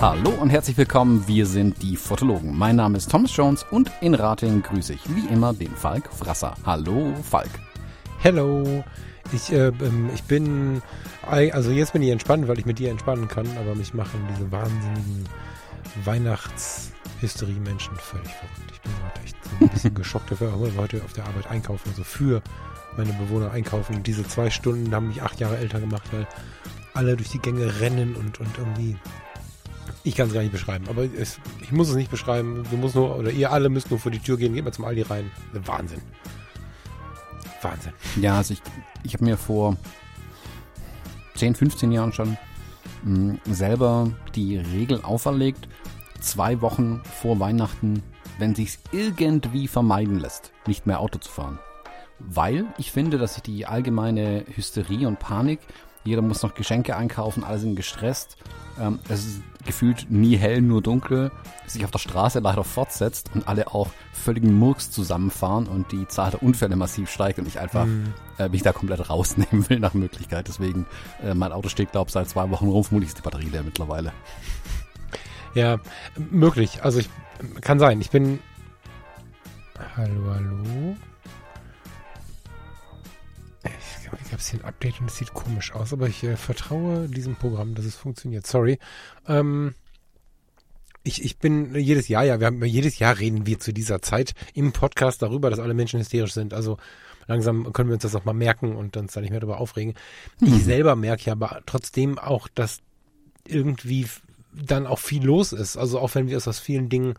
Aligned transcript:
Hallo 0.00 0.30
und 0.40 0.50
herzlich 0.50 0.76
willkommen, 0.76 1.26
wir 1.28 1.46
sind 1.46 1.80
die 1.82 1.96
Fotologen. 1.96 2.58
Mein 2.58 2.76
Name 2.76 2.98
ist 2.98 3.10
Thomas 3.10 3.36
Jones 3.36 3.64
und 3.70 3.90
in 4.00 4.14
Rating 4.14 4.62
grüße 4.62 4.94
ich 4.94 5.00
wie 5.14 5.32
immer 5.32 5.54
den 5.54 5.74
Falk 5.74 6.12
Frasser. 6.12 6.54
Hallo 6.66 7.14
Falk. 7.22 7.50
Hello. 8.18 8.84
Ich, 9.32 9.52
äh, 9.52 9.68
ähm, 9.68 10.10
ich 10.12 10.24
bin, 10.24 10.82
also 11.22 11.70
jetzt 11.70 11.92
bin 11.92 12.02
ich 12.02 12.10
entspannt, 12.10 12.48
weil 12.48 12.58
ich 12.58 12.66
mit 12.66 12.78
dir 12.78 12.90
entspannen 12.90 13.28
kann, 13.28 13.46
aber 13.58 13.74
mich 13.74 13.94
machen 13.94 14.26
diese 14.30 14.50
wahnsinnigen 14.50 15.28
Weihnachtshysterie-Menschen 16.04 17.96
völlig 17.96 18.32
verrückt. 18.32 18.72
Ich 18.72 18.80
bin 18.80 18.92
gerade 18.92 19.20
echt 19.24 19.36
so 19.44 19.50
ein 19.60 19.68
bisschen 19.68 19.94
geschockt 20.02 20.30
dafür, 20.30 20.52
heute 20.76 21.02
auf 21.04 21.12
der 21.12 21.26
Arbeit 21.26 21.46
einkaufen, 21.48 21.88
also 21.90 22.04
für 22.04 22.42
meine 22.96 23.12
Bewohner 23.14 23.50
einkaufen. 23.50 23.96
Und 23.96 24.06
diese 24.06 24.26
zwei 24.26 24.50
Stunden 24.50 24.94
haben 24.94 25.08
mich 25.08 25.22
acht 25.22 25.40
Jahre 25.40 25.56
älter 25.56 25.80
gemacht, 25.80 26.04
weil 26.12 26.26
alle 26.94 27.16
durch 27.16 27.30
die 27.30 27.38
Gänge 27.38 27.80
rennen 27.80 28.14
und, 28.16 28.40
und 28.40 28.58
irgendwie 28.58 28.96
ich 30.04 30.16
kann 30.16 30.28
es 30.28 30.34
gar 30.34 30.40
nicht 30.40 30.52
beschreiben, 30.52 30.86
aber 30.88 31.04
es, 31.04 31.38
ich 31.60 31.70
muss 31.70 31.88
es 31.88 31.94
nicht 31.94 32.10
beschreiben. 32.10 32.64
Du 32.70 32.76
musst 32.76 32.94
nur, 32.96 33.16
oder 33.16 33.30
ihr 33.30 33.52
alle 33.52 33.68
müsst 33.68 33.90
nur 33.90 34.00
vor 34.00 34.10
die 34.10 34.18
Tür 34.18 34.36
gehen, 34.36 34.54
geht 34.54 34.64
mal 34.64 34.72
zum 34.72 34.84
Aldi 34.84 35.02
rein. 35.02 35.30
Wahnsinn. 35.52 36.00
Wahnsinn. 37.60 37.92
Ja, 38.20 38.38
also 38.38 38.54
ich, 38.54 38.62
ich 39.04 39.14
habe 39.14 39.24
mir 39.24 39.36
vor 39.36 39.76
10, 41.36 41.54
15 41.54 41.92
Jahren 41.92 42.12
schon 42.12 42.36
mh, 43.04 43.38
hm, 43.44 43.54
selber 43.54 44.10
die 44.34 44.58
Regel 44.58 45.00
auferlegt, 45.02 45.68
zwei 46.22 46.60
Wochen 46.60 47.02
vor 47.04 47.40
Weihnachten, 47.40 48.02
wenn 48.38 48.54
sich's 48.54 48.78
irgendwie 48.92 49.68
vermeiden 49.68 50.18
lässt, 50.18 50.52
nicht 50.66 50.86
mehr 50.86 51.00
Auto 51.00 51.18
zu 51.18 51.30
fahren. 51.30 51.58
Weil 52.18 52.66
ich 52.78 52.92
finde, 52.92 53.18
dass 53.18 53.34
sich 53.34 53.42
die 53.42 53.66
allgemeine 53.66 54.44
Hysterie 54.54 55.06
und 55.06 55.18
Panik, 55.18 55.60
jeder 56.04 56.22
muss 56.22 56.42
noch 56.42 56.54
Geschenke 56.54 56.96
einkaufen, 56.96 57.44
alle 57.44 57.58
sind 57.58 57.76
gestresst, 57.76 58.36
ähm, 58.80 58.98
es 59.08 59.24
ist 59.24 59.42
gefühlt 59.64 60.10
nie 60.10 60.36
hell, 60.36 60.60
nur 60.60 60.82
dunkel, 60.82 61.30
sich 61.66 61.84
auf 61.84 61.90
der 61.90 61.98
Straße 61.98 62.40
leider 62.40 62.64
fortsetzt 62.64 63.30
und 63.34 63.46
alle 63.46 63.68
auch 63.68 63.88
völligen 64.12 64.54
Murks 64.54 64.90
zusammenfahren 64.90 65.66
und 65.66 65.92
die 65.92 66.08
Zahl 66.08 66.32
der 66.32 66.42
Unfälle 66.42 66.74
massiv 66.76 67.10
steigt 67.10 67.38
und 67.38 67.46
ich 67.46 67.60
einfach 67.60 67.86
mhm. 67.86 68.14
äh, 68.38 68.48
mich 68.48 68.62
da 68.62 68.72
komplett 68.72 69.08
rausnehmen 69.08 69.68
will 69.68 69.78
nach 69.78 69.94
Möglichkeit. 69.94 70.48
Deswegen, 70.48 70.86
äh, 71.22 71.34
mein 71.34 71.52
Auto 71.52 71.68
steht, 71.68 71.92
glaube 71.92 72.08
ich, 72.08 72.12
seit 72.12 72.28
zwei 72.28 72.50
Wochen 72.50 72.68
rum, 72.68 72.82
vermutlich 72.82 73.10
ist 73.10 73.18
die 73.18 73.22
Batterie 73.22 73.50
leer 73.50 73.62
mittlerweile. 73.62 74.12
Ja, 75.54 75.78
möglich. 76.16 76.82
Also 76.82 77.00
ich 77.00 77.10
kann 77.60 77.78
sein. 77.78 78.00
Ich 78.00 78.10
bin. 78.10 78.38
Hallo, 79.96 80.30
hallo. 80.32 80.96
ich 84.24 84.32
habe 84.32 84.42
hier 84.42 84.60
ein 84.60 84.64
Update 84.64 85.00
und 85.00 85.10
es 85.10 85.16
sieht 85.16 85.34
komisch 85.34 85.72
aus, 85.72 85.92
aber 85.92 86.08
ich 86.08 86.22
äh, 86.24 86.36
vertraue 86.36 87.08
diesem 87.08 87.36
Programm, 87.36 87.74
dass 87.74 87.84
es 87.84 87.96
funktioniert. 87.96 88.46
Sorry. 88.46 88.78
Ähm, 89.26 89.74
ich, 91.04 91.24
ich 91.24 91.38
bin 91.38 91.74
jedes 91.74 92.08
Jahr, 92.08 92.24
ja, 92.24 92.38
wir 92.38 92.46
haben 92.46 92.64
jedes 92.64 92.98
Jahr 92.98 93.18
reden 93.18 93.46
wir 93.46 93.58
zu 93.58 93.72
dieser 93.72 94.02
Zeit 94.02 94.34
im 94.54 94.72
Podcast 94.72 95.20
darüber, 95.20 95.50
dass 95.50 95.58
alle 95.58 95.74
Menschen 95.74 96.00
hysterisch 96.00 96.32
sind. 96.32 96.54
Also 96.54 96.78
langsam 97.26 97.72
können 97.72 97.88
wir 97.88 97.94
uns 97.94 98.04
das 98.04 98.14
auch 98.14 98.24
mal 98.24 98.32
merken 98.32 98.76
und 98.76 98.96
uns 98.96 99.12
da 99.12 99.20
nicht 99.20 99.30
mehr 99.30 99.40
darüber 99.40 99.58
aufregen. 99.58 99.94
Mhm. 100.40 100.54
Ich 100.54 100.64
selber 100.64 100.94
merke 100.96 101.24
ja 101.24 101.32
aber 101.32 101.60
trotzdem 101.66 102.18
auch, 102.18 102.48
dass 102.48 102.80
irgendwie 103.46 104.06
dann 104.52 104.86
auch 104.86 104.98
viel 104.98 105.24
los 105.24 105.52
ist. 105.52 105.76
Also 105.76 105.98
auch 105.98 106.14
wenn 106.14 106.28
wir 106.28 106.36
es 106.36 106.48
aus 106.48 106.58
vielen 106.58 106.88
Dingen 106.88 107.14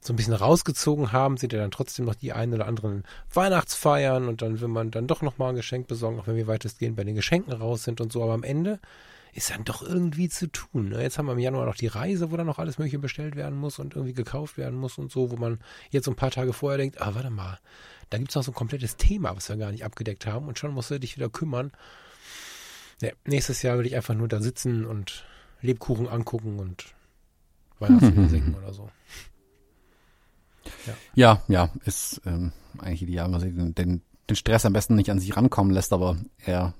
so 0.00 0.12
ein 0.12 0.16
bisschen 0.16 0.34
rausgezogen 0.34 1.12
haben, 1.12 1.36
sind 1.36 1.52
ja 1.52 1.58
dann 1.58 1.70
trotzdem 1.70 2.04
noch 2.04 2.14
die 2.14 2.32
ein 2.32 2.54
oder 2.54 2.66
anderen 2.66 3.04
Weihnachtsfeiern 3.32 4.28
und 4.28 4.42
dann 4.42 4.60
will 4.60 4.68
man 4.68 4.90
dann 4.90 5.06
doch 5.06 5.22
nochmal 5.22 5.50
ein 5.50 5.56
Geschenk 5.56 5.88
besorgen, 5.88 6.20
auch 6.20 6.26
wenn 6.26 6.36
wir 6.36 6.46
weitestgehend 6.46 6.96
bei 6.96 7.04
den 7.04 7.16
Geschenken 7.16 7.52
raus 7.52 7.84
sind 7.84 8.00
und 8.00 8.12
so. 8.12 8.22
Aber 8.22 8.34
am 8.34 8.44
Ende 8.44 8.78
ist 9.36 9.50
dann 9.50 9.64
doch 9.64 9.82
irgendwie 9.82 10.28
zu 10.28 10.46
tun. 10.46 10.90
Ne? 10.90 11.02
Jetzt 11.02 11.18
haben 11.18 11.26
wir 11.26 11.32
im 11.32 11.38
Januar 11.38 11.66
noch 11.66 11.76
die 11.76 11.88
Reise, 11.88 12.30
wo 12.30 12.36
dann 12.36 12.46
noch 12.46 12.58
alles 12.58 12.78
Mögliche 12.78 12.98
bestellt 12.98 13.36
werden 13.36 13.58
muss 13.58 13.78
und 13.78 13.94
irgendwie 13.94 14.14
gekauft 14.14 14.56
werden 14.56 14.78
muss 14.78 14.96
und 14.96 15.12
so, 15.12 15.30
wo 15.30 15.36
man 15.36 15.58
jetzt 15.90 16.08
ein 16.08 16.14
paar 16.14 16.30
Tage 16.30 16.54
vorher 16.54 16.78
denkt, 16.78 17.02
ah, 17.02 17.14
warte 17.14 17.30
mal, 17.30 17.58
da 18.08 18.18
gibt 18.18 18.30
es 18.30 18.36
noch 18.36 18.44
so 18.44 18.52
ein 18.52 18.54
komplettes 18.54 18.96
Thema, 18.96 19.36
was 19.36 19.48
wir 19.48 19.56
gar 19.56 19.72
nicht 19.72 19.84
abgedeckt 19.84 20.26
haben 20.26 20.48
und 20.48 20.58
schon 20.58 20.72
musst 20.72 20.90
du 20.90 20.98
dich 20.98 21.16
wieder 21.16 21.28
kümmern. 21.28 21.72
Ja, 23.02 23.10
nächstes 23.26 23.60
Jahr 23.60 23.76
will 23.76 23.86
ich 23.86 23.94
einfach 23.94 24.14
nur 24.14 24.28
da 24.28 24.40
sitzen 24.40 24.86
und 24.86 25.26
Lebkuchen 25.62 26.08
angucken 26.08 26.58
und 26.58 26.84
Weihnachtslieder 27.78 28.28
singen 28.28 28.54
oder 28.54 28.72
so. 28.72 28.90
Ja, 30.86 30.94
ja, 31.14 31.42
ja 31.48 31.70
ist 31.84 32.20
ähm, 32.26 32.52
eigentlich 32.78 33.02
ideal, 33.02 33.32
was 33.32 33.42
den, 33.42 33.74
den, 33.74 34.02
den 34.28 34.36
Stress 34.36 34.66
am 34.66 34.72
besten 34.72 34.96
nicht 34.96 35.10
an 35.10 35.20
sich 35.20 35.36
rankommen 35.36 35.72
lässt, 35.72 35.92
aber 35.92 36.16
er 36.38 36.74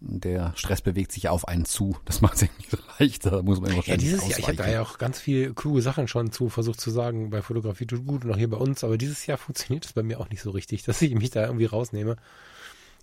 der 0.00 0.52
Stress 0.54 0.80
bewegt 0.80 1.10
sich 1.12 1.28
auf 1.28 1.48
einen 1.48 1.64
zu. 1.64 1.96
Das 2.04 2.20
macht 2.22 2.36
es 2.36 2.42
irgendwie 2.42 2.76
leichter, 2.98 3.42
muss 3.42 3.60
man 3.60 3.72
immer 3.72 3.84
Ja, 3.84 3.96
dieses 3.96 4.28
Jahr, 4.28 4.38
ich 4.38 4.46
habe 4.46 4.56
da 4.56 4.68
ja 4.68 4.82
auch 4.82 4.98
ganz 4.98 5.18
viel 5.18 5.54
kluge 5.54 5.82
Sachen 5.82 6.08
schon 6.08 6.32
zu 6.32 6.48
versucht 6.48 6.80
zu 6.80 6.90
sagen, 6.90 7.30
bei 7.30 7.42
Fotografie 7.42 7.86
tut 7.86 8.06
gut 8.06 8.24
und 8.24 8.32
auch 8.32 8.36
hier 8.36 8.50
bei 8.50 8.56
uns, 8.56 8.84
aber 8.84 8.98
dieses 8.98 9.26
Jahr 9.26 9.38
funktioniert 9.38 9.86
es 9.86 9.92
bei 9.92 10.02
mir 10.02 10.20
auch 10.20 10.30
nicht 10.30 10.42
so 10.42 10.50
richtig, 10.50 10.82
dass 10.84 11.02
ich 11.02 11.14
mich 11.14 11.30
da 11.30 11.46
irgendwie 11.46 11.66
rausnehme. 11.66 12.16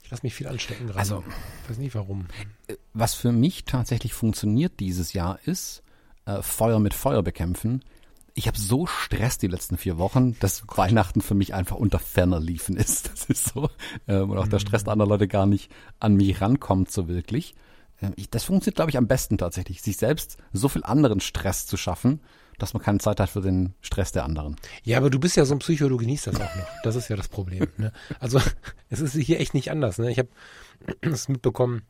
Ich 0.06 0.12
lasse 0.12 0.24
mich 0.24 0.34
viel 0.34 0.48
anstecken 0.48 0.88
gerade. 0.88 1.00
Also, 1.00 1.24
ich 1.64 1.70
weiß 1.70 1.78
nicht 1.80 1.96
warum. 1.96 2.28
Äh, 2.68 2.76
was 2.94 3.14
für 3.14 3.32
mich 3.32 3.66
tatsächlich 3.66 4.14
funktioniert 4.14 4.80
dieses 4.80 5.12
Jahr 5.14 5.40
ist, 5.46 5.84
äh, 6.26 6.42
Feuer 6.42 6.80
mit 6.80 6.94
Feuer 6.94 7.22
bekämpfen 7.22 7.84
ich 8.38 8.48
habe 8.48 8.60
so 8.60 8.86
Stress 8.86 9.38
die 9.38 9.48
letzten 9.48 9.78
vier 9.78 9.98
Wochen, 9.98 10.38
dass 10.40 10.64
oh 10.68 10.78
Weihnachten 10.78 11.22
für 11.22 11.36
mich 11.36 11.54
einfach 11.54 11.78
unter 11.78 12.00
ferner 12.00 12.40
liefen 12.40 12.76
ist. 12.76 13.10
Das 13.16 13.26
ist 13.26 13.54
so. 13.54 13.70
Ähm, 14.08 14.30
und 14.30 14.38
auch 14.38 14.48
der 14.48 14.60
Stress 14.60 14.84
der 14.84 14.92
anderen 14.94 15.10
Leute 15.10 15.28
gar 15.28 15.46
nicht 15.46 15.72
an 16.00 16.16
mich 16.16 16.42
rankommt 16.42 16.92
so 16.92 17.08
wirklich. 17.08 17.56
Ähm, 18.02 18.12
ich, 18.18 18.30
das 18.30 18.44
funktioniert, 18.44 18.76
glaube 18.76 18.92
ich, 18.92 18.98
am 18.98 19.08
besten 19.08 19.38
tatsächlich, 19.38 19.82
sich 19.82 19.96
selbst 19.96 20.38
so 20.52 20.68
viel 20.68 20.84
anderen 20.84 21.22
Stress 21.22 21.66
zu 21.66 21.78
schaffen, 21.78 22.20
dass 22.58 22.74
man 22.74 22.84
keine 22.84 23.00
Zeit 23.00 23.20
hat 23.20 23.30
für 23.30 23.42
den 23.42 23.74
Stress 23.82 24.12
der 24.12 24.24
anderen. 24.24 24.56
Ja, 24.84 24.98
aber 24.98 25.10
du 25.10 25.20
bist 25.20 25.36
ja 25.36 25.46
so 25.46 25.56
ein 25.56 25.60
Psycho, 25.60 25.90
du 25.90 25.98
genießt 25.98 26.28
das 26.28 26.36
auch 26.36 26.56
noch. 26.56 26.68
Das 26.84 26.96
ist 26.96 27.10
ja 27.10 27.16
das 27.16 27.28
Problem. 27.28 27.68
Ne? 27.78 27.92
Also 28.20 28.40
es 28.90 29.02
ist 29.02 29.16
hier 29.16 29.40
echt 29.40 29.54
nicht 29.54 29.72
anders. 29.72 29.98
Ne? 29.98 30.12
Ich 30.12 30.20
habe 30.20 30.30
es 31.02 31.28
mitbekommen, 31.30 31.84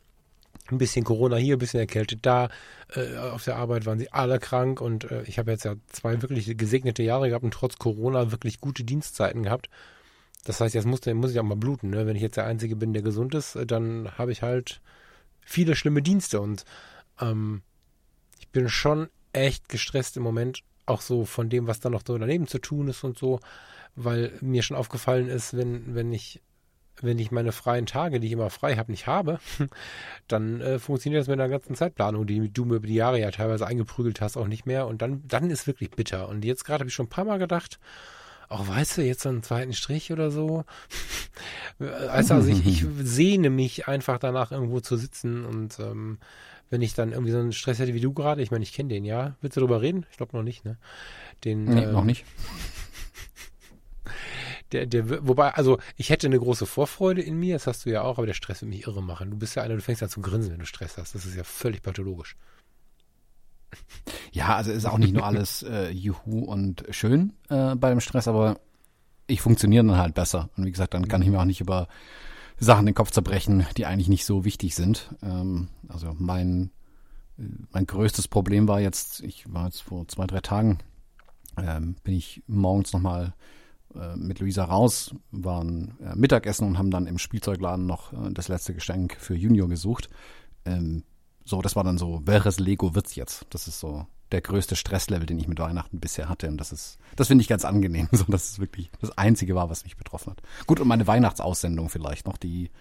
ein 0.71 0.77
bisschen 0.77 1.05
Corona 1.05 1.35
hier, 1.35 1.55
ein 1.55 1.59
bisschen 1.59 1.79
erkältet 1.79 2.25
da. 2.25 2.49
Äh, 2.95 3.17
auf 3.17 3.43
der 3.43 3.57
Arbeit 3.57 3.85
waren 3.85 3.99
sie 3.99 4.11
alle 4.11 4.39
krank 4.39 4.81
und 4.81 5.09
äh, 5.11 5.23
ich 5.23 5.37
habe 5.37 5.51
jetzt 5.51 5.65
ja 5.65 5.75
zwei 5.87 6.21
wirklich 6.21 6.57
gesegnete 6.57 7.03
Jahre 7.03 7.29
gehabt 7.29 7.43
und 7.43 7.53
trotz 7.53 7.77
Corona 7.77 8.31
wirklich 8.31 8.59
gute 8.59 8.83
Dienstzeiten 8.83 9.43
gehabt. 9.43 9.69
Das 10.43 10.61
heißt, 10.61 10.75
jetzt 10.75 10.85
muss, 10.85 11.05
muss 11.05 11.31
ich 11.31 11.39
auch 11.39 11.43
mal 11.43 11.55
bluten. 11.55 11.89
Ne? 11.89 12.05
Wenn 12.05 12.15
ich 12.15 12.21
jetzt 12.21 12.37
der 12.37 12.45
Einzige 12.45 12.75
bin, 12.75 12.93
der 12.93 13.01
gesund 13.01 13.35
ist, 13.35 13.55
äh, 13.55 13.65
dann 13.65 14.09
habe 14.17 14.31
ich 14.31 14.41
halt 14.41 14.81
viele 15.41 15.75
schlimme 15.75 16.01
Dienste 16.01 16.41
und 16.41 16.65
ähm, 17.21 17.61
ich 18.39 18.49
bin 18.49 18.67
schon 18.69 19.09
echt 19.35 19.69
gestresst 19.69 20.17
im 20.17 20.23
Moment, 20.23 20.61
auch 20.85 21.01
so 21.01 21.25
von 21.25 21.49
dem, 21.49 21.67
was 21.67 21.79
da 21.79 21.89
noch 21.89 22.03
so 22.05 22.17
daneben 22.17 22.47
zu 22.47 22.59
tun 22.59 22.87
ist 22.87 23.03
und 23.03 23.17
so, 23.17 23.39
weil 23.95 24.33
mir 24.41 24.61
schon 24.61 24.77
aufgefallen 24.77 25.27
ist, 25.27 25.55
wenn, 25.55 25.95
wenn 25.95 26.11
ich 26.13 26.41
wenn 27.01 27.19
ich 27.19 27.31
meine 27.31 27.51
freien 27.51 27.85
Tage, 27.85 28.19
die 28.19 28.27
ich 28.27 28.33
immer 28.33 28.49
frei 28.49 28.75
habe, 28.75 28.91
nicht 28.91 29.07
habe, 29.07 29.39
dann 30.27 30.61
äh, 30.61 30.79
funktioniert 30.79 31.21
das 31.21 31.27
mit 31.27 31.39
einer 31.39 31.49
ganzen 31.49 31.75
Zeitplanung, 31.75 32.25
die 32.25 32.49
du 32.49 32.65
mir 32.65 32.75
über 32.75 32.87
die 32.87 32.95
Jahre 32.95 33.19
ja 33.19 33.31
teilweise 33.31 33.67
eingeprügelt 33.67 34.21
hast, 34.21 34.37
auch 34.37 34.47
nicht 34.47 34.65
mehr. 34.65 34.87
Und 34.87 35.01
dann, 35.01 35.21
dann 35.27 35.49
ist 35.49 35.67
wirklich 35.67 35.91
bitter. 35.91 36.29
Und 36.29 36.45
jetzt 36.45 36.63
gerade 36.63 36.79
habe 36.79 36.89
ich 36.89 36.95
schon 36.95 37.07
ein 37.07 37.09
paar 37.09 37.25
Mal 37.25 37.37
gedacht, 37.37 37.79
auch 38.47 38.67
weißt 38.67 38.97
du, 38.97 39.01
jetzt 39.01 39.23
so 39.23 39.29
einen 39.29 39.43
zweiten 39.43 39.73
Strich 39.73 40.11
oder 40.11 40.31
so. 40.31 40.63
also, 42.09 42.35
also 42.35 42.49
ich, 42.49 42.65
ich 42.65 42.85
sehne 42.99 43.49
mich 43.49 43.87
einfach 43.87 44.19
danach, 44.19 44.51
irgendwo 44.51 44.79
zu 44.79 44.97
sitzen 44.97 45.45
und 45.45 45.79
ähm, 45.79 46.19
wenn 46.69 46.81
ich 46.81 46.93
dann 46.93 47.11
irgendwie 47.11 47.31
so 47.31 47.39
einen 47.39 47.53
Stress 47.53 47.79
hätte 47.79 47.93
wie 47.93 48.01
du 48.01 48.13
gerade, 48.13 48.41
ich 48.41 48.51
meine, 48.51 48.63
ich 48.63 48.73
kenne 48.73 48.89
den, 48.89 49.05
ja. 49.05 49.35
Willst 49.41 49.57
du 49.57 49.61
darüber 49.61 49.81
reden? 49.81 50.05
Ich 50.11 50.17
glaube 50.17 50.35
noch 50.35 50.43
nicht, 50.43 50.65
ne? 50.65 50.77
Den, 51.43 51.65
nee, 51.65 51.83
ähm, 51.83 51.91
noch 51.91 52.03
nicht 52.03 52.25
der, 54.71 54.85
der, 54.85 55.27
wobei, 55.27 55.53
also 55.53 55.79
ich 55.95 56.09
hätte 56.09 56.27
eine 56.27 56.39
große 56.39 56.65
Vorfreude 56.65 57.21
in 57.21 57.37
mir, 57.37 57.55
das 57.55 57.67
hast 57.67 57.85
du 57.85 57.89
ja 57.89 58.01
auch, 58.01 58.17
aber 58.17 58.27
der 58.27 58.33
Stress 58.33 58.61
wird 58.61 58.69
mich 58.69 58.87
irre 58.87 59.01
machen. 59.01 59.31
Du 59.31 59.37
bist 59.37 59.55
ja 59.55 59.63
einer, 59.63 59.75
du 59.75 59.81
fängst 59.81 60.03
an 60.03 60.09
zu 60.09 60.21
grinsen, 60.21 60.51
wenn 60.51 60.59
du 60.59 60.65
Stress 60.65 60.97
hast. 60.97 61.15
Das 61.15 61.25
ist 61.25 61.35
ja 61.35 61.43
völlig 61.43 61.81
pathologisch. 61.81 62.35
Ja, 64.31 64.55
also 64.55 64.71
ist 64.71 64.85
auch 64.85 64.97
nicht 64.97 65.13
nur 65.13 65.25
alles 65.25 65.63
äh, 65.69 65.89
Juhu 65.91 66.39
und 66.39 66.83
schön 66.89 67.33
äh, 67.49 67.75
bei 67.75 67.89
dem 67.89 67.99
Stress, 67.99 68.27
aber 68.27 68.59
ich 69.27 69.41
funktioniere 69.41 69.85
dann 69.85 69.97
halt 69.97 70.13
besser. 70.13 70.49
Und 70.57 70.65
wie 70.65 70.71
gesagt, 70.71 70.93
dann 70.93 71.07
kann 71.07 71.21
ich 71.21 71.29
mir 71.29 71.39
auch 71.39 71.45
nicht 71.45 71.61
über 71.61 71.87
Sachen 72.59 72.85
den 72.85 72.95
Kopf 72.95 73.11
zerbrechen, 73.11 73.65
die 73.77 73.85
eigentlich 73.85 74.07
nicht 74.07 74.25
so 74.25 74.45
wichtig 74.45 74.75
sind. 74.75 75.13
Ähm, 75.21 75.69
also 75.87 76.15
mein, 76.17 76.71
mein 77.71 77.85
größtes 77.85 78.27
Problem 78.27 78.67
war 78.67 78.79
jetzt, 78.79 79.21
ich 79.21 79.51
war 79.51 79.65
jetzt 79.65 79.81
vor 79.81 80.07
zwei, 80.07 80.25
drei 80.27 80.39
Tagen, 80.39 80.79
ähm, 81.57 81.95
bin 82.03 82.15
ich 82.15 82.43
morgens 82.47 82.93
nochmal 82.93 83.33
äh, 83.93 84.15
mit 84.15 84.39
Luisa 84.39 84.65
raus, 84.65 85.15
waren 85.31 85.97
äh, 86.01 86.15
Mittagessen 86.15 86.67
und 86.67 86.77
haben 86.77 86.91
dann 86.91 87.07
im 87.07 87.17
Spielzeugladen 87.17 87.85
noch 87.85 88.13
äh, 88.13 88.31
das 88.31 88.47
letzte 88.47 88.73
Geschenk 88.73 89.15
für 89.19 89.35
Junior 89.35 89.69
gesucht. 89.69 90.09
Ähm, 90.65 91.03
so, 91.43 91.61
das 91.61 91.75
war 91.75 91.83
dann 91.83 91.97
so, 91.97 92.21
welches 92.25 92.59
Lego 92.59 92.95
wird's 92.95 93.15
jetzt? 93.15 93.45
Das 93.51 93.67
ist 93.67 93.79
so 93.79 94.07
der 94.31 94.41
größte 94.41 94.75
Stresslevel, 94.75 95.25
den 95.25 95.39
ich 95.39 95.47
mit 95.47 95.59
Weihnachten 95.59 95.99
bisher 95.99 96.29
hatte. 96.29 96.47
Und 96.47 96.57
das 96.57 96.71
ist, 96.71 96.97
das 97.15 97.27
finde 97.27 97.41
ich 97.41 97.47
ganz 97.47 97.65
angenehm. 97.65 98.07
So, 98.15 98.25
das 98.27 98.51
ist 98.51 98.59
wirklich 98.59 98.89
das 99.01 99.17
Einzige 99.17 99.55
war, 99.55 99.69
was 99.69 99.83
mich 99.83 99.97
betroffen 99.97 100.31
hat. 100.31 100.41
Gut, 100.67 100.79
und 100.79 100.87
meine 100.87 101.07
Weihnachtsaussendung 101.07 101.89
vielleicht 101.89 102.25
noch, 102.25 102.37
die, 102.37 102.71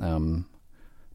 ähm, 0.00 0.46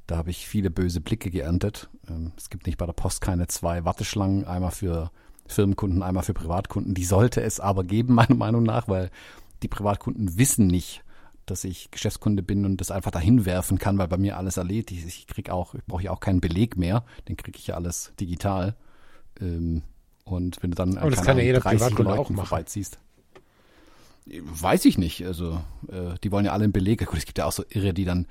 da 0.05 0.17
habe 0.17 0.29
ich 0.29 0.47
viele 0.47 0.69
böse 0.69 1.01
Blicke 1.01 1.29
geerntet. 1.29 1.89
Ähm, 2.09 2.31
es 2.37 2.49
gibt 2.49 2.65
nicht 2.65 2.77
bei 2.77 2.85
der 2.85 2.93
Post 2.93 3.21
keine 3.21 3.47
zwei 3.47 3.83
Warteschlangen, 3.83 4.45
einmal 4.45 4.71
für 4.71 5.11
Firmenkunden, 5.47 6.03
einmal 6.03 6.23
für 6.23 6.33
Privatkunden. 6.33 6.93
Die 6.93 7.05
sollte 7.05 7.41
es 7.41 7.59
aber 7.59 7.83
geben, 7.83 8.13
meiner 8.15 8.35
Meinung 8.35 8.63
nach, 8.63 8.87
weil 8.87 9.09
die 9.63 9.67
Privatkunden 9.67 10.37
wissen 10.37 10.67
nicht, 10.67 11.03
dass 11.45 11.63
ich 11.63 11.91
Geschäftskunde 11.91 12.43
bin 12.43 12.65
und 12.65 12.79
das 12.81 12.91
einfach 12.91 13.11
dahin 13.11 13.45
werfen 13.45 13.79
kann, 13.79 13.97
weil 13.97 14.07
bei 14.07 14.17
mir 14.17 14.37
alles 14.37 14.57
erledigt 14.57 15.05
ist. 15.05 15.17
Ich 15.17 15.27
krieg 15.27 15.49
auch, 15.49 15.75
brauche 15.87 16.01
ich 16.01 16.09
auch 16.09 16.19
keinen 16.19 16.41
Beleg 16.41 16.77
mehr, 16.77 17.05
den 17.27 17.37
kriege 17.37 17.57
ich 17.57 17.67
ja 17.67 17.75
alles 17.75 18.13
digital. 18.19 18.75
Ähm, 19.41 19.83
und 20.23 20.61
wenn 20.61 20.71
du 20.71 20.75
dann 20.75 20.97
Aber 20.97 21.09
das 21.09 21.23
kann 21.23 21.37
ja 21.37 21.43
jeder 21.43 21.61
Privatkunde 21.61 22.13
auch 22.13 22.29
machen. 22.29 22.47
vorbeiziehst. 22.47 22.99
Weiß 24.25 24.83
ich 24.85 24.97
nicht. 24.97 25.25
Also 25.25 25.61
äh, 25.87 26.15
die 26.23 26.31
wollen 26.31 26.45
ja 26.45 26.51
alle 26.51 26.65
einen 26.65 26.73
Beleg. 26.73 27.05
Gut, 27.05 27.17
es 27.17 27.25
gibt 27.25 27.37
ja 27.37 27.45
auch 27.45 27.53
so 27.53 27.63
Irre, 27.69 27.93
die 27.93 28.03
dann 28.03 28.27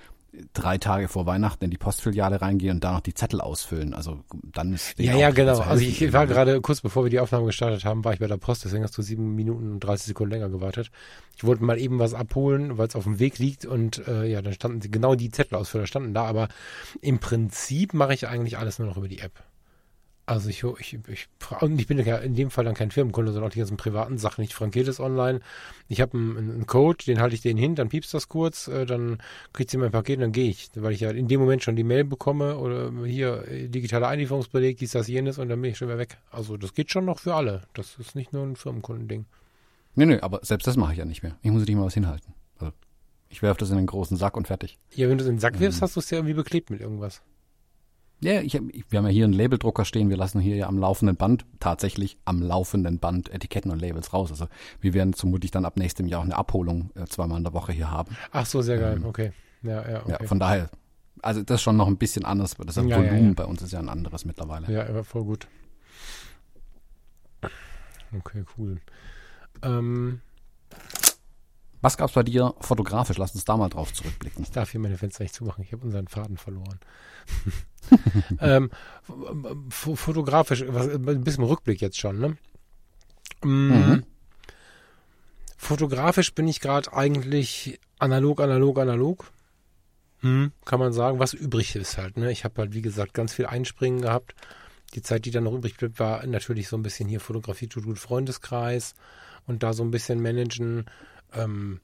drei 0.52 0.78
Tage 0.78 1.08
vor 1.08 1.26
Weihnachten 1.26 1.64
in 1.64 1.70
die 1.70 1.78
Postfiliale 1.78 2.40
reingehen 2.40 2.76
und 2.76 2.84
da 2.84 2.92
noch 2.92 3.00
die 3.00 3.14
Zettel 3.14 3.40
ausfüllen. 3.40 3.94
Also 3.94 4.20
dann 4.52 4.74
ist 4.74 4.98
Ja, 4.98 5.16
ja, 5.16 5.30
genau. 5.30 5.58
Also 5.60 5.84
ich 5.84 6.12
war 6.12 6.26
gerade 6.26 6.60
kurz 6.60 6.80
bevor 6.80 7.04
wir 7.04 7.10
die 7.10 7.20
Aufnahme 7.20 7.46
gestartet 7.46 7.84
haben, 7.84 8.04
war 8.04 8.12
ich 8.12 8.20
bei 8.20 8.26
der 8.26 8.36
Post, 8.36 8.64
deswegen 8.64 8.84
hast 8.84 8.96
du 8.96 9.02
sieben 9.02 9.34
Minuten 9.34 9.72
und 9.72 9.80
30 9.80 10.06
Sekunden 10.06 10.32
länger 10.32 10.48
gewartet. 10.48 10.90
Ich 11.36 11.44
wollte 11.44 11.64
mal 11.64 11.78
eben 11.78 11.98
was 11.98 12.14
abholen, 12.14 12.78
weil 12.78 12.88
es 12.88 12.96
auf 12.96 13.04
dem 13.04 13.18
Weg 13.18 13.38
liegt 13.38 13.64
und 13.64 14.06
äh, 14.06 14.26
ja, 14.26 14.42
dann 14.42 14.52
standen 14.52 14.90
genau 14.90 15.14
die 15.14 15.30
Zettelausfüller 15.30 15.86
standen 15.86 16.14
da, 16.14 16.24
aber 16.24 16.48
im 17.00 17.18
Prinzip 17.18 17.94
mache 17.94 18.14
ich 18.14 18.26
eigentlich 18.28 18.58
alles 18.58 18.78
nur 18.78 18.88
noch 18.88 18.96
über 18.96 19.08
die 19.08 19.20
App. 19.20 19.42
Also 20.28 20.48
ich, 20.48 20.64
ich, 20.64 20.98
ich, 21.08 21.28
ich 21.78 21.86
bin 21.86 21.98
ja 22.04 22.16
in 22.16 22.34
dem 22.34 22.50
Fall 22.50 22.64
dann 22.64 22.74
kein 22.74 22.90
Firmenkunde, 22.90 23.30
sondern 23.30 23.48
auch 23.48 23.52
die 23.52 23.60
ganzen 23.60 23.76
privaten 23.76 24.18
Sachen. 24.18 24.42
Ich 24.42 24.56
frankiere 24.56 24.84
das 24.84 24.98
online. 24.98 25.38
Ich 25.86 26.00
habe 26.00 26.18
einen, 26.18 26.36
einen, 26.36 26.66
Code, 26.66 27.04
den 27.04 27.20
halte 27.20 27.36
ich 27.36 27.42
denen 27.42 27.60
hin, 27.60 27.76
dann 27.76 27.90
piepst 27.90 28.12
das 28.12 28.28
kurz, 28.28 28.66
äh, 28.66 28.86
dann 28.86 29.18
kriegt 29.52 29.70
sie 29.70 29.76
mein 29.76 29.92
Paket 29.92 30.16
und 30.16 30.22
dann 30.22 30.32
gehe 30.32 30.50
ich. 30.50 30.70
Weil 30.74 30.92
ich 30.92 31.00
ja 31.00 31.10
in 31.10 31.28
dem 31.28 31.38
Moment 31.38 31.62
schon 31.62 31.76
die 31.76 31.84
Mail 31.84 32.02
bekomme 32.02 32.58
oder 32.58 32.90
hier 33.04 33.46
äh, 33.46 33.68
digitaler 33.68 34.08
Einlieferungsbeleg, 34.08 34.76
dies, 34.78 34.90
das, 34.90 35.06
jenes 35.06 35.38
und 35.38 35.48
dann 35.48 35.62
bin 35.62 35.70
ich 35.70 35.78
schon 35.78 35.86
wieder 35.86 35.98
weg. 35.98 36.18
Also 36.32 36.56
das 36.56 36.74
geht 36.74 36.90
schon 36.90 37.04
noch 37.04 37.20
für 37.20 37.34
alle. 37.34 37.62
Das 37.74 37.96
ist 38.00 38.16
nicht 38.16 38.32
nur 38.32 38.42
ein 38.42 38.56
Firmenkundending. 38.56 39.26
Nee, 39.94 40.06
nee, 40.06 40.18
aber 40.18 40.40
selbst 40.42 40.66
das 40.66 40.76
mache 40.76 40.90
ich 40.90 40.98
ja 40.98 41.04
nicht 41.04 41.22
mehr. 41.22 41.36
Ich 41.42 41.52
muss 41.52 41.64
nicht 41.64 41.76
mal 41.76 41.86
was 41.86 41.94
hinhalten. 41.94 42.34
Also 42.58 42.72
ich 43.28 43.42
werfe 43.42 43.60
das 43.60 43.70
in 43.70 43.78
einen 43.78 43.86
großen 43.86 44.16
Sack 44.16 44.36
und 44.36 44.48
fertig. 44.48 44.76
Ja, 44.92 45.08
wenn 45.08 45.18
du 45.18 45.22
es 45.22 45.30
in 45.30 45.36
den 45.36 45.40
Sack 45.40 45.60
wirfst, 45.60 45.78
ähm. 45.78 45.82
hast 45.82 45.94
du 45.94 46.00
es 46.00 46.10
ja 46.10 46.18
irgendwie 46.18 46.34
beklebt 46.34 46.70
mit 46.70 46.80
irgendwas. 46.80 47.22
Ja, 48.20 48.40
ich, 48.40 48.54
wir 48.54 48.98
haben 48.98 49.06
ja 49.06 49.12
hier 49.12 49.24
einen 49.24 49.34
Labeldrucker 49.34 49.84
stehen. 49.84 50.08
Wir 50.08 50.16
lassen 50.16 50.40
hier 50.40 50.56
ja 50.56 50.68
am 50.68 50.78
laufenden 50.78 51.16
Band, 51.16 51.44
tatsächlich 51.60 52.16
am 52.24 52.40
laufenden 52.40 52.98
Band 52.98 53.28
Etiketten 53.32 53.70
und 53.70 53.80
Labels 53.80 54.12
raus. 54.12 54.30
Also 54.30 54.46
wir 54.80 54.94
werden 54.94 55.12
vermutlich 55.12 55.50
dann 55.50 55.64
ab 55.66 55.76
nächstem 55.76 56.06
Jahr 56.06 56.20
auch 56.20 56.24
eine 56.24 56.36
Abholung 56.36 56.90
äh, 56.94 57.04
zweimal 57.06 57.38
in 57.38 57.44
der 57.44 57.52
Woche 57.52 57.72
hier 57.72 57.90
haben. 57.90 58.16
Ach 58.32 58.46
so, 58.46 58.62
sehr 58.62 58.78
geil. 58.78 58.96
Ähm, 58.96 59.04
okay. 59.04 59.32
Ja, 59.62 59.88
ja, 59.88 60.02
okay. 60.02 60.16
ja, 60.20 60.26
von 60.26 60.38
daher, 60.38 60.70
also 61.22 61.42
das 61.42 61.56
ist 61.56 61.62
schon 61.62 61.76
noch 61.76 61.88
ein 61.88 61.98
bisschen 61.98 62.24
anders. 62.24 62.54
Das 62.54 62.76
ja, 62.76 62.82
Volumen 62.82 63.28
ja. 63.28 63.32
bei 63.34 63.44
uns 63.44 63.60
ist 63.60 63.72
ja 63.72 63.80
ein 63.80 63.88
anderes 63.88 64.24
mittlerweile. 64.24 64.72
Ja, 64.72 65.02
voll 65.02 65.24
gut. 65.24 65.46
Okay, 68.16 68.44
cool. 68.56 68.80
Ähm, 69.62 70.20
was 71.86 71.96
gab's 71.96 72.14
bei 72.14 72.24
dir 72.24 72.52
fotografisch? 72.58 73.16
Lass 73.16 73.32
uns 73.36 73.44
da 73.44 73.56
mal 73.56 73.68
drauf 73.68 73.92
zurückblicken. 73.92 74.42
Ich 74.42 74.50
darf 74.50 74.72
hier 74.72 74.80
meine 74.80 74.98
Fenster 74.98 75.22
nicht 75.22 75.36
zumachen. 75.36 75.62
Ich 75.62 75.70
habe 75.72 75.84
unseren 75.84 76.08
Faden 76.08 76.36
verloren. 76.36 76.80
ähm, 78.40 78.70
fotografisch, 79.70 80.64
was, 80.66 80.88
ein 80.88 81.22
bisschen 81.22 81.44
Rückblick 81.44 81.80
jetzt 81.80 82.00
schon, 82.00 82.18
ne? 82.18 82.36
Mm, 83.44 83.68
mhm. 83.68 84.04
Fotografisch 85.56 86.34
bin 86.34 86.48
ich 86.48 86.58
gerade 86.58 86.92
eigentlich 86.92 87.78
analog, 88.00 88.40
analog, 88.40 88.80
analog. 88.80 89.30
Hm, 90.22 90.50
kann 90.64 90.80
man 90.80 90.92
sagen, 90.92 91.20
was 91.20 91.34
übrig 91.34 91.76
ist 91.76 91.98
halt. 91.98 92.16
Ne? 92.16 92.32
Ich 92.32 92.42
habe 92.42 92.62
halt, 92.62 92.74
wie 92.74 92.82
gesagt, 92.82 93.14
ganz 93.14 93.32
viel 93.32 93.46
Einspringen 93.46 94.00
gehabt. 94.00 94.34
Die 94.94 95.02
Zeit, 95.02 95.24
die 95.24 95.30
dann 95.30 95.44
noch 95.44 95.54
übrig 95.54 95.76
blieb, 95.76 96.00
war 96.00 96.26
natürlich 96.26 96.66
so 96.66 96.76
ein 96.76 96.82
bisschen 96.82 97.08
hier 97.08 97.20
Fotografie 97.20 97.68
tut 97.68 97.84
gut 97.84 98.00
Freundeskreis 98.00 98.96
und 99.46 99.62
da 99.62 99.72
so 99.72 99.84
ein 99.84 99.92
bisschen 99.92 100.20
managen. 100.20 100.86
Ähm, 101.34 101.80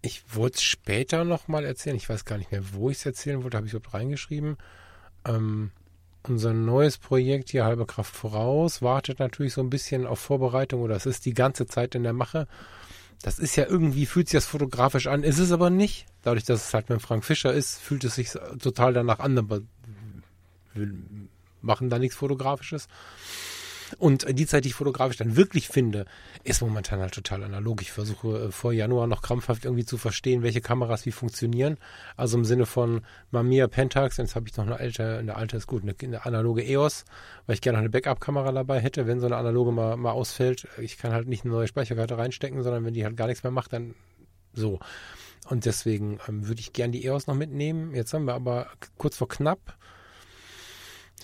ich 0.00 0.22
wollte 0.34 0.56
es 0.56 0.62
später 0.62 1.24
nochmal 1.24 1.64
erzählen. 1.64 1.96
Ich 1.96 2.08
weiß 2.08 2.24
gar 2.24 2.38
nicht 2.38 2.52
mehr, 2.52 2.62
wo 2.72 2.90
ich 2.90 2.98
es 2.98 3.06
erzählen 3.06 3.42
wollte. 3.42 3.56
Habe 3.56 3.66
ich 3.66 3.72
überhaupt 3.72 3.94
reingeschrieben. 3.94 4.56
Ähm, 5.24 5.70
unser 6.22 6.52
neues 6.52 6.98
Projekt 6.98 7.50
hier, 7.50 7.64
Halbe 7.64 7.86
Kraft 7.86 8.14
voraus, 8.14 8.82
wartet 8.82 9.18
natürlich 9.18 9.54
so 9.54 9.60
ein 9.60 9.70
bisschen 9.70 10.06
auf 10.06 10.18
Vorbereitung 10.18 10.82
oder 10.82 10.96
es 10.96 11.06
ist 11.06 11.24
die 11.24 11.34
ganze 11.34 11.66
Zeit 11.66 11.94
in 11.94 12.02
der 12.02 12.12
Mache. 12.12 12.46
Das 13.22 13.38
ist 13.38 13.56
ja 13.56 13.66
irgendwie, 13.66 14.06
fühlt 14.06 14.28
sich 14.28 14.36
das 14.36 14.46
fotografisch 14.46 15.06
an, 15.06 15.24
ist 15.24 15.38
es 15.38 15.50
aber 15.50 15.70
nicht. 15.70 16.06
Dadurch, 16.22 16.44
dass 16.44 16.68
es 16.68 16.74
halt 16.74 16.88
mit 16.88 17.02
Frank 17.02 17.24
Fischer 17.24 17.52
ist, 17.52 17.78
fühlt 17.80 18.04
es 18.04 18.14
sich 18.14 18.30
total 18.60 18.92
danach 18.92 19.18
an, 19.18 19.36
aber 19.38 19.60
wir 20.74 20.92
machen 21.62 21.90
da 21.90 21.98
nichts 21.98 22.16
Fotografisches. 22.16 22.88
Und 23.98 24.26
die 24.38 24.46
Zeit, 24.46 24.64
die 24.64 24.68
ich 24.68 24.74
fotografisch 24.74 25.16
dann 25.16 25.36
wirklich 25.36 25.68
finde, 25.68 26.04
ist 26.44 26.60
momentan 26.60 27.00
halt 27.00 27.14
total 27.14 27.42
analog. 27.42 27.80
Ich 27.82 27.92
versuche 27.92 28.46
äh, 28.46 28.50
vor 28.50 28.72
Januar 28.72 29.06
noch 29.06 29.22
krampfhaft 29.22 29.64
irgendwie 29.64 29.84
zu 29.84 29.96
verstehen, 29.96 30.42
welche 30.42 30.60
Kameras 30.60 31.06
wie 31.06 31.12
funktionieren. 31.12 31.78
Also 32.16 32.36
im 32.36 32.44
Sinne 32.44 32.66
von 32.66 33.02
Mamiya 33.30 33.68
Pentax, 33.68 34.16
jetzt 34.18 34.34
habe 34.34 34.48
ich 34.48 34.56
noch 34.56 34.66
eine 34.66 34.76
alte, 34.76 35.18
eine 35.18 35.36
alte 35.36 35.56
ist 35.56 35.66
gut, 35.66 35.82
eine, 35.82 35.94
eine 36.00 36.26
analoge 36.26 36.62
EOS, 36.62 37.04
weil 37.46 37.54
ich 37.54 37.60
gerne 37.60 37.78
noch 37.78 37.82
eine 37.82 37.90
Backup-Kamera 37.90 38.52
dabei 38.52 38.80
hätte, 38.80 39.06
wenn 39.06 39.20
so 39.20 39.26
eine 39.26 39.36
analoge 39.36 39.72
mal, 39.72 39.96
mal 39.96 40.12
ausfällt. 40.12 40.68
Ich 40.78 40.98
kann 40.98 41.12
halt 41.12 41.28
nicht 41.28 41.44
eine 41.44 41.54
neue 41.54 41.68
Speicherkarte 41.68 42.18
reinstecken, 42.18 42.62
sondern 42.62 42.84
wenn 42.84 42.94
die 42.94 43.04
halt 43.04 43.16
gar 43.16 43.26
nichts 43.26 43.42
mehr 43.42 43.52
macht, 43.52 43.72
dann 43.72 43.94
so. 44.52 44.80
Und 45.48 45.64
deswegen 45.64 46.18
ähm, 46.28 46.46
würde 46.46 46.60
ich 46.60 46.72
gern 46.72 46.92
die 46.92 47.04
EOS 47.04 47.26
noch 47.26 47.34
mitnehmen. 47.34 47.94
Jetzt 47.94 48.12
haben 48.12 48.26
wir 48.26 48.34
aber 48.34 48.66
kurz 48.98 49.16
vor 49.16 49.28
knapp. 49.28 49.76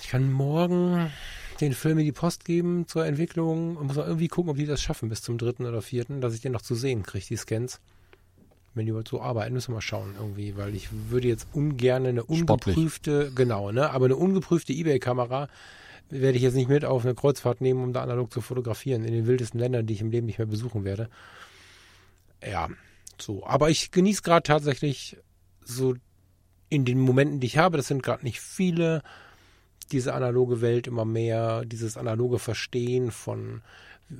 Ich 0.00 0.08
kann 0.08 0.30
morgen 0.30 1.10
den 1.60 1.72
Film 1.72 1.98
in 1.98 2.04
die 2.04 2.12
Post 2.12 2.44
geben 2.44 2.86
zur 2.86 3.06
Entwicklung 3.06 3.76
und 3.76 3.86
muss 3.86 3.96
mal 3.96 4.06
irgendwie 4.06 4.28
gucken, 4.28 4.50
ob 4.50 4.56
die 4.56 4.66
das 4.66 4.82
schaffen 4.82 5.08
bis 5.08 5.22
zum 5.22 5.38
dritten 5.38 5.66
oder 5.66 5.82
vierten, 5.82 6.20
dass 6.20 6.34
ich 6.34 6.40
den 6.40 6.52
noch 6.52 6.62
zu 6.62 6.74
sehen 6.74 7.02
kriege, 7.02 7.24
die 7.26 7.36
Scans. 7.36 7.80
Wenn 8.74 8.86
die 8.86 9.02
so 9.08 9.20
arbeiten, 9.20 9.54
müssen 9.54 9.68
wir 9.68 9.76
mal 9.76 9.80
schauen 9.80 10.14
irgendwie, 10.18 10.56
weil 10.56 10.74
ich 10.74 10.88
würde 11.08 11.28
jetzt 11.28 11.46
ungern 11.52 12.06
eine 12.06 12.24
ungeprüfte, 12.24 13.12
Sportlich. 13.12 13.36
genau, 13.36 13.70
ne, 13.70 13.90
aber 13.90 14.06
eine 14.06 14.16
ungeprüfte 14.16 14.72
Ebay-Kamera 14.72 15.48
werde 16.10 16.36
ich 16.36 16.42
jetzt 16.42 16.54
nicht 16.54 16.68
mit 16.68 16.84
auf 16.84 17.04
eine 17.04 17.14
Kreuzfahrt 17.14 17.60
nehmen, 17.60 17.82
um 17.82 17.92
da 17.92 18.02
analog 18.02 18.32
zu 18.32 18.40
fotografieren 18.40 19.04
in 19.04 19.12
den 19.12 19.26
wildesten 19.26 19.60
Ländern, 19.60 19.86
die 19.86 19.94
ich 19.94 20.00
im 20.00 20.10
Leben 20.10 20.26
nicht 20.26 20.38
mehr 20.38 20.46
besuchen 20.46 20.84
werde. 20.84 21.08
Ja, 22.44 22.68
so. 23.20 23.46
Aber 23.46 23.70
ich 23.70 23.90
genieße 23.90 24.22
gerade 24.22 24.42
tatsächlich 24.42 25.16
so 25.60 25.94
in 26.68 26.84
den 26.84 26.98
Momenten, 26.98 27.40
die 27.40 27.46
ich 27.46 27.58
habe, 27.58 27.76
das 27.76 27.88
sind 27.88 28.02
gerade 28.02 28.24
nicht 28.24 28.40
viele, 28.40 29.02
diese 29.92 30.14
analoge 30.14 30.60
Welt 30.60 30.86
immer 30.86 31.04
mehr, 31.04 31.64
dieses 31.64 31.96
analoge 31.96 32.38
Verstehen 32.38 33.10
von, 33.10 33.62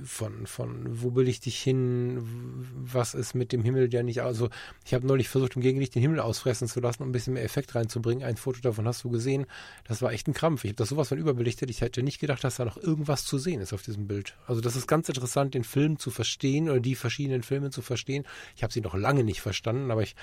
von, 0.03 0.47
von, 0.47 1.01
wo 1.01 1.15
will 1.15 1.27
ich 1.27 1.39
dich 1.39 1.61
hin, 1.61 2.25
was 2.73 3.13
ist 3.13 3.35
mit 3.35 3.51
dem 3.51 3.63
Himmel, 3.63 3.87
der 3.87 4.03
nicht, 4.03 4.21
also 4.21 4.49
ich 4.83 4.93
habe 4.93 5.05
neulich 5.05 5.29
versucht, 5.29 5.55
im 5.55 5.61
Gegenlicht 5.61 5.95
den 5.95 6.01
Himmel 6.01 6.19
ausfressen 6.19 6.67
zu 6.67 6.79
lassen, 6.79 7.03
um 7.03 7.09
ein 7.09 7.11
bisschen 7.11 7.33
mehr 7.33 7.43
Effekt 7.43 7.75
reinzubringen. 7.75 8.23
Ein 8.23 8.37
Foto 8.37 8.59
davon 8.61 8.87
hast 8.87 9.03
du 9.03 9.09
gesehen. 9.09 9.45
Das 9.83 10.01
war 10.01 10.11
echt 10.11 10.27
ein 10.27 10.33
Krampf. 10.33 10.63
Ich 10.63 10.69
habe 10.69 10.77
das 10.77 10.89
sowas 10.89 11.09
von 11.09 11.17
überbelichtet. 11.17 11.69
Ich 11.69 11.81
hätte 11.81 12.03
nicht 12.03 12.19
gedacht, 12.19 12.43
dass 12.43 12.55
da 12.55 12.65
noch 12.65 12.77
irgendwas 12.77 13.25
zu 13.25 13.37
sehen 13.37 13.61
ist 13.61 13.73
auf 13.73 13.83
diesem 13.83 14.07
Bild. 14.07 14.35
Also 14.47 14.61
das 14.61 14.75
ist 14.75 14.87
ganz 14.87 15.07
interessant, 15.07 15.53
den 15.53 15.63
Film 15.63 15.99
zu 15.99 16.09
verstehen 16.09 16.69
oder 16.69 16.79
die 16.79 16.95
verschiedenen 16.95 17.43
Filme 17.43 17.69
zu 17.69 17.81
verstehen. 17.81 18.25
Ich 18.55 18.63
habe 18.63 18.73
sie 18.73 18.81
noch 18.81 18.95
lange 18.95 19.23
nicht 19.23 19.41
verstanden, 19.41 19.91
aber 19.91 20.01
ich 20.01 20.15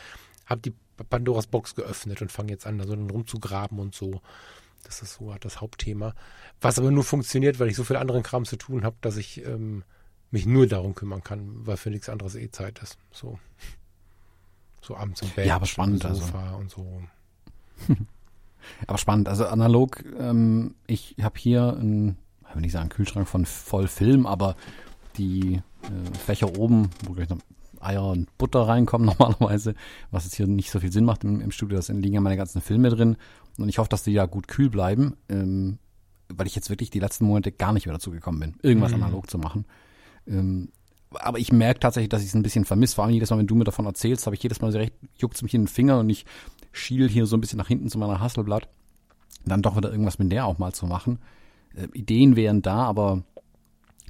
habe 0.46 0.60
die 0.60 0.74
Pandoras 1.08 1.46
Box 1.46 1.74
geöffnet 1.74 2.20
und 2.20 2.32
fange 2.32 2.50
jetzt 2.50 2.66
an, 2.66 2.78
da 2.78 2.86
so 2.86 2.94
rumzugraben 2.94 3.78
und 3.78 3.94
so. 3.94 4.20
Das 4.82 5.02
ist 5.02 5.14
so 5.14 5.34
das 5.40 5.60
Hauptthema. 5.60 6.14
Was 6.60 6.78
aber 6.78 6.90
nur 6.90 7.04
funktioniert, 7.04 7.58
weil 7.58 7.68
ich 7.68 7.76
so 7.76 7.84
viel 7.84 7.96
anderen 7.96 8.22
Kram 8.22 8.44
zu 8.44 8.56
tun 8.56 8.84
habe, 8.84 8.96
dass 9.00 9.16
ich 9.16 9.44
ähm, 9.44 9.84
mich 10.30 10.46
nur 10.46 10.66
darum 10.66 10.94
kümmern 10.94 11.22
kann, 11.22 11.66
weil 11.66 11.76
für 11.76 11.90
nichts 11.90 12.08
anderes 12.08 12.34
eh 12.34 12.50
Zeit 12.50 12.80
ist. 12.80 12.98
So, 13.12 13.38
so 14.80 14.96
abends 14.96 15.22
im 15.22 15.28
Bett. 15.30 15.46
Ja, 15.46 15.56
aber 15.56 15.66
spannend. 15.66 16.04
Also. 16.04 16.22
Sofa 16.22 16.44
also. 16.44 16.56
und 16.56 16.70
so. 16.70 17.02
aber 18.86 18.98
spannend. 18.98 19.28
Also 19.28 19.46
analog, 19.46 20.04
ähm, 20.18 20.74
ich 20.86 21.16
habe 21.22 21.38
hier 21.38 21.76
einen, 21.76 22.16
ich 22.48 22.54
will 22.54 22.62
nicht 22.62 22.72
sagen 22.72 22.88
Kühlschrank 22.88 23.28
von 23.28 23.46
voll 23.46 23.88
Film, 23.88 24.26
aber 24.26 24.56
die 25.16 25.60
äh, 25.82 26.18
Fächer 26.18 26.58
oben, 26.58 26.90
wo 27.04 27.12
gleich 27.12 27.28
noch 27.28 27.38
Eier 27.82 28.06
und 28.06 28.36
Butter 28.38 28.62
reinkommen 28.62 29.06
normalerweise, 29.18 29.74
was 30.10 30.24
jetzt 30.24 30.36
hier 30.36 30.46
nicht 30.46 30.70
so 30.70 30.80
viel 30.80 30.92
Sinn 30.92 31.04
macht 31.04 31.24
im, 31.24 31.40
im 31.40 31.50
Studio, 31.50 31.80
da 31.80 31.92
liegen 31.92 32.14
ja 32.14 32.20
meine 32.20 32.36
ganzen 32.36 32.60
Filme 32.60 32.90
drin 32.90 33.16
und 33.58 33.68
ich 33.68 33.78
hoffe, 33.78 33.88
dass 33.88 34.02
die 34.02 34.12
ja 34.12 34.26
gut 34.26 34.48
kühl 34.48 34.70
bleiben, 34.70 35.16
ähm, 35.28 35.78
weil 36.28 36.46
ich 36.46 36.54
jetzt 36.54 36.70
wirklich 36.70 36.90
die 36.90 37.00
letzten 37.00 37.26
Monate 37.26 37.52
gar 37.52 37.72
nicht 37.72 37.86
mehr 37.86 37.94
dazu 37.94 38.10
gekommen 38.10 38.40
bin, 38.40 38.54
irgendwas 38.62 38.92
mhm. 38.92 39.02
analog 39.02 39.30
zu 39.30 39.38
machen. 39.38 39.66
Ähm, 40.26 40.68
aber 41.14 41.38
ich 41.38 41.52
merke 41.52 41.80
tatsächlich, 41.80 42.08
dass 42.08 42.22
ich 42.22 42.28
es 42.28 42.34
ein 42.34 42.42
bisschen 42.42 42.64
vermisse. 42.64 42.94
Vor 42.94 43.04
allem 43.04 43.12
jedes 43.12 43.30
Mal, 43.30 43.38
wenn 43.38 43.46
du 43.46 43.54
mir 43.54 43.64
davon 43.64 43.84
erzählst, 43.84 44.26
habe 44.26 44.34
ich 44.34 44.42
jedes 44.42 44.60
Mal 44.60 44.72
so 44.72 44.78
recht, 44.78 44.94
juckt 45.18 45.36
es 45.36 45.42
mich 45.42 45.52
in 45.54 45.62
den 45.62 45.68
Finger 45.68 45.98
und 45.98 46.08
ich 46.08 46.24
schiel 46.72 47.08
hier 47.08 47.26
so 47.26 47.36
ein 47.36 47.40
bisschen 47.40 47.58
nach 47.58 47.68
hinten 47.68 47.90
zu 47.90 47.98
meiner 47.98 48.20
Hasselblatt, 48.20 48.68
dann 49.44 49.60
doch 49.60 49.76
wieder 49.76 49.90
irgendwas 49.90 50.18
mit 50.18 50.32
der 50.32 50.46
auch 50.46 50.58
mal 50.58 50.72
zu 50.72 50.86
machen. 50.86 51.18
äh, 51.74 51.88
Ideen 51.92 52.36
wären 52.36 52.62
da, 52.62 52.84
aber 52.84 53.24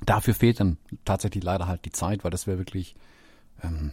dafür 0.05 0.35
fehlt 0.35 0.61
dann 0.61 0.79
tatsächlich 1.05 1.43
leider 1.43 1.67
halt 1.67 1.85
die 1.85 1.93
Zeit, 1.93 2.25
weil 2.25 2.31
das 2.31 2.47
wäre 2.47 2.59
wirklich 2.59 2.95
ähm, 3.62 3.92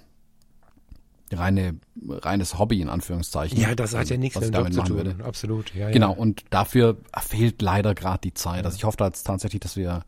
reine, 1.31 1.79
reines 2.07 2.57
Hobby 2.57 2.81
in 2.81 2.89
Anführungszeichen. 2.89 3.59
Ja, 3.59 3.75
das 3.75 3.95
hat 3.95 4.09
ja 4.09 4.17
nichts 4.17 4.35
was 4.35 4.45
mit 4.45 4.53
dem 4.55 4.57
Job 4.57 4.63
damit 4.71 4.73
zu 4.87 4.93
tun. 4.93 4.97
würde. 4.97 5.23
Absolut, 5.25 5.73
ja. 5.75 5.91
Genau, 5.91 6.11
Ja. 6.13 6.17
und 6.17 6.43
dafür 6.49 6.97
fehlt 7.21 7.61
leider 7.61 7.93
gerade 7.93 8.21
die 8.23 8.33
Zeit. 8.33 8.65
Also 8.65 8.75
ich 8.77 8.83
hoffe 8.83 9.03
jetzt 9.03 9.23
tatsächlich, 9.23 9.59
dass 9.59 9.75
wir, 9.75 10.03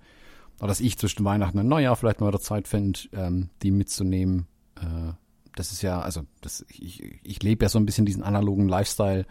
oder 0.59 0.67
dass 0.69 0.79
ich 0.79 0.97
zwischen 0.97 1.23
Weihnachten 1.23 1.59
und 1.59 1.67
Neujahr 1.67 1.95
vielleicht 1.95 2.21
mal 2.21 2.27
wieder 2.29 2.39
Zeit 2.39 2.67
finde, 2.67 2.99
ähm, 3.13 3.49
die 3.61 3.71
mitzunehmen. 3.71 4.47
Äh, 4.77 5.13
das 5.55 5.71
ist 5.71 5.81
ja, 5.83 6.01
also 6.01 6.21
das, 6.41 6.65
ich, 6.69 7.03
ich 7.23 7.43
lebe 7.43 7.65
ja 7.65 7.69
so 7.69 7.77
ein 7.77 7.85
bisschen 7.85 8.05
diesen 8.05 8.23
analogen 8.23 8.67
Lifestyle 8.67 9.25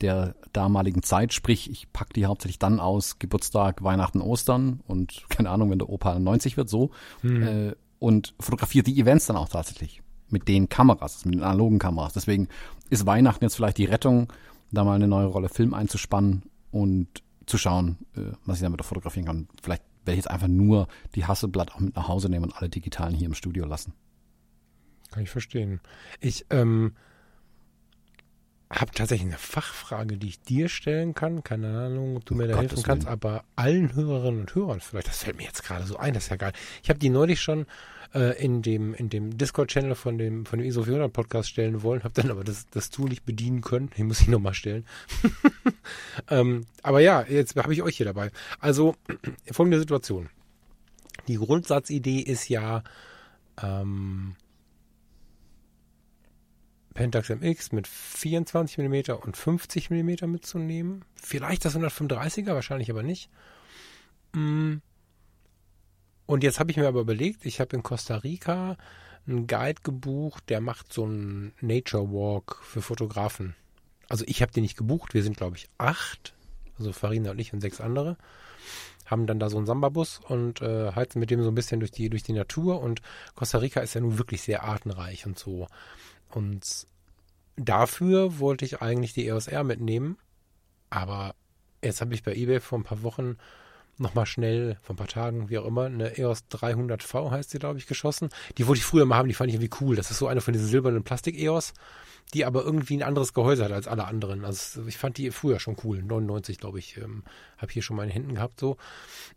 der 0.00 0.34
damaligen 0.52 1.02
Zeit, 1.02 1.32
sprich, 1.32 1.70
ich 1.70 1.92
pack 1.92 2.12
die 2.14 2.26
hauptsächlich 2.26 2.58
dann 2.58 2.80
aus, 2.80 3.18
Geburtstag, 3.18 3.82
Weihnachten, 3.84 4.20
Ostern 4.20 4.80
und 4.86 5.24
keine 5.28 5.50
Ahnung, 5.50 5.70
wenn 5.70 5.78
der 5.78 5.88
Opa 5.88 6.18
90 6.18 6.56
wird, 6.56 6.68
so. 6.68 6.90
Äh, 7.22 7.72
und 7.98 8.34
fotografiere 8.40 8.84
die 8.84 9.00
Events 9.00 9.26
dann 9.26 9.36
auch 9.36 9.48
tatsächlich 9.48 10.02
mit 10.28 10.48
den 10.48 10.68
Kameras, 10.68 11.24
mit 11.24 11.34
den 11.34 11.42
analogen 11.42 11.78
Kameras. 11.78 12.12
Deswegen 12.12 12.48
ist 12.90 13.06
Weihnachten 13.06 13.44
jetzt 13.44 13.56
vielleicht 13.56 13.78
die 13.78 13.84
Rettung, 13.84 14.32
da 14.70 14.84
mal 14.84 14.94
eine 14.94 15.08
neue 15.08 15.26
Rolle 15.26 15.48
Film 15.48 15.74
einzuspannen 15.74 16.42
und 16.70 17.08
zu 17.46 17.58
schauen, 17.58 17.98
äh, 18.16 18.32
was 18.44 18.56
ich 18.56 18.62
damit 18.62 18.80
auch 18.80 18.86
fotografieren 18.86 19.26
kann. 19.26 19.48
Vielleicht 19.62 19.82
werde 20.04 20.12
ich 20.18 20.24
jetzt 20.24 20.30
einfach 20.30 20.48
nur 20.48 20.88
die 21.14 21.24
Hasselblatt 21.24 21.74
auch 21.74 21.80
mit 21.80 21.96
nach 21.96 22.08
Hause 22.08 22.28
nehmen 22.28 22.44
und 22.44 22.56
alle 22.56 22.68
digitalen 22.68 23.14
hier 23.14 23.26
im 23.26 23.34
Studio 23.34 23.64
lassen. 23.64 23.94
Kann 25.10 25.22
ich 25.22 25.30
verstehen. 25.30 25.80
Ich 26.20 26.46
ähm, 26.50 26.94
habe 28.70 28.90
tatsächlich 28.92 29.28
eine 29.28 29.38
Fachfrage, 29.38 30.16
die 30.16 30.28
ich 30.28 30.40
dir 30.40 30.68
stellen 30.68 31.14
kann. 31.14 31.44
Keine 31.44 31.68
Ahnung, 31.78 32.16
ob 32.16 32.24
du 32.24 32.34
Um 32.34 32.38
mir 32.38 32.48
da 32.48 32.54
Gottes 32.54 32.70
helfen 32.70 32.82
kannst, 32.84 33.06
Willen. 33.06 33.12
aber 33.12 33.44
allen 33.56 33.94
Hörerinnen 33.94 34.40
und 34.40 34.54
Hörern 34.54 34.80
vielleicht, 34.80 35.08
das 35.08 35.18
fällt 35.18 35.36
mir 35.36 35.44
jetzt 35.44 35.62
gerade 35.62 35.84
so 35.84 35.96
ein, 35.96 36.14
das 36.14 36.24
ist 36.24 36.30
ja 36.30 36.36
geil. 36.36 36.52
Ich 36.82 36.88
habe 36.88 36.98
die 36.98 37.10
neulich 37.10 37.40
schon 37.40 37.66
äh, 38.14 38.42
in 38.42 38.62
dem, 38.62 38.94
in 38.94 39.10
dem 39.10 39.36
Discord-Channel 39.36 39.94
von 39.94 40.18
dem, 40.18 40.46
von 40.46 40.58
dem 40.58 40.66
ISO 40.66 40.84
400 40.84 41.12
Podcast 41.12 41.50
stellen 41.50 41.82
wollen, 41.82 42.04
habe 42.04 42.14
dann 42.14 42.30
aber 42.30 42.44
das, 42.44 42.66
das 42.70 42.90
Tool 42.90 43.08
nicht 43.08 43.24
bedienen 43.24 43.60
können. 43.60 43.90
Den 43.98 44.06
muss 44.06 44.20
ich 44.20 44.28
nochmal 44.28 44.54
stellen. 44.54 44.86
ähm, 46.30 46.64
aber 46.82 47.00
ja, 47.00 47.22
jetzt 47.22 47.56
habe 47.56 47.72
ich 47.72 47.82
euch 47.82 47.96
hier 47.96 48.06
dabei. 48.06 48.30
Also, 48.60 48.96
folgende 49.50 49.78
Situation. 49.78 50.30
Die 51.28 51.36
Grundsatzidee 51.36 52.20
ist 52.20 52.48
ja, 52.48 52.82
ähm, 53.62 54.36
Pentax 56.94 57.28
MX 57.28 57.72
mit 57.72 57.86
24 57.88 58.78
mm 58.78 59.12
und 59.20 59.36
50 59.36 59.90
mm 59.90 60.26
mitzunehmen. 60.26 61.04
Vielleicht 61.14 61.64
das 61.64 61.76
135er, 61.76 62.54
wahrscheinlich 62.54 62.90
aber 62.90 63.02
nicht. 63.02 63.30
Mm. 64.32 64.76
Und 66.26 66.42
jetzt 66.42 66.58
habe 66.58 66.70
ich 66.70 66.76
mir 66.76 66.88
aber 66.88 67.00
überlegt, 67.00 67.44
ich 67.44 67.60
habe 67.60 67.76
in 67.76 67.82
Costa 67.82 68.16
Rica 68.16 68.78
einen 69.26 69.46
Guide 69.46 69.82
gebucht, 69.82 70.44
der 70.48 70.60
macht 70.60 70.92
so 70.92 71.04
einen 71.04 71.52
Nature 71.60 72.10
Walk 72.10 72.60
für 72.62 72.80
Fotografen. 72.80 73.54
Also 74.08 74.24
ich 74.26 74.42
habe 74.42 74.52
den 74.52 74.62
nicht 74.62 74.76
gebucht, 74.76 75.14
wir 75.14 75.22
sind 75.22 75.36
glaube 75.36 75.56
ich 75.56 75.68
acht, 75.78 76.34
also 76.78 76.92
Farina 76.92 77.30
und 77.30 77.38
ich 77.38 77.52
und 77.52 77.60
sechs 77.60 77.80
andere, 77.80 78.16
haben 79.06 79.26
dann 79.26 79.38
da 79.38 79.50
so 79.50 79.56
einen 79.56 79.66
Samba-Bus 79.66 80.20
und 80.28 80.62
äh, 80.62 80.92
heizen 80.92 81.20
mit 81.20 81.30
dem 81.30 81.42
so 81.42 81.50
ein 81.50 81.54
bisschen 81.54 81.80
durch 81.80 81.90
die, 81.90 82.08
durch 82.08 82.22
die 82.22 82.32
Natur 82.32 82.80
und 82.80 83.02
Costa 83.34 83.58
Rica 83.58 83.80
ist 83.80 83.94
ja 83.94 84.00
nun 84.00 84.18
wirklich 84.18 84.42
sehr 84.42 84.64
artenreich 84.64 85.26
und 85.26 85.38
so. 85.38 85.66
Und 86.30 86.86
dafür 87.56 88.38
wollte 88.38 88.64
ich 88.64 88.82
eigentlich 88.82 89.14
die 89.14 89.26
EOS 89.26 89.46
R 89.46 89.64
mitnehmen, 89.64 90.18
aber 90.90 91.34
jetzt 91.82 92.00
habe 92.00 92.14
ich 92.14 92.22
bei 92.22 92.34
eBay 92.34 92.60
vor 92.60 92.78
ein 92.78 92.84
paar 92.84 93.02
Wochen 93.02 93.36
nochmal 93.98 94.26
schnell, 94.26 94.76
vor 94.82 94.94
ein 94.94 94.96
paar 94.96 95.08
Tagen, 95.08 95.50
wie 95.50 95.58
auch 95.58 95.66
immer, 95.66 95.84
eine 95.84 96.18
EOS 96.18 96.44
300V 96.50 97.30
heißt 97.30 97.50
sie, 97.50 97.58
glaube 97.58 97.78
ich, 97.78 97.86
geschossen. 97.86 98.28
Die 98.58 98.66
wollte 98.66 98.80
ich 98.80 98.84
früher 98.84 99.04
mal 99.04 99.16
haben, 99.16 99.28
die 99.28 99.34
fand 99.34 99.48
ich 99.48 99.54
irgendwie 99.54 99.76
cool. 99.80 99.96
Das 99.96 100.10
ist 100.10 100.18
so 100.18 100.26
eine 100.26 100.40
von 100.40 100.52
diesen 100.52 100.68
silbernen 100.68 101.04
Plastik-EOS, 101.04 101.74
die 102.32 102.44
aber 102.44 102.64
irgendwie 102.64 102.96
ein 102.96 103.02
anderes 103.02 103.34
Gehäuse 103.34 103.64
hat 103.64 103.72
als 103.72 103.86
alle 103.86 104.04
anderen. 104.04 104.44
Also 104.44 104.84
ich 104.86 104.98
fand 104.98 105.18
die 105.18 105.30
früher 105.30 105.60
schon 105.60 105.76
cool. 105.84 106.02
99, 106.02 106.58
glaube 106.58 106.78
ich, 106.78 106.96
ähm, 106.96 107.22
habe 107.58 107.72
hier 107.72 107.82
schon 107.82 107.96
mal 107.96 108.02
in 108.04 108.08
den 108.08 108.14
Händen 108.14 108.34
gehabt 108.34 108.58
so. 108.58 108.76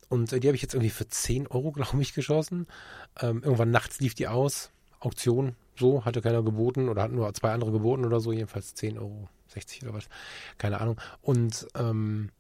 Und 0.09 0.33
äh, 0.33 0.39
die 0.39 0.47
habe 0.47 0.55
ich 0.55 0.61
jetzt 0.61 0.73
irgendwie 0.73 0.89
für 0.89 1.07
10 1.07 1.47
Euro, 1.47 1.71
glaube 1.71 2.01
ich, 2.01 2.13
geschossen. 2.13 2.67
Ähm, 3.19 3.43
irgendwann 3.43 3.71
nachts 3.71 3.99
lief 3.99 4.15
die 4.15 4.27
aus. 4.27 4.71
Auktion, 4.99 5.55
so, 5.75 6.05
hatte 6.05 6.21
keiner 6.21 6.43
geboten 6.43 6.89
oder 6.89 7.03
hatten 7.03 7.15
nur 7.15 7.31
zwei 7.33 7.51
andere 7.51 7.71
geboten 7.71 8.05
oder 8.05 8.19
so, 8.19 8.31
jedenfalls 8.31 8.73
10 8.75 8.97
Euro, 8.97 9.29
60 9.47 9.83
oder 9.83 9.93
was, 9.93 10.09
keine 10.57 10.81
Ahnung. 10.81 10.99
Und 11.21 11.67
ähm, 11.75 12.31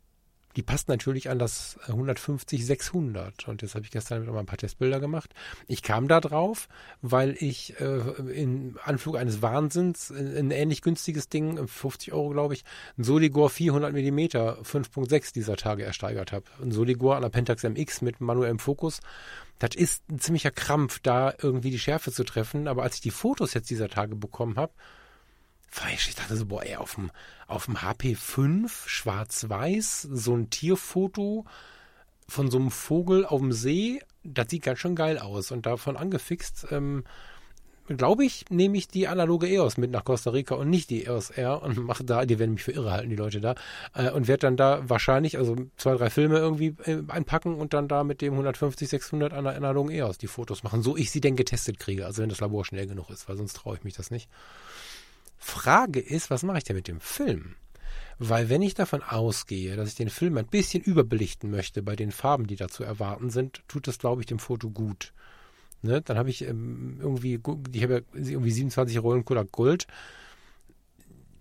die 0.57 0.63
passt 0.63 0.89
natürlich 0.89 1.29
an 1.29 1.37
das 1.37 1.77
150 1.87 2.65
600 2.65 3.47
und 3.47 3.61
jetzt 3.61 3.75
habe 3.75 3.85
ich 3.85 3.91
gestern 3.91 4.25
noch 4.25 4.33
mal 4.33 4.39
ein 4.39 4.47
paar 4.47 4.57
Testbilder 4.57 4.99
gemacht. 4.99 5.35
Ich 5.67 5.83
kam 5.83 6.07
da 6.07 6.19
drauf, 6.19 6.67
weil 7.03 7.35
ich 7.39 7.79
äh, 7.79 7.99
im 8.33 8.75
Anflug 8.83 9.17
eines 9.17 9.43
Wahnsinns 9.43 10.09
ein, 10.09 10.35
ein 10.35 10.51
ähnlich 10.51 10.81
günstiges 10.81 11.29
Ding, 11.29 11.67
50 11.67 12.11
Euro 12.11 12.29
glaube 12.29 12.55
ich, 12.55 12.63
ein 12.97 13.03
Soligor 13.03 13.51
400 13.51 13.93
mm 13.93 14.19
5.6 14.19 15.31
dieser 15.31 15.57
Tage 15.57 15.83
ersteigert 15.83 16.31
habe. 16.31 16.45
Ein 16.59 16.71
Soligor 16.71 17.15
an 17.15 17.21
der 17.21 17.29
Pentax 17.29 17.61
MX 17.61 18.01
mit 18.01 18.19
manuellem 18.19 18.57
Fokus. 18.57 19.01
Das 19.59 19.75
ist 19.75 20.09
ein 20.09 20.19
ziemlicher 20.19 20.51
Krampf, 20.51 20.99
da 21.03 21.35
irgendwie 21.39 21.69
die 21.69 21.79
Schärfe 21.79 22.11
zu 22.11 22.23
treffen. 22.23 22.67
Aber 22.67 22.81
als 22.81 22.95
ich 22.95 23.01
die 23.01 23.11
Fotos 23.11 23.53
jetzt 23.53 23.69
dieser 23.69 23.89
Tage 23.89 24.15
bekommen 24.15 24.55
habe, 24.55 24.73
ich, 25.93 26.15
dachte 26.15 26.35
so, 26.35 26.45
boah, 26.45 26.63
ey, 26.63 26.75
auf 26.75 26.95
dem, 26.95 27.11
auf 27.47 27.65
dem 27.65 27.77
HP5 27.77 28.69
schwarz-weiß, 28.87 30.07
so 30.11 30.35
ein 30.35 30.49
Tierfoto 30.49 31.45
von 32.27 32.51
so 32.51 32.57
einem 32.57 32.71
Vogel 32.71 33.25
auf 33.25 33.39
dem 33.39 33.51
See, 33.51 34.01
das 34.23 34.49
sieht 34.49 34.63
ganz 34.63 34.79
schön 34.79 34.95
geil 34.95 35.17
aus. 35.17 35.51
Und 35.51 35.65
davon 35.65 35.95
angefixt, 35.95 36.67
ähm, 36.71 37.03
glaube 37.95 38.25
ich, 38.25 38.45
nehme 38.49 38.77
ich 38.77 38.89
die 38.89 39.07
analoge 39.07 39.47
EOS 39.47 39.77
mit 39.77 39.91
nach 39.91 40.03
Costa 40.03 40.31
Rica 40.31 40.55
und 40.55 40.69
nicht 40.69 40.89
die 40.89 41.05
EOS 41.05 41.29
R 41.29 41.61
und 41.61 41.77
mache 41.85 42.03
da, 42.03 42.25
die 42.25 42.37
werden 42.37 42.53
mich 42.53 42.63
für 42.63 42.73
irre 42.73 42.91
halten, 42.91 43.09
die 43.09 43.15
Leute 43.15 43.39
da, 43.39 43.55
äh, 43.93 44.11
und 44.11 44.27
werde 44.27 44.41
dann 44.41 44.57
da 44.57 44.81
wahrscheinlich, 44.89 45.37
also 45.37 45.55
zwei, 45.77 45.95
drei 45.95 46.09
Filme 46.09 46.37
irgendwie 46.37 46.75
äh, 46.83 47.01
einpacken 47.07 47.55
und 47.55 47.73
dann 47.73 47.87
da 47.87 48.03
mit 48.03 48.21
dem 48.21 48.33
150, 48.33 48.89
600 48.89 49.31
an 49.31 49.45
der 49.45 49.55
analogen 49.55 49.91
EOS 49.91 50.17
die 50.17 50.27
Fotos 50.27 50.63
machen, 50.63 50.81
so 50.81 50.97
ich 50.97 51.11
sie 51.11 51.21
denn 51.21 51.35
getestet 51.35 51.79
kriege, 51.79 52.05
also 52.05 52.21
wenn 52.21 52.29
das 52.29 52.41
Labor 52.41 52.65
schnell 52.65 52.87
genug 52.87 53.09
ist, 53.09 53.29
weil 53.29 53.37
sonst 53.37 53.53
traue 53.53 53.77
ich 53.77 53.83
mich 53.83 53.95
das 53.95 54.11
nicht. 54.11 54.29
Frage 55.37 55.99
ist, 55.99 56.29
was 56.29 56.43
mache 56.43 56.59
ich 56.59 56.63
denn 56.63 56.75
mit 56.75 56.87
dem 56.87 56.99
Film? 56.99 57.55
Weil 58.19 58.49
wenn 58.49 58.63
ich 58.63 58.73
davon 58.73 59.03
ausgehe, 59.03 59.75
dass 59.75 59.89
ich 59.89 59.95
den 59.95 60.09
Film 60.09 60.37
ein 60.37 60.47
bisschen 60.47 60.81
überbelichten 60.81 61.51
möchte 61.51 61.83
bei 61.83 61.95
den 61.95 62.11
Farben, 62.11 62.47
die 62.47 62.55
da 62.55 62.67
zu 62.67 62.83
erwarten 62.83 63.29
sind, 63.29 63.61
tut 63.67 63.87
das, 63.87 63.99
glaube 63.99 64.21
ich, 64.21 64.25
dem 64.25 64.39
Foto 64.39 64.69
gut. 64.71 65.13
Ne? 65.83 66.01
Dann 66.01 66.17
habe 66.17 66.29
ich 66.29 66.43
ähm, 66.43 66.97
irgendwie, 66.99 67.39
ich 67.73 67.83
habe 67.83 67.93
ja 67.93 68.01
irgendwie 68.13 68.51
27 68.51 69.01
Rollen 69.01 69.23
Kodak 69.23 69.51
Gold. 69.51 69.87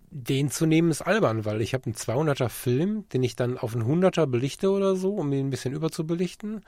Den 0.09 0.51
zu 0.51 0.65
nehmen 0.65 0.91
ist 0.91 1.01
albern, 1.01 1.45
weil 1.45 1.61
ich 1.61 1.73
habe 1.73 1.85
einen 1.85 1.95
200er 1.95 2.49
Film, 2.49 3.09
den 3.09 3.23
ich 3.23 3.35
dann 3.35 3.57
auf 3.57 3.75
einen 3.75 3.83
100er 3.83 4.25
belichte 4.25 4.69
oder 4.71 4.95
so, 4.95 5.15
um 5.15 5.33
ihn 5.33 5.47
ein 5.47 5.49
bisschen 5.49 5.73
überzubelichten. 5.73 6.63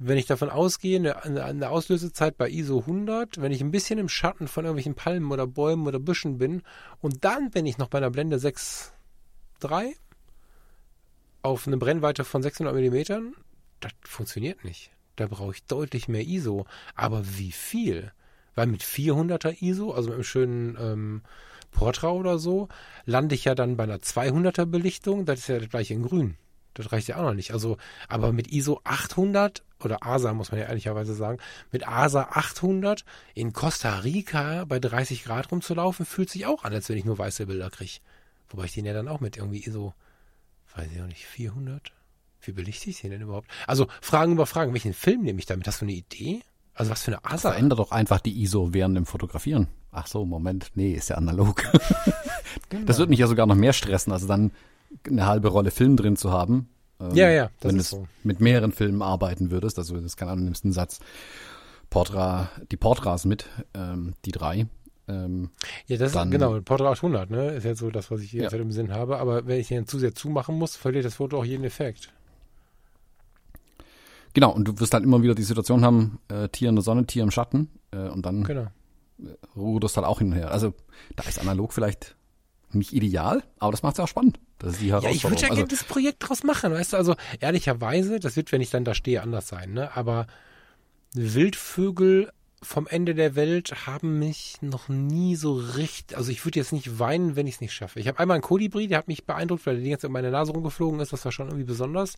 Wenn 0.00 0.16
ich 0.16 0.26
davon 0.26 0.48
ausgehe, 0.48 1.24
eine, 1.24 1.70
Auslösezeit 1.70 2.36
bei 2.36 2.48
ISO 2.48 2.80
100, 2.80 3.40
wenn 3.40 3.50
ich 3.50 3.60
ein 3.60 3.72
bisschen 3.72 3.98
im 3.98 4.08
Schatten 4.08 4.46
von 4.46 4.64
irgendwelchen 4.64 4.94
Palmen 4.94 5.32
oder 5.32 5.46
Bäumen 5.48 5.88
oder 5.88 5.98
Büschen 5.98 6.38
bin 6.38 6.62
und 7.00 7.24
dann, 7.24 7.52
wenn 7.52 7.66
ich 7.66 7.78
noch 7.78 7.88
bei 7.88 7.98
einer 7.98 8.10
Blende 8.10 8.36
6.3 8.36 9.94
auf 11.42 11.66
eine 11.66 11.78
Brennweite 11.78 12.24
von 12.24 12.42
600 12.42 12.74
Millimetern, 12.74 13.34
das 13.80 13.92
funktioniert 14.02 14.64
nicht. 14.64 14.92
Da 15.16 15.26
brauche 15.26 15.52
ich 15.52 15.64
deutlich 15.64 16.06
mehr 16.06 16.24
ISO. 16.24 16.64
Aber 16.94 17.22
wie 17.36 17.52
viel? 17.52 18.12
Weil 18.54 18.68
mit 18.68 18.84
400er 18.84 19.60
ISO, 19.60 19.90
also 19.90 20.10
mit 20.10 20.14
einem 20.14 20.24
schönen 20.24 20.76
ähm, 20.80 21.22
Portra 21.72 22.10
oder 22.10 22.38
so, 22.38 22.68
lande 23.04 23.34
ich 23.34 23.44
ja 23.44 23.56
dann 23.56 23.76
bei 23.76 23.84
einer 23.84 23.98
200er 23.98 24.64
Belichtung. 24.64 25.26
Das 25.26 25.40
ist 25.40 25.48
ja 25.48 25.58
das 25.58 25.68
gleiche 25.68 25.94
in 25.94 26.02
grün. 26.02 26.36
Das 26.78 26.92
reicht 26.92 27.08
ja 27.08 27.16
auch 27.16 27.22
noch 27.22 27.34
nicht. 27.34 27.52
Also, 27.52 27.76
aber 28.08 28.32
mit 28.32 28.52
ISO 28.52 28.80
800 28.84 29.64
oder 29.80 30.04
ASA 30.06 30.32
muss 30.32 30.50
man 30.50 30.60
ja 30.60 30.66
ehrlicherweise 30.66 31.14
sagen, 31.14 31.38
mit 31.72 31.86
ASA 31.86 32.28
800 32.30 33.04
in 33.34 33.52
Costa 33.52 33.98
Rica 33.98 34.64
bei 34.64 34.78
30 34.78 35.24
Grad 35.24 35.50
rumzulaufen, 35.50 36.06
fühlt 36.06 36.30
sich 36.30 36.46
auch 36.46 36.64
an, 36.64 36.72
als 36.72 36.88
wenn 36.88 36.96
ich 36.96 37.04
nur 37.04 37.18
weiße 37.18 37.46
Bilder 37.46 37.70
kriege. 37.70 37.98
Wobei 38.48 38.64
ich 38.64 38.72
den 38.72 38.86
ja 38.86 38.92
dann 38.92 39.08
auch 39.08 39.20
mit 39.20 39.36
irgendwie 39.36 39.64
ISO, 39.64 39.92
weiß 40.74 40.88
ich 40.94 41.02
auch 41.02 41.06
nicht, 41.06 41.26
400? 41.26 41.92
Wie 42.40 42.52
belichte 42.52 42.90
ich 42.90 43.00
den 43.00 43.10
denn 43.10 43.22
überhaupt? 43.22 43.48
Also 43.66 43.88
Fragen 44.00 44.32
über 44.32 44.46
Fragen. 44.46 44.72
Welchen 44.72 44.94
Film 44.94 45.22
nehme 45.22 45.38
ich 45.40 45.46
damit? 45.46 45.66
Hast 45.66 45.80
du 45.80 45.84
eine 45.84 45.92
Idee? 45.92 46.40
Also 46.74 46.92
was 46.92 47.02
für 47.02 47.10
eine 47.10 47.24
ASA? 47.24 47.50
Veränder 47.50 47.74
doch 47.74 47.90
einfach 47.90 48.20
die 48.20 48.40
ISO 48.40 48.72
während 48.72 48.96
dem 48.96 49.06
Fotografieren. 49.06 49.66
Ach 49.90 50.06
so, 50.06 50.24
Moment, 50.24 50.70
nee, 50.74 50.92
ist 50.92 51.10
ja 51.10 51.16
analog. 51.16 51.62
Genau. 52.70 52.86
Das 52.86 52.98
wird 52.98 53.10
mich 53.10 53.18
ja 53.18 53.26
sogar 53.26 53.46
noch 53.46 53.54
mehr 53.54 53.72
stressen, 53.72 54.12
also 54.12 54.26
dann 54.26 54.50
eine 55.06 55.26
halbe 55.26 55.48
Rolle 55.48 55.70
Film 55.70 55.96
drin 55.96 56.16
zu 56.16 56.30
haben. 56.32 56.68
Ähm, 57.00 57.14
Ja, 57.14 57.30
ja, 57.30 57.50
das 57.60 57.72
wenn 57.72 57.80
ist 57.80 57.92
du 57.92 57.96
so. 57.98 58.08
mit 58.24 58.40
mehreren 58.40 58.72
Filmen 58.72 59.02
arbeiten 59.02 59.50
würdest, 59.50 59.78
also 59.78 60.00
das 60.00 60.16
kann 60.16 60.28
du 60.28 60.44
nimmst 60.44 60.64
einen 60.64 60.72
Satz 60.72 61.00
Portra, 61.90 62.50
die 62.70 62.76
Portras 62.76 63.24
mit, 63.24 63.46
ähm, 63.74 64.14
die 64.24 64.32
drei. 64.32 64.66
Ähm, 65.08 65.50
Ja, 65.86 65.96
das 65.96 66.12
Dann- 66.12 66.28
ist 66.28 66.32
genau, 66.32 66.60
Portra 66.60 66.90
800, 66.90 67.30
ne? 67.30 67.52
Ist 67.54 67.64
jetzt 67.64 67.78
so 67.78 67.90
das, 67.90 68.10
was 68.10 68.20
ich 68.20 68.32
Ja. 68.32 68.42
jetzt 68.42 68.52
im 68.52 68.70
Sinn 68.72 68.92
habe. 68.92 69.18
Aber 69.18 69.46
wenn 69.46 69.58
ich 69.58 69.68
den 69.68 69.86
zu 69.86 69.98
sehr 69.98 70.14
zumachen 70.14 70.58
muss, 70.58 70.76
verliert 70.76 71.06
das 71.06 71.14
Foto 71.14 71.38
auch 71.38 71.46
jeden 71.46 71.64
Effekt. 71.64 72.12
Genau, 74.34 74.50
und 74.52 74.66
du 74.68 74.78
wirst 74.78 74.92
halt 74.92 75.04
immer 75.04 75.22
wieder 75.22 75.34
die 75.34 75.42
Situation 75.42 75.84
haben, 75.84 76.18
äh, 76.28 76.48
Tier 76.50 76.68
in 76.68 76.76
der 76.76 76.82
Sonne, 76.82 77.06
Tier 77.06 77.22
im 77.22 77.30
Schatten 77.30 77.70
äh, 77.90 78.08
und 78.08 78.26
dann 78.26 78.44
Genau. 78.44 78.66
ruderst 79.56 79.96
halt 79.96 80.06
auch 80.06 80.18
hin 80.18 80.28
und 80.28 80.34
her. 80.34 80.50
Also 80.50 80.74
da 81.16 81.24
ist 81.24 81.40
analog 81.40 81.72
vielleicht 81.72 82.14
nicht 82.74 82.92
ideal, 82.92 83.42
aber 83.58 83.72
das 83.72 83.82
macht 83.82 83.94
es 83.94 83.98
ja 83.98 84.04
auch 84.04 84.08
spannend. 84.08 84.38
Das 84.58 84.72
ist 84.72 84.82
die 84.82 84.88
Ja, 84.88 84.98
ich 84.98 85.24
würde 85.24 85.36
ja 85.36 85.48
also, 85.48 85.54
gerne 85.54 85.68
das 85.68 85.84
Projekt 85.84 86.16
draus 86.20 86.42
machen, 86.42 86.72
weißt 86.72 86.92
du, 86.92 86.96
also 86.96 87.14
ehrlicherweise, 87.40 88.20
das 88.20 88.36
wird, 88.36 88.52
wenn 88.52 88.60
ich 88.60 88.70
dann 88.70 88.84
da 88.84 88.94
stehe, 88.94 89.22
anders 89.22 89.48
sein, 89.48 89.72
ne? 89.72 89.96
Aber 89.96 90.26
Wildvögel 91.14 92.30
vom 92.60 92.86
Ende 92.88 93.14
der 93.14 93.36
Welt 93.36 93.86
haben 93.86 94.18
mich 94.18 94.56
noch 94.60 94.88
nie 94.88 95.36
so 95.36 95.54
richtig, 95.54 96.16
also 96.16 96.32
ich 96.32 96.44
würde 96.44 96.58
jetzt 96.58 96.72
nicht 96.72 96.98
weinen, 96.98 97.36
wenn 97.36 97.46
ich 97.46 97.56
es 97.56 97.60
nicht 97.60 97.72
schaffe. 97.72 98.00
Ich 98.00 98.08
habe 98.08 98.18
einmal 98.18 98.34
einen 98.34 98.42
Kolibri, 98.42 98.88
der 98.88 98.98
hat 98.98 99.08
mich 99.08 99.24
beeindruckt, 99.24 99.64
weil 99.66 99.76
der 99.76 99.84
die 99.84 99.90
ganze 99.90 100.02
Zeit 100.02 100.08
um 100.08 100.14
meine 100.14 100.30
Nase 100.30 100.52
rumgeflogen 100.52 100.98
ist, 101.00 101.12
das 101.12 101.24
war 101.24 101.32
schon 101.32 101.46
irgendwie 101.46 101.64
besonders. 101.64 102.14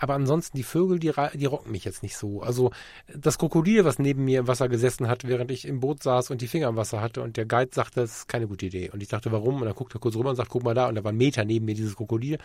Aber 0.00 0.14
ansonsten, 0.14 0.56
die 0.56 0.62
Vögel, 0.62 0.98
die, 0.98 1.12
die 1.34 1.44
rocken 1.44 1.70
mich 1.70 1.84
jetzt 1.84 2.02
nicht 2.02 2.16
so. 2.16 2.40
Also 2.40 2.70
das 3.14 3.36
Krokodil, 3.36 3.84
was 3.84 3.98
neben 3.98 4.24
mir 4.24 4.40
im 4.40 4.48
Wasser 4.48 4.70
gesessen 4.70 5.08
hat, 5.08 5.28
während 5.28 5.50
ich 5.50 5.68
im 5.68 5.80
Boot 5.80 6.02
saß 6.02 6.30
und 6.30 6.40
die 6.40 6.48
Finger 6.48 6.68
im 6.68 6.76
Wasser 6.76 7.02
hatte 7.02 7.20
und 7.20 7.36
der 7.36 7.44
Guide 7.44 7.70
sagte, 7.74 8.00
das 8.00 8.20
ist 8.20 8.28
keine 8.28 8.48
gute 8.48 8.66
Idee. 8.66 8.88
Und 8.90 9.02
ich 9.02 9.08
dachte, 9.08 9.30
warum? 9.30 9.56
Und 9.56 9.66
dann 9.66 9.74
guckt 9.74 9.94
er 9.94 10.00
kurz 10.00 10.16
rüber 10.16 10.30
und 10.30 10.36
sagt, 10.36 10.48
guck 10.48 10.64
mal 10.64 10.74
da. 10.74 10.88
Und 10.88 10.94
da 10.94 11.04
war 11.04 11.12
ein 11.12 11.18
Meter 11.18 11.44
neben 11.44 11.66
mir 11.66 11.74
dieses 11.74 11.96
Krokodil. 11.96 12.38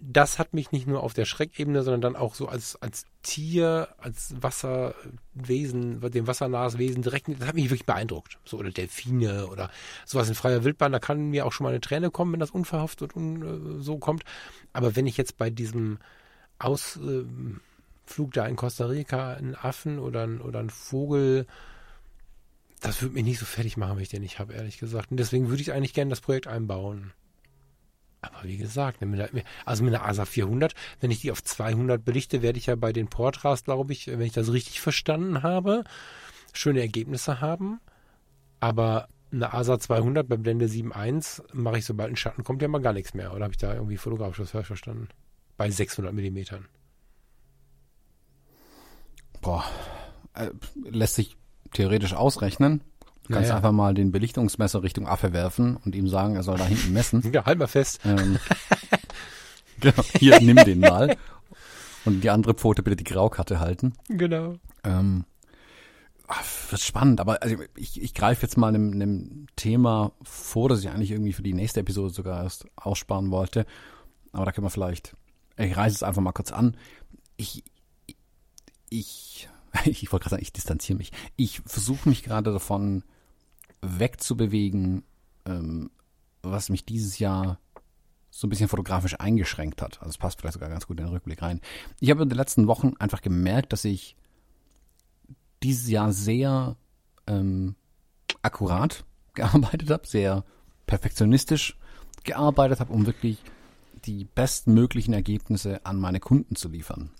Das 0.00 0.40
hat 0.40 0.54
mich 0.54 0.72
nicht 0.72 0.88
nur 0.88 1.04
auf 1.04 1.14
der 1.14 1.24
Schreckebene, 1.24 1.84
sondern 1.84 2.00
dann 2.00 2.16
auch 2.16 2.34
so 2.34 2.48
als, 2.48 2.74
als 2.82 3.04
Tier, 3.22 3.88
als 3.98 4.34
Wasserwesen, 4.40 6.00
dem 6.00 6.26
wassernahes 6.26 6.78
Wesen 6.78 7.02
direkt, 7.02 7.28
das 7.28 7.46
hat 7.46 7.54
mich 7.54 7.70
wirklich 7.70 7.86
beeindruckt. 7.86 8.38
So, 8.44 8.58
oder 8.58 8.70
Delfine 8.70 9.46
oder 9.46 9.70
sowas 10.04 10.28
in 10.28 10.34
freier 10.34 10.64
Wildbahn, 10.64 10.90
da 10.90 10.98
kann 10.98 11.30
mir 11.30 11.46
auch 11.46 11.52
schon 11.52 11.64
mal 11.64 11.70
eine 11.70 11.80
Träne 11.80 12.10
kommen, 12.10 12.32
wenn 12.32 12.40
das 12.40 12.50
unverhofft 12.50 13.02
und 13.02 13.14
un, 13.14 13.78
äh, 13.78 13.82
so 13.82 13.98
kommt. 13.98 14.24
Aber 14.72 14.96
wenn 14.96 15.06
ich 15.06 15.16
jetzt 15.16 15.38
bei 15.38 15.48
diesem 15.48 15.98
Ausflug 16.58 18.32
da 18.32 18.46
in 18.46 18.56
Costa 18.56 18.86
Rica 18.86 19.34
einen 19.34 19.54
Affen 19.54 19.98
oder 19.98 20.22
einen, 20.22 20.40
oder 20.40 20.60
einen 20.60 20.70
Vogel, 20.70 21.46
das 22.80 23.02
würde 23.02 23.14
mich 23.14 23.24
nicht 23.24 23.38
so 23.38 23.46
fertig 23.46 23.76
machen, 23.76 23.96
wenn 23.96 24.02
ich 24.02 24.08
den 24.08 24.22
nicht 24.22 24.38
habe, 24.38 24.54
ehrlich 24.54 24.78
gesagt. 24.78 25.10
Und 25.10 25.16
deswegen 25.18 25.48
würde 25.48 25.62
ich 25.62 25.72
eigentlich 25.72 25.94
gerne 25.94 26.10
das 26.10 26.20
Projekt 26.20 26.46
einbauen. 26.46 27.12
Aber 28.22 28.44
wie 28.44 28.56
gesagt, 28.56 29.02
also 29.64 29.84
mit 29.84 29.94
einer 29.94 30.04
ASA 30.04 30.24
400, 30.24 30.74
wenn 31.00 31.10
ich 31.10 31.20
die 31.20 31.30
auf 31.30 31.42
200 31.42 32.04
belichte, 32.04 32.42
werde 32.42 32.58
ich 32.58 32.66
ja 32.66 32.76
bei 32.76 32.92
den 32.92 33.08
Portras, 33.08 33.64
glaube 33.64 33.92
ich, 33.92 34.08
wenn 34.08 34.20
ich 34.20 34.32
das 34.32 34.52
richtig 34.52 34.80
verstanden 34.80 35.42
habe, 35.42 35.84
schöne 36.52 36.80
Ergebnisse 36.80 37.40
haben. 37.40 37.80
Aber 38.58 39.08
eine 39.32 39.52
ASA 39.52 39.78
200 39.78 40.28
bei 40.28 40.36
Blende 40.36 40.66
7.1 40.66 41.42
mache 41.52 41.78
ich, 41.78 41.84
sobald 41.84 42.10
ein 42.10 42.16
Schatten 42.16 42.42
kommt, 42.44 42.62
ja 42.62 42.68
mal 42.68 42.80
gar 42.80 42.92
nichts 42.92 43.14
mehr. 43.14 43.32
Oder 43.32 43.44
habe 43.44 43.52
ich 43.52 43.58
da 43.58 43.74
irgendwie 43.74 43.96
fotografisch 43.96 44.40
was 44.40 44.50
falsch 44.50 44.66
verstanden? 44.66 45.08
Bei 45.56 45.70
600 45.70 46.12
Millimetern. 46.12 46.66
boah, 49.42 49.64
äh, 50.34 50.48
lässt 50.90 51.14
sich 51.14 51.36
theoretisch 51.72 52.14
ausrechnen. 52.14 52.80
Du 53.24 53.32
kannst 53.34 53.48
Naja. 53.48 53.56
einfach 53.56 53.72
mal 53.72 53.94
den 53.94 54.10
Belichtungsmesser 54.12 54.82
Richtung 54.82 55.06
Affe 55.06 55.32
werfen 55.32 55.76
und 55.84 55.94
ihm 55.94 56.08
sagen, 56.08 56.34
er 56.36 56.42
soll 56.42 56.58
da 56.58 56.64
hinten 56.64 56.92
messen. 56.92 57.22
Ja, 57.32 57.44
halt 57.44 57.58
mal 57.58 57.66
fest. 57.68 58.00
Ähm, 58.04 58.38
genau, 59.80 60.02
hier, 60.18 60.40
nimm 60.40 60.56
den 60.56 60.80
mal. 60.80 61.16
Und 62.04 62.22
die 62.22 62.30
andere 62.30 62.54
Pfote 62.54 62.82
bitte 62.82 62.96
die 62.96 63.04
Graukarte 63.04 63.60
halten. 63.60 63.92
Genau. 64.08 64.54
Ähm, 64.84 65.24
ach, 66.28 66.44
wird 66.70 66.80
spannend, 66.82 67.20
aber 67.20 67.42
also 67.42 67.56
ich, 67.76 68.00
ich 68.02 68.14
greife 68.14 68.42
jetzt 68.42 68.56
mal 68.56 68.68
einem, 68.68 68.92
einem 68.92 69.46
Thema 69.56 70.12
vor, 70.22 70.68
das 70.68 70.80
ich 70.80 70.88
eigentlich 70.88 71.10
irgendwie 71.12 71.32
für 71.32 71.42
die 71.42 71.54
nächste 71.54 71.80
Episode 71.80 72.12
sogar 72.12 72.42
erst 72.42 72.66
aussparen 72.76 73.30
wollte. 73.30 73.64
Aber 74.32 74.44
da 74.44 74.52
können 74.52 74.66
wir 74.66 74.70
vielleicht, 74.70 75.16
ich 75.56 75.76
reiße 75.76 75.94
es 75.94 76.02
einfach 76.02 76.22
mal 76.22 76.32
kurz 76.32 76.52
an. 76.52 76.76
Ich, 77.36 77.64
ich, 78.90 79.48
ich 79.84 80.12
wollte 80.12 80.24
gerade 80.24 80.30
sagen, 80.30 80.42
ich 80.42 80.52
distanziere 80.52 80.98
mich. 80.98 81.12
Ich 81.36 81.60
versuche 81.60 82.08
mich 82.08 82.22
gerade 82.22 82.52
davon 82.52 83.02
wegzubewegen, 83.82 85.04
ähm, 85.44 85.90
was 86.42 86.68
mich 86.68 86.84
dieses 86.84 87.18
Jahr 87.18 87.58
so 88.30 88.46
ein 88.46 88.50
bisschen 88.50 88.68
fotografisch 88.68 89.18
eingeschränkt 89.18 89.80
hat. 89.80 89.98
Also 89.98 90.10
es 90.10 90.18
passt 90.18 90.40
vielleicht 90.40 90.54
sogar 90.54 90.68
ganz 90.68 90.86
gut 90.86 90.98
in 90.98 91.06
den 91.06 91.12
Rückblick 91.12 91.40
rein. 91.40 91.60
Ich 92.00 92.10
habe 92.10 92.22
in 92.22 92.28
den 92.28 92.36
letzten 92.36 92.66
Wochen 92.66 92.92
einfach 92.98 93.22
gemerkt, 93.22 93.72
dass 93.72 93.84
ich 93.84 94.16
dieses 95.62 95.88
Jahr 95.88 96.12
sehr 96.12 96.76
ähm, 97.26 97.76
akkurat 98.42 99.04
gearbeitet 99.34 99.90
habe, 99.90 100.06
sehr 100.06 100.44
perfektionistisch 100.86 101.78
gearbeitet 102.24 102.80
habe, 102.80 102.92
um 102.92 103.06
wirklich 103.06 103.38
die 104.06 104.24
bestmöglichen 104.24 105.14
Ergebnisse 105.14 105.84
an 105.84 105.98
meine 105.98 106.20
Kunden 106.20 106.56
zu 106.56 106.68
liefern. 106.68 107.10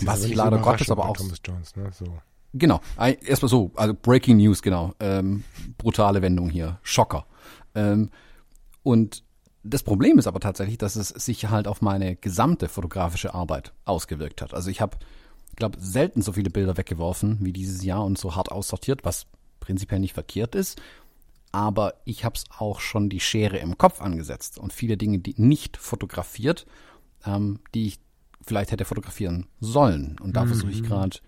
Was 0.00 0.24
ich 0.24 0.34
leider 0.34 0.58
Gottes 0.58 0.90
aber 0.90 1.08
auch 1.08 1.16
Thomas 1.16 1.40
Jones, 1.44 1.74
ne? 1.76 1.90
So. 1.92 2.06
Genau, 2.54 2.80
erstmal 2.96 3.48
so, 3.48 3.72
also 3.74 3.94
Breaking 3.94 4.38
News, 4.38 4.62
genau. 4.62 4.94
Ähm, 5.00 5.44
brutale 5.76 6.22
Wendung 6.22 6.50
hier, 6.50 6.78
Schocker. 6.82 7.26
Ähm, 7.74 8.10
und 8.82 9.22
das 9.64 9.82
Problem 9.82 10.18
ist 10.18 10.26
aber 10.26 10.40
tatsächlich, 10.40 10.78
dass 10.78 10.96
es 10.96 11.08
sich 11.08 11.46
halt 11.46 11.68
auf 11.68 11.82
meine 11.82 12.16
gesamte 12.16 12.68
fotografische 12.68 13.34
Arbeit 13.34 13.72
ausgewirkt 13.84 14.40
hat. 14.40 14.54
Also 14.54 14.70
ich 14.70 14.80
habe, 14.80 14.96
glaube 15.56 15.78
selten 15.80 16.22
so 16.22 16.32
viele 16.32 16.50
Bilder 16.50 16.76
weggeworfen 16.76 17.38
wie 17.40 17.52
dieses 17.52 17.84
Jahr 17.84 18.04
und 18.04 18.18
so 18.18 18.34
hart 18.34 18.50
aussortiert, 18.50 19.04
was 19.04 19.26
prinzipiell 19.60 20.00
nicht 20.00 20.14
verkehrt 20.14 20.54
ist. 20.54 20.80
Aber 21.52 21.94
ich 22.04 22.24
habe 22.24 22.36
es 22.36 22.44
auch 22.56 22.80
schon 22.80 23.08
die 23.08 23.20
Schere 23.20 23.58
im 23.58 23.78
Kopf 23.78 24.00
angesetzt 24.00 24.58
und 24.58 24.72
viele 24.72 24.96
Dinge, 24.96 25.18
die 25.18 25.34
nicht 25.36 25.76
fotografiert, 25.76 26.66
ähm, 27.24 27.60
die 27.74 27.86
ich 27.86 28.00
vielleicht 28.42 28.70
hätte 28.70 28.84
fotografieren 28.84 29.46
sollen. 29.60 30.16
Und 30.20 30.36
da 30.36 30.46
versuche 30.46 30.70
ich 30.70 30.82
gerade 30.82 31.18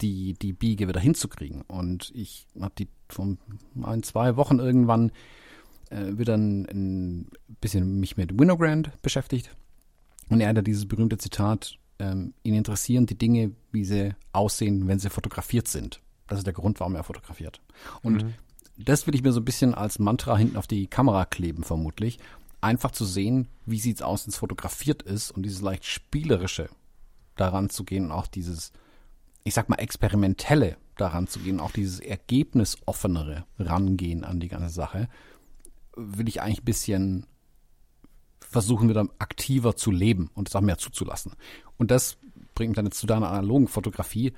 die, 0.00 0.34
die 0.34 0.52
Biege 0.52 0.88
wieder 0.88 1.00
hinzukriegen. 1.00 1.62
Und 1.62 2.12
ich 2.14 2.46
habe 2.60 2.74
die 2.78 2.88
vor 3.08 3.36
ein, 3.82 4.02
zwei 4.02 4.36
Wochen 4.36 4.58
irgendwann 4.58 5.12
äh, 5.90 6.18
wieder 6.18 6.34
ein, 6.36 6.66
ein 6.66 7.30
bisschen 7.60 8.00
mich 8.00 8.16
mit 8.16 8.38
Winogrand 8.38 8.90
beschäftigt. 9.02 9.54
Und 10.28 10.40
er 10.40 10.48
hatte 10.48 10.62
dieses 10.62 10.86
berühmte 10.86 11.18
Zitat, 11.18 11.78
ähm, 11.98 12.34
ihn 12.42 12.54
interessieren 12.54 13.06
die 13.06 13.18
Dinge, 13.18 13.52
wie 13.70 13.84
sie 13.84 14.14
aussehen, 14.32 14.88
wenn 14.88 14.98
sie 14.98 15.10
fotografiert 15.10 15.68
sind. 15.68 16.00
Das 16.26 16.38
ist 16.38 16.46
der 16.46 16.54
Grund, 16.54 16.80
warum 16.80 16.94
er 16.94 17.04
fotografiert. 17.04 17.60
Und 18.02 18.24
das 18.84 19.06
will 19.06 19.14
ich 19.14 19.22
mir 19.22 19.32
so 19.32 19.40
ein 19.40 19.44
bisschen 19.44 19.74
als 19.74 19.98
Mantra 19.98 20.36
hinten 20.36 20.56
auf 20.56 20.66
die 20.66 20.86
Kamera 20.86 21.24
kleben, 21.24 21.64
vermutlich. 21.64 22.18
Einfach 22.60 22.92
zu 22.92 23.04
sehen, 23.04 23.48
wie 23.66 23.80
sieht's 23.80 24.02
aus, 24.02 24.26
wenn 24.26 24.30
es 24.30 24.38
fotografiert 24.38 25.02
ist 25.02 25.30
und 25.30 25.42
dieses 25.42 25.60
leicht 25.60 25.84
spielerische 25.84 26.68
daran 27.36 27.70
zu 27.70 27.84
gehen 27.84 28.06
und 28.06 28.12
auch 28.12 28.26
dieses, 28.26 28.72
ich 29.44 29.54
sag 29.54 29.68
mal, 29.68 29.76
experimentelle 29.76 30.76
daran 30.96 31.26
zu 31.26 31.40
gehen, 31.40 31.60
auch 31.60 31.72
dieses 31.72 32.00
ergebnisoffenere 32.00 33.44
rangehen 33.58 34.24
an 34.24 34.40
die 34.40 34.48
ganze 34.48 34.68
Sache, 34.68 35.08
will 35.96 36.28
ich 36.28 36.40
eigentlich 36.40 36.60
ein 36.60 36.66
bisschen 36.66 37.26
versuchen, 38.40 38.88
wieder 38.88 39.06
aktiver 39.18 39.76
zu 39.76 39.90
leben 39.90 40.30
und 40.34 40.48
es 40.48 40.56
auch 40.56 40.60
mehr 40.60 40.78
zuzulassen. 40.78 41.32
Und 41.78 41.90
das 41.90 42.18
bringt 42.54 42.70
mich 42.70 42.76
dann 42.76 42.86
jetzt 42.86 42.98
zu 42.98 43.06
deiner 43.06 43.30
analogen 43.30 43.66
Fotografie. 43.66 44.34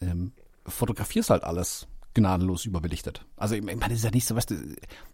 Ähm, 0.00 0.32
fotografierst 0.66 1.30
halt 1.30 1.44
alles 1.44 1.86
gnadenlos 2.14 2.64
überbelichtet. 2.64 3.24
Also 3.36 3.54
ich 3.54 3.62
meine, 3.62 3.80
das 3.80 3.92
ist 3.92 4.04
ja 4.04 4.10
nicht 4.10 4.26
so, 4.26 4.36
weißt 4.36 4.50
du, 4.50 4.56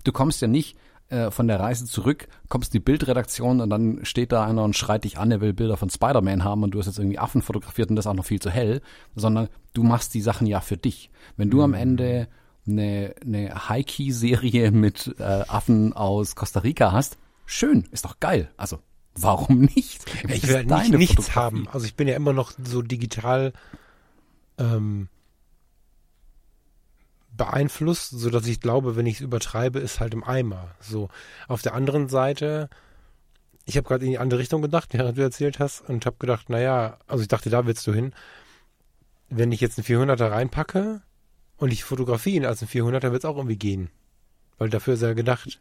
du 0.05 0.13
kommst 0.13 0.41
ja 0.43 0.49
nicht 0.49 0.77
äh, 1.09 1.31
von 1.31 1.49
der 1.49 1.61
Reise 1.61 1.87
zurück, 1.87 2.29
kommst 2.49 2.75
in 2.75 2.81
die 2.81 2.85
Bildredaktion 2.85 3.61
und 3.61 3.71
dann 3.71 4.05
steht 4.05 4.33
da 4.33 4.45
einer 4.45 4.65
und 4.65 4.77
schreit 4.77 5.05
dich 5.05 5.19
an, 5.19 5.31
er 5.31 5.41
will 5.41 5.53
Bilder 5.53 5.77
von 5.77 5.91
Spider-Man 5.91 6.45
haben 6.45 6.63
und 6.63 6.73
du 6.73 6.79
hast 6.79 6.87
jetzt 6.87 6.99
irgendwie 6.99 7.19
Affen 7.19 7.43
fotografiert 7.43 7.91
und 7.91 7.97
das 7.97 8.07
auch 8.07 8.15
noch 8.15 8.27
viel 8.27 8.41
zu 8.41 8.51
hell, 8.51 8.83
sondern 9.15 9.49
du 9.73 9.83
machst 9.83 10.15
die 10.15 10.21
Sachen 10.21 10.47
ja 10.47 10.61
für 10.61 10.77
dich. 10.77 11.11
Wenn 11.37 11.51
du 11.51 11.63
am 11.63 11.75
Ende 11.75 12.29
eine, 12.67 13.15
eine 13.25 13.69
High-Key-Serie 13.69 14.71
mit 14.71 15.15
äh, 15.19 15.23
Affen 15.23 15.93
aus 15.95 16.37
Costa 16.37 16.61
Rica 16.61 16.93
hast, 16.93 17.17
schön, 17.47 17.89
ist 17.91 18.05
doch 18.05 18.21
geil. 18.21 18.51
Also 18.57 18.79
warum 19.15 19.61
nicht? 19.61 20.05
Ich 20.29 20.47
will 20.47 20.65
nicht, 20.65 20.93
nichts 20.93 21.35
haben. 21.35 21.69
Also 21.69 21.87
ich 21.87 21.95
bin 21.95 22.09
ja 22.09 22.17
immer 22.17 22.33
noch 22.33 22.53
so 22.63 22.83
digital 22.83 23.53
ähm, 24.59 25.09
beeinflusst, 27.38 28.11
so 28.11 28.29
dass 28.29 28.46
ich 28.46 28.61
glaube, 28.61 28.96
wenn 28.96 29.07
ich 29.07 29.14
es 29.16 29.20
übertreibe, 29.22 29.79
ist 29.79 30.01
halt 30.01 30.12
im 30.12 30.22
Eimer. 30.24 30.68
So 30.81 31.09
auf 31.46 31.62
der 31.62 31.72
anderen 31.72 32.11
Seite, 32.11 32.68
ich 33.64 33.79
habe 33.79 33.88
gerade 33.88 34.05
in 34.05 34.11
die 34.11 34.18
andere 34.18 34.40
Richtung 34.40 34.61
gedacht, 34.61 34.90
während 34.92 35.16
du 35.16 35.22
erzählt 35.22 35.59
hast, 35.59 35.88
und 35.88 36.05
habe 36.05 36.16
gedacht, 36.18 36.51
naja, 36.51 36.98
also 37.07 37.22
ich 37.22 37.29
dachte, 37.29 37.48
da 37.48 37.64
willst 37.64 37.87
du 37.87 37.94
hin. 37.94 38.12
Wenn 39.31 39.53
ich 39.53 39.61
jetzt 39.61 39.79
einen 39.79 39.87
400er 39.87 40.31
reinpacke 40.31 41.01
und 41.57 41.72
ich 41.72 41.85
fotografiere 41.85 42.37
ihn 42.37 42.46
als 42.46 42.61
einen 42.62 42.70
400er, 42.70 43.12
wird 43.12 43.24
es 43.24 43.24
auch 43.24 43.37
irgendwie 43.37 43.57
gehen. 43.59 43.90
Weil 44.59 44.68
dafür 44.70 44.94
ist 44.94 45.03
er 45.03 45.14
gedacht. 45.14 45.61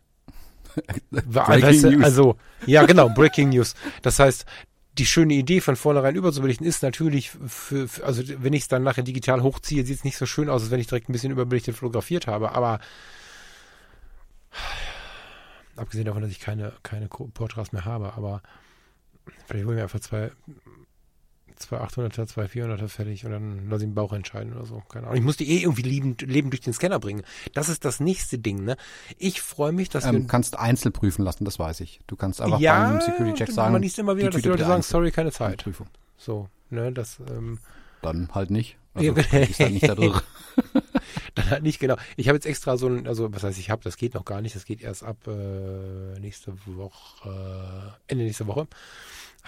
War- 1.11 1.49
weißt 1.49 1.83
du. 1.83 2.03
Also, 2.03 2.37
ja, 2.65 2.85
genau, 2.85 3.09
Breaking 3.09 3.49
News. 3.49 3.75
Das 4.01 4.19
heißt, 4.19 4.45
die 4.97 5.05
schöne 5.05 5.33
Idee 5.33 5.61
von 5.61 5.75
vornherein 5.75 6.15
überzubelichten 6.15 6.65
ist 6.65 6.83
natürlich 6.83 7.31
für, 7.31 7.87
für 7.87 8.05
also 8.05 8.23
wenn 8.41 8.53
ich 8.53 8.63
es 8.63 8.67
dann 8.67 8.83
nachher 8.83 9.03
digital 9.03 9.43
hochziehe, 9.43 9.85
sieht 9.85 9.97
es 9.97 10.03
nicht 10.03 10.17
so 10.17 10.25
schön 10.25 10.49
aus, 10.49 10.63
als 10.63 10.71
wenn 10.71 10.79
ich 10.79 10.87
direkt 10.87 11.09
ein 11.09 11.13
bisschen 11.13 11.31
überbelichtet 11.31 11.75
fotografiert 11.75 12.27
habe, 12.27 12.53
aber 12.53 12.79
abgesehen 15.75 16.05
davon, 16.05 16.21
dass 16.21 16.31
ich 16.31 16.39
keine, 16.39 16.73
keine 16.83 17.07
Porträts 17.07 17.71
mehr 17.71 17.85
habe, 17.85 18.13
aber 18.13 18.41
vielleicht 19.45 19.65
hole 19.65 19.75
mir 19.75 19.83
einfach 19.83 19.99
zwei 19.99 20.31
zwei 21.59 21.77
800er, 21.77 22.27
zwei 22.27 22.45
400er 22.45 22.87
fertig 22.87 23.25
und 23.25 23.31
dann 23.31 23.69
lass 23.69 23.81
ich 23.81 23.87
den 23.87 23.95
Bauch 23.95 24.13
entscheiden 24.13 24.53
oder 24.53 24.65
so. 24.65 24.81
Keine 24.89 25.07
Ahnung. 25.07 25.17
Ich 25.17 25.23
muss 25.23 25.37
die 25.37 25.49
eh 25.49 25.61
irgendwie 25.61 25.81
liebend, 25.81 26.21
lebend 26.21 26.53
durch 26.53 26.61
den 26.61 26.73
Scanner 26.73 26.99
bringen. 26.99 27.23
Das 27.53 27.69
ist 27.69 27.85
das 27.85 27.99
nächste 27.99 28.37
Ding, 28.37 28.63
ne? 28.63 28.77
Ich 29.17 29.41
freue 29.41 29.71
mich, 29.71 29.89
dass 29.89 30.05
Ähm, 30.05 30.13
wir 30.13 30.27
kannst 30.27 30.57
einzeln 30.57 30.93
prüfen 30.93 31.23
lassen, 31.23 31.45
das 31.45 31.59
weiß 31.59 31.81
ich. 31.81 31.99
Du 32.07 32.15
kannst 32.15 32.41
einfach 32.41 32.59
ja, 32.59 32.91
beim 32.91 33.01
Security-Check 33.01 33.51
sagen, 33.51 33.73
man 33.73 33.81
liest 33.81 33.99
immer 33.99 34.17
wieder, 34.17 34.29
die 34.29 34.35
dass 34.35 34.41
die 34.41 34.49
Leute 34.49 34.65
sagen, 34.65 34.81
sorry, 34.81 35.11
keine 35.11 35.31
Zeit. 35.31 35.63
Prüfung. 35.63 35.87
So, 36.17 36.49
ne, 36.69 36.91
das, 36.91 37.19
ähm, 37.29 37.59
Dann 38.01 38.29
halt 38.33 38.51
nicht. 38.51 38.77
Also, 38.93 39.13
du 39.13 39.21
gehst 39.21 39.59
halt 39.59 39.73
nicht 39.73 39.87
da 39.87 39.95
durch. 39.95 40.21
dann 41.35 41.49
halt 41.49 41.63
nicht 41.63 41.79
genau. 41.79 41.95
Ich 42.15 42.27
habe 42.27 42.35
jetzt 42.35 42.45
extra 42.45 42.77
so 42.77 42.87
ein, 42.87 43.07
also 43.07 43.33
was 43.33 43.43
heißt 43.43 43.59
ich 43.59 43.69
habe, 43.69 43.83
das 43.83 43.97
geht 43.97 44.15
noch 44.15 44.25
gar 44.25 44.41
nicht, 44.41 44.55
das 44.55 44.65
geht 44.65 44.81
erst 44.81 45.03
ab 45.03 45.17
äh, 45.27 46.19
nächste 46.19 46.53
Woche, 46.65 47.29
äh, 47.29 48.11
Ende 48.11 48.23
nächste 48.25 48.47
Woche, 48.47 48.67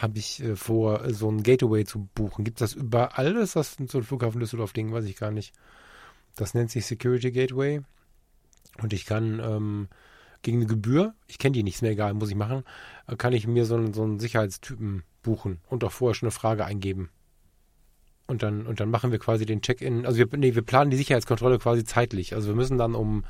habe 0.01 0.17
ich 0.17 0.41
äh, 0.41 0.55
vor, 0.55 1.03
äh, 1.03 1.13
so 1.13 1.29
ein 1.29 1.43
Gateway 1.43 1.85
zu 1.85 2.09
buchen. 2.15 2.45
Gibt 2.45 2.61
das 2.61 2.73
überall? 2.73 3.35
Ist 3.35 3.55
das 3.55 3.77
so 3.87 3.99
ein 3.99 4.03
Flughafen 4.03 4.39
Düsseldorf-Ding? 4.39 4.91
Weiß 4.91 5.05
ich 5.05 5.17
gar 5.17 5.31
nicht. 5.31 5.53
Das 6.35 6.53
nennt 6.53 6.71
sich 6.71 6.85
Security 6.85 7.31
Gateway. 7.31 7.81
Und 8.81 8.93
ich 8.93 9.05
kann 9.05 9.39
ähm, 9.43 9.89
gegen 10.41 10.57
eine 10.59 10.67
Gebühr, 10.67 11.13
ich 11.27 11.37
kenne 11.37 11.53
die 11.53 11.63
nicht, 11.63 11.75
ist 11.75 11.81
mir 11.81 11.89
egal, 11.89 12.13
muss 12.13 12.29
ich 12.29 12.35
machen, 12.35 12.63
äh, 13.07 13.15
kann 13.15 13.33
ich 13.33 13.45
mir 13.45 13.65
so 13.65 13.75
einen, 13.75 13.93
so 13.93 14.03
einen 14.03 14.19
Sicherheitstypen 14.19 15.03
buchen 15.21 15.59
und 15.67 15.83
auch 15.83 15.91
vorher 15.91 16.15
schon 16.15 16.27
eine 16.27 16.31
Frage 16.31 16.65
eingeben. 16.65 17.09
Und 18.27 18.43
dann, 18.43 18.67
und 18.67 18.79
dann 18.79 18.91
machen 18.91 19.11
wir 19.11 19.19
quasi 19.19 19.45
den 19.45 19.61
Check-in. 19.61 20.05
Also 20.05 20.19
wir, 20.19 20.27
nee, 20.37 20.53
wir 20.53 20.61
planen 20.61 20.91
die 20.91 20.97
Sicherheitskontrolle 20.97 21.57
quasi 21.57 21.83
zeitlich. 21.83 22.35
Also 22.35 22.49
wir 22.49 22.55
müssen 22.55 22.77
dann 22.77 22.93
um, 22.93 23.25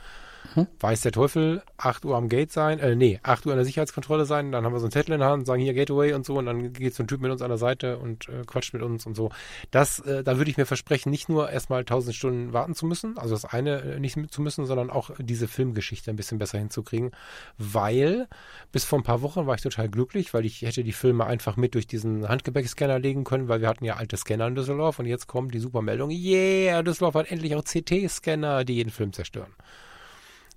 Hm. 0.54 0.67
weiß 0.80 1.02
der 1.02 1.12
Teufel, 1.12 1.62
8 1.78 2.06
Uhr 2.06 2.15
am 2.15 2.28
Gate 2.28 2.52
sein, 2.52 2.80
äh, 2.80 2.95
nee, 2.95 3.19
8 3.21 3.45
Uhr 3.45 3.52
an 3.52 3.58
der 3.58 3.65
Sicherheitskontrolle 3.65 4.25
sein, 4.25 4.52
dann 4.52 4.65
haben 4.65 4.73
wir 4.73 4.80
so 4.80 4.86
einen 4.86 4.91
Zettel 4.91 5.13
in 5.13 5.19
der 5.19 5.30
Hand, 5.30 5.45
sagen 5.45 5.62
hier 5.62 5.73
Gateway 5.73 6.13
und 6.13 6.25
so, 6.25 6.38
und 6.38 6.47
dann 6.47 6.73
geht 6.73 6.95
so 6.95 7.04
ein 7.04 7.08
Typ 7.08 7.21
mit 7.21 7.32
uns 7.32 7.41
an 7.41 7.49
der 7.49 7.58
Seite 7.58 7.99
und 7.99 8.28
äh, 8.30 8.43
quatscht 8.47 8.73
mit 8.73 8.82
uns 8.82 9.06
und 9.06 9.15
so. 9.15 9.30
Das, 9.69 9.99
äh, 9.99 10.23
da 10.23 10.38
würde 10.38 10.49
ich 10.49 10.58
mir 10.58 10.65
versprechen, 10.65 11.12
nicht 11.12 11.30
nur 11.30 11.49
erstmal 11.49 11.82
1000 11.82 12.15
Stunden 12.15 12.54
warten 12.54 12.73
zu 12.73 12.86
müssen, 12.88 13.17
also 13.17 13.36
das 13.36 13.45
eine 13.45 13.82
äh, 13.82 13.99
nicht 13.99 14.17
zu 14.32 14.41
müssen, 14.41 14.65
sondern 14.65 14.89
auch 14.89 15.12
diese 15.19 15.47
Filmgeschichte 15.47 16.10
ein 16.10 16.15
bisschen 16.15 16.39
besser 16.39 16.58
hinzukriegen, 16.58 17.12
weil 17.58 18.28
bis 18.71 18.86
vor 18.86 18.99
ein 18.99 19.04
paar 19.04 19.21
Wochen 19.21 19.45
war 19.45 19.56
ich 19.56 19.62
total 19.62 19.88
glücklich, 19.89 20.34
weil 20.34 20.45
ich 20.45 20.63
hätte 20.63 20.84
die 20.84 20.93
Filme 20.93 21.25
einfach 21.25 21.58
mit 21.58 21.75
durch 21.75 21.86
diesen 21.86 22.28
Handgepäckscanner 22.28 22.97
legen 22.97 23.23
können, 23.23 23.49
weil 23.49 23.62
wir 23.62 23.67
hatten 23.67 23.86
ja 23.86 23.97
alte 23.97 24.17
Scanner 24.17 24.47
in 24.47 24.56
Düsseldorf 24.56 24.97
und 24.99 25.06
jetzt 25.06 25.28
kommt 25.28 25.54
die 25.54 25.60
Supermeldung, 25.60 26.10
yeah, 26.10 26.82
Düsseldorf 26.82 27.15
hat 27.15 27.32
endlich 27.32 27.56
auch 27.56 27.63
CT-Scanner, 27.63 28.63
die 28.63 28.75
jeden 28.75 28.89
Film 28.89 29.13
zerstören. 29.13 29.54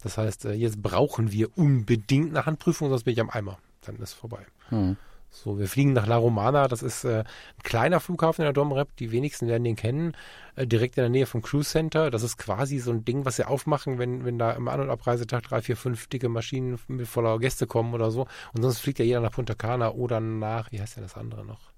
Das 0.03 0.19
heißt, 0.19 0.47
äh, 0.47 0.53
jetzt 0.53 0.83
brauchen 0.83 1.33
wir 1.33 1.57
unbedingt 1.57 2.31
eine 2.31 2.47
Handprüfung, 2.47 2.89
sonst 2.89 3.05
bin 3.05 3.15
ich 3.15 3.21
am 3.21 3.31
Eimer. 3.31 3.59
Dann 3.83 3.97
ist 3.97 4.13
vorbei. 4.13 4.47
Hm. 4.69 4.97
So, 5.35 5.59
wir 5.59 5.67
fliegen 5.67 5.95
nach 5.95 6.07
La 6.07 6.19
Romana. 6.19 6.69
Das 6.69 6.83
ist 6.83 7.05
äh, 7.05 7.21
ein 7.21 7.63
kleiner 7.63 8.01
Flughafen 8.01 8.43
in 8.43 8.47
der 8.47 8.53
Domrep. 8.53 8.95
Die 8.97 9.13
wenigsten 9.13 9.49
werden 9.49 9.65
den 9.65 9.77
kennen. 9.77 10.15
Äh, 10.57 10.67
direkt 10.67 10.99
in 10.99 11.03
der 11.03 11.11
Nähe 11.11 11.25
vom 11.25 11.41
Cruise 11.41 11.71
Center. 11.71 12.11
Das 12.11 12.23
ist 12.23 12.37
quasi 12.37 12.79
so 12.79 12.91
ein 12.91 13.07
Ding, 13.07 13.25
was 13.25 13.37
sie 13.37 13.49
aufmachen, 13.49 13.99
wenn, 13.99 14.27
wenn 14.27 14.39
da 14.39 14.53
im 14.53 14.69
An- 14.69 14.81
und 14.81 14.91
Abreisetag 14.91 15.45
drei, 15.45 15.63
vier, 15.63 15.79
fünf 15.79 16.07
dicke 16.09 16.29
Maschinen 16.29 16.79
mit 16.87 17.09
voller 17.09 17.39
Gäste 17.39 17.67
kommen 17.67 17.95
oder 17.95 18.11
so. 18.11 18.27
Und 18.53 18.63
sonst 18.63 18.81
fliegt 18.81 18.99
ja 18.99 19.07
jeder 19.07 19.21
nach 19.21 19.33
Punta 19.33 19.55
Cana 19.55 19.93
oder 19.93 20.21
nach, 20.21 20.71
wie 20.71 20.81
heißt 20.81 20.97
denn 20.97 21.03
das 21.03 21.17
andere 21.17 21.47
noch? 21.47 21.73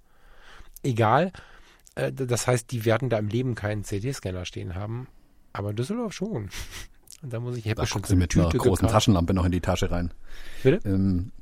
Egal. 0.82 1.32
Äh, 1.94 2.12
das 2.12 2.48
heißt, 2.48 2.72
die 2.72 2.84
werden 2.84 3.08
da 3.08 3.18
im 3.18 3.28
Leben 3.28 3.54
keinen 3.54 3.84
CD-Scanner 3.84 4.46
stehen 4.46 4.74
haben. 4.74 5.06
Aber 5.52 5.72
Düsseldorf 5.72 6.12
schon. 6.12 6.50
Und 7.24 7.32
da 7.32 7.40
muss 7.40 7.56
ich, 7.56 7.64
Da 7.64 7.72
du 7.74 7.82
eine 8.12 8.16
mit 8.16 8.36
einer 8.36 8.44
Tüte 8.50 8.58
großen 8.58 8.74
gekauft. 8.82 8.92
Taschenlampe 8.92 9.34
noch 9.34 9.44
in 9.46 9.52
die 9.52 9.60
Tasche 9.60 9.90
rein. 9.90 10.12
Bitte? 10.62 10.86
Ähm, 10.88 11.32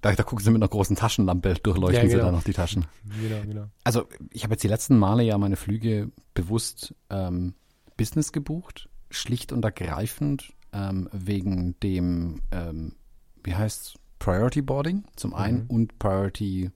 da, 0.00 0.12
da 0.12 0.22
gucken 0.24 0.44
sie 0.44 0.50
mit 0.50 0.60
einer 0.62 0.68
großen 0.68 0.96
Taschenlampe, 0.96 1.54
durchleuchten 1.54 1.94
Ja, 2.04 2.08
sie 2.10 2.16
genau. 2.16 2.24
dann 2.26 2.34
noch 2.34 2.42
die 2.44 2.52
Taschen. 2.52 2.86
Genau, 3.22 3.40
genau. 3.46 3.64
Also 3.84 4.06
ich 4.32 4.42
habe 4.44 4.54
jetzt 4.54 4.62
die 4.64 4.68
letzten 4.68 4.98
Male 4.98 5.22
ja 5.22 5.38
meine 5.38 5.56
Flüge 5.56 6.10
bewusst 6.34 6.94
ähm, 7.10 7.54
Business 7.96 8.32
gebucht, 8.32 8.88
schlicht 9.10 9.52
und 9.52 9.64
ergreifend 9.64 10.52
ähm, 10.72 11.08
wegen 11.12 11.78
dem, 11.80 12.42
ähm, 12.52 12.96
wie 13.42 13.54
heißt 13.54 13.96
Priority 14.18 14.62
Boarding 14.62 15.04
zum 15.16 15.34
einen 15.34 15.62
Mhm. 15.64 15.66
und 15.70 15.98
Priority 15.98 16.70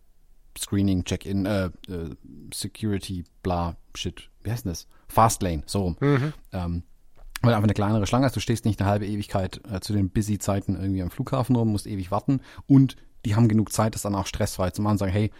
Screening, 0.59 1.05
Check-in, 1.05 1.47
äh, 1.47 1.67
äh, 1.89 2.11
Security, 2.55 3.25
bla, 3.43 3.77
shit, 3.95 4.29
wie 4.45 4.51
heißt 4.51 4.65
denn 4.65 4.73
das? 4.73 4.87
Fastlane, 5.09 5.63
so 5.67 5.83
rum. 5.83 5.97
Mhm. 6.01 6.33
Ähm, 6.53 6.83
weil 7.43 7.55
einfach 7.55 7.65
eine 7.65 7.75
kleinere 7.75 8.07
Schlange 8.07 8.27
ist. 8.27 8.37
Du 8.37 8.41
stehst 8.41 8.65
nicht 8.65 8.81
eine 8.81 8.89
halbe 8.89 9.07
Ewigkeit 9.07 9.61
äh, 9.71 9.81
zu 9.81 9.93
den 9.93 10.11
Busy-Zeiten 10.11 10.77
irgendwie 10.81 11.03
am 11.03 11.11
Flughafen 11.11 11.57
rum, 11.57 11.73
musst 11.73 11.87
ewig 11.87 12.11
warten. 12.11 12.41
Und 12.67 12.97
die 13.25 13.37
haben 13.37 13.49
genug 13.49 13.73
Zeit, 13.73 13.95
das 13.95 14.03
dann 14.03 14.15
auch 14.15 14.27
stressfrei 14.27 14.71
zu 14.71 14.83
machen. 14.83 14.99
Sagen, 14.99 15.13
hey, 15.13 15.31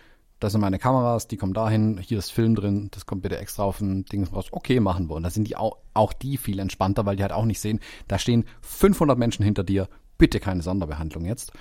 das 0.43 0.53
sind 0.53 0.61
meine 0.61 0.79
Kameras, 0.79 1.29
die 1.29 1.37
kommen 1.37 1.55
dahin, 1.55 1.99
hier 1.99 2.19
ist 2.19 2.33
Film 2.33 2.57
drin, 2.57 2.89
das 2.91 3.07
kommt 3.07 3.23
bitte 3.23 3.39
extra 3.39 3.63
auf 3.63 3.81
ein 3.81 4.05
Ding 4.07 4.25
raus. 4.25 4.47
Okay, 4.51 4.81
machen 4.81 5.09
wir. 5.09 5.15
Und 5.15 5.23
da 5.23 5.31
sind 5.31 5.47
die 5.49 5.57
auch, 5.57 5.79
auch 5.95 6.13
die 6.13 6.37
viel 6.37 6.59
entspannter, 6.59 7.07
weil 7.07 7.15
die 7.15 7.23
halt 7.23 7.33
auch 7.33 7.45
nicht 7.45 7.61
sehen, 7.61 7.79
da 8.09 8.19
stehen 8.19 8.45
500 8.63 9.17
Menschen 9.17 9.45
hinter 9.45 9.63
dir, 9.63 9.89
bitte 10.19 10.41
keine 10.41 10.63
Sonderbehandlung 10.63 11.27
jetzt. 11.27 11.53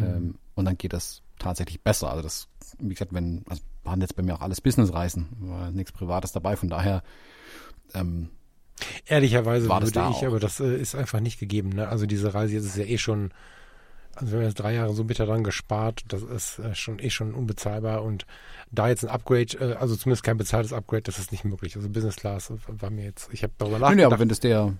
Ähm, 0.00 0.34
und 0.54 0.64
dann 0.64 0.78
geht 0.78 0.94
das 0.94 1.22
tatsächlich 1.38 1.82
besser. 1.82 2.10
Also 2.10 2.22
das, 2.22 2.48
wie 2.78 2.94
gesagt, 2.94 3.12
wenn, 3.12 3.44
also 3.48 3.62
waren 3.84 4.00
jetzt 4.00 4.16
bei 4.16 4.22
mir 4.22 4.34
auch 4.34 4.40
alles 4.40 4.60
Businessreisen, 4.60 5.28
war 5.40 5.70
nichts 5.70 5.92
Privates 5.92 6.32
dabei, 6.32 6.56
von 6.56 6.70
daher, 6.70 7.02
ähm, 7.94 8.30
Ehrlicherweise 9.06 9.68
War 9.68 9.80
würde 9.82 9.92
da 9.92 10.10
ich, 10.10 10.16
auch? 10.16 10.22
aber 10.24 10.40
das 10.40 10.60
äh, 10.60 10.76
ist 10.76 10.94
einfach 10.94 11.20
nicht 11.20 11.38
gegeben. 11.40 11.70
Ne? 11.70 11.88
Also 11.88 12.06
diese 12.06 12.34
Reise 12.34 12.54
jetzt 12.54 12.64
ist 12.66 12.76
ja 12.76 12.84
eh 12.84 12.98
schon, 12.98 13.30
also 14.14 14.32
wir 14.32 14.38
haben 14.40 14.46
jetzt 14.46 14.58
drei 14.60 14.74
Jahre 14.74 14.94
so 14.94 15.04
bitter 15.04 15.26
dran 15.26 15.44
gespart, 15.44 16.02
das 16.08 16.22
ist 16.22 16.58
äh, 16.58 16.74
schon 16.74 16.98
eh 16.98 17.10
schon 17.10 17.34
unbezahlbar 17.34 18.02
und 18.02 18.26
da 18.72 18.88
jetzt 18.88 19.04
ein 19.04 19.10
Upgrade, 19.10 19.56
äh, 19.58 19.74
also 19.74 19.96
zumindest 19.96 20.22
kein 20.22 20.36
bezahltes 20.36 20.72
Upgrade, 20.72 21.02
das 21.02 21.18
ist 21.18 21.32
nicht 21.32 21.44
möglich. 21.44 21.76
Also 21.76 21.88
Business 21.88 22.16
Class 22.16 22.52
war 22.68 22.90
mir 22.90 23.04
jetzt, 23.04 23.28
ich 23.32 23.42
habe 23.42 23.52
darüber 23.58 23.78
Nee, 23.78 23.80
nee, 23.80 23.84
aber 24.04 24.16
nachgedacht. 24.16 24.20
wenn 24.20 24.28
das 24.28 24.40
der, 24.40 24.72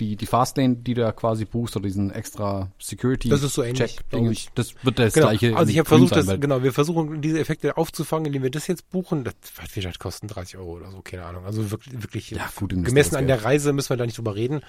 die, 0.00 0.16
die 0.16 0.26
Fastlane, 0.26 0.76
die 0.76 0.94
du 0.94 1.02
da 1.02 1.12
quasi 1.12 1.44
buchst 1.44 1.76
oder 1.76 1.84
diesen 1.84 2.10
extra 2.10 2.70
Security 2.78 3.28
Das 3.28 3.42
ist 3.42 3.54
so 3.54 3.62
ähnlich, 3.62 3.96
Check, 3.96 4.10
Ding, 4.10 4.30
ich. 4.30 4.48
das 4.54 4.74
wird 4.84 4.98
das 4.98 5.12
Genau. 5.14 5.28
gleiche. 5.28 5.56
Also 5.56 5.70
ich 5.72 5.78
habe 5.78 5.88
versucht, 5.88 6.14
sein, 6.14 6.26
das, 6.26 6.40
genau, 6.40 6.62
wir 6.62 6.72
versuchen 6.72 7.20
diese 7.20 7.38
Effekte 7.40 7.76
aufzufangen, 7.76 8.26
indem 8.26 8.42
wir 8.42 8.50
das 8.50 8.66
jetzt 8.66 8.88
buchen. 8.90 9.24
Das 9.24 9.34
wird 9.56 9.68
vielleicht 9.68 9.98
kosten 9.98 10.28
30 10.28 10.56
Euro 10.58 10.72
oder 10.76 10.90
so, 10.90 11.00
keine 11.02 11.24
Ahnung. 11.24 11.44
Also 11.44 11.70
wirklich, 11.70 11.94
wirklich 12.02 12.30
Ja, 12.30 12.48
gut, 12.54 12.70
gemessen 12.70 13.16
an 13.16 13.26
der 13.26 13.44
Reise 13.44 13.72
müssen 13.72 13.90
wir 13.90 13.96
da 13.96 14.06
nicht 14.06 14.18
drüber 14.18 14.34
reden. 14.36 14.60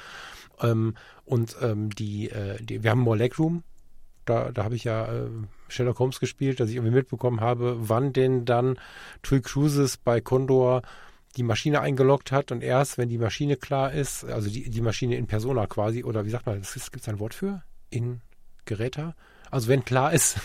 Ähm, 0.61 0.95
und 1.25 1.55
ähm, 1.61 1.89
die, 1.91 2.29
äh, 2.29 2.61
die, 2.63 2.83
wir 2.83 2.91
haben 2.91 2.99
More 3.01 3.17
Legroom. 3.17 3.63
Da, 4.25 4.51
da 4.51 4.63
habe 4.63 4.75
ich 4.75 4.83
ja 4.83 5.05
äh, 5.11 5.27
Sherlock 5.69 5.99
Holmes 5.99 6.19
gespielt, 6.19 6.59
dass 6.59 6.69
ich 6.69 6.75
irgendwie 6.75 6.93
mitbekommen 6.93 7.41
habe, 7.41 7.77
wann 7.79 8.13
denn 8.13 8.45
dann 8.45 8.77
Tui 9.23 9.41
Cruises 9.41 9.97
bei 9.97 10.21
Condor 10.21 10.81
die 11.37 11.43
Maschine 11.43 11.81
eingeloggt 11.81 12.31
hat 12.31 12.51
und 12.51 12.63
erst, 12.63 12.97
wenn 12.97 13.09
die 13.09 13.17
Maschine 13.17 13.55
klar 13.55 13.91
ist, 13.91 14.25
also 14.25 14.49
die, 14.49 14.69
die 14.69 14.81
Maschine 14.81 15.15
in 15.15 15.27
Persona 15.27 15.67
quasi, 15.67 16.03
oder 16.03 16.25
wie 16.25 16.29
sagt 16.29 16.45
man, 16.45 16.59
das 16.59 16.91
gibt 16.91 17.03
es 17.03 17.09
ein 17.09 17.19
Wort 17.19 17.33
für? 17.33 17.63
In 17.89 18.21
Geräter? 18.65 19.15
Also 19.51 19.67
wenn 19.67 19.85
klar 19.85 20.13
ist, 20.13 20.39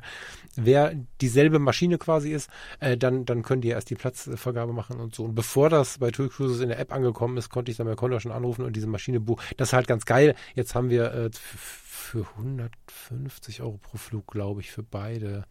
wer 0.56 0.94
dieselbe 1.20 1.58
Maschine 1.58 1.98
quasi 1.98 2.32
ist, 2.32 2.50
äh, 2.80 2.96
dann, 2.96 3.24
dann 3.24 3.42
können 3.42 3.62
die 3.62 3.68
erst 3.68 3.90
die 3.90 3.94
Platzvergabe 3.94 4.72
machen 4.72 5.00
und 5.00 5.14
so. 5.14 5.24
Und 5.24 5.34
bevor 5.34 5.70
das 5.70 5.98
bei 5.98 6.10
Tool 6.10 6.28
Cruises 6.28 6.60
in 6.60 6.68
der 6.68 6.78
App 6.78 6.92
angekommen 6.92 7.36
ist, 7.36 7.50
konnte 7.50 7.70
ich 7.70 7.76
dann 7.76 7.86
bei 7.86 7.94
Condor 7.94 8.20
schon 8.20 8.32
anrufen 8.32 8.64
und 8.64 8.74
diese 8.74 8.86
Maschine 8.86 9.20
buchen. 9.20 9.42
Das 9.56 9.68
ist 9.68 9.72
halt 9.72 9.86
ganz 9.86 10.04
geil. 10.04 10.34
Jetzt 10.54 10.74
haben 10.74 10.90
wir 10.90 11.12
äh, 11.12 11.30
für 11.32 12.26
150 12.36 13.62
Euro 13.62 13.78
pro 13.78 13.96
Flug, 13.96 14.26
glaube 14.26 14.60
ich, 14.60 14.70
für 14.70 14.82
beide. 14.82 15.44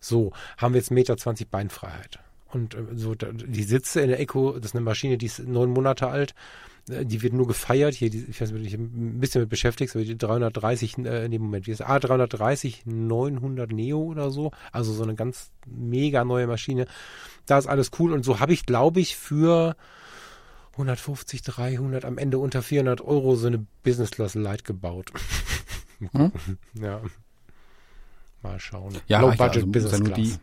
So, 0.00 0.32
haben 0.58 0.74
wir 0.74 0.80
jetzt 0.80 0.92
1,20 0.92 0.94
Meter 0.94 1.50
Beinfreiheit. 1.50 2.20
Und 2.50 2.74
äh, 2.74 2.78
so, 2.94 3.14
die 3.14 3.62
Sitze 3.62 4.00
in 4.00 4.08
der 4.08 4.20
Echo, 4.20 4.52
das 4.58 4.70
ist 4.70 4.74
eine 4.76 4.84
Maschine, 4.84 5.18
die 5.18 5.26
ist 5.26 5.40
neun 5.40 5.70
Monate 5.70 6.08
alt. 6.08 6.34
Äh, 6.88 7.04
Die 7.04 7.20
wird 7.22 7.34
nur 7.34 7.46
gefeiert. 7.46 7.94
Hier, 7.94 8.08
die, 8.10 8.24
ich 8.28 8.40
weiß 8.40 8.52
nicht, 8.52 8.66
ich 8.66 8.74
ein 8.74 9.20
bisschen 9.20 9.42
mit 9.42 9.50
beschäftigt, 9.50 9.92
so 9.92 9.98
die 10.02 10.16
330, 10.16 10.98
äh, 10.98 11.24
in 11.26 11.30
dem 11.30 11.42
Moment, 11.42 11.66
wie 11.66 11.72
ist 11.72 11.80
das? 11.80 11.88
A330 11.88 12.82
900 12.86 13.70
Neo 13.72 13.98
oder 14.02 14.30
so. 14.30 14.50
Also 14.72 14.92
so 14.94 15.02
eine 15.02 15.14
ganz 15.14 15.50
mega 15.66 16.24
neue 16.24 16.46
Maschine. 16.46 16.86
Da 17.46 17.58
ist 17.58 17.66
alles 17.66 17.90
cool. 17.98 18.12
Und 18.12 18.24
so 18.24 18.40
habe 18.40 18.52
ich, 18.54 18.64
glaube 18.66 19.00
ich, 19.00 19.16
für 19.16 19.76
150, 20.72 21.42
300, 21.42 22.04
am 22.04 22.18
Ende 22.18 22.38
unter 22.38 22.62
400 22.62 23.00
Euro 23.00 23.34
so 23.36 23.46
eine 23.48 23.66
Business 23.82 24.10
Class 24.12 24.34
Light 24.34 24.64
gebaut. 24.64 25.12
Hm? 26.12 26.32
Ja. 26.80 27.00
Mal 28.42 28.60
schauen. 28.60 28.96
Ja, 29.08 29.20
Low 29.20 29.30
ja, 29.30 29.34
Budget 29.36 29.56
also 29.56 29.66
Business 29.66 30.00
Class. 30.04 30.16
die- 30.16 30.34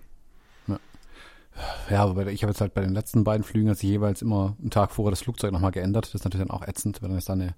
ja 1.90 2.04
aber 2.04 2.28
ich 2.28 2.44
habe 2.44 2.52
jetzt 2.52 2.62
halt 2.62 2.74
bei 2.74 2.82
den 2.82 2.94
letzten 2.94 3.24
beiden 3.24 3.44
Flügen 3.44 3.70
hat 3.70 3.78
sich 3.78 3.90
jeweils 3.90 4.22
immer 4.22 4.56
einen 4.60 4.70
Tag 4.72 4.92
vorher 4.92 5.12
das 5.12 5.22
Flugzeug 5.22 5.52
nochmal 5.52 5.72
geändert. 5.72 6.06
Das 6.08 6.16
ist 6.16 6.24
natürlich 6.24 6.48
dann 6.48 6.56
auch 6.56 6.68
ätzend, 6.68 7.02
weil 7.02 7.10
dann 7.10 7.18
ist 7.18 7.30
da 7.30 7.34
eine 7.34 7.56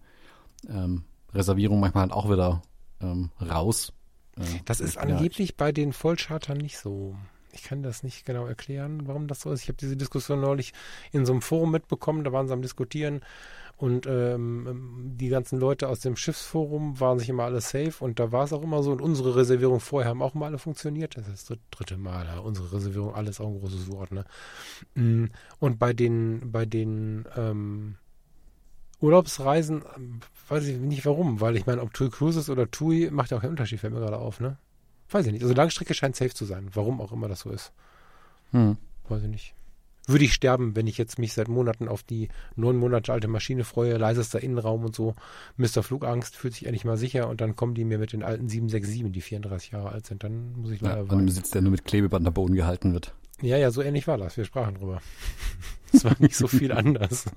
ähm, 0.70 1.04
Reservierung 1.34 1.80
manchmal 1.80 2.04
halt 2.04 2.12
auch 2.14 2.30
wieder 2.30 2.62
ähm, 3.02 3.32
raus. 3.42 3.94
Äh, 4.38 4.42
Das 4.66 4.80
ist 4.80 4.98
angeblich 4.98 5.58
bei 5.58 5.72
den 5.72 5.94
Vollchartern 5.94 6.58
nicht 6.58 6.78
so. 6.78 7.16
Ich 7.58 7.64
kann 7.64 7.84
das 7.84 8.04
nicht 8.04 8.26
genau 8.26 8.46
erklären, 8.46 9.08
warum 9.08 9.28
das 9.28 9.42
so 9.42 9.52
ist. 9.52 9.64
Ich 9.64 9.68
habe 9.68 9.78
diese 9.78 9.98
Diskussion 9.98 10.42
neulich 10.42 10.74
in 11.12 11.26
so 11.26 11.34
einem 11.34 11.42
Forum 11.42 11.72
mitbekommen, 11.72 12.24
da 12.24 12.32
waren 12.32 12.48
sie 12.48 12.54
am 12.54 12.62
Diskutieren 12.62 13.22
und 13.78 14.08
ähm, 14.08 15.14
die 15.18 15.30
ganzen 15.30 15.60
Leute 15.60 15.88
aus 15.88 16.00
dem 16.00 16.16
Schiffsforum 16.16 17.00
waren 17.00 17.20
sich 17.20 17.30
immer 17.30 17.44
alle 17.44 17.62
safe 17.62 17.94
und 18.00 18.20
da 18.20 18.32
war 18.32 18.44
es 18.44 18.52
auch 18.52 18.64
immer 18.64 18.82
so. 18.82 18.92
Und 18.92 19.02
unsere 19.02 19.36
Reservierung 19.36 19.80
vorher 19.80 20.10
haben 20.10 20.24
auch 20.24 20.34
mal 20.34 20.48
alle 20.48 20.58
funktioniert. 20.58 21.16
Das 21.16 21.28
ist 21.28 21.52
das 21.52 21.60
dritte 21.70 21.96
Mal. 21.96 22.26
Ja. 22.26 22.40
Unsere 22.40 22.74
Reservierung, 22.74 23.14
alles 23.14 23.40
auch 23.40 23.48
ein 23.48 23.60
großes 23.60 23.92
Wort. 23.92 24.12
Ne? 24.12 24.26
Mm, 24.96 25.26
und 25.60 25.78
bei 25.78 25.94
den, 25.94 26.52
bei 26.52 26.66
den 26.66 27.26
ähm, 27.36 27.98
Urlaubsreisen 29.00 29.84
ähm, 29.96 30.22
weiß 30.50 30.66
ich 30.66 30.78
nicht 30.78 31.06
warum, 31.06 31.40
weil 31.40 31.56
ich 31.56 31.68
meine, 31.68 31.84
ob 31.84 31.94
TUI 31.94 32.10
Cruises 32.10 32.50
oder 32.50 32.72
TUI 32.72 33.12
macht 33.12 33.30
ja 33.30 33.38
auch 33.38 33.42
keinen 33.42 33.52
Unterschied, 33.52 33.80
fällt 33.80 33.94
mir 33.94 34.00
gerade 34.00 34.18
auf, 34.18 34.40
ne? 34.40 34.58
Weiß 35.10 35.26
ich 35.26 35.32
nicht. 35.32 35.42
Also 35.42 35.54
Langstrecke 35.54 35.94
scheint 35.94 36.16
safe 36.16 36.34
zu 36.34 36.46
sein. 36.46 36.70
Warum 36.74 37.02
auch 37.02 37.12
immer 37.12 37.28
das 37.28 37.42
so 37.42 37.50
ist. 37.50 37.72
Hm. 38.52 38.78
Weiß 39.10 39.24
ich 39.24 39.30
nicht 39.30 39.54
würde 40.08 40.24
ich 40.24 40.34
sterben, 40.34 40.76
wenn 40.76 40.88
ich 40.88 40.98
jetzt 40.98 41.20
mich 41.20 41.34
seit 41.34 41.50
Monaten 41.50 41.88
auf 41.88 42.02
die 42.02 42.30
neun 42.56 42.78
Monate 42.78 43.12
alte 43.12 43.28
Maschine 43.28 43.66
freue, 43.66 43.98
leisester 43.98 44.42
Innenraum 44.42 44.86
und 44.86 44.96
so. 44.96 45.14
Mr. 45.58 45.84
Flugangst 45.84 46.36
fühlt 46.36 46.54
sich 46.54 46.66
endlich 46.66 46.86
mal 46.86 46.98
sicher 46.98 47.28
und 47.28 47.42
dann 47.42 47.56
kommen 47.56 47.76
die 47.76 47.84
mir 47.84 47.98
mit 47.98 48.14
den 48.14 48.24
alten 48.24 48.48
767, 48.48 49.12
die 49.12 49.22
34 49.22 49.72
Jahre 49.72 49.90
alt 49.90 50.06
sind. 50.06 50.24
Dann 50.24 50.54
muss 50.54 50.72
ich 50.72 50.82
leider 50.82 51.04
ja, 51.04 51.12
weinen. 51.12 51.28
sitzt 51.28 51.54
der 51.54 51.62
nur 51.62 51.72
mit 51.72 51.86
Klebeband 51.86 52.26
am 52.26 52.34
Boden 52.34 52.56
gehalten 52.56 52.94
wird. 52.94 53.14
Ja, 53.42 53.58
ja, 53.58 53.70
so 53.70 53.82
ähnlich 53.82 54.08
war 54.08 54.18
das. 54.18 54.38
Wir 54.38 54.46
sprachen 54.46 54.76
drüber. 54.76 55.02
Es 55.94 56.04
war 56.04 56.18
nicht 56.20 56.36
so 56.36 56.50
viel 56.50 56.72
anders. 56.74 57.28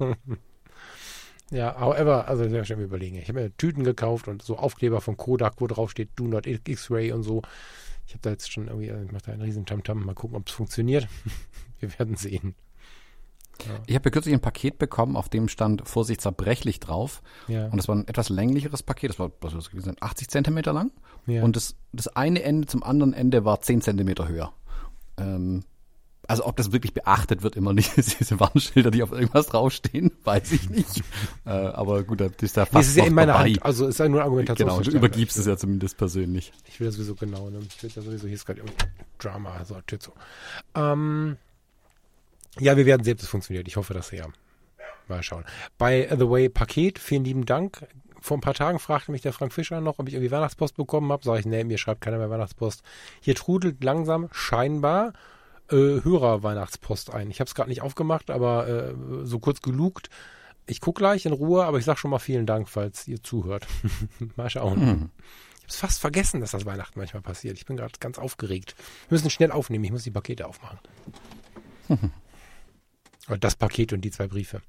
Ja, 1.51 1.81
however, 1.81 2.29
also 2.29 2.49
sehr 2.49 2.65
schnell 2.65 2.81
überlegen. 2.81 3.17
Ich 3.17 3.29
habe 3.29 3.41
mir 3.41 3.57
Tüten 3.57 3.83
gekauft 3.83 4.29
und 4.29 4.43
so 4.43 4.57
Aufkleber 4.57 5.01
von 5.01 5.17
Kodak, 5.17 5.55
wo 5.61 5.67
drauf 5.67 5.91
steht 5.91 6.11
Do 6.17 6.25
Not 6.25 6.47
X-Ray 6.47 7.13
und 7.13 7.25
so. 7.25 7.43
Ich 8.07 8.15
habe 8.15 8.23
da 8.23 8.31
jetzt 8.31 8.51
schon 8.51 8.69
irgendwie, 8.69 8.91
ich 8.91 9.13
mache 9.13 9.25
da 9.27 9.33
einen 9.33 9.43
riesen 9.43 9.67
Tamtam, 9.67 10.05
mal 10.05 10.15
gucken, 10.15 10.37
ob 10.37 10.49
es 10.49 10.55
funktioniert. 10.55 11.09
Wir 11.81 11.99
werden 11.99 12.17
sehen. 12.17 12.55
Ja. 13.67 13.81
Ich 13.87 13.95
habe 13.95 14.07
ja 14.07 14.11
kürzlich 14.11 14.35
ein 14.35 14.41
Paket 14.41 14.79
bekommen, 14.79 15.17
auf 15.17 15.29
dem 15.29 15.49
stand 15.49 15.87
Vorsicht 15.87 16.21
zerbrechlich 16.21 16.81
drauf. 16.81 17.23
Ja. 17.49 17.67
Und 17.67 17.77
das 17.77 17.89
war 17.89 17.97
ein 17.97 18.09
etwas 18.09 18.29
länglicheres 18.29 18.83
Paket, 18.83 19.11
das 19.11 19.19
war 19.19 19.31
was 19.41 19.53
das 19.53 19.71
gewesen, 19.71 19.97
80 20.01 20.29
Zentimeter 20.29 20.73
lang. 20.73 20.93
Ja. 21.27 21.43
Und 21.43 21.57
das, 21.57 21.77
das 21.93 22.09
eine 22.09 22.43
Ende 22.43 22.67
zum 22.67 22.83
anderen 22.83 23.13
Ende 23.13 23.45
war 23.45 23.61
10 23.61 23.83
Zentimeter 23.83 24.29
höher. 24.29 24.53
Ähm, 25.19 25.65
also 26.31 26.47
ob 26.47 26.57
das 26.57 26.71
wirklich 26.71 26.95
beachtet 26.95 27.43
wird, 27.43 27.57
immer 27.57 27.73
nicht. 27.73 27.97
Diese 28.21 28.39
Warnschilder, 28.39 28.93
die 28.93 29.03
auf 29.03 29.11
irgendwas 29.11 29.49
draufstehen, 29.49 30.13
weiß 30.23 30.53
ich 30.53 30.71
nicht. 30.71 31.03
äh, 31.45 31.51
aber 31.51 32.05
gut, 32.05 32.21
das 32.21 32.31
ist 32.41 32.57
da 32.57 32.67
fast 32.67 32.75
nee, 32.75 32.81
es 32.81 32.89
ist 32.91 32.97
ja 32.97 33.05
in 33.07 33.15
meiner 33.15 33.37
Hand, 33.37 33.63
also 33.65 33.87
es 33.87 33.97
ist 33.97 33.99
ja 33.99 34.09
nur 34.09 34.23
Argumentation. 34.23 34.69
Genau, 34.69 34.81
du 34.81 34.93
übergibst 34.93 35.37
es 35.37 35.47
ja 35.47 35.57
zumindest 35.57 35.99
persönlich. 35.99 36.53
Ich 36.69 36.79
will 36.79 36.87
das 36.87 36.95
sowieso 36.95 37.17
genau, 37.17 37.51
ne? 37.51 37.59
Ich 37.69 37.83
will 37.83 37.91
das 37.93 38.05
sowieso, 38.05 38.29
hier 38.29 38.37
ist 38.37 38.47
gerade 38.47 38.63
Drama, 39.19 39.55
also 39.55 39.77
so. 39.99 40.13
Ähm, 40.77 41.37
ja, 42.61 42.77
wir 42.77 42.87
werden 42.87 43.03
sehen, 43.03 43.15
ob 43.15 43.21
das 43.21 43.29
funktioniert. 43.29 43.67
Ich 43.67 43.77
hoffe, 43.77 43.93
dass 43.93 44.13
ja. 44.13 44.27
Mal 45.09 45.25
schauen. 45.25 45.45
Bei 45.79 46.09
The 46.17 46.31
Way 46.31 46.49
Paket, 46.51 47.01
vielen 47.01 47.25
lieben 47.25 47.45
Dank. 47.45 47.89
Vor 48.21 48.37
ein 48.37 48.41
paar 48.41 48.55
Tagen 48.55 48.79
fragte 48.79 49.11
mich 49.11 49.23
der 49.23 49.33
Frank 49.33 49.53
Fischer 49.53 49.81
noch, 49.81 49.99
ob 49.99 50.07
ich 50.07 50.15
irgendwie 50.15 50.31
Weihnachtspost 50.31 50.77
bekommen 50.77 51.11
habe. 51.11 51.25
Sag 51.25 51.41
ich, 51.41 51.47
nee, 51.47 51.65
mir 51.65 51.79
schreibt 51.79 52.03
keiner 52.03 52.19
mehr 52.19 52.31
Weihnachtspost. 52.31 52.85
Hier 53.21 53.35
trudelt 53.35 53.83
langsam 53.83 54.29
scheinbar 54.31 55.13
äh, 55.71 56.03
Hörer-Weihnachtspost 56.05 57.13
ein. 57.13 57.31
Ich 57.31 57.41
habe 57.41 57.49
es 57.49 57.55
gerade 57.55 57.69
nicht 57.69 57.83
aufgemacht, 57.83 58.31
aber 58.31 58.69
äh, 58.69 58.95
so 59.25 59.39
kurz 59.39 59.63
gelugt. 59.63 60.11
Ich 60.67 60.81
gucke 60.81 61.01
gleich 61.01 61.27
in 61.27 61.33
Ruhe, 61.33 61.65
aber 61.65 61.79
ich 61.79 61.85
sage 61.85 61.99
schon 61.99 62.11
mal 62.11 62.19
vielen 62.19 62.47
Dank, 62.47 62.69
falls 62.69 63.09
ihr 63.09 63.23
zuhört. 63.23 63.67
mal 64.37 64.51
schauen. 64.51 64.81
Hm. 64.81 65.11
Ich 65.57 65.63
habe 65.63 65.69
es 65.69 65.77
fast 65.77 66.01
vergessen, 66.01 66.41
dass 66.41 66.53
das 66.53 66.67
Weihnachten 66.67 66.99
manchmal 66.99 67.23
passiert. 67.23 67.57
Ich 67.57 67.67
bin 67.67 67.77
gerade 67.77 67.93
ganz 68.01 68.19
aufgeregt. 68.19 68.75
Wir 69.09 69.17
müssen 69.17 69.31
schnell 69.31 69.53
aufnehmen. 69.53 69.85
Ich 69.85 69.93
muss 69.93 70.05
die 70.05 70.11
Pakete 70.11 70.47
aufmachen. 70.47 70.79
das 73.41 73.57
Paket 73.57 73.93
und 73.93 74.01
die 74.01 74.11
zwei 74.11 74.27
Briefe. 74.27 74.63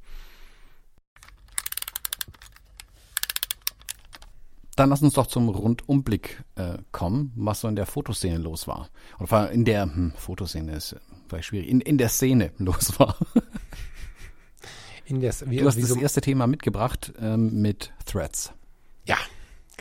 Dann 4.75 4.89
lass 4.89 5.01
uns 5.01 5.15
doch 5.15 5.27
zum 5.27 5.49
Rundumblick 5.49 6.43
äh, 6.55 6.77
kommen, 6.91 7.33
was 7.35 7.61
so 7.61 7.67
in 7.67 7.75
der 7.75 7.85
Fotoszene 7.85 8.37
los 8.37 8.67
war. 8.67 8.89
Oder 9.19 9.51
in 9.51 9.65
der 9.65 9.83
hm, 9.83 10.13
Fotoszene 10.15 10.73
ist 10.73 10.95
vielleicht 11.27 11.47
schwierig, 11.47 11.69
in, 11.69 11.81
in 11.81 11.97
der 11.97 12.09
Szene 12.09 12.51
los 12.57 12.99
war. 12.99 13.17
in 15.05 15.19
der, 15.19 15.33
wie, 15.45 15.57
du 15.57 15.67
hast 15.67 15.81
das 15.81 15.89
so 15.89 15.99
erste 15.99 16.21
Thema 16.21 16.47
mitgebracht 16.47 17.13
ähm, 17.19 17.61
mit 17.61 17.91
Threads. 18.05 18.53
Ja, 19.05 19.17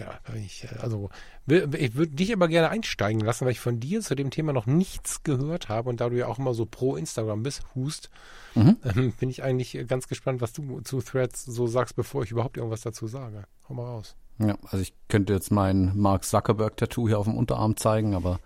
ja, 0.01 0.19
ich, 0.35 0.67
also 0.81 1.11
ich 1.47 1.95
würde 1.95 2.15
dich 2.15 2.33
aber 2.33 2.49
gerne 2.49 2.71
einsteigen 2.71 3.21
lassen, 3.21 3.45
weil 3.45 3.53
ich 3.53 3.61
von 3.61 3.81
dir 3.81 4.01
zu 4.01 4.15
dem 4.15 4.31
Thema 4.31 4.53
noch 4.53 4.67
nichts 4.67 5.23
gehört 5.25 5.69
habe 5.69 5.91
und 5.91 6.01
da 6.01 6.09
du 6.09 6.17
ja 6.17 6.27
auch 6.27 6.39
immer 6.39 6.55
so 6.55 6.65
pro 6.65 6.97
Instagram 6.97 7.43
bist, 7.43 7.63
Hust, 7.75 8.09
mhm. 8.55 8.77
ähm, 8.85 9.13
bin 9.13 9.29
ich 9.29 9.43
eigentlich 9.43 9.79
ganz 9.87 10.09
gespannt, 10.09 10.41
was 10.41 10.53
du 10.53 10.81
zu 10.81 11.03
Threads 11.03 11.45
so 11.45 11.67
sagst, 11.67 11.97
bevor 11.97 12.23
ich 12.23 12.31
überhaupt 12.31 12.57
irgendwas 12.57 12.81
dazu 12.81 13.07
sage. 13.07 13.45
Hau 13.69 13.75
mal 13.75 13.85
raus. 13.85 14.17
Ja, 14.41 14.57
also 14.65 14.79
ich 14.79 14.95
könnte 15.09 15.35
jetzt 15.35 15.51
mein 15.51 15.93
Mark 15.97 16.25
Zuckerberg-Tattoo 16.25 17.07
hier 17.07 17.19
auf 17.19 17.27
dem 17.27 17.37
Unterarm 17.37 17.77
zeigen, 17.77 18.15
aber 18.15 18.41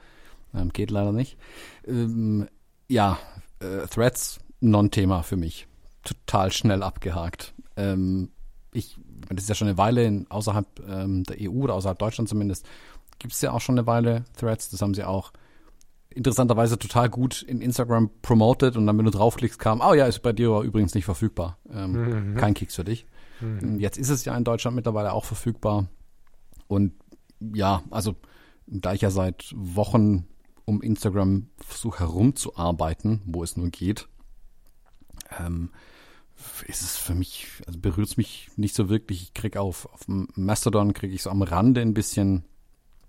ähm, 0.53 0.73
geht 0.73 0.91
leider 0.91 1.13
nicht. 1.13 1.37
Ähm, 1.87 2.49
ja, 2.89 3.19
äh, 3.61 3.87
Threads, 3.87 4.41
Non-Thema 4.61 5.23
für 5.23 5.37
mich. 5.37 5.69
Total 6.03 6.51
schnell 6.51 6.83
abgehakt. 6.83 7.55
Ähm, 7.77 8.31
ich, 8.73 8.99
das 9.31 9.45
ist 9.45 9.49
ja 9.49 9.55
schon 9.55 9.69
eine 9.69 9.79
Weile 9.79 10.05
in, 10.05 10.31
außerhalb 10.31 10.67
ähm, 10.89 11.23
der 11.25 11.37
EU 11.41 11.63
oder 11.63 11.75
außerhalb 11.75 11.99
Deutschland 11.99 12.29
zumindest, 12.29 12.67
gibt 13.19 13.33
es 13.33 13.41
ja 13.41 13.53
auch 13.53 13.61
schon 13.61 13.79
eine 13.79 13.87
Weile 13.87 14.25
Threads. 14.37 14.71
Das 14.71 14.83
haben 14.83 14.95
sie 14.95 15.05
auch 15.05 15.33
interessanterweise 16.11 16.79
total 16.79 17.09
gut 17.09 17.43
in 17.43 17.61
Instagram 17.61 18.11
promoted 18.23 18.77
und 18.77 18.87
dann, 18.87 18.99
wenn 18.99 19.05
du 19.05 19.11
draufklickst, 19.11 19.59
kam, 19.59 19.81
oh 19.81 19.95
ja, 19.95 20.07
ist 20.07 20.23
bei 20.23 20.33
dir 20.33 20.61
übrigens 20.61 20.95
nicht 20.95 21.05
verfügbar. 21.05 21.59
Ähm, 21.73 22.33
mhm. 22.33 22.37
Kein 22.37 22.55
Kicks 22.55 22.75
für 22.75 22.85
dich. 22.85 23.07
Mhm. 23.41 23.79
Jetzt 23.79 23.99
ist 23.99 24.11
es 24.11 24.25
ja 24.25 24.37
in 24.37 24.45
Deutschland 24.45 24.77
mittlerweile 24.77 25.13
auch 25.13 25.25
verfügbar. 25.25 25.89
Und 26.69 26.93
ja, 27.41 27.83
also 27.91 28.17
da 28.67 28.93
ich 28.93 29.03
ja 29.03 29.11
seit 29.11 29.53
Wochen 29.55 30.27
um 30.65 30.83
Instagram 30.83 31.49
versuche 31.59 32.01
herumzuarbeiten, 32.01 33.23
wo 33.27 33.43
es 33.43 33.57
nur 33.57 33.69
geht, 33.69 34.09
ähm, 35.39 35.71
ist 36.67 36.83
es 36.83 36.97
für 36.97 37.15
mich, 37.15 37.63
also 37.67 37.79
berührt 37.79 38.09
es 38.09 38.17
mich 38.17 38.51
nicht 38.57 38.75
so 38.75 38.89
wirklich. 38.89 39.23
Ich 39.23 39.35
kriege 39.35 39.61
auf, 39.61 39.87
auf 39.93 40.03
Mastodon 40.09 40.93
kriege 40.93 41.15
ich 41.15 41.23
so 41.23 41.31
am 41.31 41.43
Rande 41.43 41.81
ein 41.81 41.95
bisschen 41.95 42.45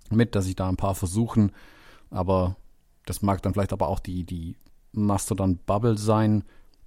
mit, 0.10 0.36
dass 0.36 0.48
ich 0.48 0.56
da 0.56 0.70
ein 0.70 0.78
paar 0.78 0.96
versuchen, 0.96 1.52
aber 2.10 2.56
das 3.06 3.22
mag 3.22 3.42
dann 3.42 3.54
vielleicht 3.54 3.74
aber 3.74 3.88
auch 3.88 4.00
die, 4.00 4.24
die 4.24 4.58
Mastodon-Bubble 4.92 5.98
sein, 5.98 6.44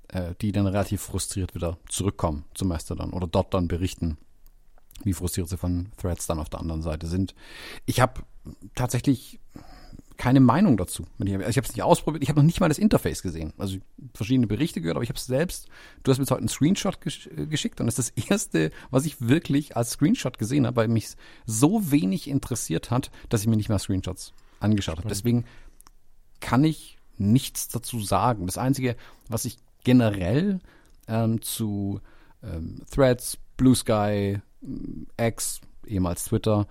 äh, 0.09 0.35
die 0.41 0.53
dann 0.53 0.67
relativ 0.67 1.03
frustriert 1.03 1.55
wieder 1.55 1.79
zurückkommen 1.89 2.45
zum 2.55 2.69
Mastodon 2.69 3.13
oder 3.13 3.27
dort 3.27 3.55
dann 3.55 3.69
berichten, 3.69 4.19
wie 5.05 5.13
frustriert 5.13 5.49
sie 5.49 5.57
von 5.57 5.93
Threads 5.97 6.27
dann 6.27 6.39
auf 6.39 6.49
der 6.49 6.61
anderen 6.61 6.83
Seite 6.83 7.07
sind. 7.07 7.35
Ich 7.87 8.01
habe 8.01 8.23
tatsächlich 8.75 9.41
keine 10.19 10.41
Meinung 10.41 10.77
dazu. 10.77 11.07
Ich 11.25 11.33
habe 11.33 11.45
es 11.45 11.57
nicht 11.57 11.83
ausprobiert. 11.83 12.25
Ich 12.25 12.29
habe 12.29 12.41
noch 12.41 12.47
nicht 12.47 12.59
mal 12.59 12.69
das 12.69 12.79
Interface 12.79 13.23
gesehen. 13.23 13.53
Also 13.57 13.79
verschiedene 14.15 14.49
Berichte 14.49 14.81
gehört, 14.81 14.97
aber 14.97 15.05
ich 15.05 15.11
habe 15.11 15.19
es 15.19 15.27
selbst. 15.27 15.69
Du 16.03 16.11
hast 16.11 16.19
mir 16.19 16.25
jetzt 16.25 16.33
heute 16.33 16.41
einen 16.41 16.49
Screenshot 16.49 17.01
gesch 17.01 17.29
äh, 17.29 17.47
geschickt 17.47 17.81
und 17.81 17.87
das 17.87 17.99
ist 17.99 18.17
das 18.17 18.25
erste, 18.31 18.73
was 18.91 19.07
ich 19.07 19.21
wirklich 19.21 19.77
als 19.77 19.91
Screenshot 19.91 20.37
gesehen 20.37 20.67
habe, 20.67 20.77
weil 20.77 20.89
mich 20.89 21.11
so 21.47 21.93
wenig 21.93 22.29
interessiert 22.29 22.91
hat, 22.91 23.13
dass 23.29 23.43
ich 23.43 23.47
mir 23.47 23.57
nicht 23.57 23.69
mehr 23.69 23.79
Screenshots 23.79 24.35
angeschaut 24.59 24.99
habe. 24.99 25.09
Deswegen 25.09 25.45
kann 26.41 26.65
ich 26.65 26.99
nichts 27.17 27.69
dazu 27.69 28.01
sagen. 28.01 28.47
Das 28.47 28.59
Einzige, 28.59 28.97
was 29.29 29.45
ich 29.45 29.59
generell 29.85 30.61
ähm, 31.07 31.41
zu 31.43 32.01
ähm, 32.43 32.83
Threads, 32.91 33.39
Blue 33.57 33.75
Sky, 33.75 34.41
X, 35.17 35.61
ehemals 35.87 36.25
Twitter, 36.25 36.67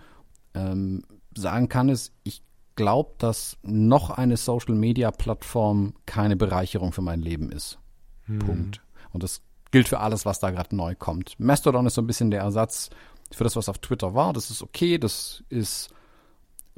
ähm, 0.54 1.04
sagen 1.36 1.70
kann, 1.70 1.90
ist, 1.90 2.14
ich 2.24 2.42
glaube, 2.76 3.16
dass 3.18 3.58
noch 3.64 4.10
eine 4.10 4.38
Social-Media-Plattform 4.38 5.94
keine 6.06 6.36
Bereicherung 6.36 6.94
für 6.94 7.02
mein 7.02 7.22
Leben 7.22 7.52
ist. 7.52 7.80
Hm. 8.26 8.40
Punkt. 8.40 8.82
Und 9.12 9.24
das 9.24 9.42
gilt 9.72 9.88
für 9.88 10.00
alles, 10.00 10.26
was 10.26 10.40
da 10.40 10.52
gerade 10.52 10.76
neu 10.76 10.96
kommt. 10.96 11.40
Mastodon 11.40 11.86
ist 11.86 11.96
so 11.96 12.02
ein 12.02 12.08
bisschen 12.08 12.32
der 12.32 12.42
Ersatz 12.42 12.90
für 13.32 13.44
das, 13.44 13.56
was 13.56 13.68
auf 13.70 13.80
Twitter 13.80 14.14
war. 14.14 14.34
Das 14.34 14.50
ist 14.50 14.62
okay, 14.62 14.98
das 14.98 15.44
ist 15.50 15.90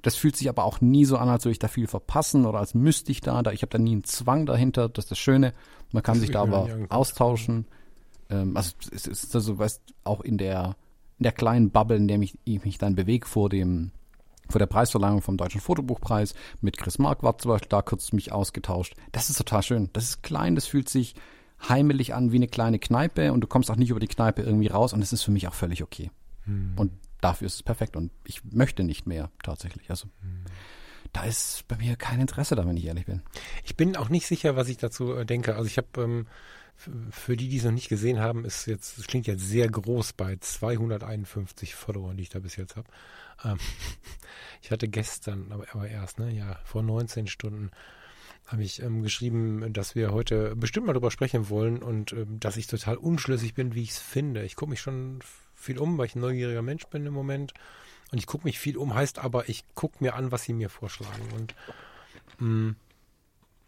das 0.02 0.16
fühlt 0.16 0.36
sich 0.36 0.50
aber 0.50 0.64
auch 0.64 0.82
nie 0.82 1.06
so 1.06 1.18
an, 1.18 1.30
als 1.30 1.46
würde 1.46 1.54
ich 1.54 1.60
da 1.60 1.68
viel 1.68 1.88
verpassen 1.88 2.46
oder 2.46 2.60
als 2.60 2.74
müsste 2.74 3.12
ich 3.12 3.22
da. 3.22 3.42
da 3.42 3.52
ich 3.52 3.62
habe 3.62 3.72
da 3.72 3.78
nie 3.78 3.94
einen 3.94 4.04
Zwang 4.04 4.46
dahinter. 4.46 4.90
Das 4.90 5.06
ist 5.06 5.12
das 5.12 5.20
Schöne. 5.20 5.54
Man 5.92 6.04
kann 6.04 6.16
das 6.16 6.22
sich 6.22 6.32
da 6.32 6.42
aber 6.42 6.70
austauschen. 6.90 7.66
Ähm, 8.30 8.56
also 8.56 8.72
es 8.92 9.08
ist 9.08 9.36
also, 9.36 9.58
weißt, 9.58 9.82
auch 10.04 10.22
in 10.22 10.38
der 10.38 10.76
in 11.18 11.24
der 11.24 11.34
kleinen 11.34 11.70
Bubble, 11.70 11.98
in 11.98 12.08
der 12.08 12.18
mich, 12.18 12.38
ich 12.46 12.64
mich 12.64 12.78
dann 12.78 12.96
bewege 12.96 13.28
vor 13.28 13.50
dem 13.50 13.92
vor 14.48 14.60
der 14.60 14.66
Preisverleihung 14.66 15.22
vom 15.22 15.38
Deutschen 15.38 15.62
Fotobuchpreis 15.62 16.34
mit 16.60 16.78
Chris 16.78 16.98
Marquardt 16.98 17.42
zum 17.42 17.50
Beispiel 17.50 17.70
da 17.70 17.84
kurz 17.84 18.12
mich 18.14 18.32
ausgetauscht. 18.32 18.96
Das 19.12 19.30
ist 19.30 19.38
total 19.38 19.62
schön. 19.62 19.90
Das 19.94 20.06
ist 20.06 20.24
klein, 20.24 20.56
das 20.56 20.66
fühlt 20.66 20.90
sich 20.90 21.14
heimelig 21.68 22.16
an 22.16 22.32
wie 22.32 22.38
eine 22.38 22.48
kleine 22.48 22.80
Kneipe 22.80 23.32
und 23.32 23.42
du 23.42 23.48
kommst 23.48 23.70
auch 23.70 23.76
nicht 23.76 23.92
über 23.92 24.00
die 24.00 24.08
Kneipe 24.08 24.42
irgendwie 24.42 24.68
raus 24.68 24.94
und 24.94 25.02
das 25.02 25.14
ist 25.14 25.24
für 25.24 25.32
mich 25.32 25.48
auch 25.48 25.54
völlig 25.54 25.84
okay. 25.84 26.10
Hm. 26.46 26.74
Und 26.78 26.92
dafür 27.22 27.48
ist 27.48 27.56
es 27.56 27.64
perfekt 27.64 27.96
und 27.96 28.12
ich 28.24 28.44
möchte 28.46 28.84
nicht 28.84 29.06
mehr 29.06 29.32
tatsächlich. 29.44 29.90
Also 29.90 30.08
da 31.14 31.24
ist 31.24 31.68
bei 31.68 31.78
mir 31.78 31.96
kein 31.96 32.20
Interesse 32.20 32.56
da, 32.56 32.66
wenn 32.66 32.78
ich 32.78 32.86
ehrlich 32.86 33.06
bin. 33.06 33.22
Ich 33.64 33.76
bin 33.76 33.96
auch 33.96 34.10
nicht 34.10 34.28
sicher, 34.28 34.56
was 34.56 34.70
ich 34.70 34.78
dazu 34.78 35.14
äh, 35.14 35.26
denke. 35.26 35.56
Also 35.56 35.68
ich 35.68 35.78
habe 35.78 35.88
ähm, 35.98 36.28
für 37.12 37.36
die, 37.36 37.50
die 37.50 37.58
es 37.58 37.64
noch 37.64 37.72
nicht 37.72 37.90
gesehen 37.90 38.20
haben, 38.20 38.46
ist 38.46 38.66
jetzt, 38.66 38.98
es 38.98 39.08
klingt 39.08 39.28
jetzt 39.28 39.48
sehr 39.48 39.68
groß 39.70 40.14
bei 40.14 40.38
251 40.38 41.76
Followern, 41.76 42.16
die 42.16 42.24
ich 42.24 42.30
da 42.30 42.40
bis 42.40 42.56
jetzt 42.56 42.76
habe. 42.76 42.88
Ähm, 43.44 43.58
ich 44.62 44.72
hatte 44.72 44.88
gestern, 44.88 45.52
aber, 45.52 45.66
aber 45.74 45.88
erst, 45.90 46.20
ne, 46.20 46.32
ja, 46.32 46.60
vor 46.64 46.84
19 46.84 47.28
Stunden 47.28 47.72
habe 48.46 48.64
ich 48.64 48.82
ähm, 48.82 49.04
geschrieben, 49.04 49.74
dass 49.74 49.94
wir 49.94 50.12
heute 50.12 50.56
bestimmt 50.56 50.88
mal 50.88 50.94
drüber 50.94 51.12
sprechen 51.12 51.50
wollen 51.50 51.84
und 51.84 52.14
ähm, 52.14 52.40
dass 52.40 52.58
ich 52.58 52.68
total 52.68 52.98
unschlüssig 52.98 53.54
bin, 53.54 53.76
wie 53.76 53.84
ich 53.84 53.92
es 53.92 54.00
finde. 54.00 54.44
Ich 54.44 54.56
gucke 54.56 54.72
mich 54.72 54.82
schon 54.82 55.20
viel 55.60 55.78
um, 55.78 55.98
weil 55.98 56.08
ich 56.08 56.16
ein 56.16 56.22
neugieriger 56.22 56.62
Mensch 56.62 56.86
bin 56.88 57.06
im 57.06 57.14
Moment. 57.14 57.54
Und 58.12 58.18
ich 58.18 58.26
gucke 58.26 58.46
mich 58.46 58.60
viel 58.60 58.78
um, 58.78 58.94
heißt 58.94 59.20
aber, 59.20 59.50
ich 59.50 59.64
gucke 59.76 59.98
mir 60.00 60.16
an, 60.16 60.32
was 60.32 60.44
sie 60.44 60.54
mir 60.54 60.70
vorschlagen. 60.70 61.22
Und 61.36 61.56
mh, 62.40 62.48
mm, 62.48 62.76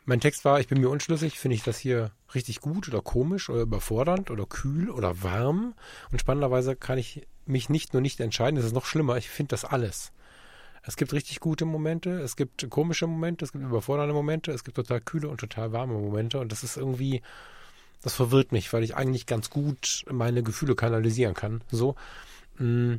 mein 0.05 0.19
Text 0.19 0.45
war, 0.45 0.59
ich 0.59 0.67
bin 0.67 0.81
mir 0.81 0.89
unschlüssig, 0.89 1.37
finde 1.37 1.55
ich 1.55 1.63
das 1.63 1.77
hier 1.77 2.11
richtig 2.33 2.59
gut 2.59 2.87
oder 2.87 3.01
komisch 3.01 3.49
oder 3.49 3.61
überfordernd 3.61 4.31
oder 4.31 4.45
kühl 4.45 4.89
oder 4.89 5.21
warm. 5.21 5.75
Und 6.11 6.19
spannenderweise 6.19 6.75
kann 6.75 6.97
ich 6.97 7.27
mich 7.45 7.69
nicht 7.69 7.93
nur 7.93 8.01
nicht 8.01 8.19
entscheiden, 8.19 8.55
das 8.55 8.65
ist 8.65 8.73
noch 8.73 8.85
schlimmer, 8.85 9.17
ich 9.17 9.29
finde 9.29 9.49
das 9.49 9.65
alles. 9.65 10.11
Es 10.83 10.97
gibt 10.97 11.13
richtig 11.13 11.39
gute 11.39 11.65
Momente, 11.65 12.21
es 12.21 12.35
gibt 12.35 12.67
komische 12.71 13.05
Momente, 13.05 13.45
es 13.45 13.51
gibt 13.51 13.63
überfordernde 13.63 14.13
Momente, 14.13 14.51
es 14.51 14.63
gibt 14.63 14.77
total 14.77 15.01
kühle 15.01 15.29
und 15.29 15.39
total 15.39 15.71
warme 15.71 15.93
Momente 15.93 16.39
und 16.39 16.51
das 16.51 16.63
ist 16.63 16.77
irgendwie, 16.77 17.21
das 18.01 18.13
verwirrt 18.13 18.51
mich, 18.51 18.71
weil 18.73 18.83
ich 18.83 18.95
eigentlich 18.95 19.25
ganz 19.25 19.49
gut 19.49 20.03
meine 20.09 20.43
Gefühle 20.43 20.75
kanalisieren 20.75 21.33
kann. 21.33 21.63
So, 21.71 21.95
mm, 22.57 22.95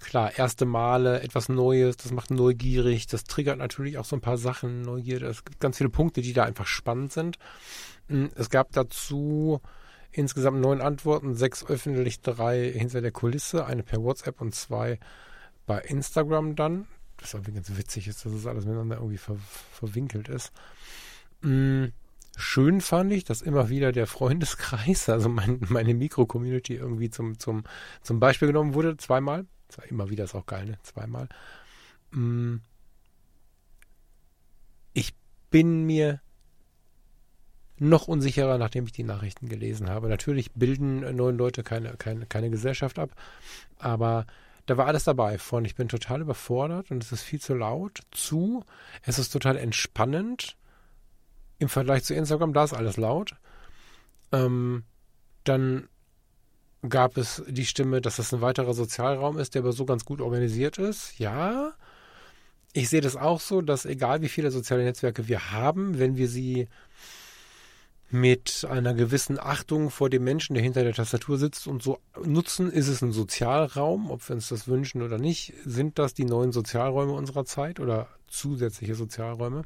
klar, 0.00 0.36
erste 0.36 0.64
Male, 0.64 1.22
etwas 1.22 1.48
Neues, 1.48 1.96
das 1.96 2.12
macht 2.12 2.30
neugierig, 2.30 3.06
das 3.06 3.24
triggert 3.24 3.58
natürlich 3.58 3.98
auch 3.98 4.04
so 4.04 4.16
ein 4.16 4.20
paar 4.22 4.38
Sachen, 4.38 4.82
Neugierde. 4.82 5.26
Es 5.26 5.44
gibt 5.44 5.60
ganz 5.60 5.78
viele 5.78 5.90
Punkte, 5.90 6.22
die 6.22 6.32
da 6.32 6.44
einfach 6.44 6.66
spannend 6.66 7.12
sind. 7.12 7.38
Mm, 8.08 8.26
es 8.34 8.50
gab 8.50 8.72
dazu 8.72 9.60
insgesamt 10.10 10.60
neun 10.60 10.80
Antworten, 10.80 11.34
sechs 11.34 11.64
öffentlich, 11.64 12.20
drei 12.20 12.70
hinter 12.70 13.00
der 13.00 13.12
Kulisse, 13.12 13.66
eine 13.66 13.82
per 13.82 14.02
WhatsApp 14.02 14.40
und 14.40 14.54
zwei 14.54 14.98
bei 15.66 15.78
Instagram 15.80 16.56
dann 16.56 16.86
was 17.22 17.34
irgendwie 17.34 17.52
ganz 17.52 17.76
witzig 17.76 18.08
ist, 18.08 18.24
dass 18.24 18.32
es 18.32 18.46
alles 18.46 18.64
miteinander 18.64 18.96
irgendwie 18.96 19.18
ver 19.18 19.36
verwinkelt 19.72 20.28
ist. 20.28 20.52
Mm, 21.40 21.86
schön 22.36 22.80
fand 22.80 23.12
ich, 23.12 23.24
dass 23.24 23.42
immer 23.42 23.68
wieder 23.68 23.92
der 23.92 24.06
Freundeskreis, 24.06 25.08
also 25.08 25.28
mein, 25.28 25.60
meine 25.68 25.94
Mikro-Community 25.94 26.74
irgendwie 26.74 27.10
zum, 27.10 27.38
zum, 27.38 27.64
zum 28.02 28.20
Beispiel 28.20 28.48
genommen 28.48 28.74
wurde, 28.74 28.96
zweimal. 28.96 29.46
Immer 29.88 30.10
wieder 30.10 30.24
ist 30.24 30.34
auch 30.34 30.46
geil, 30.46 30.66
ne? 30.66 30.78
Zweimal. 30.82 31.28
Mm, 32.10 32.56
ich 34.92 35.14
bin 35.50 35.84
mir 35.84 36.20
noch 37.78 38.06
unsicherer, 38.06 38.58
nachdem 38.58 38.84
ich 38.84 38.92
die 38.92 39.02
Nachrichten 39.02 39.48
gelesen 39.48 39.88
habe. 39.88 40.08
Natürlich 40.08 40.52
bilden 40.52 41.16
neun 41.16 41.36
Leute 41.36 41.62
keine, 41.62 41.96
keine, 41.96 42.26
keine 42.26 42.50
Gesellschaft 42.50 42.98
ab, 42.98 43.10
aber 43.78 44.26
da 44.66 44.76
war 44.76 44.86
alles 44.86 45.04
dabei. 45.04 45.38
Von 45.38 45.64
ich 45.64 45.74
bin 45.74 45.88
total 45.88 46.20
überfordert 46.20 46.90
und 46.90 47.02
es 47.02 47.12
ist 47.12 47.22
viel 47.22 47.40
zu 47.40 47.54
laut, 47.54 48.00
zu 48.10 48.64
es 49.02 49.18
ist 49.18 49.30
total 49.30 49.56
entspannend 49.56 50.56
im 51.62 51.68
Vergleich 51.68 52.04
zu 52.04 52.14
Instagram, 52.14 52.52
da 52.52 52.64
ist 52.64 52.74
alles 52.74 52.96
laut. 52.96 53.34
Ähm, 54.32 54.84
dann 55.44 55.88
gab 56.88 57.16
es 57.16 57.42
die 57.46 57.64
Stimme, 57.64 58.00
dass 58.00 58.16
das 58.16 58.34
ein 58.34 58.40
weiterer 58.40 58.74
Sozialraum 58.74 59.38
ist, 59.38 59.54
der 59.54 59.62
aber 59.62 59.72
so 59.72 59.86
ganz 59.86 60.04
gut 60.04 60.20
organisiert 60.20 60.78
ist. 60.78 61.18
Ja, 61.18 61.72
ich 62.72 62.88
sehe 62.88 63.00
das 63.00 63.16
auch 63.16 63.40
so, 63.40 63.62
dass 63.62 63.84
egal 63.84 64.22
wie 64.22 64.28
viele 64.28 64.50
soziale 64.50 64.84
Netzwerke 64.84 65.28
wir 65.28 65.52
haben, 65.52 65.98
wenn 65.98 66.16
wir 66.16 66.28
sie 66.28 66.68
mit 68.10 68.66
einer 68.68 68.92
gewissen 68.92 69.38
Achtung 69.38 69.90
vor 69.90 70.10
dem 70.10 70.24
Menschen, 70.24 70.54
der 70.54 70.62
hinter 70.62 70.82
der 70.82 70.92
Tastatur 70.92 71.38
sitzt 71.38 71.66
und 71.66 71.82
so 71.82 71.98
nutzen, 72.22 72.70
ist 72.70 72.88
es 72.88 73.00
ein 73.00 73.12
Sozialraum, 73.12 74.10
ob 74.10 74.28
wir 74.28 74.36
uns 74.36 74.48
das 74.48 74.68
wünschen 74.68 75.00
oder 75.00 75.18
nicht, 75.18 75.54
sind 75.64 75.98
das 75.98 76.12
die 76.12 76.26
neuen 76.26 76.52
Sozialräume 76.52 77.12
unserer 77.12 77.46
Zeit 77.46 77.80
oder 77.80 78.08
zusätzliche 78.26 78.94
Sozialräume. 78.94 79.62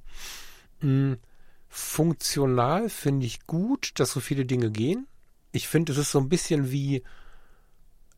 Hm, 0.81 1.17
funktional 1.69 2.89
finde 2.89 3.27
ich 3.27 3.47
gut, 3.47 3.99
dass 3.99 4.13
so 4.13 4.21
viele 4.21 4.47
Dinge 4.47 4.71
gehen. 4.71 5.07
Ich 5.53 5.69
finde, 5.69 5.93
es 5.93 5.99
ist 5.99 6.13
so 6.13 6.19
ein 6.19 6.29
bisschen 6.29 6.71
wie 6.71 7.03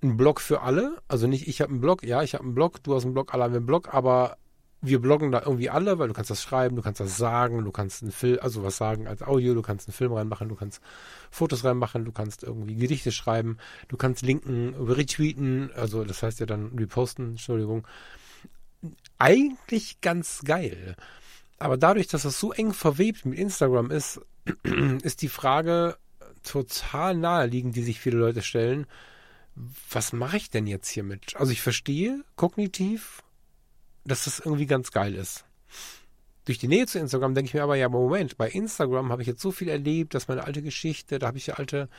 ein 0.03 0.17
Blog 0.17 0.41
für 0.41 0.63
alle. 0.63 0.97
Also 1.09 1.27
nicht, 1.27 1.49
ich 1.49 1.61
habe 1.61 1.71
einen 1.71 1.81
Blog, 1.81 2.05
ja, 2.05 2.23
ich 2.23 2.35
habe 2.35 2.45
einen 2.45 2.55
Blog, 2.55 2.83
du 2.83 2.95
hast 2.95 3.05
einen 3.05 3.15
Blog, 3.15 3.35
alle 3.35 3.45
haben 3.45 3.55
einen 3.55 3.67
Blog, 3.67 3.93
aber 3.93 4.37
wir 4.81 5.01
bloggen 5.01 5.33
da 5.33 5.41
irgendwie 5.41 5.71
alle, 5.71 5.99
weil 5.99 6.09
du 6.09 6.15
kannst 6.15 6.31
das 6.31 6.43
schreiben, 6.43 6.77
du 6.77 6.83
kannst 6.83 7.01
das 7.01 7.17
sagen, 7.17 7.65
du 7.65 7.73
kannst 7.73 8.03
einen 8.03 8.13
Film, 8.13 8.39
also 8.41 8.63
was 8.63 8.77
sagen 8.77 9.09
als 9.09 9.23
Audio, 9.23 9.55
du 9.55 9.63
kannst 9.63 9.89
einen 9.89 9.95
Film 9.95 10.13
reinmachen, 10.13 10.49
du 10.49 10.55
kannst 10.55 10.81
Fotos 11.31 11.65
reinmachen, 11.65 12.05
du 12.05 12.13
kannst 12.13 12.45
irgendwie 12.45 12.77
Gedichte 12.77 13.11
schreiben, 13.11 13.59
du 13.89 13.97
kannst 13.97 14.23
linken, 14.23 14.75
retweeten, 14.79 15.71
also 15.75 16.05
das 16.05 16.23
heißt 16.23 16.39
ja 16.39 16.47
dann 16.47 16.77
reposten, 16.79 17.31
Entschuldigung. 17.31 17.87
Eigentlich 19.19 20.01
ganz 20.01 20.43
geil. 20.45 20.95
Aber 21.59 21.77
dadurch, 21.77 22.07
dass 22.07 22.23
das 22.23 22.39
so 22.39 22.53
eng 22.53 22.73
verwebt 22.73 23.27
mit 23.27 23.39
Instagram 23.39 23.91
ist, 23.91 24.21
ist 25.03 25.23
die 25.23 25.29
Frage 25.29 25.97
total 26.43 27.17
naheliegend, 27.17 27.77
die 27.77 27.83
sich 27.83 28.01
viele 28.01 28.19
Leute 28.19 28.43
stellen. 28.43 28.87
Was 29.91 30.13
mache 30.13 30.37
ich 30.37 30.51
denn 30.51 30.67
jetzt 30.67 30.89
hiermit? 30.89 31.35
Also 31.37 31.53
ich 31.53 31.61
verstehe 31.63 32.25
kognitiv, 32.37 33.25
dass 34.05 34.25
das 34.25 34.39
irgendwie 34.39 34.67
ganz 34.67 34.93
geil 34.93 35.15
ist. 35.15 35.45
Durch 36.49 36.57
die 36.57 36.69
Nähe 36.69 36.87
zu 36.87 36.99
Instagram 36.99 37.35
denke 37.35 37.49
ich 37.49 37.53
mir 37.53 37.63
aber, 37.63 37.77
ja, 37.77 37.91
Moment, 37.91 38.39
bei 38.39 38.49
Instagram 38.49 39.13
habe 39.13 39.21
ich 39.21 39.29
jetzt 39.29 39.43
so 39.43 39.53
viel 39.53 39.69
erlebt, 39.69 40.15
dass 40.15 40.29
meine 40.29 40.45
alte 40.45 40.63
Geschichte, 40.63 41.19
da 41.19 41.27
habe 41.27 41.37
ich 41.37 41.59
alte, 41.59 41.91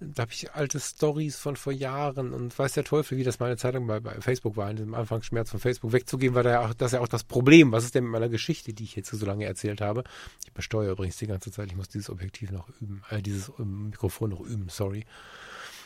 da 0.00 0.22
habe 0.22 0.32
ich 0.32 0.52
alte 0.54 0.80
Stories 0.80 1.36
von 1.36 1.54
vor 1.54 1.72
Jahren 1.72 2.32
und 2.32 2.58
weiß 2.58 2.72
der 2.72 2.82
Teufel, 2.82 3.16
wie 3.16 3.22
das 3.22 3.38
meine 3.38 3.56
Zeitung 3.56 3.86
bei, 3.86 4.00
bei 4.00 4.20
Facebook 4.20 4.56
war, 4.56 4.68
in 4.68 4.74
dem 4.74 4.94
Anfangsschmerz 4.94 5.50
von 5.50 5.60
Facebook 5.60 5.92
wegzugeben, 5.92 6.34
war 6.34 6.42
da 6.42 6.50
ja 6.50 6.66
auch, 6.66 6.74
das 6.74 6.90
ja 6.90 6.98
auch 6.98 7.06
das 7.06 7.22
Problem. 7.22 7.70
Was 7.70 7.84
ist 7.84 7.94
denn 7.94 8.02
mit 8.02 8.10
meiner 8.10 8.28
Geschichte, 8.28 8.72
die 8.74 8.82
ich 8.82 8.96
jetzt 8.96 9.08
so 9.08 9.24
lange 9.24 9.44
erzählt 9.44 9.80
habe? 9.80 10.02
Ich 10.44 10.52
besteuere 10.52 10.90
übrigens 10.90 11.18
die 11.18 11.28
ganze 11.28 11.52
Zeit, 11.52 11.70
ich 11.70 11.76
muss 11.76 11.88
dieses 11.88 12.10
Objektiv 12.10 12.50
noch 12.50 12.68
üben, 12.80 13.04
äh, 13.08 13.22
dieses 13.22 13.52
ähm, 13.60 13.90
Mikrofon 13.90 14.30
noch 14.30 14.40
üben, 14.40 14.66
sorry. 14.68 15.06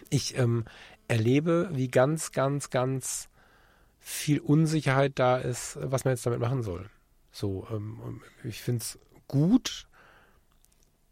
Ich 0.08 0.38
ähm, 0.38 0.64
erlebe, 1.06 1.68
wie 1.74 1.88
ganz, 1.88 2.32
ganz, 2.32 2.70
ganz 2.70 3.28
viel 4.00 4.38
Unsicherheit 4.38 5.12
da 5.16 5.36
ist, 5.36 5.76
was 5.82 6.06
man 6.06 6.14
jetzt 6.14 6.24
damit 6.24 6.40
machen 6.40 6.62
soll. 6.62 6.88
So, 7.36 7.66
ähm, 7.70 8.22
ich 8.44 8.62
finde 8.62 8.80
es 8.80 8.98
gut 9.28 9.86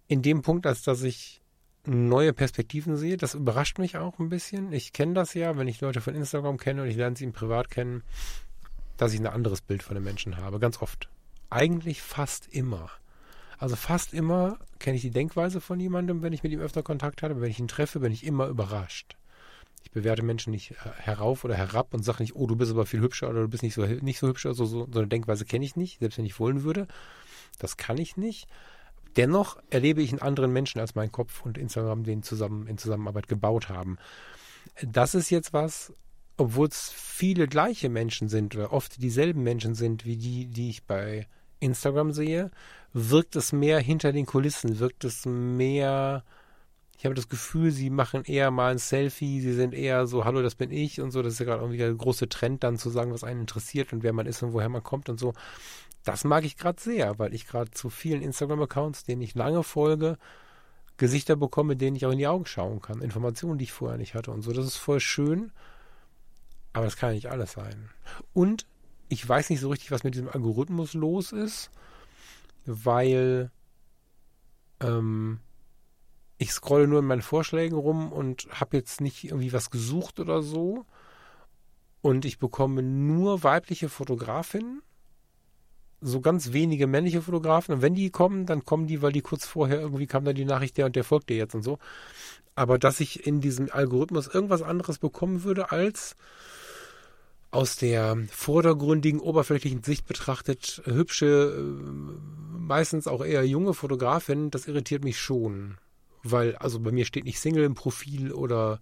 in 0.08 0.22
dem 0.22 0.40
Punkt, 0.40 0.66
als 0.66 0.82
dass 0.82 1.02
ich 1.02 1.42
neue 1.84 2.32
Perspektiven 2.32 2.96
sehe. 2.96 3.18
Das 3.18 3.34
überrascht 3.34 3.78
mich 3.78 3.98
auch 3.98 4.18
ein 4.18 4.30
bisschen. 4.30 4.72
Ich 4.72 4.94
kenne 4.94 5.12
das 5.12 5.34
ja, 5.34 5.58
wenn 5.58 5.68
ich 5.68 5.82
Leute 5.82 6.00
von 6.00 6.14
Instagram 6.14 6.56
kenne 6.56 6.80
und 6.80 6.88
ich 6.88 6.96
lerne 6.96 7.14
sie 7.14 7.24
im 7.24 7.34
Privat 7.34 7.68
kennen, 7.68 8.02
dass 8.96 9.12
ich 9.12 9.20
ein 9.20 9.26
anderes 9.26 9.60
Bild 9.60 9.82
von 9.82 9.96
den 9.96 10.04
Menschen 10.04 10.38
habe. 10.38 10.58
Ganz 10.58 10.80
oft. 10.80 11.10
Eigentlich 11.50 12.00
fast 12.00 12.48
immer. 12.48 12.90
Also 13.58 13.76
fast 13.76 14.14
immer 14.14 14.58
kenne 14.78 14.96
ich 14.96 15.02
die 15.02 15.10
Denkweise 15.10 15.60
von 15.60 15.78
jemandem, 15.78 16.22
wenn 16.22 16.32
ich 16.32 16.42
mit 16.42 16.52
ihm 16.52 16.60
öfter 16.60 16.82
Kontakt 16.82 17.22
hatte. 17.22 17.38
Wenn 17.38 17.50
ich 17.50 17.58
ihn 17.58 17.68
treffe, 17.68 18.00
bin 18.00 18.12
ich 18.12 18.24
immer 18.24 18.46
überrascht. 18.48 19.18
Ich 19.84 19.90
bewerte 19.90 20.22
Menschen 20.22 20.50
nicht 20.50 20.72
äh, 20.72 20.74
herauf 20.96 21.44
oder 21.44 21.54
herab 21.54 21.94
und 21.94 22.02
sage 22.02 22.22
nicht, 22.22 22.34
oh, 22.34 22.46
du 22.46 22.56
bist 22.56 22.72
aber 22.72 22.86
viel 22.86 23.00
hübscher 23.00 23.28
oder 23.30 23.42
du 23.42 23.48
bist 23.48 23.62
nicht 23.62 23.74
so, 23.74 23.84
nicht 23.86 24.18
so 24.18 24.26
hübsch. 24.26 24.46
Also 24.46 24.64
so, 24.64 24.88
so 24.90 24.98
eine 24.98 25.08
Denkweise 25.08 25.44
kenne 25.44 25.64
ich 25.64 25.76
nicht, 25.76 26.00
selbst 26.00 26.18
wenn 26.18 26.26
ich 26.26 26.40
wollen 26.40 26.64
würde. 26.64 26.88
Das 27.58 27.76
kann 27.76 27.98
ich 27.98 28.16
nicht. 28.16 28.48
Dennoch 29.16 29.58
erlebe 29.70 30.02
ich 30.02 30.10
einen 30.10 30.22
anderen 30.22 30.52
Menschen 30.52 30.80
als 30.80 30.94
mein 30.94 31.12
Kopf 31.12 31.44
und 31.44 31.56
Instagram 31.56 32.02
den 32.02 32.22
zusammen 32.22 32.66
in 32.66 32.78
Zusammenarbeit 32.78 33.28
gebaut 33.28 33.68
haben. 33.68 33.98
Das 34.82 35.14
ist 35.14 35.30
jetzt 35.30 35.52
was, 35.52 35.92
obwohl 36.36 36.66
es 36.66 36.90
viele 36.90 37.46
gleiche 37.46 37.88
Menschen 37.88 38.28
sind 38.28 38.56
oder 38.56 38.72
oft 38.72 39.00
dieselben 39.00 39.42
Menschen 39.42 39.74
sind 39.74 40.04
wie 40.04 40.16
die, 40.16 40.46
die 40.46 40.70
ich 40.70 40.84
bei 40.84 41.28
Instagram 41.60 42.12
sehe, 42.12 42.50
wirkt 42.92 43.36
es 43.36 43.52
mehr 43.52 43.78
hinter 43.78 44.12
den 44.12 44.26
Kulissen, 44.26 44.78
wirkt 44.78 45.04
es 45.04 45.26
mehr 45.26 46.24
ich 46.96 47.04
habe 47.04 47.14
das 47.14 47.28
Gefühl, 47.28 47.70
sie 47.70 47.90
machen 47.90 48.24
eher 48.24 48.50
mal 48.50 48.72
ein 48.72 48.78
Selfie, 48.78 49.40
sie 49.40 49.52
sind 49.52 49.74
eher 49.74 50.06
so, 50.06 50.24
hallo, 50.24 50.42
das 50.42 50.54
bin 50.54 50.70
ich 50.70 51.00
und 51.00 51.10
so. 51.10 51.22
Das 51.22 51.34
ist 51.34 51.38
ja 51.40 51.46
gerade 51.46 51.60
irgendwie 51.60 51.78
der 51.78 51.92
große 51.92 52.28
Trend, 52.28 52.62
dann 52.62 52.78
zu 52.78 52.90
sagen, 52.90 53.12
was 53.12 53.24
einen 53.24 53.40
interessiert 53.40 53.92
und 53.92 54.02
wer 54.02 54.12
man 54.12 54.26
ist 54.26 54.42
und 54.42 54.52
woher 54.52 54.68
man 54.68 54.82
kommt 54.82 55.08
und 55.08 55.18
so. 55.18 55.34
Das 56.04 56.24
mag 56.24 56.44
ich 56.44 56.56
gerade 56.56 56.80
sehr, 56.80 57.18
weil 57.18 57.34
ich 57.34 57.46
gerade 57.46 57.70
zu 57.70 57.90
vielen 57.90 58.22
Instagram-Accounts, 58.22 59.04
denen 59.04 59.22
ich 59.22 59.34
lange 59.34 59.62
folge, 59.62 60.18
Gesichter 60.96 61.34
bekomme, 61.34 61.76
denen 61.76 61.96
ich 61.96 62.06
auch 62.06 62.12
in 62.12 62.18
die 62.18 62.26
Augen 62.26 62.46
schauen 62.46 62.80
kann. 62.80 63.02
Informationen, 63.02 63.58
die 63.58 63.64
ich 63.64 63.72
vorher 63.72 63.98
nicht 63.98 64.14
hatte 64.14 64.30
und 64.30 64.42
so. 64.42 64.52
Das 64.52 64.64
ist 64.64 64.76
voll 64.76 65.00
schön, 65.00 65.50
aber 66.72 66.84
das 66.84 66.96
kann 66.96 67.10
ja 67.10 67.14
nicht 67.14 67.30
alles 67.30 67.52
sein. 67.52 67.90
Und 68.32 68.66
ich 69.08 69.28
weiß 69.28 69.50
nicht 69.50 69.60
so 69.60 69.70
richtig, 69.70 69.90
was 69.90 70.04
mit 70.04 70.14
diesem 70.14 70.28
Algorithmus 70.28 70.94
los 70.94 71.32
ist, 71.32 71.70
weil 72.64 73.50
ähm, 74.80 75.40
ich 76.44 76.52
scrolle 76.52 76.86
nur 76.86 77.00
in 77.00 77.06
meinen 77.06 77.22
Vorschlägen 77.22 77.76
rum 77.76 78.12
und 78.12 78.46
habe 78.50 78.76
jetzt 78.76 79.00
nicht 79.00 79.24
irgendwie 79.24 79.52
was 79.52 79.70
gesucht 79.70 80.20
oder 80.20 80.42
so. 80.42 80.84
Und 82.02 82.24
ich 82.24 82.38
bekomme 82.38 82.82
nur 82.82 83.42
weibliche 83.42 83.88
Fotografinnen. 83.88 84.82
so 86.00 86.20
ganz 86.20 86.52
wenige 86.52 86.86
männliche 86.86 87.22
Fotografen. 87.22 87.74
Und 87.74 87.82
wenn 87.82 87.94
die 87.94 88.10
kommen, 88.10 88.44
dann 88.46 88.64
kommen 88.64 88.86
die, 88.86 89.00
weil 89.00 89.12
die 89.12 89.22
kurz 89.22 89.46
vorher 89.46 89.80
irgendwie 89.80 90.06
kam 90.06 90.24
dann 90.24 90.34
die 90.34 90.44
Nachricht, 90.44 90.76
der 90.76 90.86
und 90.86 90.96
der 90.96 91.04
folgt 91.04 91.30
dir 91.30 91.36
jetzt 91.36 91.54
und 91.54 91.62
so. 91.62 91.78
Aber 92.54 92.78
dass 92.78 93.00
ich 93.00 93.26
in 93.26 93.40
diesem 93.40 93.68
Algorithmus 93.72 94.28
irgendwas 94.28 94.60
anderes 94.62 94.98
bekommen 94.98 95.44
würde 95.44 95.72
als 95.72 96.14
aus 97.50 97.76
der 97.76 98.18
vordergründigen, 98.30 99.20
oberflächlichen 99.20 99.82
Sicht 99.82 100.06
betrachtet 100.06 100.82
hübsche, 100.84 101.54
äh, 101.56 101.60
meistens 102.58 103.06
auch 103.06 103.24
eher 103.24 103.46
junge 103.46 103.74
Fotografin, 103.74 104.50
das 104.50 104.66
irritiert 104.66 105.04
mich 105.04 105.18
schon. 105.18 105.78
Weil, 106.24 106.56
also 106.56 106.80
bei 106.80 106.90
mir 106.90 107.04
steht 107.04 107.24
nicht 107.24 107.38
Single 107.38 107.64
im 107.64 107.74
Profil 107.74 108.32
oder 108.32 108.80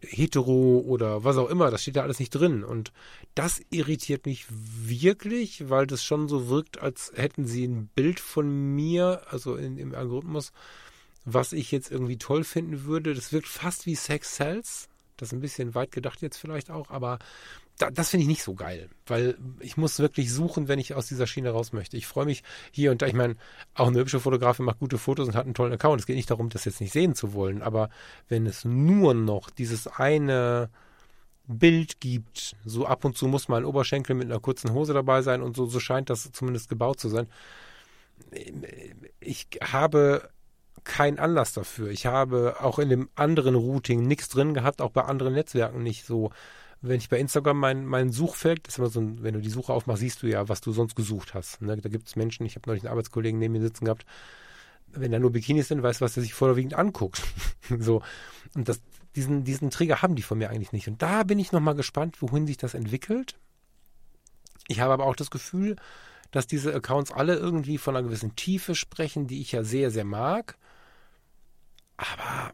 hetero 0.00 0.78
oder 0.86 1.24
was 1.24 1.36
auch 1.36 1.48
immer, 1.48 1.70
das 1.70 1.82
steht 1.82 1.96
da 1.96 2.02
alles 2.02 2.20
nicht 2.20 2.30
drin. 2.30 2.62
Und 2.62 2.92
das 3.34 3.60
irritiert 3.70 4.26
mich 4.26 4.46
wirklich, 4.48 5.68
weil 5.68 5.86
das 5.86 6.04
schon 6.04 6.28
so 6.28 6.48
wirkt, 6.48 6.80
als 6.80 7.12
hätten 7.16 7.46
sie 7.46 7.66
ein 7.66 7.88
Bild 7.94 8.20
von 8.20 8.48
mir, 8.74 9.22
also 9.30 9.56
in, 9.56 9.76
im 9.76 9.94
Algorithmus, 9.94 10.52
was 11.24 11.52
ich 11.52 11.72
jetzt 11.72 11.90
irgendwie 11.90 12.18
toll 12.18 12.44
finden 12.44 12.84
würde. 12.84 13.14
Das 13.14 13.32
wirkt 13.32 13.48
fast 13.48 13.86
wie 13.86 13.96
Sex 13.96 14.36
Cells. 14.36 14.88
Das 15.16 15.30
ist 15.30 15.32
ein 15.32 15.40
bisschen 15.40 15.74
weit 15.74 15.90
gedacht 15.90 16.22
jetzt 16.22 16.36
vielleicht 16.36 16.70
auch, 16.70 16.90
aber 16.90 17.18
da, 17.78 17.90
das 17.90 18.10
finde 18.10 18.22
ich 18.22 18.28
nicht 18.28 18.42
so 18.42 18.54
geil, 18.54 18.88
weil 19.06 19.38
ich 19.60 19.76
muss 19.76 19.98
wirklich 19.98 20.32
suchen, 20.32 20.68
wenn 20.68 20.78
ich 20.78 20.94
aus 20.94 21.06
dieser 21.06 21.26
Schiene 21.26 21.50
raus 21.50 21.72
möchte. 21.72 21.96
Ich 21.96 22.06
freue 22.06 22.26
mich 22.26 22.42
hier 22.70 22.90
und 22.90 23.00
da, 23.00 23.06
ich 23.06 23.14
meine, 23.14 23.36
auch 23.74 23.86
eine 23.86 23.98
hübsche 23.98 24.20
Fotografin 24.20 24.64
macht 24.64 24.80
gute 24.80 24.98
Fotos 24.98 25.28
und 25.28 25.34
hat 25.34 25.44
einen 25.44 25.54
tollen 25.54 25.72
Account. 25.72 26.00
Es 26.00 26.06
geht 26.06 26.16
nicht 26.16 26.30
darum, 26.30 26.48
das 26.50 26.64
jetzt 26.64 26.80
nicht 26.80 26.92
sehen 26.92 27.14
zu 27.14 27.32
wollen, 27.32 27.62
aber 27.62 27.88
wenn 28.28 28.46
es 28.46 28.64
nur 28.64 29.14
noch 29.14 29.50
dieses 29.50 29.86
eine 29.86 30.70
Bild 31.46 32.00
gibt, 32.00 32.56
so 32.64 32.86
ab 32.86 33.04
und 33.04 33.16
zu 33.16 33.26
muss 33.26 33.48
mal 33.48 33.58
ein 33.58 33.64
Oberschenkel 33.64 34.14
mit 34.14 34.26
einer 34.26 34.40
kurzen 34.40 34.72
Hose 34.72 34.92
dabei 34.92 35.22
sein 35.22 35.40
und 35.40 35.56
so, 35.56 35.66
so 35.66 35.80
scheint 35.80 36.10
das 36.10 36.30
zumindest 36.32 36.68
gebaut 36.68 37.00
zu 37.00 37.08
sein. 37.08 37.26
Ich 39.20 39.48
habe 39.62 40.28
keinen 40.84 41.18
Anlass 41.18 41.52
dafür. 41.52 41.90
Ich 41.90 42.06
habe 42.06 42.56
auch 42.60 42.78
in 42.78 42.88
dem 42.88 43.08
anderen 43.14 43.54
Routing 43.54 44.06
nichts 44.06 44.28
drin 44.28 44.54
gehabt, 44.54 44.82
auch 44.82 44.90
bei 44.90 45.02
anderen 45.02 45.34
Netzwerken 45.34 45.82
nicht 45.82 46.04
so 46.04 46.30
wenn 46.80 46.98
ich 46.98 47.08
bei 47.08 47.18
Instagram 47.18 47.58
mein, 47.58 47.86
mein 47.86 48.12
Suchfeld, 48.12 48.66
das 48.66 48.74
ist 48.74 48.78
immer 48.78 48.88
so 48.88 49.00
ein, 49.00 49.22
wenn 49.22 49.34
du 49.34 49.40
die 49.40 49.50
Suche 49.50 49.72
aufmachst, 49.72 50.00
siehst 50.00 50.22
du 50.22 50.26
ja, 50.28 50.48
was 50.48 50.60
du 50.60 50.72
sonst 50.72 50.94
gesucht 50.94 51.34
hast. 51.34 51.60
Ne? 51.60 51.76
Da 51.76 51.88
gibt 51.88 52.06
es 52.06 52.16
Menschen, 52.16 52.46
ich 52.46 52.54
habe 52.54 52.68
neulich 52.68 52.84
einen 52.84 52.92
Arbeitskollegen 52.92 53.38
neben 53.38 53.52
mir 53.52 53.60
sitzen 53.60 53.84
gehabt, 53.84 54.06
wenn 54.92 55.12
da 55.12 55.18
nur 55.18 55.32
Bikinis 55.32 55.68
sind, 55.68 55.82
weißt 55.82 56.00
du, 56.00 56.04
was 56.04 56.16
er 56.16 56.22
sich 56.22 56.34
vorwiegend 56.34 56.74
anguckt. 56.74 57.22
so. 57.78 58.02
Und 58.54 58.68
das, 58.68 58.80
diesen, 59.16 59.44
diesen 59.44 59.70
Trigger 59.70 60.02
haben 60.02 60.14
die 60.14 60.22
von 60.22 60.38
mir 60.38 60.50
eigentlich 60.50 60.72
nicht. 60.72 60.88
Und 60.88 61.02
da 61.02 61.24
bin 61.24 61.38
ich 61.38 61.52
nochmal 61.52 61.74
gespannt, 61.74 62.22
wohin 62.22 62.46
sich 62.46 62.56
das 62.56 62.74
entwickelt. 62.74 63.36
Ich 64.68 64.80
habe 64.80 64.92
aber 64.92 65.04
auch 65.04 65.16
das 65.16 65.30
Gefühl, 65.30 65.76
dass 66.30 66.46
diese 66.46 66.74
Accounts 66.74 67.10
alle 67.10 67.36
irgendwie 67.36 67.78
von 67.78 67.96
einer 67.96 68.06
gewissen 68.06 68.36
Tiefe 68.36 68.74
sprechen, 68.74 69.26
die 69.26 69.40
ich 69.40 69.52
ja 69.52 69.64
sehr, 69.64 69.90
sehr 69.90 70.04
mag. 70.04 70.56
Aber 71.96 72.52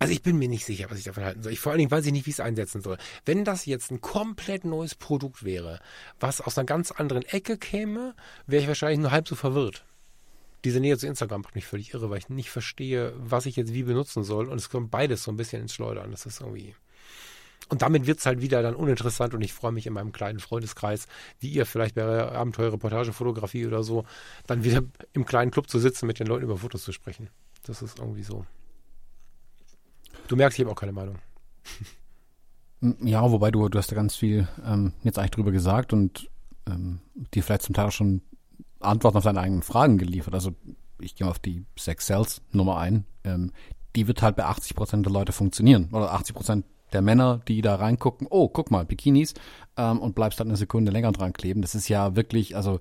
also 0.00 0.14
ich 0.14 0.22
bin 0.22 0.38
mir 0.38 0.48
nicht 0.48 0.64
sicher, 0.64 0.86
was 0.88 0.98
ich 0.98 1.04
davon 1.04 1.24
halten 1.24 1.42
soll. 1.42 1.52
Ich 1.52 1.60
vor 1.60 1.72
allen 1.72 1.78
Dingen 1.78 1.90
weiß 1.90 2.06
ich 2.06 2.12
nicht, 2.12 2.24
wie 2.24 2.30
ich 2.30 2.36
es 2.36 2.40
einsetzen 2.40 2.80
soll. 2.80 2.96
Wenn 3.26 3.44
das 3.44 3.66
jetzt 3.66 3.90
ein 3.90 4.00
komplett 4.00 4.64
neues 4.64 4.94
Produkt 4.94 5.44
wäre, 5.44 5.78
was 6.18 6.40
aus 6.40 6.56
einer 6.56 6.64
ganz 6.64 6.90
anderen 6.90 7.22
Ecke 7.22 7.58
käme, 7.58 8.14
wäre 8.46 8.62
ich 8.62 8.68
wahrscheinlich 8.68 8.98
nur 8.98 9.10
halb 9.10 9.28
so 9.28 9.36
verwirrt. 9.36 9.84
Diese 10.64 10.80
Nähe 10.80 10.96
zu 10.96 11.06
Instagram 11.06 11.42
macht 11.42 11.54
mich 11.54 11.66
völlig 11.66 11.92
irre, 11.92 12.08
weil 12.08 12.16
ich 12.16 12.30
nicht 12.30 12.48
verstehe, 12.48 13.12
was 13.18 13.44
ich 13.44 13.56
jetzt 13.56 13.74
wie 13.74 13.82
benutzen 13.82 14.24
soll. 14.24 14.48
Und 14.48 14.56
es 14.56 14.70
kommt 14.70 14.90
beides 14.90 15.22
so 15.22 15.30
ein 15.30 15.36
bisschen 15.36 15.60
ins 15.60 15.74
Schleudern. 15.74 16.10
Das 16.10 16.24
ist 16.24 16.40
irgendwie. 16.40 16.74
Und 17.68 17.82
damit 17.82 18.06
wird 18.06 18.20
es 18.20 18.26
halt 18.26 18.40
wieder 18.40 18.62
dann 18.62 18.74
uninteressant 18.74 19.34
und 19.34 19.42
ich 19.42 19.52
freue 19.52 19.72
mich 19.72 19.86
in 19.86 19.92
meinem 19.92 20.12
kleinen 20.12 20.40
Freundeskreis, 20.40 21.08
wie 21.40 21.50
ihr 21.50 21.66
vielleicht 21.66 21.94
bei 21.94 22.02
Abenteuerreportagefotografie 22.02 23.66
oder 23.66 23.82
so, 23.82 24.06
dann 24.46 24.64
wieder 24.64 24.82
im 25.12 25.26
kleinen 25.26 25.50
Club 25.50 25.68
zu 25.68 25.78
sitzen, 25.78 26.06
mit 26.06 26.18
den 26.18 26.26
Leuten 26.26 26.44
über 26.44 26.56
Fotos 26.56 26.84
zu 26.84 26.92
sprechen. 26.92 27.28
Das 27.64 27.82
ist 27.82 27.98
irgendwie 27.98 28.22
so. 28.22 28.46
Du 30.30 30.36
merkst, 30.36 30.60
ich 30.60 30.64
habe 30.64 30.70
auch 30.70 30.78
keine 30.78 30.92
Meinung. 30.92 31.16
Ja, 33.02 33.32
wobei 33.32 33.50
du, 33.50 33.68
du 33.68 33.76
hast 33.76 33.90
ja 33.90 33.96
ganz 33.96 34.14
viel 34.14 34.46
ähm, 34.64 34.92
jetzt 35.02 35.18
eigentlich 35.18 35.32
drüber 35.32 35.50
gesagt 35.50 35.92
und 35.92 36.30
ähm, 36.68 37.00
dir 37.34 37.42
vielleicht 37.42 37.62
zum 37.62 37.74
Teil 37.74 37.88
auch 37.88 37.92
schon 37.92 38.22
Antworten 38.78 39.18
auf 39.18 39.24
deine 39.24 39.40
eigenen 39.40 39.62
Fragen 39.62 39.98
geliefert. 39.98 40.32
Also 40.34 40.52
ich 41.00 41.16
gehe 41.16 41.24
mal 41.24 41.32
auf 41.32 41.40
die 41.40 41.64
Sex 41.76 42.06
Cells 42.06 42.42
Nummer 42.52 42.78
ein. 42.78 43.06
Ähm, 43.24 43.50
die 43.96 44.06
wird 44.06 44.22
halt 44.22 44.36
bei 44.36 44.44
80 44.44 44.76
Prozent 44.76 45.04
der 45.04 45.12
Leute 45.12 45.32
funktionieren. 45.32 45.88
Oder 45.90 46.12
80 46.12 46.36
Prozent 46.36 46.64
der 46.92 47.02
Männer, 47.02 47.40
die 47.48 47.60
da 47.60 47.74
reingucken, 47.74 48.28
oh, 48.30 48.48
guck 48.48 48.70
mal, 48.70 48.84
Bikinis, 48.84 49.34
ähm, 49.76 49.98
und 49.98 50.14
bleibst 50.14 50.38
dann 50.38 50.46
eine 50.46 50.56
Sekunde 50.56 50.92
länger 50.92 51.10
dran 51.10 51.32
kleben. 51.32 51.60
Das 51.60 51.74
ist 51.74 51.88
ja 51.88 52.14
wirklich, 52.14 52.54
also 52.54 52.78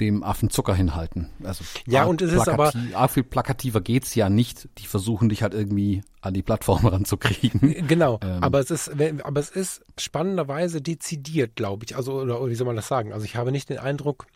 dem 0.00 0.22
Affen 0.22 0.50
Zucker 0.50 0.74
hinhalten. 0.74 1.30
Also 1.42 1.64
ja, 1.86 2.04
und 2.04 2.20
es 2.22 2.32
ist 2.32 2.48
aber 2.48 2.72
arg 2.94 3.10
viel 3.10 3.22
plakativer 3.22 3.80
geht's 3.80 4.14
ja 4.14 4.28
nicht. 4.28 4.68
Die 4.78 4.86
versuchen 4.86 5.28
dich 5.28 5.42
halt 5.42 5.54
irgendwie 5.54 6.02
an 6.20 6.34
die 6.34 6.42
Plattform 6.42 6.86
ranzukriegen. 6.86 7.86
Genau, 7.88 8.18
ähm. 8.22 8.42
aber 8.42 8.60
es 8.60 8.70
ist, 8.70 8.90
aber 8.90 9.40
es 9.40 9.50
ist 9.50 9.84
spannenderweise 9.98 10.82
dezidiert, 10.82 11.56
glaube 11.56 11.84
ich. 11.86 11.96
Also 11.96 12.20
oder, 12.20 12.40
oder, 12.40 12.50
wie 12.50 12.54
soll 12.54 12.66
man 12.66 12.76
das 12.76 12.88
sagen? 12.88 13.12
Also 13.12 13.24
ich 13.24 13.36
habe 13.36 13.52
nicht 13.52 13.70
den 13.70 13.78
Eindruck, 13.78 14.26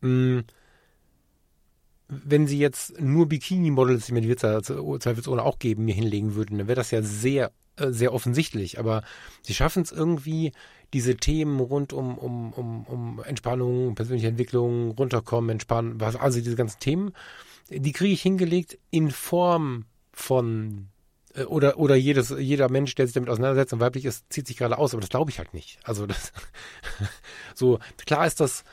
mh, 0.00 0.08
hm, 0.08 0.44
wenn 2.08 2.46
sie 2.46 2.58
jetzt 2.58 2.98
nur 3.00 3.28
Bikini-Models, 3.28 4.06
die 4.06 4.12
mir 4.12 4.22
die 4.22 4.34
zweifelsohne 4.34 5.42
auch 5.42 5.58
geben, 5.58 5.84
mir 5.84 5.94
hinlegen 5.94 6.34
würden, 6.34 6.56
dann 6.56 6.66
wäre 6.66 6.76
das 6.76 6.90
ja 6.90 7.02
sehr, 7.02 7.52
äh, 7.76 7.90
sehr 7.90 8.14
offensichtlich. 8.14 8.78
Aber 8.78 9.02
sie 9.42 9.52
schaffen 9.52 9.82
es 9.82 9.92
irgendwie, 9.92 10.52
diese 10.92 11.16
Themen 11.16 11.60
rund 11.60 11.92
um, 11.92 12.16
um, 12.16 12.52
um, 12.52 12.84
um 12.86 13.22
Entspannung, 13.24 13.94
persönliche 13.94 14.28
Entwicklung, 14.28 14.90
runterkommen, 14.92 15.50
entspannen, 15.50 16.00
also 16.00 16.40
diese 16.40 16.56
ganzen 16.56 16.80
Themen, 16.80 17.12
die 17.70 17.92
kriege 17.92 18.12
ich 18.12 18.22
hingelegt 18.22 18.78
in 18.90 19.10
Form 19.10 19.84
von 20.12 20.88
äh, 21.34 21.44
oder 21.44 21.78
oder 21.78 21.96
jedes 21.96 22.34
jeder 22.38 22.70
Mensch, 22.70 22.94
der 22.94 23.06
sich 23.06 23.14
damit 23.14 23.28
auseinandersetzt 23.28 23.72
und 23.72 23.80
weiblich 23.80 24.04
ist, 24.04 24.32
zieht 24.32 24.46
sich 24.46 24.56
gerade 24.56 24.78
aus, 24.78 24.94
aber 24.94 25.00
das 25.00 25.10
glaube 25.10 25.30
ich 25.30 25.38
halt 25.38 25.54
nicht. 25.54 25.78
Also 25.84 26.06
das 26.06 26.32
so 27.54 27.78
klar 28.06 28.26
ist 28.26 28.40
das 28.40 28.64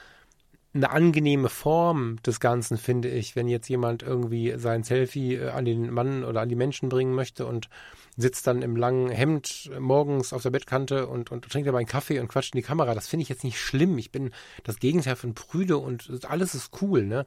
eine 0.76 0.92
angenehme 0.92 1.50
Form 1.50 2.22
des 2.24 2.40
Ganzen, 2.40 2.78
finde 2.78 3.10
ich, 3.10 3.36
wenn 3.36 3.48
jetzt 3.48 3.70
jemand 3.70 4.04
irgendwie 4.04 4.56
sein 4.58 4.84
Selfie 4.84 5.36
äh, 5.36 5.50
an 5.50 5.66
den 5.66 5.92
Mann 5.92 6.24
oder 6.24 6.42
an 6.42 6.50
die 6.50 6.56
Menschen 6.56 6.90
bringen 6.90 7.14
möchte 7.14 7.46
und 7.46 7.70
sitzt 8.18 8.48
dann 8.48 8.62
im 8.62 8.76
langen 8.76 9.10
Hemd 9.10 9.72
morgens 9.80 10.34
auf 10.34 10.44
der 10.44 10.50
Bettkante 10.50 11.08
und, 11.08 11.32
und 11.32 11.50
trinkt 11.50 11.68
dabei 11.68 11.80
einen 11.80 11.88
Kaffee 11.88 12.20
und 12.20 12.28
quatscht 12.28 12.54
in 12.54 12.60
die 12.60 12.68
Kamera. 12.68 12.94
Das 12.94 13.08
finde 13.08 13.24
ich 13.24 13.30
jetzt 13.30 13.44
nicht 13.44 13.60
schlimm. 13.60 13.98
Ich 13.98 14.12
bin 14.12 14.32
das 14.64 14.80
Gegenteil 14.80 15.16
von 15.16 15.34
prüde 15.34 15.78
und 15.78 16.26
alles 16.26 16.56
ist 16.56 16.82
cool, 16.82 17.06
ne? 17.06 17.26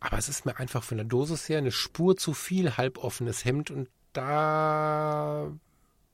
Aber 0.00 0.16
es 0.16 0.28
ist 0.28 0.46
mir 0.46 0.56
einfach 0.58 0.82
von 0.82 0.96
der 0.96 1.06
Dosis 1.06 1.48
her 1.48 1.58
eine 1.58 1.72
Spur 1.72 2.16
zu 2.16 2.32
viel 2.32 2.76
halboffenes 2.76 3.44
Hemd 3.44 3.70
und 3.70 3.88
da, 4.12 5.50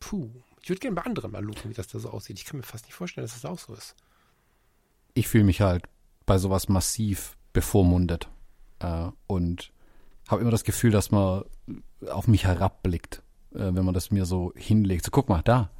puh, 0.00 0.30
ich 0.62 0.70
würde 0.70 0.80
gerne 0.80 0.96
bei 0.96 1.02
anderen 1.02 1.30
mal 1.30 1.44
lupen, 1.44 1.70
wie 1.70 1.74
das 1.74 1.88
da 1.88 1.98
so 1.98 2.10
aussieht. 2.10 2.38
Ich 2.38 2.46
kann 2.46 2.56
mir 2.56 2.62
fast 2.62 2.86
nicht 2.86 2.94
vorstellen, 2.94 3.26
dass 3.26 3.34
das 3.34 3.44
auch 3.44 3.58
so 3.58 3.74
ist. 3.74 3.94
Ich 5.12 5.28
fühle 5.28 5.44
mich 5.44 5.60
halt 5.60 5.84
bei 6.26 6.38
sowas 6.38 6.68
massiv 6.68 7.36
bevormundet 7.52 8.28
äh, 8.80 9.08
und 9.26 9.72
habe 10.28 10.40
immer 10.40 10.50
das 10.50 10.64
Gefühl, 10.64 10.90
dass 10.90 11.10
man 11.10 11.44
auf 12.08 12.28
mich 12.28 12.44
herabblickt 12.44 13.22
äh, 13.54 13.74
wenn 13.74 13.84
man 13.84 13.94
das 13.94 14.10
mir 14.10 14.24
so 14.24 14.52
hinlegt. 14.56 15.04
So, 15.04 15.10
guck 15.10 15.28
mal, 15.28 15.42
da, 15.42 15.70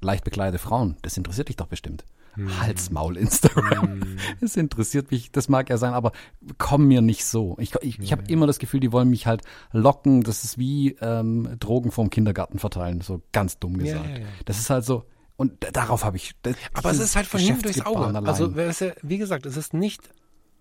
leicht 0.00 0.24
bekleidete 0.24 0.62
Frauen, 0.62 0.96
das 1.02 1.16
interessiert 1.16 1.48
dich 1.48 1.56
doch 1.56 1.66
bestimmt. 1.66 2.04
Hm. 2.34 2.60
Hals, 2.60 2.90
Maul, 2.90 3.16
Instagram. 3.16 4.02
Hm. 4.02 4.18
Das 4.40 4.56
interessiert 4.56 5.10
mich, 5.10 5.30
das 5.32 5.48
mag 5.48 5.70
ja 5.70 5.78
sein, 5.78 5.94
aber 5.94 6.12
komm 6.58 6.86
mir 6.86 7.00
nicht 7.00 7.24
so. 7.24 7.56
Ich, 7.58 7.74
ich, 7.80 7.98
ich 7.98 8.12
habe 8.12 8.24
immer 8.28 8.46
das 8.46 8.58
Gefühl, 8.58 8.80
die 8.80 8.92
wollen 8.92 9.08
mich 9.08 9.26
halt 9.26 9.42
locken. 9.72 10.22
Das 10.22 10.44
ist 10.44 10.58
wie 10.58 10.96
ähm, 11.00 11.56
Drogen 11.58 11.90
vom 11.90 12.10
Kindergarten 12.10 12.58
verteilen, 12.58 13.00
so 13.00 13.22
ganz 13.32 13.58
dumm 13.58 13.78
gesagt. 13.78 14.04
Ja, 14.04 14.12
ja, 14.12 14.18
ja. 14.18 14.26
Das 14.44 14.58
ist 14.58 14.68
halt 14.68 14.84
so, 14.84 15.04
und 15.36 15.52
darauf 15.72 16.04
habe 16.04 16.16
ich. 16.16 16.32
Das, 16.42 16.56
aber 16.72 16.90
es 16.90 17.00
ist 17.00 17.16
halt 17.16 17.26
von 17.26 17.40
hinten 17.40 17.62
durchs 17.62 17.82
Auge. 17.82 18.06
Also, 18.26 18.54
wie 18.56 19.18
gesagt, 19.18 19.46
es 19.46 19.56
ist 19.56 19.74
nicht 19.74 20.02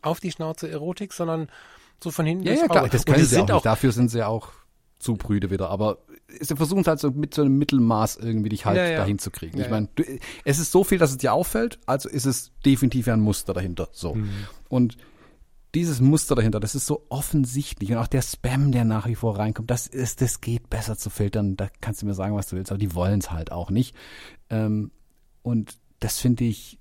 auf 0.02 0.20
die 0.20 0.32
Schnauze 0.32 0.70
Erotik, 0.70 1.14
sondern 1.14 1.50
so 2.04 2.12
von 2.12 2.26
hinten 2.26 2.44
ja, 2.44 2.54
durchs 2.54 2.62
ja, 2.62 2.66
Auge. 2.66 2.80
Klar, 2.80 2.90
das 2.90 3.06
können 3.06 3.26
sie 3.26 3.42
auch, 3.42 3.50
auch 3.50 3.62
Dafür 3.62 3.92
sind 3.92 4.10
sie 4.10 4.24
auch 4.24 4.50
zu 5.00 5.16
prüde 5.16 5.50
wieder. 5.50 5.70
Aber 5.70 6.00
sie 6.40 6.56
versuchen 6.56 6.82
es 6.82 6.88
halt 6.88 7.00
so 7.00 7.12
mit 7.12 7.34
so 7.34 7.42
einem 7.42 7.58
Mittelmaß 7.58 8.18
irgendwie 8.18 8.50
dich 8.50 8.66
halt 8.66 8.78
ja, 8.78 8.86
ja. 8.88 8.98
dahin 9.00 9.20
zu 9.20 9.32
kriegen. 9.32 9.58
Ja, 9.58 9.66
ich 9.66 9.72
meine, 9.72 9.88
es 10.44 10.60
ist 10.60 10.72
so 10.72 10.84
viel, 10.84 10.98
dass 10.98 11.12
es 11.12 11.18
dir 11.18 11.34
auffällt, 11.34 11.80
also 11.86 12.10
ist 12.10 12.26
es 12.26 12.52
definitiv 12.66 13.08
ein 13.08 13.22
Muster 13.22 13.54
dahinter. 13.54 13.90
So. 13.92 14.16
Mhm. 14.16 14.30
Und 14.68 14.98
dieses 15.76 16.02
Muster 16.02 16.36
dahinter, 16.36 16.60
das 16.60 16.74
ist 16.74 16.86
so 16.86 17.06
offensichtlich. 17.10 17.92
Und 17.92 17.98
auch 17.98 18.08
der 18.08 18.22
Spam, 18.22 18.72
der 18.72 18.86
nach 18.86 19.08
wie 19.08 19.16
vor 19.16 19.38
reinkommt, 19.38 19.70
das 19.70 19.88
ist, 19.88 20.22
das 20.22 20.42
geht 20.42 20.70
besser 20.70 20.98
zu 20.98 21.10
filtern. 21.10 21.58
Da 21.58 21.68
kannst 21.82 22.02
du 22.02 22.06
mir 22.06 22.14
sagen, 22.14 22.36
was 22.36 22.48
du 22.48 22.56
willst, 22.56 22.72
aber 22.72 22.80
die 22.80 22.96
wollen 22.96 23.20
es 23.20 23.32
halt 23.32 23.52
auch 23.52 23.70
nicht. 23.70 23.96
Ähm, 24.50 24.92
und 25.44 25.78
das 26.00 26.20
finde 26.20 26.46
ich, 26.46 26.80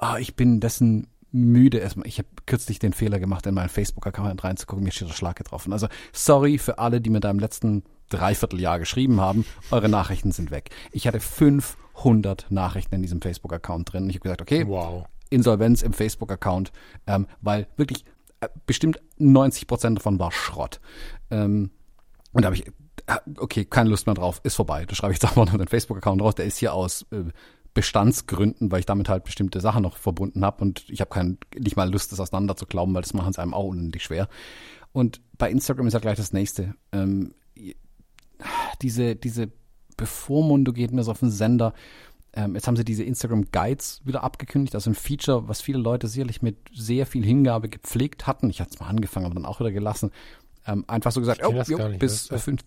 oh, 0.00 0.16
ich 0.18 0.36
bin 0.36 0.60
dessen 0.60 1.08
müde 1.32 1.78
erstmal. 1.78 2.06
Ich 2.06 2.18
habe 2.18 2.28
kürzlich 2.46 2.78
den 2.78 2.92
Fehler 2.92 3.18
gemacht, 3.18 3.46
in 3.46 3.54
meinen 3.54 3.68
Facebook-Account 3.68 4.44
reinzugucken, 4.44 4.84
mir 4.84 4.92
steht 4.92 5.08
der 5.08 5.14
Schlag 5.14 5.36
getroffen. 5.36 5.72
Also 5.72 5.88
sorry 6.12 6.58
für 6.58 6.78
alle, 6.78 7.00
die 7.00 7.10
mir 7.10 7.20
da 7.20 7.30
im 7.30 7.40
letzten 7.40 7.82
Dreivierteljahr 8.10 8.78
geschrieben 8.78 9.20
haben, 9.20 9.44
eure 9.70 9.88
Nachrichten 9.88 10.30
sind 10.30 10.50
weg. 10.50 10.70
Ich 10.92 11.08
hatte 11.08 11.18
500 11.18 12.50
Nachrichten 12.50 12.94
in 12.94 13.02
diesem 13.02 13.20
Facebook-Account 13.20 13.92
drin. 13.92 14.08
Ich 14.08 14.16
habe 14.16 14.22
gesagt, 14.22 14.42
okay, 14.42 14.66
wow. 14.68 15.06
Insolvenz 15.30 15.82
im 15.82 15.92
Facebook-Account, 15.92 16.70
ähm, 17.06 17.26
weil 17.40 17.66
wirklich 17.76 18.04
bestimmt 18.66 19.00
90 19.18 19.66
Prozent 19.66 19.98
davon 19.98 20.18
war 20.18 20.32
Schrott. 20.32 20.80
Ähm, 21.30 21.70
und 22.32 22.42
da 22.42 22.46
habe 22.46 22.56
ich, 22.56 22.66
äh, 23.06 23.18
okay, 23.38 23.64
keine 23.64 23.90
Lust 23.90 24.06
mehr 24.06 24.14
drauf, 24.14 24.40
ist 24.42 24.56
vorbei. 24.56 24.84
Da 24.86 24.94
schreibe 24.94 25.12
ich 25.12 25.18
jetzt 25.22 25.30
einfach 25.30 25.46
noch 25.50 25.58
den 25.58 25.68
Facebook-Account 25.68 26.22
raus. 26.22 26.34
Der 26.34 26.46
ist 26.46 26.58
hier 26.58 26.74
aus 26.74 27.06
äh, 27.10 27.24
Bestandsgründen, 27.74 28.70
weil 28.70 28.80
ich 28.80 28.86
damit 28.86 29.08
halt 29.08 29.24
bestimmte 29.24 29.60
Sachen 29.60 29.82
noch 29.82 29.96
verbunden 29.96 30.44
habe 30.44 30.62
und 30.62 30.84
ich 30.88 31.00
habe 31.00 31.36
nicht 31.58 31.76
mal 31.76 31.90
Lust, 31.90 32.12
das 32.12 32.20
auseinander 32.20 32.56
zu 32.56 32.66
glauben, 32.66 32.94
weil 32.94 33.02
das 33.02 33.14
machen 33.14 33.30
es 33.30 33.38
einem 33.38 33.52
auch 33.52 33.64
unendlich 33.64 34.04
schwer. 34.04 34.28
Und 34.92 35.20
bei 35.36 35.50
Instagram 35.50 35.88
ist 35.88 35.94
ja 35.94 35.98
gleich 35.98 36.16
das 36.16 36.32
nächste. 36.32 36.76
Ähm, 36.92 37.34
diese, 38.80 39.16
diese 39.16 39.50
Bevormundung 39.96 40.74
geht 40.74 40.92
mir 40.92 41.02
so 41.02 41.10
auf 41.10 41.20
den 41.20 41.30
Sender. 41.30 41.74
Ähm, 42.34 42.54
jetzt 42.54 42.66
haben 42.66 42.76
sie 42.76 42.84
diese 42.84 43.04
Instagram 43.04 43.46
Guides 43.52 44.00
wieder 44.04 44.24
abgekündigt, 44.24 44.74
also 44.74 44.90
ein 44.90 44.94
Feature, 44.94 45.48
was 45.48 45.60
viele 45.60 45.78
Leute 45.78 46.08
sicherlich 46.08 46.42
mit 46.42 46.56
sehr 46.74 47.06
viel 47.06 47.24
Hingabe 47.24 47.68
gepflegt 47.68 48.26
hatten. 48.26 48.50
Ich 48.50 48.60
hatte 48.60 48.72
es 48.74 48.80
mal 48.80 48.88
angefangen, 48.88 49.26
aber 49.26 49.34
dann 49.34 49.46
auch 49.46 49.60
wieder 49.60 49.72
gelassen. 49.72 50.10
Ähm, 50.66 50.84
einfach 50.88 51.12
so 51.12 51.20
gesagt, 51.20 51.42
oh, 51.46 51.52
jo, 51.52 51.78
bis 51.98 52.28
fünf, 52.28 52.62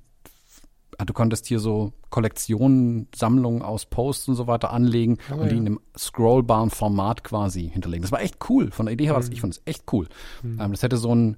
Ah, 0.99 1.05
du 1.05 1.13
konntest 1.13 1.45
hier 1.45 1.59
so 1.59 1.93
Kollektionen, 2.09 3.07
Sammlungen 3.13 3.61
aus 3.61 3.85
Posts 3.85 4.29
und 4.29 4.35
so 4.35 4.47
weiter 4.47 4.73
anlegen 4.73 5.19
oh, 5.31 5.35
und 5.35 5.51
die 5.51 5.55
ja. 5.55 5.61
in 5.61 5.67
einem 5.67 5.79
scrollbaren 5.95 6.71
Format 6.71 7.23
quasi 7.23 7.69
hinterlegen. 7.69 8.01
Das 8.01 8.11
war 8.11 8.21
echt 8.21 8.37
cool. 8.49 8.71
Von 8.71 8.87
der 8.87 8.93
Idee 8.93 9.05
her 9.05 9.13
war 9.13 9.19
das, 9.19 9.29
mhm. 9.29 9.33
ich 9.33 9.41
fand 9.41 9.53
es 9.53 9.61
echt 9.65 9.83
cool. 9.91 10.07
Mhm. 10.41 10.59
Ähm, 10.59 10.71
das 10.71 10.81
hätte 10.81 10.97
so 10.97 11.13
ein 11.13 11.37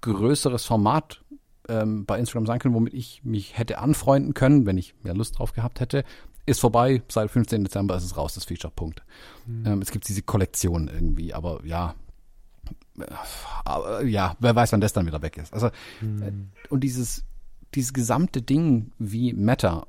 größeres 0.00 0.64
Format 0.64 1.22
ähm, 1.68 2.06
bei 2.06 2.18
Instagram 2.18 2.46
sein 2.46 2.58
können, 2.58 2.74
womit 2.74 2.92
ich 2.92 3.22
mich 3.24 3.56
hätte 3.56 3.78
anfreunden 3.78 4.34
können, 4.34 4.66
wenn 4.66 4.78
ich 4.78 4.96
mehr 5.04 5.14
Lust 5.14 5.38
drauf 5.38 5.52
gehabt 5.52 5.78
hätte. 5.78 6.02
Ist 6.44 6.60
vorbei, 6.60 7.02
seit 7.08 7.30
15. 7.30 7.64
Dezember 7.64 7.96
ist 7.96 8.04
es 8.04 8.16
raus, 8.16 8.34
das 8.34 8.44
Feature, 8.44 8.72
Punkt. 8.74 9.02
Mhm. 9.46 9.66
Ähm, 9.66 9.82
es 9.82 9.90
gibt 9.90 10.08
diese 10.08 10.22
Kollektion 10.22 10.88
irgendwie, 10.88 11.32
aber 11.32 11.64
ja, 11.64 11.94
äh, 12.98 14.06
ja, 14.06 14.36
wer 14.40 14.54
weiß, 14.54 14.72
wann 14.72 14.80
das 14.80 14.92
dann 14.92 15.06
wieder 15.06 15.22
weg 15.22 15.36
ist. 15.36 15.52
Also, 15.52 15.70
mhm. 16.00 16.50
und 16.68 16.80
dieses, 16.80 17.24
dieses 17.74 17.92
gesamte 17.92 18.42
Ding, 18.42 18.92
wie 18.98 19.32
Meta 19.32 19.86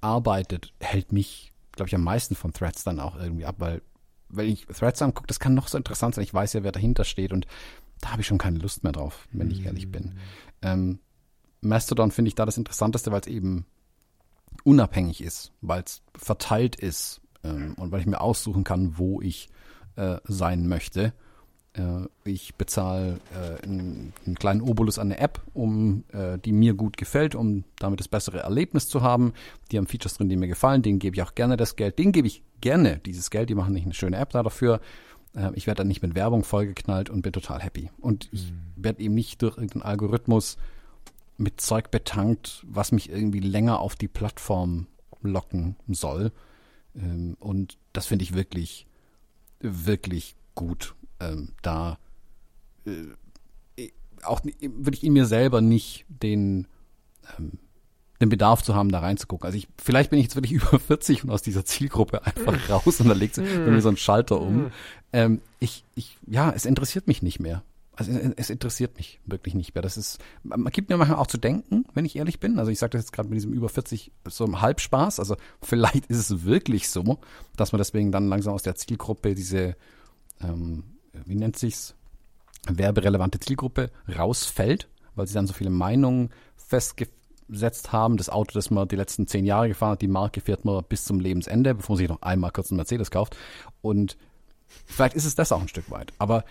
arbeitet, 0.00 0.72
hält 0.80 1.12
mich, 1.12 1.52
glaube 1.72 1.88
ich, 1.88 1.94
am 1.94 2.04
meisten 2.04 2.34
von 2.34 2.52
Threads 2.52 2.84
dann 2.84 3.00
auch 3.00 3.16
irgendwie 3.16 3.46
ab, 3.46 3.56
weil 3.58 3.82
wenn 4.28 4.48
ich 4.48 4.66
Threads 4.66 5.02
angucke, 5.02 5.28
das 5.28 5.40
kann 5.40 5.54
noch 5.54 5.68
so 5.68 5.78
interessant 5.78 6.14
sein. 6.14 6.24
Ich 6.24 6.34
weiß 6.34 6.52
ja, 6.54 6.62
wer 6.62 6.72
dahinter 6.72 7.04
steht 7.04 7.32
und 7.32 7.46
da 8.00 8.10
habe 8.10 8.22
ich 8.22 8.26
schon 8.26 8.38
keine 8.38 8.58
Lust 8.58 8.82
mehr 8.82 8.92
drauf, 8.92 9.28
wenn 9.32 9.50
ich 9.50 9.64
ehrlich 9.64 9.90
bin. 9.90 10.04
Mm. 10.04 10.16
Ähm, 10.62 10.98
Mastodon 11.60 12.10
finde 12.10 12.28
ich 12.28 12.34
da 12.34 12.44
das 12.44 12.58
Interessanteste, 12.58 13.12
weil 13.12 13.20
es 13.20 13.26
eben 13.26 13.66
unabhängig 14.66 15.22
ist, 15.22 15.52
weil 15.60 15.82
es 15.82 16.02
verteilt 16.16 16.76
ist 16.76 17.20
ähm, 17.44 17.74
und 17.78 17.92
weil 17.92 18.00
ich 18.00 18.06
mir 18.06 18.20
aussuchen 18.20 18.64
kann, 18.64 18.98
wo 18.98 19.20
ich 19.20 19.48
äh, 19.94 20.16
sein 20.24 20.66
möchte. 20.66 21.12
Äh, 21.74 22.08
ich 22.24 22.56
bezahle 22.56 23.20
äh, 23.32 23.64
einen, 23.64 24.12
einen, 24.26 24.34
kleinen 24.34 24.60
Obolus 24.62 24.98
an 24.98 25.12
eine 25.12 25.20
App, 25.20 25.40
um 25.54 26.02
äh, 26.12 26.38
die 26.38 26.52
mir 26.52 26.74
gut 26.74 26.96
gefällt, 26.96 27.36
um 27.36 27.62
damit 27.78 28.00
das 28.00 28.08
bessere 28.08 28.40
Erlebnis 28.40 28.88
zu 28.88 29.02
haben. 29.02 29.34
Die 29.70 29.78
haben 29.78 29.86
Features 29.86 30.14
drin, 30.14 30.28
die 30.28 30.36
mir 30.36 30.48
gefallen. 30.48 30.82
Denen 30.82 30.98
gebe 30.98 31.14
ich 31.14 31.22
auch 31.22 31.36
gerne 31.36 31.56
das 31.56 31.76
Geld. 31.76 32.00
Denen 32.00 32.10
gebe 32.10 32.26
ich 32.26 32.42
gerne 32.60 32.98
dieses 32.98 33.30
Geld. 33.30 33.48
Die 33.48 33.54
machen 33.54 33.72
nicht 33.72 33.84
eine 33.84 33.94
schöne 33.94 34.16
App 34.16 34.30
da 34.30 34.42
dafür. 34.42 34.80
Äh, 35.36 35.50
ich 35.54 35.68
werde 35.68 35.78
dann 35.78 35.88
nicht 35.88 36.02
mit 36.02 36.16
Werbung 36.16 36.42
vollgeknallt 36.42 37.08
und 37.08 37.22
bin 37.22 37.32
total 37.32 37.60
happy. 37.60 37.90
Und 38.00 38.28
ich 38.32 38.50
mhm. 38.50 38.82
werde 38.82 39.00
eben 39.00 39.14
nicht 39.14 39.42
durch 39.42 39.56
irgendeinen 39.56 39.82
Algorithmus 39.82 40.56
mit 41.36 41.60
Zeug 41.60 41.90
betankt, 41.90 42.64
was 42.66 42.92
mich 42.92 43.10
irgendwie 43.10 43.40
länger 43.40 43.80
auf 43.80 43.94
die 43.96 44.08
Plattform 44.08 44.86
locken 45.22 45.76
soll. 45.88 46.32
Ähm, 46.94 47.36
und 47.40 47.78
das 47.92 48.06
finde 48.06 48.24
ich 48.24 48.34
wirklich, 48.34 48.86
wirklich 49.60 50.36
gut 50.54 50.94
ähm, 51.20 51.52
da 51.62 51.98
äh, 52.86 53.90
auch 54.22 54.40
würde 54.44 54.96
ich 54.96 55.04
in 55.04 55.12
mir 55.12 55.26
selber 55.26 55.60
nicht 55.60 56.06
den 56.08 56.66
ähm, 57.38 57.52
den 58.18 58.30
Bedarf 58.30 58.62
zu 58.62 58.74
haben, 58.74 58.90
da 58.90 59.00
reinzugucken. 59.00 59.44
Also 59.44 59.58
ich, 59.58 59.68
vielleicht 59.76 60.08
bin 60.08 60.18
ich 60.18 60.24
jetzt 60.24 60.36
wirklich 60.36 60.52
über 60.62 60.78
40 60.78 61.24
und 61.24 61.30
aus 61.30 61.42
dieser 61.42 61.66
Zielgruppe 61.66 62.24
einfach 62.24 62.70
raus 62.70 63.00
und 63.00 63.08
da 63.08 63.14
legt 63.14 63.34
sich 63.34 63.44
bei 63.44 63.70
mir 63.70 63.82
so 63.82 63.90
ein 63.90 63.98
Schalter 63.98 64.40
um. 64.40 64.70
Ähm, 65.12 65.42
ich, 65.60 65.84
ich, 65.94 66.16
ja, 66.26 66.50
es 66.50 66.64
interessiert 66.64 67.08
mich 67.08 67.20
nicht 67.20 67.40
mehr. 67.40 67.62
Also 67.96 68.12
es 68.36 68.50
interessiert 68.50 68.96
mich 68.98 69.20
wirklich 69.24 69.54
nicht 69.54 69.74
mehr. 69.74 69.82
Das 69.82 69.96
ist, 69.96 70.18
man 70.42 70.66
gibt 70.66 70.90
mir 70.90 70.98
manchmal 70.98 71.18
auch 71.18 71.26
zu 71.26 71.38
denken, 71.38 71.86
wenn 71.94 72.04
ich 72.04 72.16
ehrlich 72.16 72.40
bin. 72.40 72.58
Also 72.58 72.70
ich 72.70 72.78
sage 72.78 72.90
das 72.90 73.02
jetzt 73.02 73.12
gerade 73.12 73.28
mit 73.28 73.36
diesem 73.36 73.52
über 73.52 73.70
40 73.70 74.12
so 74.28 74.44
einem 74.44 74.60
Halbspaß. 74.60 75.18
Also 75.18 75.36
vielleicht 75.62 76.06
ist 76.06 76.18
es 76.18 76.44
wirklich 76.44 76.90
so, 76.90 77.18
dass 77.56 77.72
man 77.72 77.78
deswegen 77.78 78.12
dann 78.12 78.28
langsam 78.28 78.52
aus 78.52 78.62
der 78.62 78.74
Zielgruppe 78.74 79.34
diese 79.34 79.76
ähm, 80.42 80.84
wie 81.24 81.36
nennt 81.36 81.58
sich's, 81.58 81.94
werberelevante 82.68 83.40
Zielgruppe 83.40 83.90
rausfällt, 84.08 84.88
weil 85.14 85.26
sie 85.26 85.34
dann 85.34 85.46
so 85.46 85.52
viele 85.52 85.70
Meinungen 85.70 86.30
festgesetzt 86.56 87.92
haben. 87.92 88.16
Das 88.16 88.28
Auto, 88.28 88.52
das 88.54 88.70
man 88.70 88.88
die 88.88 88.96
letzten 88.96 89.26
zehn 89.26 89.44
Jahre 89.44 89.68
gefahren 89.68 89.92
hat, 89.92 90.02
die 90.02 90.08
Marke 90.08 90.40
fährt 90.40 90.64
man 90.64 90.84
bis 90.84 91.04
zum 91.04 91.20
Lebensende, 91.20 91.74
bevor 91.74 91.94
man 91.94 91.98
sich 91.98 92.08
noch 92.08 92.22
einmal 92.22 92.50
kurz 92.50 92.70
einen 92.70 92.76
Mercedes 92.76 93.10
kauft. 93.10 93.36
Und 93.82 94.16
vielleicht 94.84 95.14
ist 95.14 95.24
es 95.24 95.36
das 95.36 95.52
auch 95.52 95.60
ein 95.60 95.68
Stück 95.68 95.90
weit. 95.90 96.12
Aber 96.18 96.44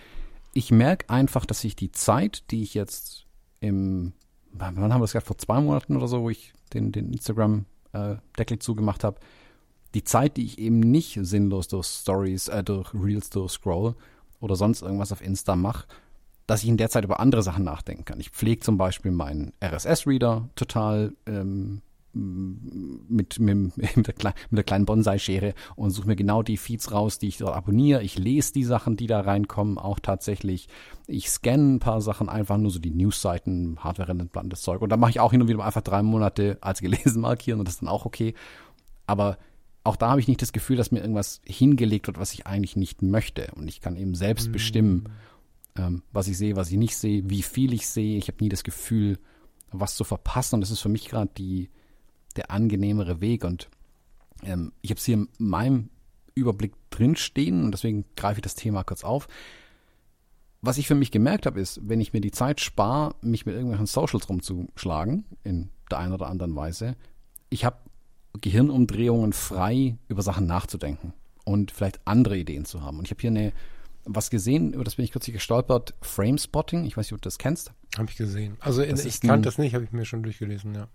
ich 0.56 0.70
merke 0.70 1.10
einfach, 1.10 1.44
dass 1.44 1.64
ich 1.64 1.76
die 1.76 1.92
Zeit, 1.92 2.50
die 2.50 2.62
ich 2.62 2.74
jetzt 2.74 3.26
im, 3.60 4.14
wann 4.52 4.76
haben 4.78 5.00
wir 5.00 5.00
das 5.00 5.12
gerade, 5.12 5.26
vor 5.26 5.38
zwei 5.38 5.60
Monaten 5.60 5.96
oder 5.96 6.08
so, 6.08 6.22
wo 6.22 6.30
ich 6.30 6.54
den, 6.72 6.92
den 6.92 7.12
Instagram-Deckel 7.12 8.56
äh, 8.56 8.58
zugemacht 8.58 9.04
habe, 9.04 9.20
die 9.94 10.04
Zeit, 10.04 10.36
die 10.36 10.44
ich 10.44 10.58
eben 10.58 10.80
nicht 10.80 11.18
sinnlos 11.22 11.68
durch 11.68 11.86
Stories, 11.86 12.48
äh, 12.48 12.64
durch 12.64 12.92
Reels 12.94 13.30
durchscroll, 13.30 13.94
oder 14.40 14.56
sonst 14.56 14.82
irgendwas 14.82 15.12
auf 15.12 15.22
Insta 15.22 15.56
mache, 15.56 15.86
dass 16.46 16.62
ich 16.62 16.68
in 16.68 16.76
der 16.76 16.90
Zeit 16.90 17.04
über 17.04 17.20
andere 17.20 17.42
Sachen 17.42 17.64
nachdenken 17.64 18.04
kann. 18.04 18.20
Ich 18.20 18.30
pflege 18.30 18.60
zum 18.60 18.78
Beispiel 18.78 19.10
meinen 19.10 19.52
RSS-Reader 19.62 20.48
total 20.54 21.12
ähm, 21.26 21.82
mit, 22.16 23.38
mit, 23.38 23.76
mit, 23.76 24.06
der, 24.06 24.14
Kle 24.14 24.32
mit 24.50 24.56
der 24.56 24.64
kleinen 24.64 24.86
Bonsai-Schere 24.86 25.54
und 25.74 25.90
suche 25.90 26.06
mir 26.06 26.16
genau 26.16 26.42
die 26.42 26.56
Feeds 26.56 26.92
raus, 26.92 27.18
die 27.18 27.28
ich 27.28 27.38
dort 27.38 27.54
abonniere. 27.54 28.02
Ich 28.02 28.18
lese 28.18 28.52
die 28.52 28.64
Sachen, 28.64 28.96
die 28.96 29.06
da 29.06 29.20
reinkommen, 29.20 29.78
auch 29.78 30.00
tatsächlich. 30.00 30.68
Ich 31.06 31.28
scanne 31.28 31.74
ein 31.74 31.78
paar 31.78 32.00
Sachen 32.00 32.28
einfach, 32.28 32.56
nur 32.56 32.70
so 32.70 32.78
die 32.78 32.90
News-Seiten, 32.90 33.78
hardware-relevantes 33.80 34.62
Zeug. 34.62 34.80
Und 34.80 34.90
da 34.90 34.96
mache 34.96 35.10
ich 35.10 35.20
auch 35.20 35.30
hin 35.30 35.42
und 35.42 35.48
wieder 35.48 35.64
einfach 35.64 35.82
drei 35.82 36.02
Monate 36.02 36.58
als 36.60 36.80
gelesen 36.80 37.20
markieren 37.20 37.58
und 37.60 37.66
das 37.66 37.74
ist 37.74 37.82
dann 37.82 37.88
auch 37.88 38.06
okay. 38.06 38.34
Aber 39.06 39.38
auch 39.84 39.96
da 39.96 40.10
habe 40.10 40.20
ich 40.20 40.28
nicht 40.28 40.42
das 40.42 40.52
Gefühl, 40.52 40.76
dass 40.76 40.90
mir 40.90 41.00
irgendwas 41.00 41.40
hingelegt 41.44 42.06
wird, 42.06 42.18
was 42.18 42.32
ich 42.32 42.46
eigentlich 42.46 42.76
nicht 42.76 43.02
möchte. 43.02 43.52
Und 43.54 43.68
ich 43.68 43.80
kann 43.80 43.96
eben 43.96 44.14
selbst 44.14 44.48
mhm. 44.48 44.52
bestimmen, 44.52 45.08
ähm, 45.76 46.02
was 46.12 46.28
ich 46.28 46.38
sehe, 46.38 46.56
was 46.56 46.70
ich 46.70 46.78
nicht 46.78 46.96
sehe, 46.96 47.28
wie 47.28 47.42
viel 47.42 47.72
ich 47.72 47.86
sehe. 47.86 48.16
Ich 48.16 48.28
habe 48.28 48.42
nie 48.42 48.48
das 48.48 48.64
Gefühl, 48.64 49.18
was 49.70 49.94
zu 49.94 50.04
verpassen. 50.04 50.56
Und 50.56 50.60
das 50.62 50.70
ist 50.70 50.80
für 50.80 50.88
mich 50.88 51.08
gerade 51.08 51.30
die 51.36 51.68
der 52.36 52.50
angenehmere 52.50 53.20
Weg. 53.20 53.44
Und 53.44 53.68
ähm, 54.42 54.72
ich 54.82 54.90
habe 54.90 54.98
es 54.98 55.04
hier 55.04 55.14
in 55.14 55.28
meinem 55.38 55.90
Überblick 56.34 56.74
drinstehen 56.90 57.64
und 57.64 57.72
deswegen 57.72 58.04
greife 58.16 58.38
ich 58.38 58.42
das 58.42 58.54
Thema 58.54 58.84
kurz 58.84 59.04
auf. 59.04 59.28
Was 60.60 60.78
ich 60.78 60.86
für 60.86 60.94
mich 60.94 61.10
gemerkt 61.10 61.46
habe, 61.46 61.60
ist, 61.60 61.80
wenn 61.82 62.00
ich 62.00 62.12
mir 62.12 62.20
die 62.20 62.30
Zeit 62.30 62.60
spare, 62.60 63.14
mich 63.20 63.46
mit 63.46 63.54
irgendwelchen 63.54 63.86
Socials 63.86 64.28
rumzuschlagen, 64.28 65.24
in 65.44 65.70
der 65.90 65.98
einen 65.98 66.12
oder 66.12 66.26
anderen 66.26 66.56
Weise, 66.56 66.96
ich 67.50 67.64
habe 67.64 67.76
Gehirnumdrehungen 68.40 69.32
frei 69.32 69.96
über 70.08 70.22
Sachen 70.22 70.46
nachzudenken 70.46 71.12
und 71.44 71.70
vielleicht 71.70 72.00
andere 72.04 72.36
Ideen 72.36 72.64
zu 72.64 72.82
haben. 72.82 72.98
Und 72.98 73.06
ich 73.06 73.10
habe 73.10 73.20
hier 73.20 73.30
eine 73.30 73.52
was 74.06 74.30
gesehen, 74.30 74.72
über 74.72 74.84
das 74.84 74.96
bin 74.96 75.04
ich 75.04 75.12
kürzlich 75.12 75.34
gestolpert, 75.34 75.94
Framespotting. 76.00 76.84
Ich 76.84 76.96
weiß 76.96 77.06
nicht, 77.06 77.12
ob 77.12 77.22
du 77.22 77.26
das 77.26 77.38
kennst. 77.38 77.72
Habe 77.98 78.08
ich 78.08 78.16
gesehen. 78.16 78.56
Also 78.60 78.82
in, 78.82 78.96
ich 78.96 79.20
kannte 79.20 79.46
das 79.46 79.58
nicht, 79.58 79.74
habe 79.74 79.84
ich 79.84 79.92
mir 79.92 80.04
schon 80.04 80.22
durchgelesen, 80.22 80.74
ja. 80.74 80.88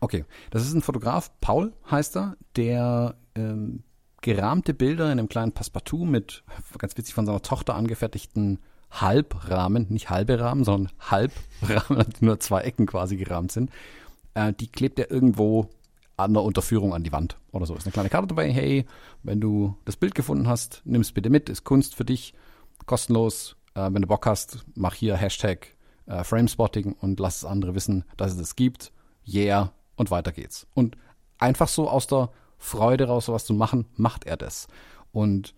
Okay, 0.00 0.24
das 0.50 0.62
ist 0.62 0.72
ein 0.72 0.82
Fotograf, 0.82 1.30
Paul 1.40 1.74
heißt 1.90 2.16
er, 2.16 2.36
der 2.56 3.16
ähm, 3.34 3.82
gerahmte 4.22 4.72
Bilder 4.74 5.06
in 5.06 5.18
einem 5.18 5.28
kleinen 5.28 5.52
Passepartout 5.52 6.04
mit 6.04 6.42
ganz 6.78 6.96
witzig 6.96 7.14
von 7.14 7.26
seiner 7.26 7.42
Tochter 7.42 7.74
angefertigten 7.74 8.58
Halbrahmen, 8.90 9.86
nicht 9.90 10.10
halbe 10.10 10.40
Rahmen, 10.40 10.64
sondern 10.64 10.92
Halbrahmen, 11.00 12.06
die 12.18 12.24
nur 12.24 12.40
zwei 12.40 12.62
Ecken 12.62 12.86
quasi 12.86 13.16
gerahmt 13.16 13.52
sind. 13.52 13.70
Äh, 14.34 14.52
die 14.54 14.68
klebt 14.68 14.98
er 14.98 15.10
irgendwo 15.10 15.68
an 16.16 16.34
der 16.34 16.42
Unterführung 16.42 16.92
an 16.92 17.02
die 17.02 17.12
Wand 17.12 17.36
oder 17.52 17.66
so. 17.66 17.74
Ist 17.74 17.86
eine 17.86 17.92
kleine 17.92 18.10
Karte 18.10 18.28
dabei. 18.28 18.50
Hey, 18.50 18.86
wenn 19.22 19.40
du 19.40 19.76
das 19.84 19.96
Bild 19.96 20.14
gefunden 20.14 20.48
hast, 20.48 20.82
nimm 20.84 21.00
es 21.00 21.12
bitte 21.12 21.30
mit. 21.30 21.48
Ist 21.48 21.64
Kunst 21.64 21.94
für 21.94 22.04
dich, 22.04 22.34
kostenlos. 22.86 23.56
Äh, 23.74 23.90
wenn 23.92 24.02
du 24.02 24.08
Bock 24.08 24.26
hast, 24.26 24.64
mach 24.74 24.94
hier 24.94 25.16
Hashtag 25.16 25.76
äh, 26.06 26.24
Framespotting 26.24 26.94
und 26.94 27.20
lass 27.20 27.38
es 27.38 27.44
andere 27.44 27.74
wissen, 27.74 28.04
dass 28.16 28.32
es 28.32 28.38
das 28.38 28.56
gibt. 28.56 28.92
Yeah 29.26 29.72
und 30.00 30.10
weiter 30.10 30.32
geht's. 30.32 30.66
Und 30.72 30.96
einfach 31.38 31.68
so 31.68 31.86
aus 31.86 32.06
der 32.06 32.30
Freude 32.56 33.08
raus, 33.08 33.26
sowas 33.26 33.44
zu 33.44 33.52
machen, 33.52 33.84
macht 33.96 34.24
er 34.24 34.38
das. 34.38 34.66
Und 35.12 35.54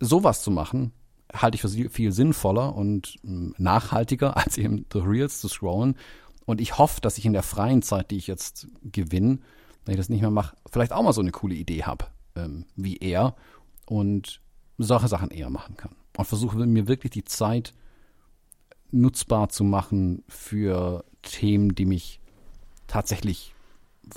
sowas 0.00 0.42
zu 0.42 0.50
machen, 0.50 0.90
halte 1.32 1.54
ich 1.54 1.60
für 1.62 1.68
viel 1.68 2.10
sinnvoller 2.10 2.74
und 2.74 3.20
hm, 3.22 3.54
nachhaltiger, 3.58 4.36
als 4.44 4.58
eben 4.58 4.84
The 4.92 4.98
Reels 4.98 5.40
zu 5.40 5.46
scrollen. 5.46 5.94
Und 6.44 6.60
ich 6.60 6.76
hoffe, 6.76 7.00
dass 7.00 7.18
ich 7.18 7.24
in 7.24 7.34
der 7.34 7.44
freien 7.44 7.82
Zeit, 7.82 8.10
die 8.10 8.16
ich 8.16 8.26
jetzt 8.26 8.66
gewinne, 8.82 9.38
wenn 9.84 9.94
ich 9.94 10.00
das 10.00 10.08
nicht 10.08 10.22
mehr 10.22 10.32
mache, 10.32 10.56
vielleicht 10.68 10.92
auch 10.92 11.04
mal 11.04 11.12
so 11.12 11.20
eine 11.20 11.30
coole 11.30 11.54
Idee 11.54 11.84
habe, 11.84 12.06
ähm, 12.34 12.66
wie 12.74 12.96
er 12.96 13.36
und 13.86 14.40
solche 14.76 15.06
Sachen 15.06 15.30
eher 15.30 15.50
machen 15.50 15.76
kann. 15.76 15.94
Und 16.16 16.24
versuche 16.24 16.56
mir 16.66 16.88
wirklich 16.88 17.12
die 17.12 17.24
Zeit 17.24 17.74
nutzbar 18.90 19.50
zu 19.50 19.62
machen 19.62 20.24
für 20.26 21.04
Themen, 21.22 21.76
die 21.76 21.86
mich 21.86 22.21
tatsächlich 22.92 23.54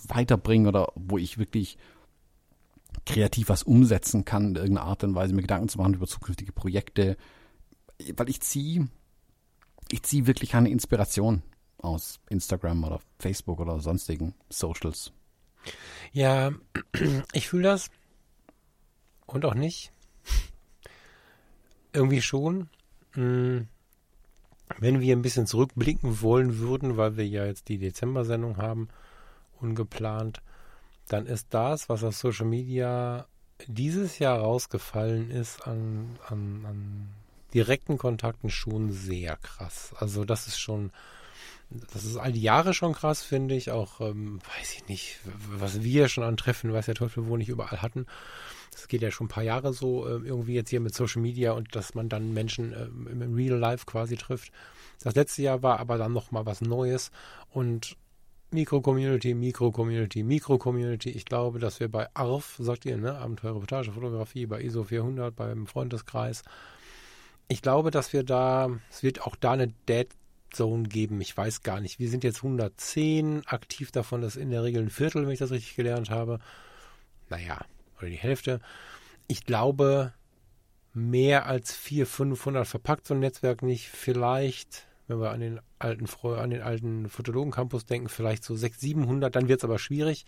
weiterbringen 0.09 0.67
oder 0.67 0.91
wo 0.95 1.17
ich 1.17 1.38
wirklich 1.38 1.78
kreativ 3.05 3.47
was 3.47 3.63
umsetzen 3.63 4.26
kann, 4.26 4.49
in 4.49 4.55
irgendeiner 4.55 4.88
Art 4.88 5.03
und 5.05 5.15
Weise 5.15 5.34
mir 5.34 5.43
Gedanken 5.43 5.69
zu 5.69 5.78
machen 5.78 5.93
über 5.93 6.07
zukünftige 6.07 6.51
Projekte. 6.51 7.15
Weil 8.17 8.30
ich 8.30 8.41
ziehe, 8.41 8.89
ich 9.89 10.03
ziehe 10.03 10.28
wirklich 10.28 10.55
eine 10.55 10.69
Inspiration 10.69 11.41
aus 11.78 12.19
Instagram 12.30 12.84
oder 12.84 12.99
Facebook 13.17 13.61
oder 13.61 13.80
sonstigen 13.80 14.34
Socials. 14.49 15.13
Ja, 16.11 16.51
ich 17.32 17.47
fühle 17.47 17.63
das 17.63 17.89
und 19.26 19.45
auch 19.45 19.55
nicht. 19.55 19.93
Irgendwie 21.93 22.21
schon. 22.21 22.69
Hm, 23.13 23.69
wenn 24.80 24.99
wir 24.99 25.16
ein 25.16 25.22
bisschen 25.22 25.47
zurückblicken 25.47 26.22
wollen 26.22 26.57
würden, 26.59 26.97
weil 26.97 27.18
wir 27.18 27.28
ja 27.28 27.45
jetzt 27.45 27.70
die 27.70 27.78
Dezember-Sendung 27.78 28.57
haben, 28.57 28.89
ungeplant, 29.59 30.41
dann 31.07 31.26
ist 31.28 31.47
das, 31.51 31.89
was 31.89 32.03
auf 32.03 32.16
Social 32.16 32.47
Media 32.47 33.28
dieses 33.68 34.20
Jahr 34.20 34.39
rausgefallen 34.39 35.32
ist 35.32 35.66
an, 35.68 36.18
an, 36.28 36.66
an 36.68 37.09
direkten 37.53 37.97
Kontakten 37.97 38.49
schon 38.49 38.91
sehr 38.91 39.38
krass. 39.38 39.93
Also 39.97 40.26
das 40.26 40.47
ist 40.47 40.59
schon, 40.59 40.91
das 41.70 42.03
ist 42.03 42.18
all 42.18 42.34
die 42.34 42.41
Jahre 42.41 42.74
schon 42.74 42.93
krass, 42.93 43.24
finde 43.24 43.55
ich. 43.55 43.72
Auch, 43.72 44.01
ähm, 44.01 44.39
weiß 44.57 44.74
ich 44.74 44.88
nicht, 44.88 45.20
was 45.24 45.82
wir 45.82 46.09
schon 46.09 46.24
an 46.24 46.38
Treffen, 46.38 46.74
weiß 46.74 46.88
der 46.88 46.95
Teufel 46.95 47.28
wo 47.28 47.38
nicht 47.38 47.49
überall 47.49 47.82
hatten. 47.82 48.07
Das 48.76 48.89
geht 48.89 49.01
ja 49.01 49.09
schon 49.09 49.26
ein 49.26 49.30
paar 49.30 49.43
Jahre 49.43 49.71
so, 49.73 50.05
äh, 50.05 50.19
irgendwie 50.26 50.53
jetzt 50.53 50.69
hier 50.69 50.82
mit 50.82 50.93
Social 50.93 51.21
Media 51.21 51.53
und 51.53 51.76
dass 51.76 51.95
man 51.95 52.09
dann 52.09 52.34
Menschen 52.34 52.73
äh, 52.73 52.86
im 53.11 53.34
Real 53.34 53.57
Life 53.57 53.86
quasi 53.86 54.17
trifft. 54.17 54.51
Das 55.01 55.15
letzte 55.15 55.41
Jahr 55.41 55.63
war 55.63 55.80
aber 55.80 55.97
dann 55.97 56.11
nochmal 56.11 56.45
was 56.45 56.61
Neues 56.61 57.11
und 57.51 57.95
Mikro-Community, 58.51 59.34
Mikro-Community, 59.34 60.23
Mikro-Community. 60.23 61.09
Ich 61.09 61.26
glaube, 61.26 61.59
dass 61.59 61.80
wir 61.80 61.89
bei 61.89 62.07
ARF, 62.13 62.57
sagt 62.59 62.86
ihr, 62.86 62.97
ne, 62.97 63.17
Abenteuer 63.17 63.55
Reportage, 63.55 63.91
Fotografie, 63.91 64.45
bei 64.45 64.61
ISO 64.61 64.84
400, 64.84 65.36
beim 65.36 65.67
Freundeskreis, 65.67 66.43
ich 67.47 67.61
glaube, 67.61 67.91
dass 67.91 68.11
wir 68.11 68.23
da, 68.23 68.69
es 68.89 69.03
wird 69.03 69.21
auch 69.21 69.36
da 69.36 69.51
eine 69.51 69.67
Dead 69.88 70.07
Zone 70.51 70.84
geben. 70.84 71.21
Ich 71.21 71.36
weiß 71.36 71.61
gar 71.61 71.80
nicht. 71.80 71.99
Wir 71.99 72.09
sind 72.09 72.23
jetzt 72.23 72.38
110, 72.38 73.45
aktiv 73.45 73.91
davon 73.91 74.23
ist 74.23 74.36
in 74.36 74.49
der 74.49 74.63
Regel 74.63 74.84
ein 74.84 74.89
Viertel, 74.89 75.26
wenn 75.26 75.34
ich 75.34 75.39
das 75.39 75.51
richtig 75.51 75.76
gelernt 75.76 76.09
habe. 76.09 76.39
Naja, 77.30 77.59
oder 77.98 78.10
die 78.10 78.16
Hälfte. 78.16 78.60
Ich 79.28 79.46
glaube, 79.46 80.14
mehr 80.93 81.46
als 81.46 81.74
400, 81.74 82.10
500 82.10 82.68
verpackt 82.68 83.08
so 83.08 83.14
ein 83.14 83.20
Netzwerk 83.20 83.62
nicht. 83.62 83.89
Vielleicht, 83.89 84.88
wenn 85.08 85.20
wir 85.20 85.32
an 85.32 85.41
den 85.41 85.60
alten, 85.80 86.08
an 86.24 86.50
den 86.50 86.62
alten 86.62 87.10
Fotologen-Campus 87.10 87.86
denken, 87.86 88.10
vielleicht 88.10 88.43
so 88.43 88.56
600, 88.56 88.80
700, 88.80 89.36
dann 89.36 89.48
wird 89.48 89.60
es 89.60 89.66
aber 89.66 89.80
schwierig. 89.80 90.26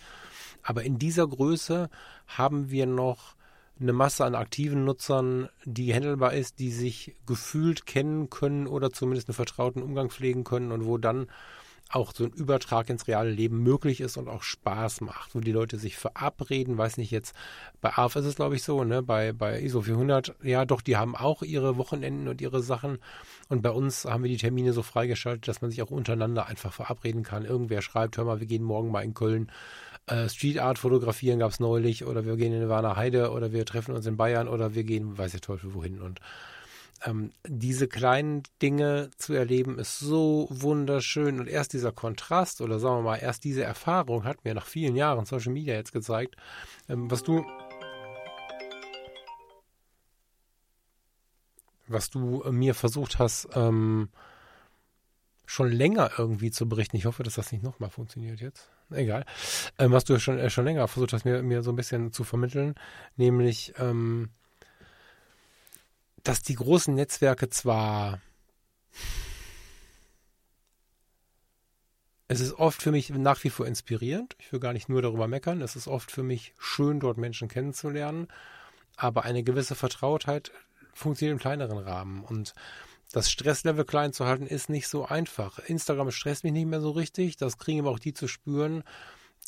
Aber 0.63 0.83
in 0.83 0.99
dieser 0.99 1.27
Größe 1.27 1.89
haben 2.27 2.69
wir 2.69 2.85
noch 2.85 3.35
eine 3.79 3.93
Masse 3.93 4.25
an 4.25 4.35
aktiven 4.35 4.85
Nutzern, 4.85 5.49
die 5.65 5.93
handelbar 5.93 6.33
ist, 6.33 6.59
die 6.59 6.71
sich 6.71 7.15
gefühlt 7.25 7.85
kennen 7.85 8.29
können 8.29 8.67
oder 8.67 8.91
zumindest 8.91 9.29
einen 9.29 9.35
vertrauten 9.35 9.83
Umgang 9.83 10.09
pflegen 10.09 10.43
können 10.43 10.71
und 10.71 10.85
wo 10.85 10.97
dann 10.97 11.27
auch 11.91 12.13
so 12.13 12.25
ein 12.25 12.31
Übertrag 12.31 12.89
ins 12.89 13.07
reale 13.07 13.29
Leben 13.29 13.63
möglich 13.63 14.01
ist 14.01 14.17
und 14.17 14.27
auch 14.27 14.43
Spaß 14.43 15.01
macht, 15.01 15.35
wo 15.35 15.39
die 15.39 15.51
Leute 15.51 15.77
sich 15.77 15.97
verabreden, 15.97 16.77
weiß 16.77 16.97
nicht 16.97 17.11
jetzt, 17.11 17.35
bei 17.81 17.97
AF 17.97 18.15
ist 18.15 18.25
es 18.25 18.35
glaube 18.35 18.55
ich 18.55 18.63
so, 18.63 18.83
ne, 18.83 19.01
bei, 19.01 19.33
bei 19.33 19.61
ISO 19.61 19.81
400, 19.81 20.35
ja 20.43 20.65
doch, 20.65 20.81
die 20.81 20.97
haben 20.97 21.15
auch 21.15 21.43
ihre 21.43 21.77
Wochenenden 21.77 22.27
und 22.27 22.41
ihre 22.41 22.61
Sachen 22.61 22.99
und 23.49 23.61
bei 23.61 23.71
uns 23.71 24.05
haben 24.05 24.23
wir 24.23 24.29
die 24.29 24.37
Termine 24.37 24.73
so 24.73 24.83
freigeschaltet, 24.83 25.47
dass 25.47 25.61
man 25.61 25.71
sich 25.71 25.81
auch 25.81 25.91
untereinander 25.91 26.47
einfach 26.47 26.73
verabreden 26.73 27.23
kann. 27.23 27.45
Irgendwer 27.45 27.81
schreibt, 27.81 28.17
hör 28.17 28.25
mal, 28.25 28.39
wir 28.39 28.47
gehen 28.47 28.63
morgen 28.63 28.91
mal 28.91 29.03
in 29.03 29.13
Köln 29.13 29.51
äh, 30.07 30.29
Street 30.29 30.59
Art 30.59 30.79
fotografieren 30.79 31.39
gab 31.39 31.51
es 31.51 31.59
neulich 31.59 32.05
oder 32.05 32.25
wir 32.25 32.37
gehen 32.37 32.53
in 32.53 32.69
Warner 32.69 32.95
Heide 32.95 33.31
oder 33.31 33.51
wir 33.51 33.65
treffen 33.65 33.93
uns 33.93 34.05
in 34.05 34.17
Bayern 34.17 34.47
oder 34.47 34.73
wir 34.73 34.83
gehen, 34.83 35.17
weiß 35.17 35.31
der 35.31 35.41
Teufel 35.41 35.73
wohin 35.73 36.01
und 36.01 36.21
ähm, 37.05 37.31
diese 37.47 37.87
kleinen 37.87 38.43
Dinge 38.61 39.11
zu 39.17 39.33
erleben, 39.33 39.79
ist 39.79 39.99
so 39.99 40.47
wunderschön. 40.49 41.39
Und 41.39 41.47
erst 41.47 41.73
dieser 41.73 41.91
Kontrast 41.91 42.61
oder 42.61 42.79
sagen 42.79 42.99
wir 42.99 43.11
mal, 43.11 43.17
erst 43.17 43.43
diese 43.43 43.63
Erfahrung 43.63 44.23
hat 44.23 44.43
mir 44.45 44.53
nach 44.53 44.65
vielen 44.65 44.95
Jahren 44.95 45.25
Social 45.25 45.53
Media 45.53 45.75
jetzt 45.75 45.93
gezeigt, 45.93 46.35
ähm, 46.89 47.09
was 47.11 47.23
du 47.23 47.45
was 51.87 52.09
du 52.09 52.43
äh, 52.43 52.51
mir 52.51 52.73
versucht 52.75 53.19
hast, 53.19 53.47
ähm, 53.53 54.09
schon 55.45 55.71
länger 55.71 56.11
irgendwie 56.17 56.51
zu 56.51 56.67
berichten. 56.67 56.97
Ich 56.97 57.05
hoffe, 57.05 57.23
dass 57.23 57.35
das 57.35 57.51
nicht 57.51 57.63
nochmal 57.63 57.89
funktioniert 57.89 58.41
jetzt. 58.41 58.69
Egal. 58.91 59.25
Ähm, 59.79 59.91
was 59.91 60.03
du 60.03 60.19
schon, 60.19 60.37
äh, 60.37 60.49
schon 60.49 60.65
länger 60.65 60.87
versucht 60.87 61.13
hast, 61.13 61.25
mir, 61.25 61.41
mir 61.41 61.63
so 61.63 61.71
ein 61.71 61.75
bisschen 61.75 62.11
zu 62.11 62.23
vermitteln, 62.23 62.75
nämlich 63.15 63.73
ähm, 63.77 64.29
dass 66.27 66.41
die 66.41 66.55
großen 66.55 66.93
Netzwerke 66.93 67.49
zwar 67.49 68.19
es 72.27 72.41
ist 72.41 72.55
oft 72.55 72.81
für 72.81 72.91
mich 72.91 73.09
nach 73.11 73.41
wie 73.45 73.49
vor 73.49 73.65
inspirierend. 73.65 74.35
Ich 74.39 74.51
will 74.51 74.59
gar 74.59 74.73
nicht 74.73 74.89
nur 74.89 75.01
darüber 75.01 75.29
meckern. 75.29 75.61
Es 75.61 75.77
ist 75.77 75.87
oft 75.87 76.11
für 76.11 76.23
mich 76.23 76.53
schön, 76.59 76.99
dort 76.99 77.17
Menschen 77.17 77.47
kennenzulernen. 77.47 78.27
Aber 78.97 79.23
eine 79.23 79.43
gewisse 79.43 79.75
Vertrautheit 79.75 80.51
funktioniert 80.93 81.37
im 81.37 81.39
kleineren 81.39 81.77
Rahmen. 81.77 82.25
Und 82.25 82.53
das 83.13 83.31
Stresslevel 83.31 83.85
klein 83.85 84.11
zu 84.11 84.25
halten, 84.25 84.47
ist 84.47 84.69
nicht 84.69 84.89
so 84.89 85.05
einfach. 85.05 85.59
Instagram 85.59 86.11
stresst 86.11 86.43
mich 86.43 86.51
nicht 86.51 86.67
mehr 86.67 86.81
so 86.81 86.91
richtig. 86.91 87.37
Das 87.37 87.57
kriegen 87.57 87.79
aber 87.79 87.91
auch 87.91 87.99
die 87.99 88.13
zu 88.13 88.27
spüren, 88.27 88.83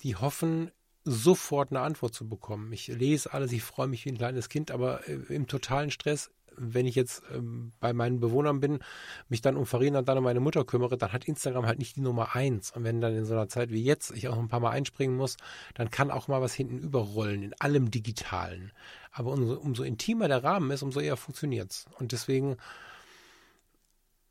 die 0.04 0.16
hoffen, 0.16 0.72
sofort 1.04 1.72
eine 1.72 1.82
Antwort 1.82 2.14
zu 2.14 2.30
bekommen. 2.30 2.72
Ich 2.72 2.88
lese 2.88 3.34
alles, 3.34 3.52
ich 3.52 3.64
freue 3.64 3.88
mich 3.88 4.06
wie 4.06 4.10
ein 4.12 4.18
kleines 4.18 4.48
Kind, 4.48 4.72
aber 4.72 5.06
äh, 5.10 5.16
im 5.28 5.48
totalen 5.48 5.92
Stress 5.92 6.32
wenn 6.60 6.86
ich 6.86 6.96
jetzt 6.96 7.24
ähm, 7.34 7.72
bei 7.80 7.94
meinen 7.94 8.20
Bewohnern 8.20 8.60
bin, 8.60 8.80
mich 9.30 9.42
dann 9.42 9.58
um 9.58 9.66
Farina 9.66 10.00
und 10.00 10.10
dann 10.10 10.18
um 10.18 10.24
meine 10.24 10.40
Mutter 10.40 10.66
kümmere, 10.66 10.98
dann 10.98 11.14
hat 11.14 11.26
Instagram 11.26 11.66
halt 11.66 11.80
nicht 11.80 11.96
die 11.96 12.02
Nummer 12.02 12.36
eins. 12.36 12.72
Und 12.72 12.84
wenn 12.84 13.02
dann 13.02 13.16
in 13.16 13.26
so 13.26 13.34
einer 13.34 13.48
Zeit 13.48 13.72
wie 13.72 13.84
jetzt 13.84 14.12
ich 14.12 14.28
auch 14.28 14.38
ein 14.38 14.50
paar 14.50 14.60
Mal 14.60 14.72
einspringen 14.72 15.18
muss, 15.18 15.38
dann 15.74 15.90
kann 15.90 16.12
auch 16.12 16.28
mal 16.28 16.42
was 16.42 16.54
hinten 16.54 16.80
überrollen, 16.80 17.44
in 17.44 17.54
allem 17.60 17.90
Digitalen. 17.90 18.72
Aber 19.12 19.32
umso, 19.32 19.56
umso 19.56 19.84
intimer 19.84 20.28
der 20.28 20.44
Rahmen 20.44 20.72
ist, 20.72 20.84
umso 20.84 21.00
eher 21.00 21.18
funktioniert's. 21.18 21.86
Und 21.98 22.12
deswegen 22.12 22.58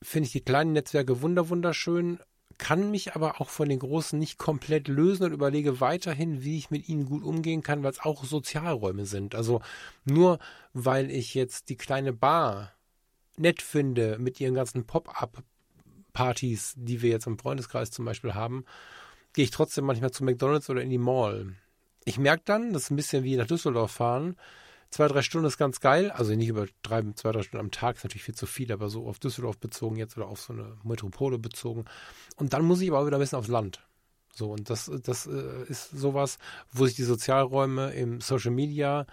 finde 0.03 0.27
ich 0.27 0.33
die 0.33 0.41
kleinen 0.41 0.73
Netzwerke 0.73 1.23
wunder 1.23 1.49
wunderschön 1.49 2.21
kann 2.59 2.91
mich 2.91 3.15
aber 3.15 3.41
auch 3.41 3.49
von 3.49 3.69
den 3.69 3.79
Großen 3.79 4.19
nicht 4.19 4.39
komplett 4.39 4.89
lösen 4.89 5.25
und 5.25 5.33
überlege 5.33 5.81
weiterhin, 5.81 6.43
wie 6.43 6.59
ich 6.59 6.71
mit 6.71 6.89
ihnen 6.89 7.07
gut 7.07 7.23
umgehen 7.23 7.63
kann, 7.63 7.83
weil 7.83 7.93
es 7.93 8.01
auch 8.01 8.25
Sozialräume 8.25 9.07
sind. 9.07 9.35
Also 9.35 9.63
nur 10.05 10.39
weil 10.73 11.11
ich 11.11 11.35
jetzt 11.35 11.69
die 11.69 11.77
kleine 11.77 12.13
Bar 12.13 12.73
nett 13.37 13.63
finde 13.63 14.19
mit 14.19 14.41
ihren 14.41 14.55
ganzen 14.55 14.85
Pop-up-Partys, 14.85 16.75
die 16.77 17.01
wir 17.01 17.11
jetzt 17.11 17.27
im 17.27 17.39
Freundeskreis 17.39 17.91
zum 17.91 18.05
Beispiel 18.05 18.35
haben, 18.35 18.65
gehe 19.33 19.45
ich 19.45 19.53
trotzdem 19.53 19.85
manchmal 19.85 20.11
zu 20.11 20.25
McDonalds 20.25 20.69
oder 20.69 20.83
in 20.83 20.91
die 20.91 20.99
Mall. 20.99 21.55
Ich 22.05 22.19
merke 22.19 22.43
dann, 22.45 22.73
das 22.73 22.85
ist 22.85 22.91
ein 22.91 22.97
bisschen 22.97 23.23
wie 23.23 23.37
nach 23.37 23.47
Düsseldorf 23.47 23.93
fahren, 23.93 24.37
Zwei, 24.91 25.07
drei 25.09 25.23
Stunden 25.23 25.47
ist 25.47 25.59
ganz 25.59 25.81
geil. 25.81 26.11
Also 26.11 26.35
nicht 26.35 26.49
übertreiben, 26.49 27.15
zwei, 27.15 27.33
drei 27.33 27.43
Stunden 27.43 27.67
am 27.67 27.71
Tag 27.71 27.97
ist 27.97 28.05
natürlich 28.05 28.25
viel 28.25 28.35
zu 28.35 28.47
viel, 28.47 28.73
aber 28.73 28.89
so 28.89 29.07
auf 29.07 29.19
Düsseldorf 29.19 29.59
bezogen 29.59 29.97
jetzt 29.97 30.17
oder 30.17 30.29
auf 30.29 30.41
so 30.41 30.53
eine 30.53 30.79
Metropole 30.83 31.39
bezogen. 31.39 31.85
Und 32.37 32.53
dann 32.53 32.65
muss 32.65 32.81
ich 32.81 32.91
aber 32.91 33.07
wieder 33.07 33.19
ein 33.19 33.21
bisschen 33.21 33.39
aufs 33.39 33.49
Land. 33.49 33.81
So, 34.35 34.53
und 34.53 34.71
das, 34.71 34.91
das 35.03 35.27
äh, 35.27 35.65
ist 35.69 35.91
sowas, 35.91 36.39
wo 36.73 36.87
sich 36.87 36.95
die 36.95 37.03
Sozialräume 37.03 37.91
im 37.93 38.21
Social 38.21 38.53
Media 38.53 39.07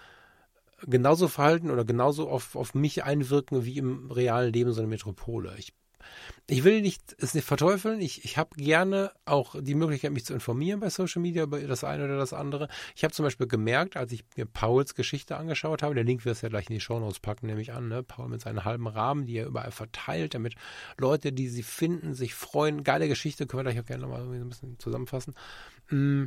genauso 0.83 1.27
verhalten 1.27 1.71
oder 1.71 1.83
genauso 1.83 2.29
auf, 2.29 2.55
auf 2.55 2.73
mich 2.75 3.03
einwirken 3.03 3.65
wie 3.65 3.77
im 3.77 4.11
realen 4.11 4.53
Leben 4.53 4.71
so 4.71 4.81
eine 4.81 4.87
Metropole. 4.87 5.55
Ich 5.57 5.73
ich 6.47 6.63
will 6.63 6.81
nicht, 6.81 7.15
es 7.17 7.33
nicht 7.33 7.47
verteufeln. 7.47 7.99
Ich, 8.01 8.23
ich 8.23 8.37
habe 8.37 8.55
gerne 8.55 9.11
auch 9.25 9.55
die 9.59 9.73
Möglichkeit, 9.73 10.11
mich 10.11 10.25
zu 10.25 10.33
informieren 10.33 10.79
bei 10.79 10.91
Social 10.91 11.21
Media 11.21 11.43
über 11.43 11.59
das 11.59 11.83
eine 11.83 12.05
oder 12.05 12.17
das 12.17 12.33
andere. 12.33 12.67
Ich 12.95 13.03
habe 13.03 13.13
zum 13.13 13.25
Beispiel 13.25 13.47
gemerkt, 13.47 13.97
als 13.97 14.11
ich 14.11 14.23
mir 14.35 14.45
Pauls 14.45 14.93
Geschichte 14.93 15.37
angeschaut 15.37 15.81
habe, 15.81 15.95
der 15.95 16.03
Link 16.03 16.23
wird 16.23 16.35
es 16.35 16.41
ja 16.41 16.49
gleich 16.49 16.69
in 16.69 16.75
die 16.75 16.79
Shownotes 16.79 17.19
packen, 17.19 17.47
nehme 17.47 17.61
ich 17.61 17.73
an, 17.73 17.87
ne? 17.87 18.03
Paul 18.03 18.29
mit 18.29 18.41
seinen 18.41 18.63
halben 18.63 18.87
Rahmen, 18.87 19.25
die 19.25 19.37
er 19.37 19.47
überall 19.47 19.71
verteilt, 19.71 20.35
damit 20.35 20.53
Leute, 20.97 21.33
die 21.33 21.47
sie 21.49 21.63
finden, 21.63 22.13
sich 22.13 22.35
freuen. 22.35 22.83
Geile 22.83 23.07
Geschichte, 23.07 23.47
können 23.47 23.65
wir 23.65 23.71
gleich 23.71 23.83
auch 23.83 23.87
gerne 23.87 24.03
nochmal 24.03 24.21
ein 24.21 24.49
bisschen 24.49 24.77
zusammenfassen. 24.77 25.33
Mm. 25.89 26.25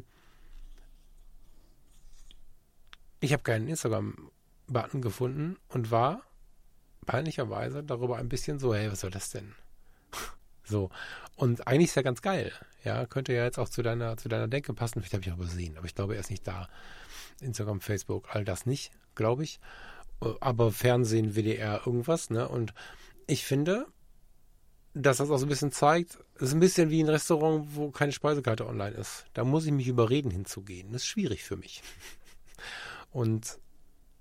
Ich 3.21 3.33
habe 3.33 3.43
keinen 3.43 3.69
Instagram-Button 3.69 5.01
gefunden 5.01 5.57
und 5.69 5.91
war 5.91 6.23
peinlicherweise 7.07 7.83
darüber 7.83 8.17
ein 8.17 8.29
bisschen 8.29 8.59
so, 8.59 8.75
hey, 8.75 8.91
was 8.91 9.01
soll 9.01 9.11
das 9.11 9.31
denn? 9.31 9.55
So. 10.69 10.91
Und 11.37 11.67
eigentlich 11.67 11.89
ist 11.91 11.95
ja 11.95 12.03
ganz 12.03 12.23
geil. 12.23 12.53
Ja, 12.85 13.07
könnte 13.07 13.33
ja 13.33 13.45
jetzt 13.45 13.59
auch 13.59 13.69
zu 13.69 13.83
deiner, 13.83 14.17
zu 14.17 14.29
deiner 14.29 14.49
Denke 14.49 14.75
passen. 14.75 15.01
Vielleicht 15.01 15.15
habe 15.15 15.23
ich 15.25 15.31
auch 15.31 15.37
übersehen, 15.37 15.77
aber 15.77 15.87
ich 15.87 15.95
glaube, 15.95 16.15
er 16.15 16.21
ist 16.21 16.31
nicht 16.31 16.47
da. 16.47 16.69
Instagram, 17.41 17.81
Facebook, 17.81 18.35
all 18.35 18.45
das 18.45 18.67
nicht, 18.67 18.91
glaube 19.15 19.45
ich. 19.45 19.61
aber 20.41 20.73
Fernsehen, 20.73 21.37
WDR, 21.37 21.83
irgendwas, 21.87 22.31
ne? 22.31 22.49
Und 22.49 22.75
ich 23.27 23.45
finde, 23.45 23.87
dass 24.95 25.19
das 25.19 25.31
auch 25.31 25.39
so 25.39 25.47
ein 25.47 25.49
bisschen 25.49 25.71
zeigt, 25.71 26.19
es 26.37 26.49
ist 26.49 26.55
ein 26.55 26.61
bisschen 26.61 26.91
wie 26.91 27.03
ein 27.03 27.09
Restaurant, 27.09 27.77
wo 27.77 27.91
keine 27.91 28.13
Speisekarte 28.13 28.67
online 28.67 28.97
ist. 28.97 29.27
Da 29.35 29.45
muss 29.45 29.67
ich 29.67 29.73
mich 29.73 29.87
überreden 29.87 30.31
hinzugehen. 30.31 30.93
Das 30.93 31.03
ist 31.03 31.09
schwierig 31.09 31.45
für 31.45 31.57
mich. 31.57 31.83
Und 33.11 33.59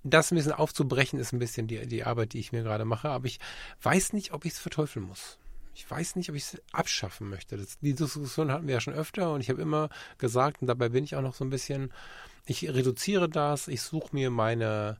das 0.03 0.31
ein 0.31 0.35
bisschen 0.35 0.51
aufzubrechen, 0.51 1.19
ist 1.19 1.33
ein 1.33 1.39
bisschen 1.39 1.67
die, 1.67 1.87
die 1.87 2.03
Arbeit, 2.03 2.33
die 2.33 2.39
ich 2.39 2.51
mir 2.51 2.63
gerade 2.63 2.85
mache. 2.85 3.09
Aber 3.09 3.25
ich 3.25 3.39
weiß 3.81 4.13
nicht, 4.13 4.33
ob 4.33 4.45
ich 4.45 4.53
es 4.53 4.59
verteufeln 4.59 5.05
muss. 5.05 5.39
Ich 5.77 5.89
weiß 5.89 6.15
nicht, 6.15 6.27
ob 6.31 6.35
ich 6.35 6.41
es 6.41 6.61
abschaffen 6.71 7.29
möchte. 7.29 7.55
Das, 7.55 7.77
die 7.77 7.93
Diskussion 7.93 8.51
hatten 8.51 8.65
wir 8.65 8.73
ja 8.73 8.81
schon 8.81 8.95
öfter 8.95 9.31
und 9.31 9.41
ich 9.41 9.49
habe 9.51 9.61
immer 9.61 9.89
gesagt, 10.17 10.59
und 10.61 10.67
dabei 10.67 10.89
bin 10.89 11.03
ich 11.03 11.15
auch 11.15 11.21
noch 11.21 11.35
so 11.35 11.45
ein 11.45 11.51
bisschen, 11.51 11.93
ich 12.47 12.67
reduziere 12.67 13.29
das, 13.29 13.67
ich 13.67 13.83
suche 13.83 14.09
mir 14.11 14.31
meine 14.31 14.97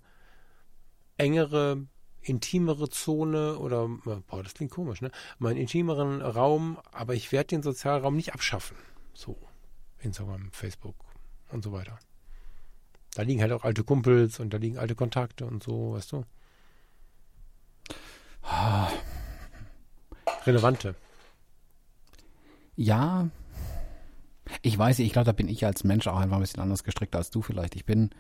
engere, 1.18 1.88
intimere 2.22 2.90
Zone 2.90 3.58
oder, 3.58 3.88
boah, 3.88 4.44
das 4.44 4.54
klingt 4.54 4.72
komisch, 4.72 5.02
ne? 5.02 5.10
Meinen 5.40 5.58
intimeren 5.58 6.22
Raum, 6.22 6.78
aber 6.92 7.16
ich 7.16 7.32
werde 7.32 7.48
den 7.48 7.64
Sozialraum 7.64 8.16
nicht 8.16 8.36
abschaffen. 8.36 8.78
So. 9.16 9.36
Instagram, 9.98 10.52
Facebook 10.52 10.96
und 11.50 11.64
so 11.64 11.72
weiter. 11.72 11.98
Da 13.16 13.24
liegen 13.24 13.42
halt 13.42 13.52
auch 13.52 13.64
alte 13.64 13.84
Kumpels 13.84 14.40
und 14.40 14.54
da 14.54 14.58
liegen 14.58 14.78
alte 14.78 14.94
Kontakte 14.94 15.48
und 15.48 15.64
so, 15.64 15.94
weißt 15.94 16.12
du? 16.12 16.24
Relevante. 20.48 20.96
Ja. 22.76 23.30
Ich 24.62 24.78
weiß 24.78 25.00
ich 25.00 25.12
glaube, 25.12 25.26
da 25.26 25.34
bin 25.34 25.50
ich 25.50 25.66
als 25.66 25.84
Mensch 25.84 26.08
auch 26.08 26.18
einfach 26.18 26.38
ein 26.38 26.42
bisschen 26.42 26.62
anders 26.62 26.84
gestrickt 26.84 27.16
als 27.16 27.30
du 27.30 27.42
vielleicht. 27.42 27.76
Ich 27.76 27.86
bin, 27.86 28.12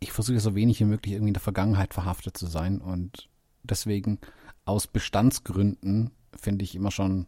ich 0.00 0.12
versuche 0.12 0.40
so 0.40 0.54
wenig 0.54 0.80
wie 0.80 0.84
möglich 0.84 1.12
irgendwie 1.12 1.30
in 1.30 1.34
der 1.34 1.42
Vergangenheit 1.42 1.92
verhaftet 1.92 2.36
zu 2.36 2.46
sein 2.46 2.80
und 2.80 3.28
deswegen 3.62 4.18
aus 4.64 4.86
Bestandsgründen 4.86 6.10
finde 6.34 6.64
ich 6.64 6.74
immer 6.74 6.90
schon 6.90 7.26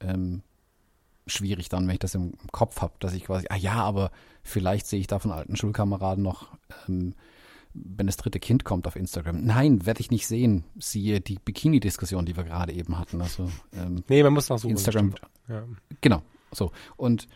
ähm, 0.00 0.42
schwierig 1.26 1.68
dann, 1.68 1.86
wenn 1.86 1.94
ich 1.94 2.00
das 2.00 2.14
im 2.14 2.34
Kopf 2.52 2.80
habe, 2.80 2.94
dass 3.00 3.14
ich 3.14 3.24
quasi, 3.24 3.46
ah 3.50 3.56
ja, 3.56 3.74
aber 3.74 4.10
vielleicht 4.42 4.86
sehe 4.86 5.00
ich 5.00 5.06
da 5.06 5.18
von 5.18 5.32
alten 5.32 5.56
Schulkameraden 5.56 6.22
noch, 6.22 6.56
ähm, 6.88 7.14
wenn 7.74 8.06
das 8.06 8.16
dritte 8.16 8.38
Kind 8.38 8.64
kommt 8.64 8.86
auf 8.86 8.96
Instagram. 8.96 9.44
Nein, 9.44 9.84
werde 9.84 10.00
ich 10.00 10.10
nicht 10.10 10.26
sehen. 10.26 10.64
Siehe 10.78 11.20
die 11.20 11.38
Bikini-Diskussion, 11.44 12.24
die 12.24 12.36
wir 12.36 12.44
gerade 12.44 12.72
eben 12.72 12.98
hatten. 12.98 13.20
Also 13.20 13.50
ähm, 13.72 14.04
nee, 14.08 14.22
man 14.22 14.32
muss 14.32 14.48
nach 14.48 14.58
so 14.58 14.68
Instagram. 14.68 15.14
Ja. 15.48 15.64
Genau. 16.00 16.22
So. 16.52 16.70
Und 16.96 17.26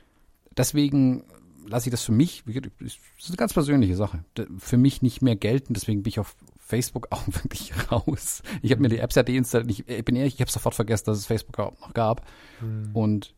deswegen 0.57 1.24
lasse 1.66 1.89
ich 1.89 1.91
das 1.91 2.03
für 2.03 2.12
mich, 2.12 2.45
das 2.47 2.99
ist 3.18 3.28
eine 3.28 3.36
ganz 3.36 3.53
persönliche 3.53 3.97
Sache, 3.97 4.24
für 4.59 4.76
mich 4.76 5.03
nicht 5.03 5.22
mehr 5.22 5.36
gelten. 5.36 5.74
Deswegen 5.74 6.03
bin 6.03 6.11
ich 6.11 6.20
auf 6.20 6.36
Facebook 6.59 7.09
auch 7.11 7.26
wirklich 7.26 7.72
raus. 7.91 8.43
Ich 8.62 8.70
habe 8.70 8.80
mir 8.80 8.89
die 8.89 8.99
Apps 8.99 9.16
ja 9.16 9.24
deinstalliert. 9.24 9.89
Ich 9.89 10.05
bin 10.05 10.16
ehrlich, 10.16 10.34
ich 10.34 10.41
habe 10.41 10.51
sofort 10.51 10.74
vergessen, 10.74 11.07
dass 11.07 11.18
es 11.18 11.26
Facebook 11.26 11.59
auch 11.59 11.80
noch 11.80 11.95
gab. 11.95 12.24
Mhm. 12.61 12.91
Und 12.93 13.34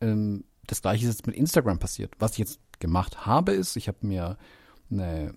ähm, 0.00 0.44
das 0.66 0.82
gleiche 0.82 1.06
ist 1.06 1.14
jetzt 1.14 1.26
mit 1.26 1.34
Instagram 1.34 1.78
passiert. 1.78 2.14
Was 2.18 2.32
ich 2.32 2.38
jetzt 2.38 2.60
gemacht 2.78 3.26
habe, 3.26 3.52
ist, 3.52 3.76
ich 3.76 3.88
habe 3.88 4.06
mir 4.06 4.36
eine 4.90 5.34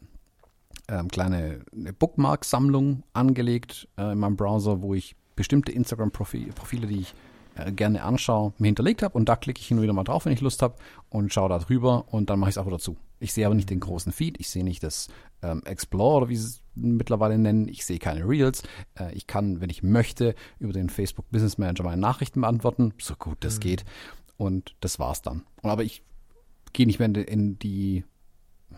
ähm, 0.87 1.07
kleine 1.07 1.61
eine 1.73 1.93
Bookmark-Sammlung 1.93 3.03
angelegt 3.13 3.87
äh, 3.97 4.11
in 4.11 4.19
meinem 4.19 4.35
Browser, 4.35 4.81
wo 4.81 4.93
ich 4.93 5.15
bestimmte 5.35 5.71
Instagram-Profile, 5.71 6.87
die 6.87 6.99
ich 6.99 7.13
äh, 7.55 7.71
gerne 7.71 8.03
anschaue, 8.03 8.53
mir 8.57 8.67
hinterlegt 8.67 9.01
habe 9.01 9.17
und 9.17 9.29
da 9.29 9.35
klicke 9.35 9.61
ich 9.61 9.67
hin 9.67 9.77
und 9.77 9.83
wieder 9.83 9.93
mal 9.93 10.03
drauf, 10.03 10.25
wenn 10.25 10.33
ich 10.33 10.41
Lust 10.41 10.61
habe 10.61 10.75
und 11.09 11.33
schaue 11.33 11.49
da 11.49 11.59
drüber 11.59 12.05
und 12.11 12.29
dann 12.29 12.39
mache 12.39 12.49
ich 12.49 12.55
es 12.55 12.57
auch 12.57 12.67
wieder 12.67 12.79
zu. 12.79 12.97
Ich 13.19 13.33
sehe 13.33 13.45
aber 13.45 13.55
nicht 13.55 13.69
den 13.69 13.79
großen 13.79 14.11
Feed, 14.11 14.39
ich 14.39 14.49
sehe 14.49 14.63
nicht 14.63 14.83
das 14.83 15.07
ähm, 15.41 15.61
Explore 15.65 16.17
oder 16.17 16.29
wie 16.29 16.35
sie 16.35 16.47
es 16.47 16.61
mittlerweile 16.75 17.37
nennen, 17.37 17.67
ich 17.67 17.85
sehe 17.85 17.97
keine 17.97 18.27
Reels. 18.27 18.63
Äh, 18.99 19.13
ich 19.13 19.25
kann, 19.25 19.61
wenn 19.61 19.69
ich 19.69 19.83
möchte, 19.83 20.35
über 20.59 20.73
den 20.73 20.89
Facebook 20.89 21.29
Business 21.31 21.57
Manager 21.57 21.83
meine 21.83 22.01
Nachrichten 22.01 22.41
beantworten, 22.41 22.93
so 22.99 23.15
gut 23.15 23.37
das 23.39 23.55
mhm. 23.55 23.61
geht 23.61 23.85
und 24.37 24.75
das 24.81 24.99
war's 24.99 25.21
dann. 25.21 25.43
Und 25.61 25.69
aber 25.69 25.83
ich 25.83 26.03
gehe 26.73 26.85
nicht 26.85 26.99
mehr 26.99 27.07
in 27.07 27.57
die, 27.57 28.03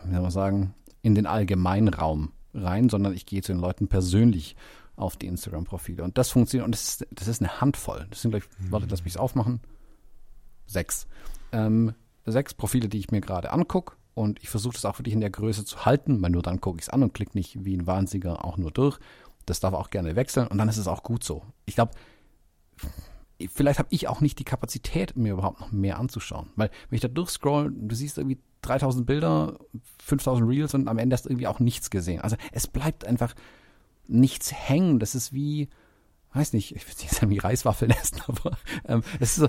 wie 0.06 0.12
soll 0.12 0.22
man 0.22 0.32
sagen, 0.32 0.76
in 1.02 1.16
den 1.16 1.26
Allgemeinraum 1.26 2.32
rein, 2.54 2.90
sondern 2.90 3.14
ich 3.14 3.26
gehe 3.26 3.42
zu 3.42 3.54
den 3.54 3.62
Leuten 3.62 3.88
persönlich 3.88 4.56
auf 4.96 5.16
die 5.16 5.28
Instagram-Profile. 5.28 6.04
Und 6.04 6.18
das 6.18 6.32
funktioniert, 6.32 6.66
und 6.66 6.72
das 6.72 6.84
ist, 6.84 7.08
das 7.12 7.28
ist 7.28 7.42
eine 7.42 7.62
Handvoll. 7.62 8.08
Das 8.10 8.22
sind 8.22 8.32
gleich, 8.32 8.44
mhm. 8.60 8.72
warte, 8.72 8.88
lass 8.90 9.04
mich 9.04 9.14
es 9.14 9.18
aufmachen. 9.18 9.62
Sechs. 10.66 11.08
Ähm, 11.52 11.94
sechs 12.26 12.54
Profile, 12.54 12.90
die 12.90 13.00
ich 13.00 13.12
mir 13.12 13.22
gerade 13.22 13.52
angucke. 13.52 13.96
Und 14.16 14.42
ich 14.42 14.50
versuche 14.50 14.74
das 14.74 14.86
auch 14.86 14.98
wirklich 14.98 15.14
in 15.14 15.22
der 15.22 15.30
Größe 15.30 15.64
zu 15.64 15.86
halten, 15.86 16.22
weil 16.22 16.32
nur 16.32 16.42
dann 16.42 16.60
gucke 16.60 16.80
ich 16.80 16.86
es 16.86 16.90
an 16.90 17.04
und 17.04 17.14
klicke 17.14 17.38
nicht 17.38 17.64
wie 17.64 17.78
ein 17.78 17.86
Wahnsinniger 17.86 18.44
auch 18.44 18.58
nur 18.58 18.72
durch. 18.72 18.98
Das 19.46 19.60
darf 19.60 19.76
auch 19.76 19.92
gerne 19.92 20.16
wechseln 20.16 20.48
und 20.48 20.58
dann 20.58 20.68
ist 20.68 20.78
es 20.78 20.88
auch 20.88 21.04
gut 21.04 21.24
so. 21.24 21.44
Ich 21.66 21.76
glaube, 21.76 21.92
vielleicht 23.54 23.78
habe 23.78 23.90
ich 23.92 24.08
auch 24.08 24.22
nicht 24.22 24.40
die 24.40 24.44
Kapazität, 24.44 25.16
mir 25.16 25.34
überhaupt 25.34 25.62
noch 25.62 25.72
mehr 25.72 26.00
anzuschauen. 26.00 26.50
Weil 26.56 26.72
wenn 26.90 26.96
ich 26.96 27.02
da 27.02 27.08
durchscroll, 27.08 27.72
du 27.72 27.96
siehst 27.96 28.18
irgendwie 28.18 28.40
3000 28.68 29.06
Bilder, 29.06 29.58
5000 30.00 30.48
Reels 30.48 30.74
und 30.74 30.88
am 30.88 30.98
Ende 30.98 31.14
hast 31.14 31.26
du 31.26 31.30
irgendwie 31.30 31.48
auch 31.48 31.60
nichts 31.60 31.90
gesehen. 31.90 32.22
Also 32.22 32.36
es 32.52 32.68
bleibt 32.68 33.06
einfach 33.06 33.34
nichts 34.08 34.52
hängen. 34.52 35.00
Das 35.00 35.16
ist 35.16 35.34
wie, 35.34 35.70
weiß 36.34 36.54
nicht, 36.54 36.76
ich 36.76 36.88
will 36.88 36.96
nicht 37.02 37.12
sagen 37.12 37.32
wie 37.32 37.40
Reiswaffeln 37.40 37.92
essen, 38.02 38.22
aber 38.28 38.58
ähm, 38.86 39.04
es 39.20 39.32
ist 39.32 39.36
so, 39.36 39.48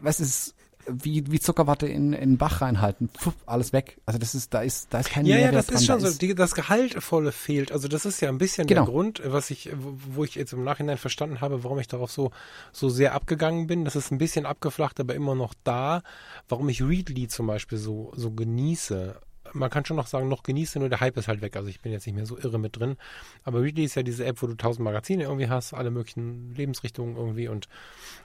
was 0.00 0.20
ist 0.20 0.54
wie, 0.90 1.30
wie 1.30 1.40
Zuckerwatte 1.40 1.86
in, 1.86 2.12
in 2.12 2.38
Bach 2.38 2.60
reinhalten. 2.60 3.08
Puh, 3.08 3.32
alles 3.46 3.72
weg. 3.72 3.98
Also 4.06 4.18
das 4.18 4.34
ist, 4.34 4.54
da 4.54 4.62
ist, 4.62 4.92
da 4.92 5.00
ist 5.00 5.10
kein 5.10 5.26
Ja, 5.26 5.36
Mehrwert 5.36 5.52
ja, 5.52 5.58
das 5.58 5.66
dran. 5.66 5.76
ist 5.76 5.86
schon 5.86 6.00
da 6.00 6.10
so. 6.10 6.18
Die, 6.18 6.34
das 6.34 6.54
Gehaltvolle 6.54 7.32
fehlt. 7.32 7.72
Also 7.72 7.88
das 7.88 8.06
ist 8.06 8.20
ja 8.20 8.28
ein 8.28 8.38
bisschen 8.38 8.66
genau. 8.66 8.84
der 8.84 8.92
Grund, 8.92 9.22
was 9.24 9.50
ich, 9.50 9.70
wo 9.74 10.24
ich 10.24 10.34
jetzt 10.34 10.52
im 10.52 10.64
Nachhinein 10.64 10.98
verstanden 10.98 11.40
habe, 11.40 11.64
warum 11.64 11.78
ich 11.78 11.88
darauf 11.88 12.10
so, 12.10 12.30
so 12.72 12.88
sehr 12.88 13.14
abgegangen 13.14 13.66
bin. 13.66 13.84
Das 13.84 13.96
ist 13.96 14.10
ein 14.10 14.18
bisschen 14.18 14.46
abgeflacht, 14.46 14.98
aber 15.00 15.14
immer 15.14 15.34
noch 15.34 15.54
da. 15.64 16.02
Warum 16.48 16.68
ich 16.68 16.82
Readly 16.82 17.28
zum 17.28 17.46
Beispiel 17.46 17.78
so, 17.78 18.12
so 18.16 18.30
genieße 18.30 19.20
man 19.54 19.70
kann 19.70 19.84
schon 19.84 19.96
noch 19.96 20.06
sagen, 20.06 20.28
noch 20.28 20.42
genieße, 20.42 20.78
nur 20.78 20.90
der 20.90 21.00
Hype 21.00 21.16
ist 21.16 21.26
halt 21.28 21.40
weg. 21.40 21.56
Also 21.56 21.68
ich 21.68 21.80
bin 21.80 21.90
jetzt 21.90 22.06
nicht 22.06 22.14
mehr 22.14 22.26
so 22.26 22.36
irre 22.38 22.58
mit 22.58 22.78
drin. 22.78 22.96
Aber 23.44 23.62
Readly 23.62 23.84
ist 23.84 23.94
ja 23.94 24.02
diese 24.02 24.24
App, 24.26 24.42
wo 24.42 24.46
du 24.46 24.54
tausend 24.54 24.84
Magazine 24.84 25.22
irgendwie 25.24 25.48
hast, 25.48 25.72
alle 25.72 25.90
möglichen 25.90 26.54
Lebensrichtungen 26.54 27.16
irgendwie 27.16 27.48
und 27.48 27.66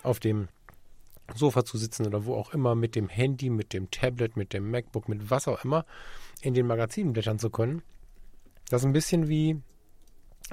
auf 0.04 0.20
dem 0.20 0.50
Sofa 1.36 1.66
zu 1.66 1.78
sitzen 1.78 2.06
oder 2.06 2.26
wo 2.26 2.36
auch 2.36 2.54
immer 2.54 2.76
mit 2.76 2.96
dem 2.96 3.10
Handy, 3.10 3.50
mit 3.50 3.74
dem 3.74 3.92
Tablet, 3.92 4.38
mit 4.38 4.54
dem 4.54 4.70
MacBook, 4.70 5.10
mit 5.10 5.30
was 5.30 5.48
auch 5.48 5.64
immer 5.64 5.86
in 6.42 6.54
den 6.54 6.68
Magazinen 6.68 7.14
blättern 7.14 7.40
zu 7.40 7.50
können. 7.50 7.82
Das 8.70 8.82
ist 8.82 8.86
ein 8.86 8.94
bisschen 8.94 9.28
wie 9.28 9.62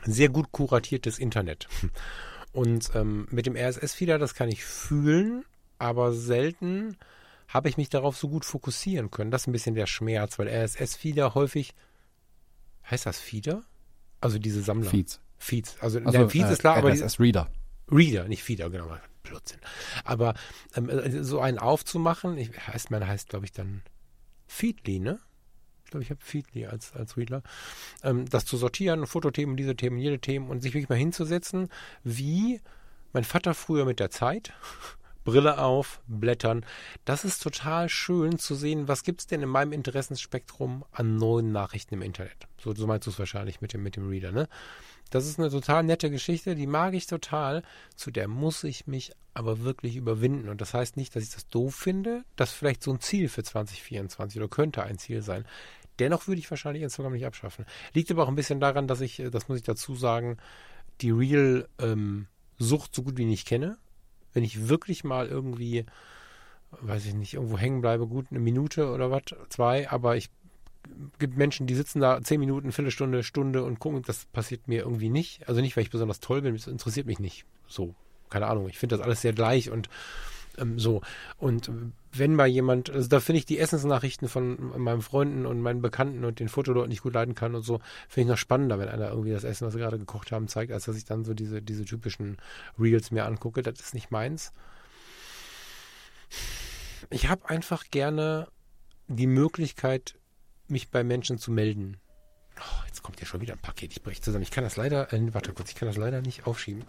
sehr 0.04 0.28
gut 0.28 0.52
kuratiertes 0.52 1.18
Internet. 1.18 1.68
Und 2.52 2.90
ähm, 2.94 3.28
mit 3.30 3.46
dem 3.46 3.56
RSS-Feeder, 3.56 4.18
das 4.18 4.34
kann 4.34 4.48
ich 4.48 4.64
fühlen, 4.64 5.44
aber 5.78 6.12
selten 6.12 6.96
habe 7.48 7.68
ich 7.68 7.76
mich 7.76 7.88
darauf 7.88 8.16
so 8.16 8.28
gut 8.28 8.44
fokussieren 8.44 9.10
können. 9.10 9.30
Das 9.30 9.42
ist 9.42 9.46
ein 9.48 9.52
bisschen 9.52 9.74
der 9.74 9.86
Schmerz, 9.86 10.38
weil 10.38 10.48
RSS-Feeder 10.48 11.34
häufig, 11.34 11.74
heißt 12.88 13.06
das 13.06 13.18
Feeder? 13.18 13.62
Also 14.20 14.38
diese 14.38 14.62
Sammler. 14.62 14.90
Feeds. 14.90 15.20
Feeds. 15.38 15.76
Also, 15.80 15.98
also 15.98 16.10
der 16.10 16.28
Feeds 16.28 16.48
äh, 16.48 16.52
ist 16.52 16.58
klar, 16.60 16.76
aber. 16.76 16.90
RSS-Reader. 16.92 17.50
Reader, 17.90 18.28
nicht 18.28 18.42
Feeder, 18.42 18.70
genau. 18.70 18.96
Blödsinn. 19.22 19.60
Aber 20.04 20.34
ähm, 20.74 20.88
äh, 20.88 21.22
so 21.22 21.40
einen 21.40 21.58
aufzumachen, 21.58 22.38
ich, 22.38 22.50
heißt, 22.66 22.90
man 22.90 23.06
heißt, 23.06 23.28
glaube 23.28 23.44
ich, 23.44 23.52
dann 23.52 23.82
Feedly, 24.46 25.00
ne? 25.00 25.20
Ich 25.84 25.90
glaube, 25.90 26.04
ich 26.04 26.10
habe 26.10 26.20
Feedly 26.22 26.66
als, 26.66 26.92
als 26.94 27.16
Reader. 27.16 27.42
Ähm, 28.02 28.28
das 28.28 28.44
zu 28.44 28.56
sortieren, 28.56 29.06
Fotothemen, 29.06 29.56
diese 29.56 29.74
Themen, 29.74 29.98
jede 29.98 30.20
Themen 30.20 30.48
und 30.48 30.60
sich 30.60 30.72
wirklich 30.74 30.88
mal 30.88 30.98
hinzusetzen, 30.98 31.68
wie 32.04 32.60
mein 33.12 33.24
Vater 33.24 33.54
früher 33.54 33.84
mit 33.84 34.00
der 34.00 34.10
Zeit. 34.10 34.52
Brille 35.24 35.58
auf, 35.58 36.00
blättern. 36.06 36.64
Das 37.04 37.24
ist 37.24 37.42
total 37.42 37.88
schön 37.88 38.38
zu 38.38 38.54
sehen, 38.54 38.88
was 38.88 39.04
gibt 39.04 39.20
es 39.20 39.26
denn 39.26 39.42
in 39.42 39.48
meinem 39.50 39.72
Interessensspektrum 39.72 40.84
an 40.92 41.16
neuen 41.16 41.52
Nachrichten 41.52 41.94
im 41.94 42.02
Internet. 42.02 42.48
So, 42.58 42.74
so 42.74 42.86
meinst 42.86 43.06
du 43.06 43.10
es 43.10 43.18
wahrscheinlich 43.18 43.60
mit 43.60 43.74
dem, 43.74 43.82
mit 43.82 43.96
dem 43.96 44.08
Reader, 44.08 44.32
ne? 44.32 44.48
Das 45.10 45.26
ist 45.26 45.38
eine 45.38 45.50
total 45.50 45.82
nette 45.82 46.10
Geschichte, 46.10 46.54
die 46.54 46.66
mag 46.66 46.94
ich 46.94 47.06
total. 47.06 47.62
Zu 47.96 48.10
der 48.10 48.28
muss 48.28 48.64
ich 48.64 48.86
mich 48.86 49.12
aber 49.34 49.60
wirklich 49.60 49.96
überwinden. 49.96 50.48
Und 50.48 50.60
das 50.60 50.72
heißt 50.74 50.96
nicht, 50.96 51.14
dass 51.14 51.24
ich 51.24 51.30
das 51.30 51.48
doof 51.48 51.74
finde. 51.74 52.24
Das 52.36 52.50
ist 52.50 52.56
vielleicht 52.56 52.82
so 52.82 52.92
ein 52.92 53.00
Ziel 53.00 53.28
für 53.28 53.42
2024 53.42 54.40
oder 54.40 54.48
könnte 54.48 54.82
ein 54.82 54.98
Ziel 54.98 55.22
sein. 55.22 55.44
Dennoch 55.98 56.28
würde 56.28 56.38
ich 56.38 56.50
wahrscheinlich 56.50 56.82
Instagram 56.82 57.12
nicht 57.12 57.26
abschaffen. 57.26 57.66
Liegt 57.92 58.10
aber 58.10 58.24
auch 58.24 58.28
ein 58.28 58.36
bisschen 58.36 58.60
daran, 58.60 58.88
dass 58.88 59.00
ich, 59.00 59.22
das 59.30 59.48
muss 59.48 59.58
ich 59.58 59.64
dazu 59.64 59.94
sagen, 59.94 60.38
die 61.00 61.10
Real-Sucht 61.10 61.68
ähm, 61.80 62.26
so 62.58 63.02
gut 63.02 63.18
wie 63.18 63.26
nicht 63.26 63.46
kenne. 63.46 63.76
Wenn 64.32 64.44
ich 64.44 64.68
wirklich 64.68 65.04
mal 65.04 65.26
irgendwie, 65.26 65.84
weiß 66.70 67.06
ich 67.06 67.14
nicht, 67.14 67.34
irgendwo 67.34 67.58
hängen 67.58 67.80
bleibe, 67.80 68.06
gut 68.06 68.26
eine 68.30 68.40
Minute 68.40 68.90
oder 68.90 69.10
was, 69.10 69.22
zwei, 69.48 69.90
aber 69.90 70.16
ich 70.16 70.30
gibt 71.18 71.36
Menschen, 71.36 71.66
die 71.66 71.74
sitzen 71.74 72.00
da 72.00 72.20
zehn 72.22 72.40
Minuten, 72.40 72.72
Viertelstunde, 72.72 73.22
Stunde 73.22 73.64
und 73.64 73.78
gucken, 73.78 74.02
das 74.02 74.24
passiert 74.26 74.68
mir 74.68 74.82
irgendwie 74.82 75.10
nicht. 75.10 75.48
Also 75.48 75.60
nicht, 75.60 75.76
weil 75.76 75.84
ich 75.84 75.90
besonders 75.90 76.20
toll 76.20 76.42
bin, 76.42 76.54
das 76.54 76.66
interessiert 76.66 77.06
mich 77.06 77.18
nicht. 77.18 77.44
So, 77.66 77.94
keine 78.28 78.46
Ahnung. 78.46 78.68
Ich 78.68 78.78
finde 78.78 78.96
das 78.96 79.04
alles 79.04 79.20
sehr 79.20 79.32
gleich 79.32 79.70
und 79.70 79.88
Ähm, 80.58 80.78
so. 80.78 81.00
Und 81.38 81.70
wenn 82.12 82.34
mal 82.34 82.48
jemand, 82.48 82.90
also 82.90 83.08
da 83.08 83.20
finde 83.20 83.38
ich 83.38 83.46
die 83.46 83.58
Essensnachrichten 83.58 84.28
von 84.28 84.76
meinen 84.82 85.00
Freunden 85.00 85.46
und 85.46 85.60
meinen 85.60 85.80
Bekannten 85.80 86.24
und 86.24 86.40
den 86.40 86.48
Fotolog 86.48 86.88
nicht 86.88 87.02
gut 87.02 87.14
leiden 87.14 87.36
kann 87.36 87.54
und 87.54 87.62
so, 87.62 87.78
finde 88.08 88.22
ich 88.22 88.30
noch 88.32 88.38
spannender, 88.38 88.78
wenn 88.78 88.88
einer 88.88 89.10
irgendwie 89.10 89.30
das 89.30 89.44
Essen, 89.44 89.66
was 89.66 89.74
sie 89.74 89.78
gerade 89.78 89.98
gekocht 89.98 90.32
haben, 90.32 90.48
zeigt, 90.48 90.72
als 90.72 90.86
dass 90.86 90.96
ich 90.96 91.04
dann 91.04 91.24
so 91.24 91.34
diese, 91.34 91.62
diese 91.62 91.84
typischen 91.84 92.36
Reels 92.78 93.12
mir 93.12 93.26
angucke. 93.26 93.62
Das 93.62 93.78
ist 93.78 93.94
nicht 93.94 94.10
meins. 94.10 94.52
Ich 97.10 97.28
habe 97.28 97.48
einfach 97.48 97.84
gerne 97.90 98.48
die 99.06 99.28
Möglichkeit, 99.28 100.16
mich 100.70 100.90
bei 100.90 101.04
Menschen 101.04 101.38
zu 101.38 101.50
melden. 101.50 101.96
Oh, 102.58 102.84
jetzt 102.86 103.02
kommt 103.02 103.20
ja 103.20 103.26
schon 103.26 103.40
wieder 103.40 103.54
ein 103.54 103.60
Paket. 103.60 103.92
Ich 103.92 104.02
breche 104.02 104.20
zusammen. 104.20 104.42
Ich 104.42 104.50
kann 104.50 104.64
das 104.64 104.76
leider, 104.76 105.12
äh, 105.12 105.34
warte 105.34 105.52
kurz, 105.52 105.70
ich 105.70 105.76
kann 105.76 105.88
das 105.88 105.96
leider 105.96 106.20
nicht 106.20 106.46
aufschieben. 106.46 106.84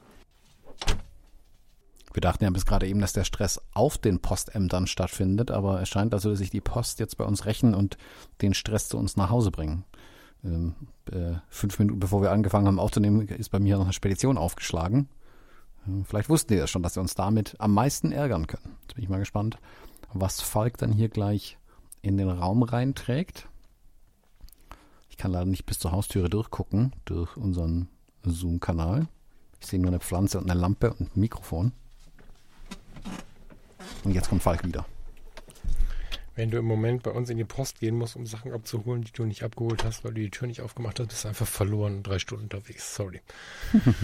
Wir 2.14 2.22
dachten 2.22 2.44
ja 2.44 2.50
bis 2.50 2.66
gerade 2.66 2.88
eben, 2.88 3.00
dass 3.00 3.14
der 3.14 3.24
Stress 3.24 3.62
auf 3.74 3.98
den 3.98 4.20
Postämtern 4.20 4.86
stattfindet, 4.86 5.50
aber 5.50 5.82
es 5.82 5.88
scheint 5.88 6.14
also, 6.14 6.30
dass 6.30 6.40
sich 6.40 6.50
die 6.50 6.60
Post 6.60 7.00
jetzt 7.00 7.18
bei 7.18 7.24
uns 7.24 7.46
rächen 7.46 7.74
und 7.74 7.98
den 8.42 8.54
Stress 8.54 8.90
zu 8.90 8.98
uns 8.98 9.16
nach 9.16 9.30
Hause 9.30 9.52
bringen. 9.52 9.86
Ähm, 10.44 10.76
äh, 11.12 11.36
fünf 11.50 11.80
Minuten 11.80 12.00
bevor 12.00 12.22
wir 12.22 12.32
angefangen 12.32 12.68
haben 12.68 12.80
aufzunehmen, 12.80 13.28
ist 13.28 13.50
bei 13.50 13.60
mir 13.60 13.78
noch 13.78 13.86
eine 13.86 13.94
Spedition 13.94 14.38
aufgeschlagen. 14.38 15.08
Äh, 15.88 16.04
vielleicht 16.04 16.30
wussten 16.30 16.54
die 16.54 16.60
das 16.60 16.70
schon, 16.70 16.84
dass 16.84 16.96
sie 16.96 17.00
uns 17.00 17.16
damit 17.16 17.56
am 17.60 17.74
meisten 17.74 18.12
ärgern 18.12 18.48
können. 18.48 18.76
Jetzt 18.82 18.96
bin 18.96 19.04
ich 19.04 19.10
mal 19.10 19.20
gespannt, 19.20 19.58
was 20.12 20.42
Falk 20.42 20.78
dann 20.78 20.92
hier 20.92 21.10
gleich 21.10 21.58
in 22.02 22.18
den 22.18 22.30
Raum 22.30 22.64
reinträgt. 22.64 23.48
Ich 25.22 25.24
kann 25.24 25.34
leider 25.34 25.46
nicht 25.46 25.68
bis 25.68 25.78
zur 25.78 25.92
Haustüre 25.92 26.32
durchgucken, 26.32 26.94
durch 27.06 27.38
unseren 27.38 27.90
Zoom-Kanal. 28.24 29.08
Ich 29.60 29.68
sehe 29.68 29.80
nur 29.80 29.90
eine 29.90 30.00
Pflanze 30.00 30.40
und 30.40 30.50
eine 30.50 30.60
Lampe 30.60 30.92
und 30.92 31.16
ein 31.16 31.20
Mikrofon. 31.20 31.74
Und 34.04 34.14
jetzt 34.14 34.30
kommt 34.30 34.42
Falk 34.42 34.66
wieder. 34.66 34.84
Wenn 36.34 36.50
du 36.50 36.58
im 36.58 36.66
Moment 36.66 37.04
bei 37.04 37.12
uns 37.12 37.30
in 37.30 37.38
die 37.38 37.44
Post 37.44 37.82
gehen 37.82 38.00
musst, 38.00 38.16
um 38.16 38.26
Sachen 38.26 38.52
abzuholen, 38.52 39.04
die 39.04 39.12
du 39.12 39.26
nicht 39.26 39.44
abgeholt 39.44 39.84
hast, 39.84 40.04
weil 40.04 40.16
du 40.16 40.22
die 40.22 40.32
Tür 40.32 40.48
nicht 40.48 40.62
aufgemacht 40.62 41.00
hast, 41.00 41.10
bist 41.10 41.24
du 41.24 41.28
einfach 41.28 41.46
verloren, 41.46 42.02
drei 42.02 42.18
Stunden 42.18 42.46
unterwegs. 42.46 42.96
Sorry. 42.96 43.22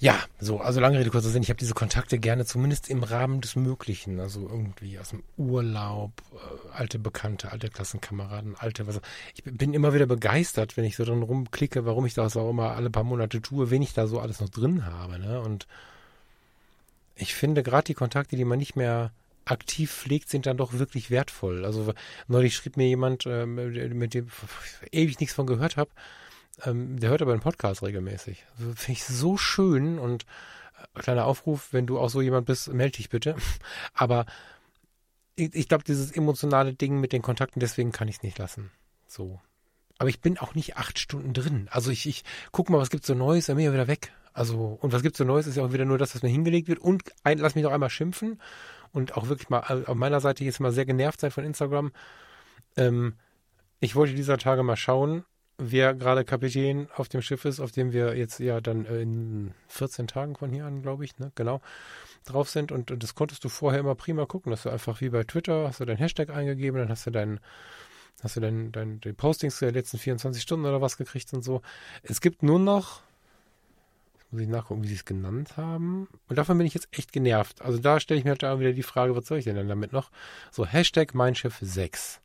ja, 0.00 0.18
so, 0.40 0.60
also 0.60 0.80
lange 0.80 0.98
Rede, 0.98 1.10
kurzer 1.10 1.28
Sinn. 1.28 1.42
Ich 1.42 1.50
habe 1.50 1.58
diese 1.58 1.74
Kontakte 1.74 2.18
gerne 2.18 2.46
zumindest 2.46 2.88
im 2.88 3.02
Rahmen 3.02 3.42
des 3.42 3.54
Möglichen. 3.54 4.18
Also 4.18 4.48
irgendwie 4.48 4.98
aus 4.98 5.10
dem 5.10 5.22
Urlaub, 5.36 6.12
äh, 6.32 6.72
alte 6.72 6.98
Bekannte, 6.98 7.52
alte 7.52 7.68
Klassenkameraden, 7.68 8.56
alte, 8.56 8.86
was. 8.86 8.98
Ich 9.34 9.44
bin 9.44 9.74
immer 9.74 9.92
wieder 9.92 10.06
begeistert, 10.06 10.78
wenn 10.78 10.84
ich 10.84 10.96
so 10.96 11.04
dran 11.04 11.22
rumklicke, 11.22 11.84
warum 11.84 12.06
ich 12.06 12.14
das 12.14 12.38
auch 12.38 12.48
immer 12.48 12.72
alle 12.76 12.88
paar 12.88 13.04
Monate 13.04 13.42
tue, 13.42 13.70
wen 13.70 13.82
ich 13.82 13.92
da 13.92 14.06
so 14.06 14.20
alles 14.20 14.40
noch 14.40 14.48
drin 14.48 14.86
habe. 14.86 15.18
Ne? 15.18 15.38
Und 15.38 15.66
ich 17.14 17.34
finde 17.34 17.62
gerade 17.62 17.84
die 17.84 17.94
Kontakte, 17.94 18.36
die 18.36 18.46
man 18.46 18.58
nicht 18.58 18.76
mehr 18.76 19.12
aktiv 19.44 19.92
pflegt, 19.92 20.30
sind 20.30 20.46
dann 20.46 20.56
doch 20.56 20.72
wirklich 20.72 21.10
wertvoll. 21.10 21.66
Also 21.66 21.92
neulich 22.26 22.56
schrieb 22.56 22.78
mir 22.78 22.88
jemand, 22.88 23.26
äh, 23.26 23.44
mit 23.44 24.14
dem 24.14 24.28
ich 24.28 24.92
ewig 24.98 25.20
nichts 25.20 25.34
von 25.34 25.46
gehört 25.46 25.76
habe, 25.76 25.90
ähm, 26.64 26.98
der 26.98 27.10
hört 27.10 27.22
aber 27.22 27.32
einen 27.32 27.40
Podcast 27.40 27.82
regelmäßig. 27.82 28.44
Also, 28.58 28.72
finde 28.74 28.92
ich 28.92 29.04
so 29.04 29.36
schön 29.36 29.98
und 29.98 30.24
äh, 30.94 31.00
kleiner 31.00 31.26
Aufruf, 31.26 31.72
wenn 31.72 31.86
du 31.86 31.98
auch 31.98 32.10
so 32.10 32.20
jemand 32.20 32.46
bist, 32.46 32.72
melde 32.72 32.96
dich 32.96 33.08
bitte. 33.08 33.36
Aber 33.94 34.26
ich, 35.36 35.54
ich 35.54 35.68
glaube, 35.68 35.84
dieses 35.84 36.12
emotionale 36.12 36.74
Ding 36.74 37.00
mit 37.00 37.12
den 37.12 37.22
Kontakten, 37.22 37.60
deswegen 37.60 37.92
kann 37.92 38.08
ich 38.08 38.16
es 38.16 38.22
nicht 38.22 38.38
lassen. 38.38 38.70
So. 39.06 39.40
Aber 39.98 40.08
ich 40.08 40.20
bin 40.20 40.38
auch 40.38 40.54
nicht 40.54 40.76
acht 40.76 40.98
Stunden 40.98 41.34
drin. 41.34 41.68
Also 41.70 41.90
ich, 41.90 42.06
ich 42.06 42.24
guck 42.52 42.70
mal, 42.70 42.78
was 42.78 42.90
gibt's 42.90 43.06
so 43.06 43.14
Neues, 43.14 43.46
dann 43.46 43.56
bin 43.56 43.66
ich 43.66 43.72
wieder 43.72 43.88
weg. 43.88 44.12
Also, 44.32 44.78
und 44.80 44.92
was 44.92 45.02
gibt's 45.02 45.18
so 45.18 45.24
Neues? 45.24 45.46
Ist 45.46 45.56
ja 45.56 45.64
auch 45.64 45.72
wieder 45.72 45.84
nur 45.84 45.98
das, 45.98 46.14
was 46.14 46.22
mir 46.22 46.28
hingelegt 46.28 46.68
wird. 46.68 46.78
Und 46.78 47.02
ein, 47.24 47.38
lass 47.38 47.54
mich 47.54 47.64
noch 47.64 47.72
einmal 47.72 47.90
schimpfen 47.90 48.40
und 48.92 49.16
auch 49.16 49.28
wirklich 49.28 49.50
mal 49.50 49.84
auf 49.86 49.94
meiner 49.94 50.20
Seite 50.20 50.44
jetzt 50.44 50.60
mal 50.60 50.72
sehr 50.72 50.86
genervt 50.86 51.20
sein 51.20 51.30
von 51.30 51.44
Instagram. 51.44 51.92
Ähm, 52.76 53.14
ich 53.80 53.96
wollte 53.96 54.14
dieser 54.14 54.38
Tage 54.38 54.62
mal 54.62 54.76
schauen, 54.76 55.24
wer 55.60 55.94
gerade 55.94 56.24
Kapitän 56.24 56.88
auf 56.96 57.08
dem 57.08 57.22
Schiff 57.22 57.44
ist, 57.44 57.60
auf 57.60 57.70
dem 57.70 57.92
wir 57.92 58.16
jetzt 58.16 58.40
ja 58.40 58.60
dann 58.60 58.84
in 58.86 59.54
14 59.68 60.08
Tagen 60.08 60.36
von 60.36 60.50
hier 60.50 60.64
an, 60.64 60.82
glaube 60.82 61.04
ich, 61.04 61.18
ne, 61.18 61.30
genau, 61.34 61.60
drauf 62.24 62.50
sind. 62.50 62.72
Und, 62.72 62.90
und 62.90 63.02
das 63.02 63.14
konntest 63.14 63.44
du 63.44 63.48
vorher 63.48 63.80
immer 63.80 63.94
prima 63.94 64.26
gucken. 64.26 64.50
Dass 64.50 64.62
du 64.62 64.70
einfach 64.70 65.00
wie 65.00 65.10
bei 65.10 65.24
Twitter, 65.24 65.68
hast 65.68 65.80
du 65.80 65.84
deinen 65.84 65.98
Hashtag 65.98 66.30
eingegeben, 66.30 66.80
dann 66.80 66.88
hast 66.88 67.06
du 67.06 67.10
deinen 67.10 67.40
hast 68.22 68.36
du 68.36 68.40
dein, 68.40 68.70
dein, 68.72 69.00
die 69.00 69.12
Postings 69.12 69.60
der 69.60 69.72
letzten 69.72 69.98
24 69.98 70.42
Stunden 70.42 70.66
oder 70.66 70.80
was 70.80 70.96
gekriegt 70.96 71.32
und 71.32 71.42
so. 71.42 71.62
Es 72.02 72.20
gibt 72.20 72.42
nur 72.42 72.58
noch 72.58 73.02
muss 74.30 74.42
ich 74.42 74.48
nachgucken, 74.48 74.84
wie 74.84 74.88
sie 74.88 74.94
es 74.94 75.04
genannt 75.04 75.56
haben. 75.56 76.06
Und 76.28 76.36
davon 76.38 76.56
bin 76.56 76.66
ich 76.66 76.74
jetzt 76.74 76.88
echt 76.92 77.12
genervt. 77.12 77.62
Also 77.62 77.78
da 77.78 77.98
stelle 77.98 78.18
ich 78.18 78.24
mir 78.24 78.30
halt 78.30 78.42
da 78.44 78.60
wieder 78.60 78.72
die 78.72 78.84
Frage, 78.84 79.16
was 79.16 79.26
soll 79.26 79.38
ich 79.38 79.44
denn 79.44 79.56
dann 79.56 79.68
damit 79.68 79.92
noch? 79.92 80.10
So, 80.52 80.64
Hashtag 80.64 81.14
Mindschiff 81.14 81.58
6. 81.60 82.20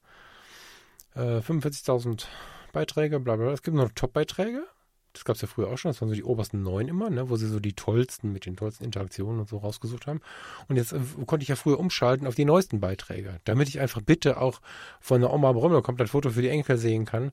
Äh, 1.16 1.40
45.000 1.40 2.28
Beiträge, 2.76 3.20
bla 3.22 3.38
bla. 3.38 3.52
Es 3.52 3.64
gibt 3.64 3.78
noch 3.78 3.90
Top-Beiträge. 3.96 4.68
Das 5.14 5.24
gab 5.24 5.38
es 5.38 5.42
ja 5.42 5.48
früher 5.48 5.70
auch 5.70 5.78
schon. 5.78 5.90
Das 5.90 6.02
waren 6.02 6.10
so 6.10 6.16
die 6.16 6.26
obersten 6.26 6.62
neun 6.62 6.90
immer, 6.90 7.10
ne, 7.10 7.30
wo 7.30 7.38
sie 7.38 7.48
so 7.48 7.62
die 7.62 7.72
tollsten 7.72 8.34
mit 8.34 8.46
den 8.46 8.58
tollsten 8.58 8.84
Interaktionen 8.84 9.40
und 9.40 9.48
so 9.48 9.60
rausgesucht 9.60 10.08
haben. 10.08 10.20
Und 10.68 10.76
jetzt 10.76 10.92
äh, 10.92 11.00
konnte 11.26 11.44
ich 11.44 11.48
ja 11.48 11.56
früher 11.56 11.80
umschalten 11.80 12.28
auf 12.28 12.36
die 12.36 12.44
neuesten 12.44 12.82
Beiträge, 12.82 13.40
damit 13.46 13.70
ich 13.70 13.80
einfach 13.80 14.02
bitte 14.02 14.42
auch 14.42 14.60
von 15.00 15.22
der 15.22 15.34
Oma 15.34 15.54
Brümmel 15.54 15.82
komplett 15.82 16.10
Foto 16.10 16.32
für 16.32 16.42
die 16.42 16.50
Enkel 16.50 16.78
sehen 16.78 17.06
kann. 17.06 17.32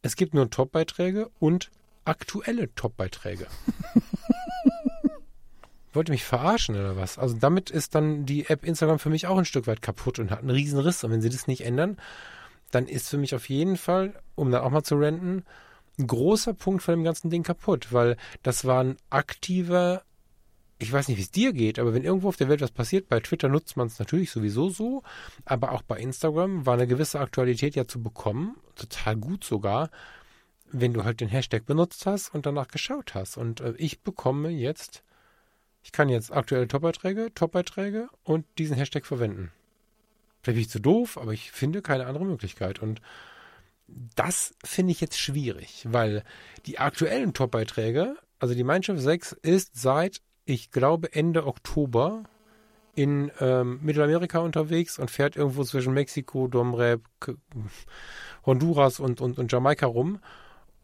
Es 0.00 0.16
gibt 0.16 0.32
nur 0.32 0.48
Top-Beiträge 0.48 1.28
und 1.38 1.70
aktuelle 2.06 2.74
Top-Beiträge. 2.74 3.48
Wollte 5.92 6.12
mich 6.12 6.24
verarschen 6.24 6.76
oder 6.76 6.96
was? 6.96 7.18
Also 7.18 7.36
damit 7.38 7.68
ist 7.68 7.94
dann 7.94 8.24
die 8.24 8.48
App 8.48 8.64
Instagram 8.64 8.98
für 8.98 9.10
mich 9.10 9.26
auch 9.26 9.36
ein 9.36 9.44
Stück 9.44 9.66
weit 9.66 9.82
kaputt 9.82 10.18
und 10.18 10.30
hat 10.30 10.38
einen 10.38 10.48
riesen 10.48 10.78
Riss. 10.78 11.04
Und 11.04 11.10
wenn 11.10 11.20
sie 11.20 11.28
das 11.28 11.46
nicht 11.46 11.66
ändern, 11.66 11.98
dann 12.72 12.86
ist 12.86 13.08
für 13.08 13.18
mich 13.18 13.34
auf 13.34 13.48
jeden 13.48 13.76
Fall, 13.76 14.14
um 14.34 14.50
dann 14.50 14.62
auch 14.62 14.70
mal 14.70 14.82
zu 14.82 14.96
renten, 14.96 15.44
ein 15.98 16.06
großer 16.06 16.54
Punkt 16.54 16.82
von 16.82 16.94
dem 16.94 17.04
ganzen 17.04 17.30
Ding 17.30 17.42
kaputt, 17.42 17.92
weil 17.92 18.16
das 18.42 18.64
war 18.64 18.82
ein 18.82 18.96
aktiver, 19.10 20.02
ich 20.78 20.92
weiß 20.92 21.08
nicht, 21.08 21.18
wie 21.18 21.22
es 21.22 21.30
dir 21.30 21.52
geht, 21.52 21.78
aber 21.78 21.94
wenn 21.94 22.02
irgendwo 22.02 22.28
auf 22.28 22.36
der 22.36 22.48
Welt 22.48 22.62
was 22.62 22.70
passiert, 22.70 23.08
bei 23.08 23.20
Twitter 23.20 23.48
nutzt 23.48 23.76
man 23.76 23.86
es 23.86 23.98
natürlich 23.98 24.30
sowieso 24.30 24.70
so, 24.70 25.02
aber 25.44 25.72
auch 25.72 25.82
bei 25.82 25.98
Instagram 25.98 26.66
war 26.66 26.74
eine 26.74 26.86
gewisse 26.86 27.20
Aktualität 27.20 27.76
ja 27.76 27.86
zu 27.86 28.02
bekommen, 28.02 28.56
total 28.74 29.16
gut 29.16 29.44
sogar, 29.44 29.90
wenn 30.72 30.94
du 30.94 31.04
halt 31.04 31.20
den 31.20 31.28
Hashtag 31.28 31.66
benutzt 31.66 32.06
hast 32.06 32.34
und 32.34 32.46
danach 32.46 32.68
geschaut 32.68 33.14
hast. 33.14 33.36
Und 33.36 33.60
äh, 33.60 33.74
ich 33.76 34.00
bekomme 34.00 34.48
jetzt, 34.48 35.04
ich 35.82 35.92
kann 35.92 36.08
jetzt 36.08 36.32
aktuelle 36.32 36.66
Top-Beiträge, 36.66 37.32
Top-Beiträge 37.34 38.08
und 38.24 38.46
diesen 38.56 38.76
Hashtag 38.76 39.04
verwenden. 39.04 39.52
Vielleicht 40.42 40.56
bin 40.56 40.62
ich 40.62 40.70
zu 40.70 40.80
doof, 40.80 41.18
aber 41.18 41.32
ich 41.32 41.52
finde 41.52 41.82
keine 41.82 42.06
andere 42.06 42.24
Möglichkeit. 42.24 42.80
Und 42.80 43.00
das 44.16 44.54
finde 44.64 44.92
ich 44.92 45.00
jetzt 45.00 45.18
schwierig, 45.18 45.86
weil 45.88 46.24
die 46.66 46.78
aktuellen 46.78 47.34
Top-Beiträge, 47.34 48.16
also 48.38 48.54
die 48.54 48.64
Mindshift 48.64 49.00
6 49.00 49.32
ist 49.42 49.80
seit, 49.80 50.20
ich 50.44 50.70
glaube, 50.70 51.12
Ende 51.12 51.46
Oktober 51.46 52.24
in 52.94 53.30
ähm, 53.40 53.80
Mittelamerika 53.82 54.40
unterwegs 54.40 54.98
und 54.98 55.10
fährt 55.10 55.36
irgendwo 55.36 55.64
zwischen 55.64 55.94
Mexiko, 55.94 56.48
Domrep, 56.48 57.02
Honduras 58.44 59.00
und, 59.00 59.20
und, 59.20 59.38
und 59.38 59.50
Jamaika 59.50 59.86
rum 59.86 60.20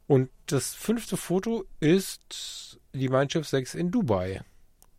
und 0.08 0.30
das 0.46 0.74
fünfte 0.74 1.18
Foto 1.18 1.66
ist 1.80 2.80
die 2.94 3.10
Mindshift 3.10 3.48
6 3.48 3.74
in 3.74 3.90
Dubai. 3.90 4.40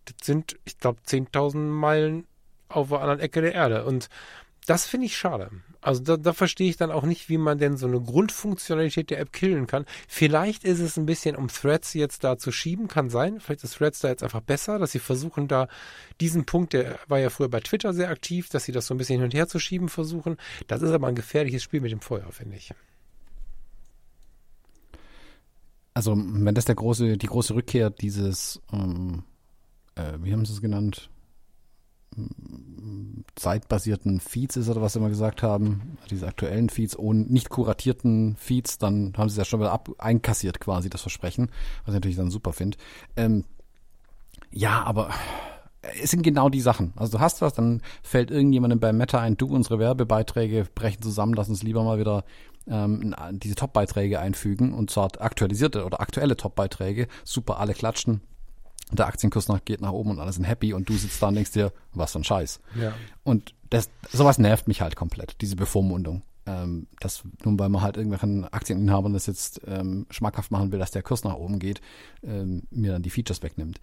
Das 0.05 0.15
sind, 0.21 0.57
ich 0.65 0.77
glaube, 0.77 1.01
10.000 1.05 1.57
Meilen 1.57 2.27
auf 2.69 2.89
der 2.89 3.01
anderen 3.01 3.19
Ecke 3.19 3.41
der 3.41 3.55
Erde. 3.55 3.85
Und 3.85 4.07
das 4.69 4.85
finde 4.85 5.07
ich 5.07 5.17
schade. 5.17 5.49
Also 5.81 6.03
da, 6.03 6.17
da 6.17 6.33
verstehe 6.33 6.69
ich 6.69 6.77
dann 6.77 6.91
auch 6.91 7.03
nicht, 7.03 7.27
wie 7.27 7.39
man 7.39 7.57
denn 7.57 7.75
so 7.75 7.87
eine 7.87 7.99
Grundfunktionalität 7.99 9.09
der 9.09 9.19
App 9.19 9.33
killen 9.33 9.65
kann. 9.65 9.85
Vielleicht 10.07 10.63
ist 10.63 10.79
es 10.79 10.97
ein 10.97 11.07
bisschen, 11.07 11.35
um 11.35 11.47
Threads 11.47 11.95
jetzt 11.95 12.23
da 12.23 12.37
zu 12.37 12.51
schieben, 12.51 12.87
kann 12.87 13.09
sein. 13.09 13.39
Vielleicht 13.39 13.63
ist 13.63 13.77
Threads 13.77 13.99
da 13.99 14.09
jetzt 14.09 14.21
einfach 14.21 14.41
besser, 14.41 14.77
dass 14.77 14.91
sie 14.91 14.99
versuchen 14.99 15.47
da 15.47 15.69
diesen 16.21 16.45
Punkt, 16.45 16.73
der 16.73 16.99
war 17.07 17.17
ja 17.17 17.31
früher 17.31 17.49
bei 17.49 17.61
Twitter 17.61 17.93
sehr 17.93 18.09
aktiv, 18.09 18.49
dass 18.49 18.65
sie 18.65 18.71
das 18.71 18.85
so 18.85 18.93
ein 18.93 18.97
bisschen 18.97 19.15
hin 19.15 19.23
und 19.23 19.33
her 19.33 19.47
zu 19.47 19.57
schieben 19.57 19.89
versuchen. 19.89 20.37
Das 20.67 20.83
ist 20.83 20.91
aber 20.91 21.07
ein 21.07 21.15
gefährliches 21.15 21.63
Spiel 21.63 21.81
mit 21.81 21.91
dem 21.91 22.01
Feuer, 22.01 22.31
finde 22.31 22.57
ich. 22.57 22.71
Also, 25.95 26.15
wenn 26.15 26.53
das 26.53 26.65
der 26.65 26.75
große, 26.75 27.17
die 27.17 27.27
große 27.27 27.55
Rückkehr 27.55 27.89
dieses, 27.89 28.61
ähm, 28.71 29.23
äh, 29.95 30.13
wie 30.19 30.31
haben 30.31 30.45
sie 30.45 30.53
es 30.53 30.61
genannt? 30.61 31.09
Zeitbasierten 33.35 34.19
Feeds 34.19 34.57
ist 34.57 34.69
oder 34.69 34.81
was 34.81 34.93
sie 34.93 34.99
immer 34.99 35.09
gesagt 35.09 35.43
haben, 35.43 35.97
diese 36.09 36.27
aktuellen 36.27 36.69
Feeds 36.69 36.95
und 36.95 37.31
nicht 37.31 37.49
kuratierten 37.49 38.35
Feeds, 38.35 38.77
dann 38.77 39.13
haben 39.17 39.29
sie 39.29 39.33
es 39.33 39.37
ja 39.37 39.45
schon 39.45 39.59
wieder 39.59 39.71
ab 39.71 39.89
einkassiert 39.97 40.59
quasi, 40.59 40.89
das 40.89 41.01
Versprechen, 41.01 41.49
was 41.85 41.93
ich 41.93 41.95
natürlich 41.95 42.17
dann 42.17 42.31
super 42.31 42.53
finde. 42.53 42.77
Ähm, 43.15 43.45
ja, 44.51 44.83
aber 44.83 45.11
es 46.01 46.11
sind 46.11 46.23
genau 46.23 46.49
die 46.49 46.61
Sachen. 46.61 46.93
Also 46.95 47.17
du 47.17 47.21
hast 47.21 47.41
was, 47.41 47.53
dann 47.53 47.81
fällt 48.03 48.31
irgendjemandem 48.31 48.79
bei 48.79 48.91
Meta 48.91 49.19
ein, 49.19 49.37
du, 49.37 49.47
unsere 49.47 49.79
Werbebeiträge 49.79 50.67
brechen 50.75 51.01
zusammen, 51.01 51.33
lass 51.33 51.49
uns 51.49 51.63
lieber 51.63 51.83
mal 51.83 51.99
wieder 51.99 52.25
ähm, 52.67 53.15
diese 53.31 53.55
Top-Beiträge 53.55 54.19
einfügen 54.19 54.73
und 54.73 54.89
zwar 54.89 55.09
aktualisierte 55.19 55.85
oder 55.85 56.01
aktuelle 56.01 56.35
Top-Beiträge. 56.35 57.07
Super, 57.23 57.59
alle 57.59 57.73
klatschen. 57.73 58.21
Der 58.91 59.07
Aktienkurs 59.07 59.47
nach, 59.47 59.63
geht 59.63 59.81
nach 59.81 59.91
oben 59.91 60.11
und 60.11 60.19
alle 60.19 60.31
sind 60.31 60.45
happy 60.45 60.73
und 60.73 60.89
du 60.89 60.93
sitzt 60.93 61.21
da 61.21 61.27
und 61.27 61.35
denkst 61.35 61.51
dir, 61.51 61.71
was 61.93 62.11
für 62.11 62.19
ein 62.19 62.23
Scheiß. 62.23 62.59
Ja. 62.79 62.93
Und 63.23 63.53
das, 63.69 63.89
sowas 64.11 64.39
nervt 64.39 64.67
mich 64.67 64.81
halt 64.81 64.95
komplett, 64.95 65.41
diese 65.41 65.55
Bevormundung. 65.55 66.23
Ähm, 66.45 66.87
dass 66.99 67.21
nun, 67.43 67.59
weil 67.59 67.69
man 67.69 67.83
halt 67.83 67.97
irgendwelchen 67.97 68.45
Aktieninhabern 68.45 69.13
das 69.13 69.27
jetzt 69.27 69.61
ähm, 69.67 70.07
schmackhaft 70.09 70.49
machen 70.49 70.71
will, 70.71 70.79
dass 70.79 70.89
der 70.89 71.03
Kurs 71.03 71.23
nach 71.23 71.35
oben 71.35 71.59
geht, 71.59 71.79
ähm, 72.23 72.63
mir 72.71 72.93
dann 72.93 73.03
die 73.03 73.11
Features 73.11 73.43
wegnimmt. 73.43 73.79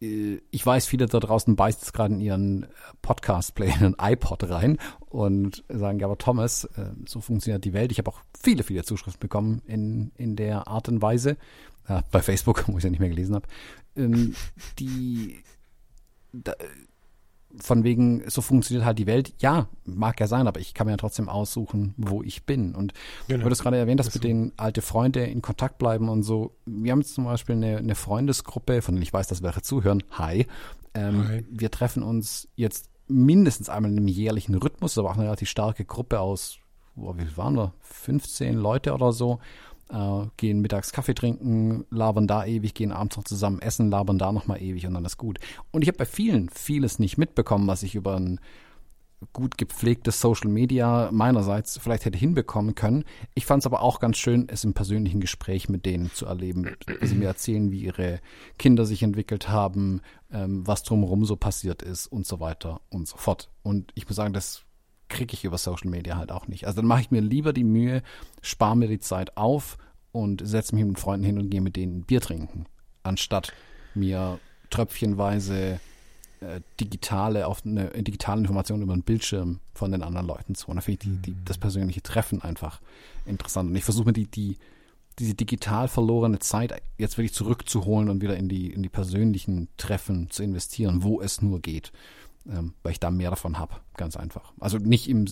Äh, 0.00 0.40
ich 0.50 0.64
weiß, 0.64 0.86
viele 0.86 1.06
da 1.06 1.18
draußen 1.18 1.56
beißt 1.56 1.80
jetzt 1.80 1.92
gerade 1.92 2.14
in 2.14 2.20
ihren 2.20 2.66
Podcast-Player 3.02 3.74
in 3.80 3.94
einen 3.98 4.12
iPod 4.12 4.48
rein 4.48 4.78
und 5.08 5.64
sagen, 5.68 5.98
ja, 5.98 6.06
aber 6.06 6.18
Thomas, 6.18 6.64
äh, 6.76 6.90
so 7.06 7.20
funktioniert 7.20 7.64
die 7.64 7.72
Welt. 7.72 7.90
Ich 7.90 7.98
habe 7.98 8.10
auch 8.10 8.20
viele, 8.40 8.62
viele 8.62 8.84
Zuschriften 8.84 9.20
bekommen 9.20 9.62
in, 9.66 10.12
in 10.16 10.36
der 10.36 10.68
Art 10.68 10.88
und 10.88 11.02
Weise. 11.02 11.36
Äh, 11.86 12.02
bei 12.10 12.22
Facebook, 12.22 12.64
wo 12.68 12.78
ich 12.78 12.84
ja 12.84 12.90
nicht 12.90 13.00
mehr 13.00 13.08
gelesen 13.08 13.34
habe. 13.34 13.46
Ähm, 13.96 14.34
die 14.78 15.42
da, 16.32 16.54
von 17.60 17.84
wegen, 17.84 18.28
so 18.28 18.40
funktioniert 18.40 18.84
halt 18.84 18.98
die 18.98 19.06
Welt. 19.06 19.34
Ja, 19.38 19.68
mag 19.84 20.18
ja 20.20 20.26
sein, 20.26 20.48
aber 20.48 20.60
ich 20.60 20.74
kann 20.74 20.86
mir 20.86 20.92
ja 20.92 20.96
trotzdem 20.96 21.28
aussuchen, 21.28 21.94
wo 21.96 22.22
ich 22.22 22.44
bin. 22.44 22.74
Und 22.74 22.92
genau. 23.28 23.44
du 23.44 23.50
hast 23.50 23.62
gerade 23.62 23.76
erwähnt, 23.76 24.00
dass 24.00 24.12
wir 24.12 24.20
den 24.20 24.52
alte 24.56 24.82
Freunde 24.82 25.24
in 25.24 25.42
Kontakt 25.42 25.78
bleiben 25.78 26.08
und 26.08 26.22
so. 26.22 26.56
Wir 26.66 26.92
haben 26.92 27.00
jetzt 27.00 27.14
zum 27.14 27.24
Beispiel 27.24 27.56
eine, 27.56 27.78
eine 27.78 27.94
Freundesgruppe, 27.94 28.82
von 28.82 28.96
der 28.96 29.02
ich 29.02 29.12
weiß, 29.12 29.28
dass 29.28 29.42
welche 29.42 29.62
zuhören. 29.62 30.02
Hi. 30.12 30.46
Ähm, 30.94 31.28
Hi. 31.28 31.46
Wir 31.50 31.70
treffen 31.70 32.02
uns 32.02 32.48
jetzt 32.56 32.90
mindestens 33.06 33.68
einmal 33.68 33.92
in 33.92 33.98
einem 33.98 34.08
jährlichen 34.08 34.54
Rhythmus, 34.54 34.98
aber 34.98 35.10
auch 35.10 35.14
eine 35.14 35.24
relativ 35.24 35.48
starke 35.48 35.84
Gruppe 35.84 36.20
aus, 36.20 36.58
wo, 36.96 37.16
wie 37.16 37.36
waren 37.36 37.56
wir? 37.56 37.72
15 37.80 38.54
Leute 38.54 38.94
oder 38.94 39.12
so 39.12 39.40
äh, 39.90 40.26
gehen 40.36 40.60
mittags 40.60 40.92
Kaffee 40.92 41.14
trinken, 41.14 41.84
labern 41.90 42.26
da 42.26 42.44
ewig, 42.44 42.74
gehen 42.74 42.92
abends 42.92 43.16
noch 43.16 43.24
zusammen 43.24 43.60
essen, 43.60 43.90
labern 43.90 44.18
da 44.18 44.32
nochmal 44.32 44.62
ewig 44.62 44.86
und 44.86 44.94
dann 44.94 45.04
ist 45.04 45.18
gut. 45.18 45.38
Und 45.70 45.82
ich 45.82 45.88
habe 45.88 45.98
bei 45.98 46.06
vielen 46.06 46.48
vieles 46.48 46.98
nicht 46.98 47.18
mitbekommen, 47.18 47.66
was 47.66 47.82
ich 47.82 47.94
über 47.94 48.16
ein 48.16 48.40
gut 49.32 49.56
gepflegtes 49.56 50.20
Social 50.20 50.50
Media 50.50 51.08
meinerseits 51.12 51.78
vielleicht 51.78 52.04
hätte 52.04 52.18
hinbekommen 52.18 52.74
können. 52.74 53.04
Ich 53.34 53.46
fand 53.46 53.62
es 53.62 53.66
aber 53.66 53.82
auch 53.82 54.00
ganz 54.00 54.18
schön, 54.18 54.48
es 54.48 54.64
im 54.64 54.74
persönlichen 54.74 55.20
Gespräch 55.20 55.68
mit 55.68 55.86
denen 55.86 56.10
zu 56.12 56.26
erleben. 56.26 56.76
Sie 57.00 57.14
mir 57.14 57.26
erzählen, 57.26 57.70
wie 57.70 57.80
ihre 57.80 58.20
Kinder 58.58 58.84
sich 58.84 59.02
entwickelt 59.02 59.48
haben, 59.48 60.00
ähm, 60.30 60.66
was 60.66 60.82
drumherum 60.82 61.24
so 61.24 61.36
passiert 61.36 61.82
ist 61.82 62.06
und 62.06 62.26
so 62.26 62.40
weiter 62.40 62.80
und 62.90 63.08
so 63.08 63.16
fort. 63.16 63.50
Und 63.62 63.92
ich 63.94 64.06
muss 64.06 64.16
sagen, 64.16 64.34
das 64.34 64.64
kriege 65.08 65.34
ich 65.34 65.44
über 65.44 65.58
Social 65.58 65.90
Media 65.90 66.16
halt 66.16 66.32
auch 66.32 66.48
nicht. 66.48 66.66
Also 66.66 66.76
dann 66.76 66.86
mache 66.86 67.02
ich 67.02 67.10
mir 67.10 67.20
lieber 67.20 67.52
die 67.52 67.64
Mühe, 67.64 68.02
spare 68.42 68.76
mir 68.76 68.88
die 68.88 68.98
Zeit 68.98 69.36
auf 69.36 69.78
und 70.12 70.46
setze 70.46 70.74
mich 70.74 70.84
mit 70.84 70.98
Freunden 70.98 71.26
hin 71.26 71.38
und 71.38 71.50
gehe 71.50 71.60
mit 71.60 71.76
denen 71.76 72.02
Bier 72.02 72.20
trinken, 72.20 72.66
anstatt 73.02 73.52
mir 73.94 74.38
tröpfchenweise 74.70 75.80
äh, 76.40 76.60
digitale 76.80 77.46
auf 77.46 77.64
eine 77.64 77.88
digitale 78.02 78.40
Information 78.40 78.82
über 78.82 78.94
den 78.94 79.02
Bildschirm 79.02 79.60
von 79.72 79.92
den 79.92 80.02
anderen 80.02 80.26
Leuten 80.26 80.54
zu. 80.54 80.68
Und 80.68 80.76
da 80.76 80.80
finde 80.82 80.98
ich 81.04 81.10
die, 81.10 81.32
die, 81.32 81.36
das 81.44 81.58
persönliche 81.58 82.02
Treffen 82.02 82.42
einfach 82.42 82.80
interessant. 83.26 83.70
Und 83.70 83.76
ich 83.76 83.84
versuche 83.84 84.06
mir 84.06 84.12
die, 84.12 84.26
die, 84.26 84.58
diese 85.18 85.34
digital 85.34 85.88
verlorene 85.88 86.40
Zeit 86.40 86.82
jetzt 86.98 87.18
wirklich 87.18 87.34
zurückzuholen 87.34 88.08
und 88.08 88.20
wieder 88.20 88.36
in 88.36 88.48
die, 88.48 88.72
in 88.72 88.82
die 88.82 88.88
persönlichen 88.88 89.68
Treffen 89.76 90.30
zu 90.30 90.42
investieren, 90.42 91.02
wo 91.02 91.20
es 91.20 91.40
nur 91.40 91.60
geht 91.60 91.92
ähm, 92.48 92.74
weil 92.82 92.92
ich 92.92 93.00
da 93.00 93.10
mehr 93.10 93.30
davon 93.30 93.58
habe, 93.58 93.76
ganz 93.96 94.16
einfach. 94.16 94.52
Also 94.60 94.78
nicht 94.78 95.08
im, 95.08 95.24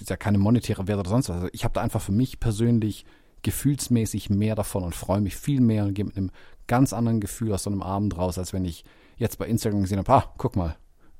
ist 0.00 0.10
ja 0.10 0.16
keine 0.16 0.38
monetäre 0.38 0.86
Wert 0.88 0.98
oder 0.98 1.10
sonst 1.10 1.28
was. 1.28 1.36
Also 1.36 1.48
ich 1.52 1.64
habe 1.64 1.74
da 1.74 1.82
einfach 1.82 2.00
für 2.00 2.12
mich 2.12 2.40
persönlich 2.40 3.04
gefühlsmäßig 3.42 4.30
mehr 4.30 4.54
davon 4.54 4.82
und 4.82 4.94
freue 4.94 5.20
mich 5.20 5.36
viel 5.36 5.60
mehr 5.60 5.84
und 5.84 5.94
gehe 5.94 6.04
mit 6.06 6.16
einem 6.16 6.30
ganz 6.66 6.92
anderen 6.92 7.20
Gefühl 7.20 7.52
aus 7.52 7.64
so 7.64 7.70
einem 7.70 7.82
Abend 7.82 8.16
raus, 8.16 8.38
als 8.38 8.52
wenn 8.52 8.64
ich 8.64 8.84
jetzt 9.16 9.38
bei 9.38 9.46
Instagram 9.46 9.82
gesehen 9.82 9.98
habe, 9.98 10.12
ah, 10.12 10.34
guck 10.38 10.56
mal, 10.56 10.76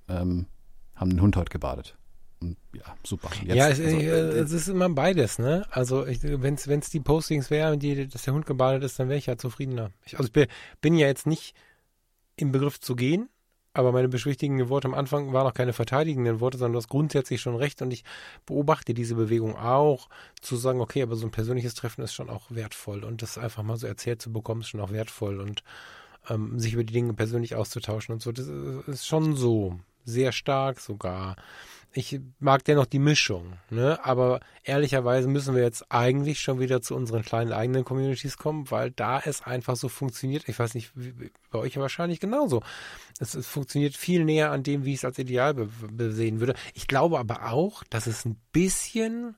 ähm, 0.08 0.46
haben 0.94 1.10
den 1.10 1.20
Hund 1.20 1.36
heute 1.36 1.50
gebadet. 1.50 1.96
Und 2.40 2.56
ja, 2.74 2.82
super. 3.04 3.30
Jetzt, 3.42 3.56
ja, 3.56 3.68
es, 3.68 3.80
also, 3.80 3.96
äh, 3.96 4.38
es, 4.38 4.52
ist 4.52 4.68
immer 4.68 4.88
beides, 4.88 5.38
ne? 5.38 5.66
Also 5.70 6.06
wenn 6.06 6.54
es 6.54 6.90
die 6.90 7.00
Postings 7.00 7.50
wären, 7.50 7.78
dass 8.10 8.22
der 8.22 8.34
Hund 8.34 8.46
gebadet 8.46 8.82
ist, 8.82 8.98
dann 8.98 9.08
wäre 9.08 9.18
ich 9.18 9.26
ja 9.26 9.36
zufriedener. 9.36 9.90
Ich, 10.04 10.18
also 10.18 10.30
ich 10.34 10.48
bin 10.80 10.96
ja 10.96 11.06
jetzt 11.06 11.26
nicht 11.26 11.54
im 12.36 12.52
Begriff 12.52 12.80
zu 12.80 12.96
gehen, 12.96 13.28
aber 13.74 13.92
meine 13.92 14.08
beschwichtigenden 14.08 14.68
Worte 14.68 14.88
am 14.88 14.94
Anfang 14.94 15.32
waren 15.32 15.46
auch 15.46 15.54
keine 15.54 15.72
verteidigenden 15.72 16.40
Worte, 16.40 16.58
sondern 16.58 16.72
du 16.72 16.78
hast 16.78 16.88
grundsätzlich 16.88 17.40
schon 17.40 17.56
recht 17.56 17.82
und 17.82 17.90
ich 17.90 18.04
beobachte 18.46 18.94
diese 18.94 19.16
Bewegung 19.16 19.56
auch, 19.56 20.08
zu 20.40 20.56
sagen, 20.56 20.80
okay, 20.80 21.02
aber 21.02 21.16
so 21.16 21.26
ein 21.26 21.32
persönliches 21.32 21.74
Treffen 21.74 22.02
ist 22.02 22.14
schon 22.14 22.30
auch 22.30 22.44
wertvoll 22.50 23.04
und 23.04 23.20
das 23.20 23.36
einfach 23.36 23.62
mal 23.62 23.76
so 23.76 23.86
erzählt 23.86 24.22
zu 24.22 24.32
bekommen, 24.32 24.62
ist 24.62 24.68
schon 24.68 24.80
auch 24.80 24.92
wertvoll 24.92 25.40
und 25.40 25.62
ähm, 26.30 26.58
sich 26.58 26.72
über 26.72 26.84
die 26.84 26.94
Dinge 26.94 27.12
persönlich 27.14 27.56
auszutauschen 27.56 28.14
und 28.14 28.22
so, 28.22 28.32
das 28.32 28.46
ist 28.46 29.06
schon 29.06 29.36
so, 29.36 29.78
sehr 30.04 30.32
stark 30.32 30.80
sogar 30.80 31.36
ich 31.96 32.20
mag 32.40 32.64
dennoch 32.64 32.86
die 32.86 32.98
Mischung, 32.98 33.52
ne? 33.70 34.04
Aber 34.04 34.40
ehrlicherweise 34.64 35.28
müssen 35.28 35.54
wir 35.54 35.62
jetzt 35.62 35.92
eigentlich 35.92 36.40
schon 36.40 36.58
wieder 36.58 36.82
zu 36.82 36.96
unseren 36.96 37.22
kleinen 37.22 37.52
eigenen 37.52 37.84
Communities 37.84 38.36
kommen, 38.36 38.68
weil 38.70 38.90
da 38.90 39.20
es 39.24 39.42
einfach 39.42 39.76
so 39.76 39.88
funktioniert. 39.88 40.48
Ich 40.48 40.58
weiß 40.58 40.74
nicht, 40.74 40.92
bei 41.50 41.58
euch 41.60 41.76
wahrscheinlich 41.76 42.18
genauso. 42.18 42.62
Es, 43.20 43.34
es 43.34 43.46
funktioniert 43.46 43.96
viel 43.96 44.24
näher 44.24 44.50
an 44.50 44.64
dem, 44.64 44.84
wie 44.84 44.92
ich 44.92 44.98
es 44.98 45.04
als 45.04 45.18
Ideal 45.20 45.54
besehen 45.54 46.40
würde. 46.40 46.54
Ich 46.74 46.88
glaube 46.88 47.18
aber 47.18 47.52
auch, 47.52 47.84
dass 47.84 48.08
es 48.08 48.24
ein 48.24 48.40
bisschen 48.50 49.36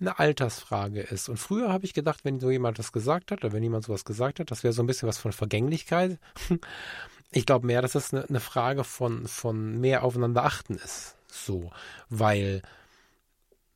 eine 0.00 0.20
Altersfrage 0.20 1.00
ist. 1.00 1.28
Und 1.28 1.38
früher 1.38 1.72
habe 1.72 1.84
ich 1.84 1.94
gedacht, 1.94 2.20
wenn 2.24 2.38
so 2.38 2.48
jemand 2.52 2.78
das 2.78 2.92
gesagt 2.92 3.32
hat, 3.32 3.42
oder 3.42 3.52
wenn 3.52 3.64
jemand 3.64 3.84
sowas 3.84 4.04
gesagt 4.04 4.38
hat, 4.38 4.52
das 4.52 4.62
wäre 4.62 4.72
so 4.72 4.84
ein 4.84 4.86
bisschen 4.86 5.08
was 5.08 5.18
von 5.18 5.32
Vergänglichkeit. 5.32 6.18
Ich 7.30 7.44
glaube 7.44 7.66
mehr, 7.66 7.82
dass 7.82 7.94
es 7.94 8.14
eine, 8.14 8.26
eine 8.26 8.40
Frage 8.40 8.84
von, 8.84 9.26
von 9.26 9.78
mehr 9.78 10.02
aufeinander 10.02 10.46
achten 10.46 10.76
ist 10.76 11.17
so, 11.30 11.70
weil 12.08 12.62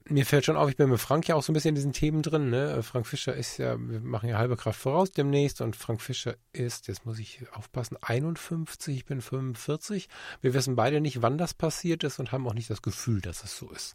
mir 0.09 0.27
fällt 0.27 0.45
schon 0.45 0.57
auf, 0.57 0.69
ich 0.69 0.77
bin 0.77 0.91
mit 0.91 1.01
Frank 1.01 1.29
ja 1.29 1.35
auch 1.35 1.43
so 1.43 1.53
ein 1.53 1.55
bisschen 1.55 1.71
in 1.71 1.75
diesen 1.77 1.93
Themen 1.93 2.23
drin. 2.23 2.51
Ne? 2.51 2.83
Frank 2.83 3.07
Fischer 3.07 3.35
ist 3.35 3.59
ja, 3.59 3.77
wir 3.79 4.01
machen 4.01 4.29
ja 4.29 4.39
halbe 4.39 4.57
Kraft 4.57 4.81
voraus 4.81 5.13
demnächst 5.13 5.61
und 5.61 5.77
Frank 5.77 6.01
Fischer 6.01 6.35
ist, 6.53 6.89
jetzt 6.89 7.07
muss 7.07 7.19
ich 7.19 7.41
aufpassen, 7.53 7.97
51, 8.01 8.97
ich 8.97 9.05
bin 9.05 9.21
45. 9.21 10.09
Wir 10.41 10.55
wissen 10.55 10.77
beide 10.77 11.01
nicht, 11.01 11.23
wann 11.23 11.39
das 11.39 11.55
passiert 11.55 12.05
ist 12.05 12.19
und 12.19 12.33
haben 12.33 12.47
auch 12.49 12.55
nicht 12.55 12.71
das 12.71 12.83
Gefühl, 12.83 13.21
dass 13.21 13.45
es 13.45 13.57
so 13.57 13.71
ist. 13.71 13.95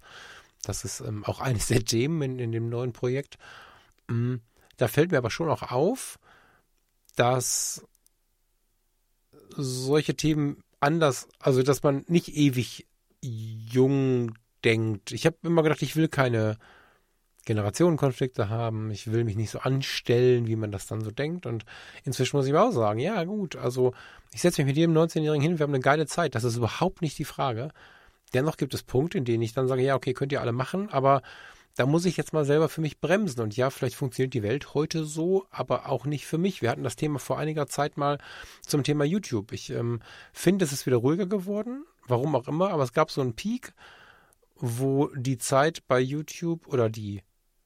Das 0.64 0.86
ist 0.86 1.02
ähm, 1.02 1.24
auch 1.26 1.40
eines 1.40 1.68
der 1.68 1.84
Themen 1.84 2.22
in, 2.22 2.40
in 2.40 2.52
dem 2.52 2.70
neuen 2.70 2.94
Projekt. 2.94 3.38
Mhm. 4.08 4.42
Da 4.78 4.88
fällt 4.88 5.12
mir 5.12 5.18
aber 5.18 5.32
schon 5.32 5.50
auch 5.50 5.72
auf, 5.72 6.20
dass 7.16 7.86
solche 9.50 10.16
Themen 10.16 10.64
anders, 10.80 11.28
also 11.40 11.64
dass 11.64 11.84
man 11.84 12.06
nicht 12.08 12.36
ewig 12.36 12.86
jung 13.22 14.34
denkt. 14.64 15.12
Ich 15.12 15.26
habe 15.26 15.38
immer 15.44 15.64
gedacht, 15.64 15.82
ich 15.82 15.96
will 15.96 16.08
keine 16.08 16.58
Generationenkonflikte 17.46 18.50
haben. 18.50 18.92
Ich 18.92 19.12
will 19.12 19.24
mich 19.24 19.38
nicht 19.38 19.50
so 19.50 19.60
anstellen, 19.60 20.48
wie 20.48 20.58
man 20.58 20.72
das 20.72 20.86
dann 20.86 21.02
so 21.02 21.12
denkt. 21.12 21.46
Und 21.46 21.66
inzwischen 22.04 22.38
muss 22.38 22.46
ich 22.48 22.54
auch 22.54 22.72
sagen, 22.72 23.00
ja 23.00 23.24
gut, 23.24 23.56
also 23.56 23.94
ich 24.34 24.42
setze 24.42 24.62
mich 24.62 24.68
mit 24.68 24.78
jedem 24.78 24.96
19-Jährigen 24.96 25.42
hin, 25.42 25.58
wir 25.58 25.64
haben 25.64 25.74
eine 25.74 25.82
geile 25.82 26.06
Zeit. 26.06 26.36
Das 26.36 26.44
ist 26.44 26.58
überhaupt 26.58 27.02
nicht 27.02 27.18
die 27.18 27.26
Frage. 27.26 27.70
Dennoch 28.34 28.58
gibt 28.58 28.74
es 28.74 28.84
Punkte, 28.84 29.18
in 29.18 29.26
denen 29.26 29.42
ich 29.42 29.54
dann 29.54 29.70
sage, 29.70 29.82
ja, 29.82 29.96
okay, 29.96 30.14
könnt 30.14 30.34
ihr 30.34 30.42
alle 30.42 30.52
machen, 30.52 30.90
aber 30.90 31.22
da 31.76 31.86
muss 31.86 32.06
ich 32.06 32.18
jetzt 32.18 32.34
mal 32.34 32.44
selber 32.44 32.68
für 32.68 32.82
mich 32.82 33.00
bremsen. 33.00 33.40
Und 33.40 33.56
ja, 33.56 33.70
vielleicht 33.70 33.96
funktioniert 33.96 34.34
die 34.34 34.44
Welt 34.44 34.74
heute 34.74 35.06
so, 35.06 35.46
aber 35.50 35.90
auch 35.90 36.06
nicht 36.06 36.26
für 36.26 36.38
mich. 36.38 36.62
Wir 36.62 36.70
hatten 36.70 36.84
das 36.84 36.96
Thema 36.98 37.20
vor 37.20 37.38
einiger 37.38 37.68
Zeit 37.68 37.98
mal 37.98 38.18
zum 38.66 38.84
Thema 38.84 39.06
YouTube. 39.06 39.54
Ich 39.54 39.70
ähm, 39.70 40.02
finde, 40.34 40.66
es 40.66 40.74
ist 40.74 40.86
wieder 40.86 40.98
ruhiger 40.98 41.28
geworden 41.28 41.86
warum 42.08 42.36
auch 42.36 42.48
immer, 42.48 42.72
aber 42.72 42.84
es 42.84 42.94
gab 42.94 43.12
so 43.12 43.22
einen 43.22 43.36
Peak, 43.36 43.74
wo 44.56 45.08
die 45.16 45.38
Zeit 45.38 45.84
bei 45.88 46.00
YouTube 46.00 46.68
oder 46.68 46.90
die 46.90 47.22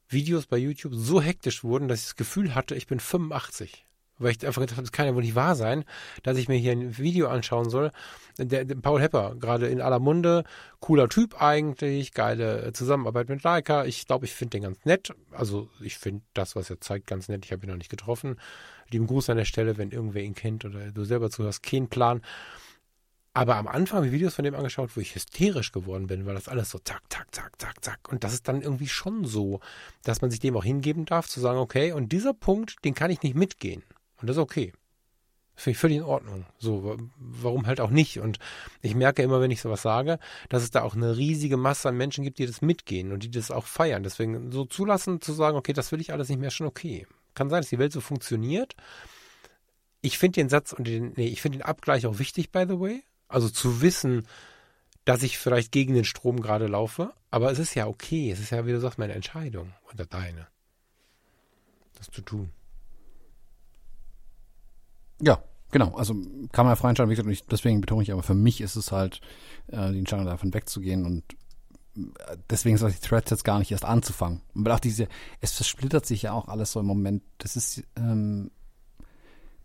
Videos 0.09 0.45
bei 0.45 0.57
YouTube 0.57 0.93
so 0.95 1.21
hektisch 1.21 1.63
wurden, 1.63 1.87
dass 1.87 1.99
ich 1.99 2.05
das 2.07 2.15
Gefühl 2.15 2.53
hatte, 2.53 2.75
ich 2.75 2.87
bin 2.87 2.99
85. 2.99 3.85
Weil 4.21 4.33
ich 4.33 4.45
einfach 4.45 4.61
gedacht 4.61 4.77
habe, 4.77 4.85
das 4.85 4.91
kann 4.91 5.07
ja 5.07 5.15
wohl 5.15 5.23
nicht 5.23 5.33
wahr 5.33 5.55
sein, 5.55 5.83
dass 6.21 6.37
ich 6.37 6.47
mir 6.47 6.57
hier 6.57 6.73
ein 6.73 6.95
Video 6.99 7.27
anschauen 7.27 7.71
soll. 7.71 7.91
Der, 8.37 8.65
der 8.65 8.75
Paul 8.75 9.01
Hepper, 9.01 9.35
gerade 9.39 9.67
in 9.67 9.81
aller 9.81 9.97
Munde, 9.97 10.43
cooler 10.79 11.09
Typ 11.09 11.41
eigentlich, 11.41 12.13
geile 12.13 12.71
Zusammenarbeit 12.73 13.29
mit 13.29 13.41
Leica. 13.41 13.85
Ich 13.85 14.05
glaube, 14.05 14.25
ich 14.25 14.33
finde 14.33 14.57
den 14.57 14.63
ganz 14.63 14.85
nett. 14.85 15.15
Also 15.31 15.69
ich 15.81 15.97
finde 15.97 16.21
das, 16.35 16.55
was 16.55 16.69
er 16.69 16.79
zeigt, 16.79 17.07
ganz 17.07 17.29
nett. 17.29 17.45
Ich 17.45 17.51
habe 17.51 17.65
ihn 17.65 17.69
noch 17.69 17.77
nicht 17.77 17.89
getroffen. 17.89 18.35
Lieben 18.91 19.07
Gruß 19.07 19.31
an 19.31 19.37
der 19.37 19.45
Stelle, 19.45 19.77
wenn 19.77 19.89
irgendwer 19.89 20.21
ihn 20.21 20.35
kennt 20.35 20.65
oder 20.65 20.91
du 20.91 21.03
selber 21.03 21.31
zuhörst, 21.31 21.63
kein 21.63 21.87
Plan. 21.87 22.21
Aber 23.33 23.55
am 23.55 23.67
Anfang 23.67 23.97
habe 23.97 24.07
ich 24.07 24.11
Videos 24.11 24.35
von 24.35 24.43
dem 24.43 24.55
angeschaut, 24.55 24.95
wo 24.95 24.99
ich 24.99 25.15
hysterisch 25.15 25.71
geworden 25.71 26.07
bin, 26.07 26.25
weil 26.25 26.35
das 26.35 26.49
alles 26.49 26.69
so 26.69 26.79
zack, 26.79 27.01
zack, 27.09 27.33
zack, 27.33 27.61
zack, 27.61 27.83
zack. 27.83 28.11
Und 28.11 28.25
das 28.25 28.33
ist 28.33 28.47
dann 28.47 28.61
irgendwie 28.61 28.89
schon 28.89 29.23
so, 29.23 29.61
dass 30.03 30.21
man 30.21 30.31
sich 30.31 30.41
dem 30.41 30.57
auch 30.57 30.65
hingeben 30.65 31.05
darf, 31.05 31.29
zu 31.29 31.39
sagen, 31.39 31.57
okay, 31.57 31.93
und 31.93 32.11
dieser 32.11 32.33
Punkt, 32.33 32.83
den 32.83 32.93
kann 32.93 33.09
ich 33.09 33.21
nicht 33.21 33.35
mitgehen. 33.35 33.83
Und 34.17 34.27
das 34.27 34.35
ist 34.35 34.43
okay. 34.43 34.73
Finde 35.55 35.71
ich 35.71 35.77
völlig 35.77 35.97
in 35.97 36.03
Ordnung. 36.03 36.45
So, 36.57 36.97
warum 37.17 37.67
halt 37.67 37.79
auch 37.79 37.89
nicht? 37.89 38.19
Und 38.19 38.39
ich 38.81 38.95
merke 38.95 39.21
immer, 39.21 39.39
wenn 39.39 39.51
ich 39.51 39.61
sowas 39.61 39.81
sage, 39.81 40.19
dass 40.49 40.63
es 40.63 40.71
da 40.71 40.81
auch 40.81 40.95
eine 40.95 41.15
riesige 41.15 41.55
Masse 41.55 41.87
an 41.87 41.97
Menschen 41.97 42.23
gibt, 42.25 42.39
die 42.39 42.45
das 42.45 42.61
mitgehen 42.61 43.13
und 43.13 43.23
die 43.23 43.31
das 43.31 43.51
auch 43.51 43.65
feiern. 43.65 44.03
Deswegen 44.03 44.51
so 44.51 44.65
zulassen, 44.65 45.21
zu 45.21 45.31
sagen, 45.31 45.57
okay, 45.57 45.73
das 45.73 45.91
will 45.91 46.01
ich 46.01 46.11
alles 46.11 46.27
nicht 46.29 46.39
mehr, 46.39 46.51
schon 46.51 46.67
okay. 46.67 47.07
Kann 47.33 47.49
sein, 47.49 47.61
dass 47.61 47.69
die 47.69 47.79
Welt 47.79 47.93
so 47.93 48.01
funktioniert. 48.01 48.75
ich 50.01 50.17
finde 50.17 50.41
den 50.41 50.49
Satz 50.49 50.73
und 50.73 50.87
den, 50.87 51.13
nee, 51.15 51.27
ich 51.27 51.41
finde 51.41 51.59
den 51.59 51.65
Abgleich 51.65 52.05
auch 52.07 52.19
wichtig, 52.19 52.51
by 52.51 52.65
the 52.67 52.79
way. 52.79 53.03
Also 53.31 53.49
zu 53.49 53.81
wissen, 53.81 54.27
dass 55.05 55.23
ich 55.23 55.37
vielleicht 55.37 55.71
gegen 55.71 55.93
den 55.93 56.05
Strom 56.05 56.41
gerade 56.41 56.67
laufe. 56.67 57.13
Aber 57.31 57.51
es 57.51 57.59
ist 57.59 57.75
ja 57.75 57.87
okay. 57.87 58.31
Es 58.31 58.39
ist 58.39 58.51
ja, 58.51 58.65
wie 58.65 58.71
du 58.71 58.79
sagst, 58.79 58.99
meine 58.99 59.13
Entscheidung 59.13 59.73
oder 59.91 60.05
deine, 60.05 60.47
das 61.97 62.07
zu 62.07 62.21
tun. 62.21 62.51
Ja, 65.21 65.41
genau. 65.71 65.95
Also 65.95 66.13
kann 66.51 66.65
man 66.65 66.73
ja 66.73 66.75
frei 66.75 66.89
entscheiden. 66.89 67.09
Wie 67.09 67.15
gesagt, 67.15 67.29
ich, 67.29 67.45
deswegen 67.45 67.81
betone 67.81 68.03
ich 68.03 68.11
aber, 68.11 68.23
für 68.23 68.33
mich 68.33 68.61
ist 68.61 68.75
es 68.75 68.91
halt 68.91 69.21
äh, 69.67 69.91
die 69.91 69.99
Entscheidung 69.99 70.25
davon 70.25 70.53
wegzugehen 70.53 71.05
und 71.05 71.23
äh, 71.95 72.37
deswegen 72.49 72.77
soll 72.77 72.89
ich 72.89 72.99
Threads 72.99 73.31
jetzt 73.31 73.45
gar 73.45 73.59
nicht 73.59 73.71
erst 73.71 73.85
anzufangen. 73.85 74.41
Und 74.53 74.69
auch 74.69 74.79
diese, 74.79 75.07
es 75.39 75.53
versplittert 75.53 76.05
sich 76.05 76.23
ja 76.23 76.33
auch 76.33 76.47
alles 76.47 76.71
so 76.71 76.79
im 76.79 76.85
Moment. 76.85 77.23
Das 77.37 77.55
ist, 77.55 77.83
ähm, 77.95 78.51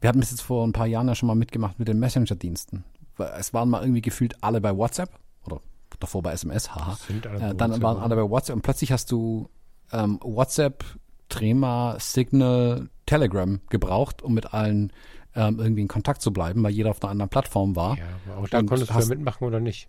wir 0.01 0.09
hatten 0.09 0.23
es 0.23 0.31
jetzt 0.31 0.43
vor 0.43 0.67
ein 0.67 0.73
paar 0.73 0.87
Jahren 0.87 1.09
ja 1.09 1.15
schon 1.15 1.27
mal 1.27 1.35
mitgemacht 1.35 1.79
mit 1.79 1.89
den 1.89 1.99
Messenger-Diensten. 1.99 2.85
Es 3.19 3.55
waren 3.55 3.69
mal 3.69 3.83
irgendwie 3.83 4.03
gefühlt 4.03 4.43
alle 4.43 4.61
bei 4.61 4.77
WhatsApp 4.77 5.11
oder 5.45 5.61
davor 6.01 6.23
bei 6.23 6.33
SMS, 6.33 6.75
haha. 6.75 6.97
Äh, 7.09 7.55
dann 7.55 7.71
WhatsApp, 7.71 7.83
waren 7.83 7.99
alle 7.99 8.17
bei 8.17 8.29
WhatsApp 8.29 8.57
und 8.57 8.63
plötzlich 8.63 8.93
hast 8.93 9.11
du 9.11 9.49
ähm, 9.93 10.19
WhatsApp, 10.23 10.85
Trema, 11.29 11.97
Signal, 11.99 12.89
Telegram 13.07 13.61
gebraucht, 13.71 14.23
um 14.23 14.35
mit 14.35 14.53
allen 14.53 14.93
ähm, 15.35 15.59
irgendwie 15.59 15.83
in 15.83 15.89
Kontakt 15.89 16.23
zu 16.23 16.33
bleiben, 16.33 16.63
weil 16.63 16.73
jeder 16.73 16.91
auf 16.91 17.03
einer 17.03 17.11
anderen 17.11 17.29
Plattform 17.29 17.77
war. 17.77 17.99
Ja, 17.99 18.05
aber 18.27 18.43
auch 18.43 18.49
da 18.49 18.63
konntest 18.63 18.91
du 18.91 18.99
ja 18.99 19.07
mitmachen 19.07 19.47
oder 19.47 19.61
nicht. 19.61 19.89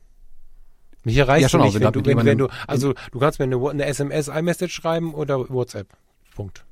Mich 1.03 1.17
erreicht 1.17 1.43
ja, 1.43 1.49
schon 1.49 1.61
nicht, 1.61 1.79
wenn, 1.79 1.91
du, 1.93 2.05
wenn, 2.05 2.25
wenn 2.25 2.37
du, 2.37 2.49
also 2.67 2.93
du 3.11 3.19
kannst 3.19 3.39
mir 3.39 3.45
eine, 3.45 3.69
eine 3.69 3.85
SMS, 3.85 4.27
iMessage 4.27 4.73
schreiben 4.73 5.13
oder 5.13 5.49
WhatsApp. 5.49 5.87
Punkt. 6.35 6.65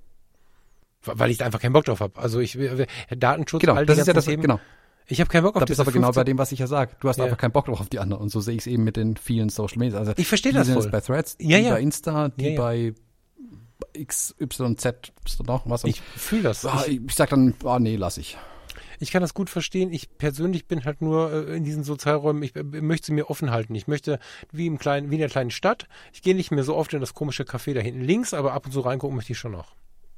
Weil 1.04 1.32
ich 1.32 1.38
da 1.38 1.46
einfach 1.46 1.62
keinen 1.62 1.74
Bock 1.74 1.86
drauf 1.86 2.02
habe. 2.02 2.20
Also 2.20 2.40
ich 2.40 2.58
Datenschutz, 3.16 3.62
genau, 3.62 3.76
all 3.76 3.86
das 3.86 3.98
ist 3.98 4.08
ja 4.08 4.14
das, 4.14 4.26
Themen, 4.26 4.42
genau. 4.42 4.60
Ich 5.08 5.20
habe 5.20 5.30
keinen 5.30 5.44
Bock 5.44 5.56
auf 5.56 5.62
das. 5.62 5.70
Das 5.70 5.76
ist 5.76 5.80
aber 5.82 5.92
genau 5.92 6.12
bei 6.12 6.24
dem, 6.24 6.38
was 6.38 6.52
ich 6.52 6.60
ja 6.60 6.68
sage. 6.68 6.96
Du 7.00 7.10
hast 7.10 7.18
ja. 7.18 7.26
einfach 7.26 7.38
keinen 7.38 7.52
Bock 7.52 7.66
drauf 7.66 7.80
auf 7.80 7.90
die 7.90 8.00
anderen. 8.00 8.24
Und 8.24 8.30
so 8.30 8.40
sehe 8.40 8.56
ich 8.56 8.62
es 8.62 8.68
eben 8.68 8.84
mit 8.84 8.98
den 8.98 9.18
vielen 9.18 9.50
Social 9.50 9.78
Media. 9.78 10.00
Also 10.00 10.14
ich 10.16 10.28
verstehe 10.28 10.54
das 10.54 10.70
voll. 10.70 10.90
bei 10.90 11.02
Threads, 11.02 11.38
die 11.38 11.48
ja, 11.48 11.58
ja. 11.58 11.72
bei 11.72 11.82
Insta, 11.82 12.30
die 12.30 12.50
ja, 12.50 12.62
bei 12.62 12.94
XYZ, 14.04 15.12
noch 15.46 15.70
was? 15.70 15.84
Ich 15.84 16.02
fühle 16.02 16.44
das. 16.44 16.66
Ah, 16.66 16.84
ich, 16.88 17.02
ich 17.06 17.16
sag 17.16 17.30
dann, 17.30 17.54
ah, 17.64 17.80
nee, 17.80 17.96
lass 17.96 18.18
ich. 18.18 18.38
Ich 19.00 19.12
kann 19.12 19.22
das 19.22 19.34
gut 19.34 19.50
verstehen. 19.50 19.92
Ich 19.92 20.18
persönlich 20.18 20.68
bin 20.68 20.86
halt 20.86 21.02
nur 21.02 21.32
äh, 21.32 21.58
in 21.58 21.64
diesen 21.64 21.84
Sozialräumen, 21.84 22.42
ich 22.44 22.56
äh, 22.56 22.64
möchte 22.64 23.08
sie 23.08 23.14
mir 23.14 23.30
offen 23.30 23.52
halten. 23.52 23.76
Ich 23.76 23.88
möchte, 23.88 24.20
wie 24.52 24.68
im 24.68 24.78
kleinen, 24.78 25.12
wie 25.12 25.16
in 25.16 25.20
der 25.20 25.30
kleinen 25.30 25.52
Stadt, 25.52 25.88
ich 26.14 26.22
gehe 26.22 26.36
nicht 26.36 26.52
mehr 26.52 26.64
so 26.64 26.76
oft 26.76 26.94
in 26.94 27.02
das 27.02 27.14
komische 27.14 27.44
Café 27.44 27.74
da 27.74 27.82
hinten 27.82 28.02
links, 28.02 28.34
aber 28.34 28.54
ab 28.54 28.66
und 28.66 28.72
zu 28.72 28.80
reingucken 28.80 29.16
möchte 29.16 29.34
ich 29.34 29.40
schon 29.40 29.52
noch. 29.52 29.76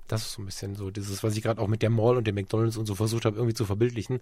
Das 0.07 0.23
ist 0.23 0.33
so 0.33 0.41
ein 0.41 0.45
bisschen 0.45 0.75
so 0.75 0.89
dieses, 0.89 1.23
was 1.23 1.35
ich 1.35 1.43
gerade 1.43 1.61
auch 1.61 1.67
mit 1.67 1.81
der 1.81 1.89
Mall 1.89 2.17
und 2.17 2.27
dem 2.27 2.35
McDonalds 2.35 2.77
und 2.77 2.85
so 2.85 2.95
versucht 2.95 3.25
habe, 3.25 3.37
irgendwie 3.37 3.53
zu 3.53 3.65
verbildlichen. 3.65 4.21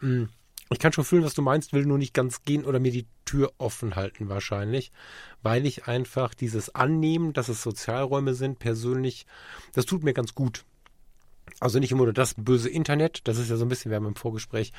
Mm, 0.00 0.24
ich 0.70 0.78
kann 0.78 0.92
schon 0.92 1.04
fühlen, 1.04 1.24
was 1.24 1.34
du 1.34 1.42
meinst, 1.42 1.72
will 1.72 1.84
nur 1.84 1.98
nicht 1.98 2.14
ganz 2.14 2.42
gehen 2.42 2.64
oder 2.64 2.80
mir 2.80 2.92
die 2.92 3.06
Tür 3.24 3.52
offen 3.58 3.96
halten 3.96 4.28
wahrscheinlich, 4.28 4.92
weil 5.42 5.66
ich 5.66 5.86
einfach 5.86 6.34
dieses 6.34 6.74
Annehmen, 6.74 7.32
dass 7.32 7.48
es 7.48 7.62
Sozialräume 7.62 8.34
sind, 8.34 8.58
persönlich, 8.58 9.26
das 9.72 9.86
tut 9.86 10.02
mir 10.02 10.14
ganz 10.14 10.34
gut. 10.34 10.64
Also 11.60 11.78
nicht 11.78 11.92
immer 11.92 12.04
nur 12.04 12.12
das 12.12 12.34
böse 12.34 12.68
Internet, 12.68 13.20
das 13.24 13.38
ist 13.38 13.50
ja 13.50 13.56
so 13.56 13.64
ein 13.64 13.68
bisschen, 13.68 13.90
wir 13.90 13.96
haben 13.96 14.06
im 14.06 14.16
Vorgespräch, 14.16 14.72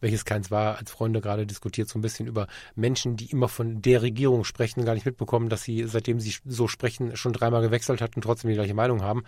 welches 0.00 0.24
keins 0.24 0.50
war, 0.50 0.78
als 0.78 0.90
Freunde 0.90 1.20
gerade 1.20 1.46
diskutiert, 1.46 1.88
so 1.88 1.98
ein 1.98 2.02
bisschen 2.02 2.26
über 2.26 2.46
Menschen, 2.74 3.16
die 3.16 3.30
immer 3.30 3.48
von 3.48 3.82
der 3.82 4.02
Regierung 4.02 4.44
sprechen, 4.44 4.84
gar 4.84 4.94
nicht 4.94 5.06
mitbekommen, 5.06 5.48
dass 5.48 5.62
sie, 5.62 5.84
seitdem 5.84 6.20
sie 6.20 6.34
so 6.44 6.68
sprechen, 6.68 7.16
schon 7.16 7.32
dreimal 7.32 7.62
gewechselt 7.62 8.00
hat 8.00 8.16
und 8.16 8.22
trotzdem 8.22 8.48
die 8.50 8.56
gleiche 8.56 8.74
Meinung 8.74 9.02
haben. 9.02 9.24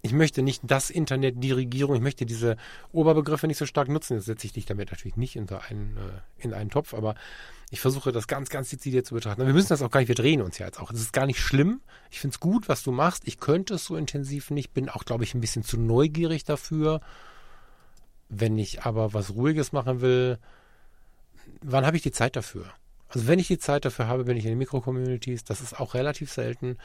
Ich 0.00 0.12
möchte 0.12 0.42
nicht 0.42 0.62
das 0.64 0.90
Internet, 0.90 1.42
die 1.42 1.50
Regierung, 1.50 1.96
ich 1.96 2.00
möchte 2.00 2.24
diese 2.24 2.56
Oberbegriffe 2.92 3.48
nicht 3.48 3.58
so 3.58 3.66
stark 3.66 3.88
nutzen. 3.88 4.14
Jetzt 4.14 4.26
setze 4.26 4.46
ich 4.46 4.52
dich 4.52 4.64
damit 4.64 4.90
natürlich 4.90 5.16
nicht 5.16 5.34
in 5.34 5.48
einen, 5.50 5.96
äh, 5.96 6.44
in 6.44 6.54
einen 6.54 6.70
Topf, 6.70 6.94
aber 6.94 7.16
ich 7.70 7.80
versuche 7.80 8.12
das 8.12 8.28
ganz, 8.28 8.48
ganz 8.48 8.70
dezidiert 8.70 9.06
zu 9.06 9.14
betrachten. 9.14 9.44
Wir 9.44 9.52
müssen 9.52 9.68
das 9.68 9.82
auch 9.82 9.90
gar 9.90 10.00
nicht, 10.00 10.08
wir 10.08 10.14
drehen 10.14 10.40
uns 10.40 10.58
ja 10.58 10.66
jetzt 10.66 10.80
auch. 10.80 10.90
Das 10.90 11.00
ist 11.00 11.12
gar 11.12 11.26
nicht 11.26 11.40
schlimm. 11.40 11.80
Ich 12.10 12.20
finde 12.20 12.34
es 12.34 12.40
gut, 12.40 12.68
was 12.68 12.82
du 12.82 12.92
machst. 12.92 13.26
Ich 13.26 13.40
könnte 13.40 13.74
es 13.74 13.84
so 13.84 13.96
intensiv 13.96 14.50
nicht. 14.50 14.72
Bin 14.72 14.88
auch, 14.88 15.04
glaube 15.04 15.24
ich, 15.24 15.34
ein 15.34 15.40
bisschen 15.40 15.64
zu 15.64 15.78
neugierig 15.78 16.44
dafür. 16.44 17.00
Wenn 18.28 18.56
ich 18.56 18.84
aber 18.84 19.12
was 19.14 19.34
Ruhiges 19.34 19.72
machen 19.72 20.00
will, 20.00 20.38
wann 21.60 21.84
habe 21.84 21.96
ich 21.96 22.02
die 22.02 22.12
Zeit 22.12 22.36
dafür? 22.36 22.66
Also 23.08 23.26
wenn 23.26 23.38
ich 23.38 23.48
die 23.48 23.58
Zeit 23.58 23.84
dafür 23.84 24.06
habe, 24.06 24.24
bin 24.24 24.36
ich 24.36 24.44
in 24.44 24.50
den 24.50 24.58
Mikro-Communities. 24.58 25.44
Das 25.44 25.60
ist 25.60 25.78
auch 25.78 25.94
relativ 25.94 26.32
selten. 26.32 26.78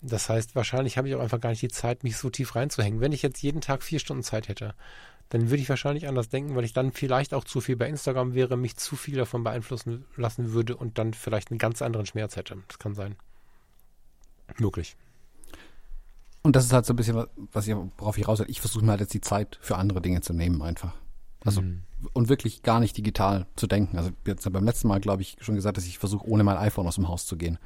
Das 0.00 0.28
heißt, 0.28 0.54
wahrscheinlich 0.54 0.98
habe 0.98 1.08
ich 1.08 1.14
auch 1.14 1.20
einfach 1.20 1.40
gar 1.40 1.50
nicht 1.50 1.62
die 1.62 1.68
Zeit, 1.68 2.04
mich 2.04 2.16
so 2.16 2.30
tief 2.30 2.54
reinzuhängen. 2.54 3.00
Wenn 3.00 3.12
ich 3.12 3.22
jetzt 3.22 3.42
jeden 3.42 3.60
Tag 3.60 3.82
vier 3.82 3.98
Stunden 3.98 4.22
Zeit 4.22 4.48
hätte, 4.48 4.74
dann 5.30 5.50
würde 5.50 5.62
ich 5.62 5.68
wahrscheinlich 5.68 6.06
anders 6.06 6.28
denken, 6.28 6.54
weil 6.54 6.64
ich 6.64 6.72
dann 6.72 6.92
vielleicht 6.92 7.34
auch 7.34 7.44
zu 7.44 7.60
viel 7.60 7.76
bei 7.76 7.88
Instagram 7.88 8.34
wäre, 8.34 8.56
mich 8.56 8.76
zu 8.76 8.94
viel 8.94 9.16
davon 9.16 9.42
beeinflussen 9.42 10.04
lassen 10.16 10.52
würde 10.52 10.76
und 10.76 10.98
dann 10.98 11.14
vielleicht 11.14 11.50
einen 11.50 11.58
ganz 11.58 11.82
anderen 11.82 12.06
Schmerz 12.06 12.36
hätte. 12.36 12.58
Das 12.68 12.78
kann 12.78 12.94
sein. 12.94 13.16
Möglich. 14.58 14.96
Und 16.42 16.54
das 16.54 16.64
ist 16.64 16.72
halt 16.72 16.86
so 16.86 16.92
ein 16.92 16.96
bisschen, 16.96 17.26
was 17.52 17.66
ich, 17.66 17.74
worauf 17.98 18.16
ich 18.18 18.28
raus 18.28 18.38
will. 18.38 18.46
Ich 18.48 18.60
versuche 18.60 18.84
mir 18.84 18.92
halt 18.92 19.00
jetzt 19.00 19.14
die 19.14 19.20
Zeit 19.20 19.58
für 19.60 19.76
andere 19.76 20.00
Dinge 20.00 20.20
zu 20.20 20.32
nehmen 20.32 20.62
einfach. 20.62 20.94
Also 21.46 21.62
mhm. 21.62 21.82
und 22.12 22.28
wirklich 22.28 22.62
gar 22.62 22.80
nicht 22.80 22.96
digital 22.96 23.46
zu 23.56 23.66
denken. 23.66 23.96
Also 23.96 24.10
jetzt 24.26 24.50
beim 24.52 24.64
letzten 24.64 24.88
Mal, 24.88 25.00
glaube 25.00 25.22
ich, 25.22 25.36
schon 25.40 25.54
gesagt, 25.54 25.76
dass 25.76 25.86
ich 25.86 25.98
versuche, 25.98 26.26
ohne 26.28 26.44
mein 26.44 26.56
iPhone 26.56 26.86
aus 26.86 26.96
dem 26.96 27.08
Haus 27.08 27.26
zu 27.26 27.36
gehen, 27.36 27.58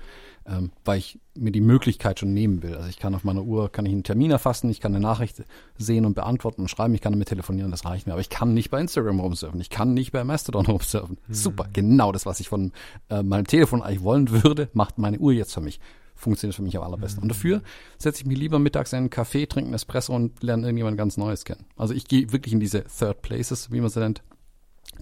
ähm, 0.47 0.71
weil 0.85 0.99
ich 0.99 1.19
mir 1.37 1.51
die 1.51 1.61
Möglichkeit 1.61 2.21
schon 2.21 2.35
nehmen 2.35 2.63
will. 2.63 2.75
Also 2.75 2.89
ich 2.89 2.99
kann 2.99 3.15
auf 3.15 3.25
meiner 3.25 3.43
Uhr, 3.43 3.71
kann 3.73 3.87
ich 3.87 3.93
einen 3.93 4.05
Termin 4.05 4.31
erfassen, 4.31 4.71
ich 4.71 4.81
kann 4.81 4.95
eine 4.95 5.03
Nachricht 5.03 5.43
sehen 5.79 6.05
und 6.05 6.15
beantworten 6.15 6.63
und 6.63 6.69
schreiben, 6.69 6.95
ich 6.95 7.01
kann 7.01 7.13
damit 7.13 7.29
telefonieren, 7.29 7.71
das 7.71 7.85
reicht 7.85 8.07
mir. 8.07 8.13
Aber 8.13 8.21
ich 8.21 8.31
kann 8.31 8.55
nicht 8.55 8.71
bei 8.71 8.81
Instagram 8.81 9.21
rumsurfen, 9.21 9.61
ich 9.61 9.71
kann 9.71 9.95
nicht 9.95 10.13
bei 10.13 10.23
Mastodon 10.25 10.67
rumsurfen. 10.67 11.19
Mhm. 11.27 11.35
Super, 11.35 11.67
genau 11.73 12.13
das, 12.13 12.27
was 12.27 12.41
ich 12.41 12.49
von 12.49 12.73
äh, 13.09 13.23
meinem 13.23 13.47
Telefon 13.47 13.83
eigentlich 13.83 14.03
wollen 14.03 14.31
würde, 14.31 14.69
macht 14.75 14.99
meine 14.99 15.19
Uhr 15.19 15.33
jetzt 15.33 15.55
für 15.55 15.61
mich 15.61 15.81
funktioniert 16.21 16.55
für 16.55 16.63
mich 16.63 16.77
am 16.77 16.83
allerbesten. 16.83 17.21
Mhm. 17.21 17.23
Und 17.25 17.29
dafür 17.31 17.63
setze 17.99 18.21
ich 18.21 18.27
mich 18.27 18.39
lieber 18.39 18.59
mittags 18.59 18.93
in 18.93 18.99
einen 18.99 19.11
Kaffee, 19.11 19.47
trinke 19.47 19.69
einen 19.69 19.75
Espresso 19.75 20.15
und 20.15 20.43
lerne 20.43 20.67
irgendjemand 20.67 20.97
ganz 20.97 21.17
Neues 21.17 21.45
kennen. 21.45 21.67
Also 21.77 21.95
ich 21.95 22.07
gehe 22.07 22.33
wirklich 22.33 22.53
in 22.53 22.61
diese 22.61 22.85
Third 22.85 23.23
Places, 23.23 23.73
wie 23.73 23.81
man 23.81 23.91
sie 23.91 24.01
nennt, 24.01 24.23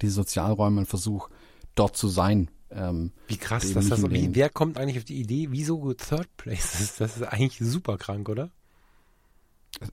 diese 0.00 0.12
Sozialräume 0.12 0.80
und 0.80 0.86
versuche 0.86 1.30
dort 1.74 1.96
zu 1.96 2.08
sein. 2.08 2.50
Ähm, 2.70 3.12
wie 3.26 3.36
krass, 3.36 3.72
dass 3.72 3.88
das 3.88 4.00
so, 4.00 4.10
wie, 4.10 4.34
wer 4.34 4.50
kommt 4.50 4.78
eigentlich 4.78 4.98
auf 4.98 5.04
die 5.04 5.18
Idee, 5.18 5.48
wieso 5.50 5.92
Third 5.94 6.28
Places? 6.36 6.96
Das 6.98 7.16
ist 7.16 7.22
eigentlich 7.22 7.58
super 7.58 7.96
krank, 7.98 8.28
oder? 8.28 8.50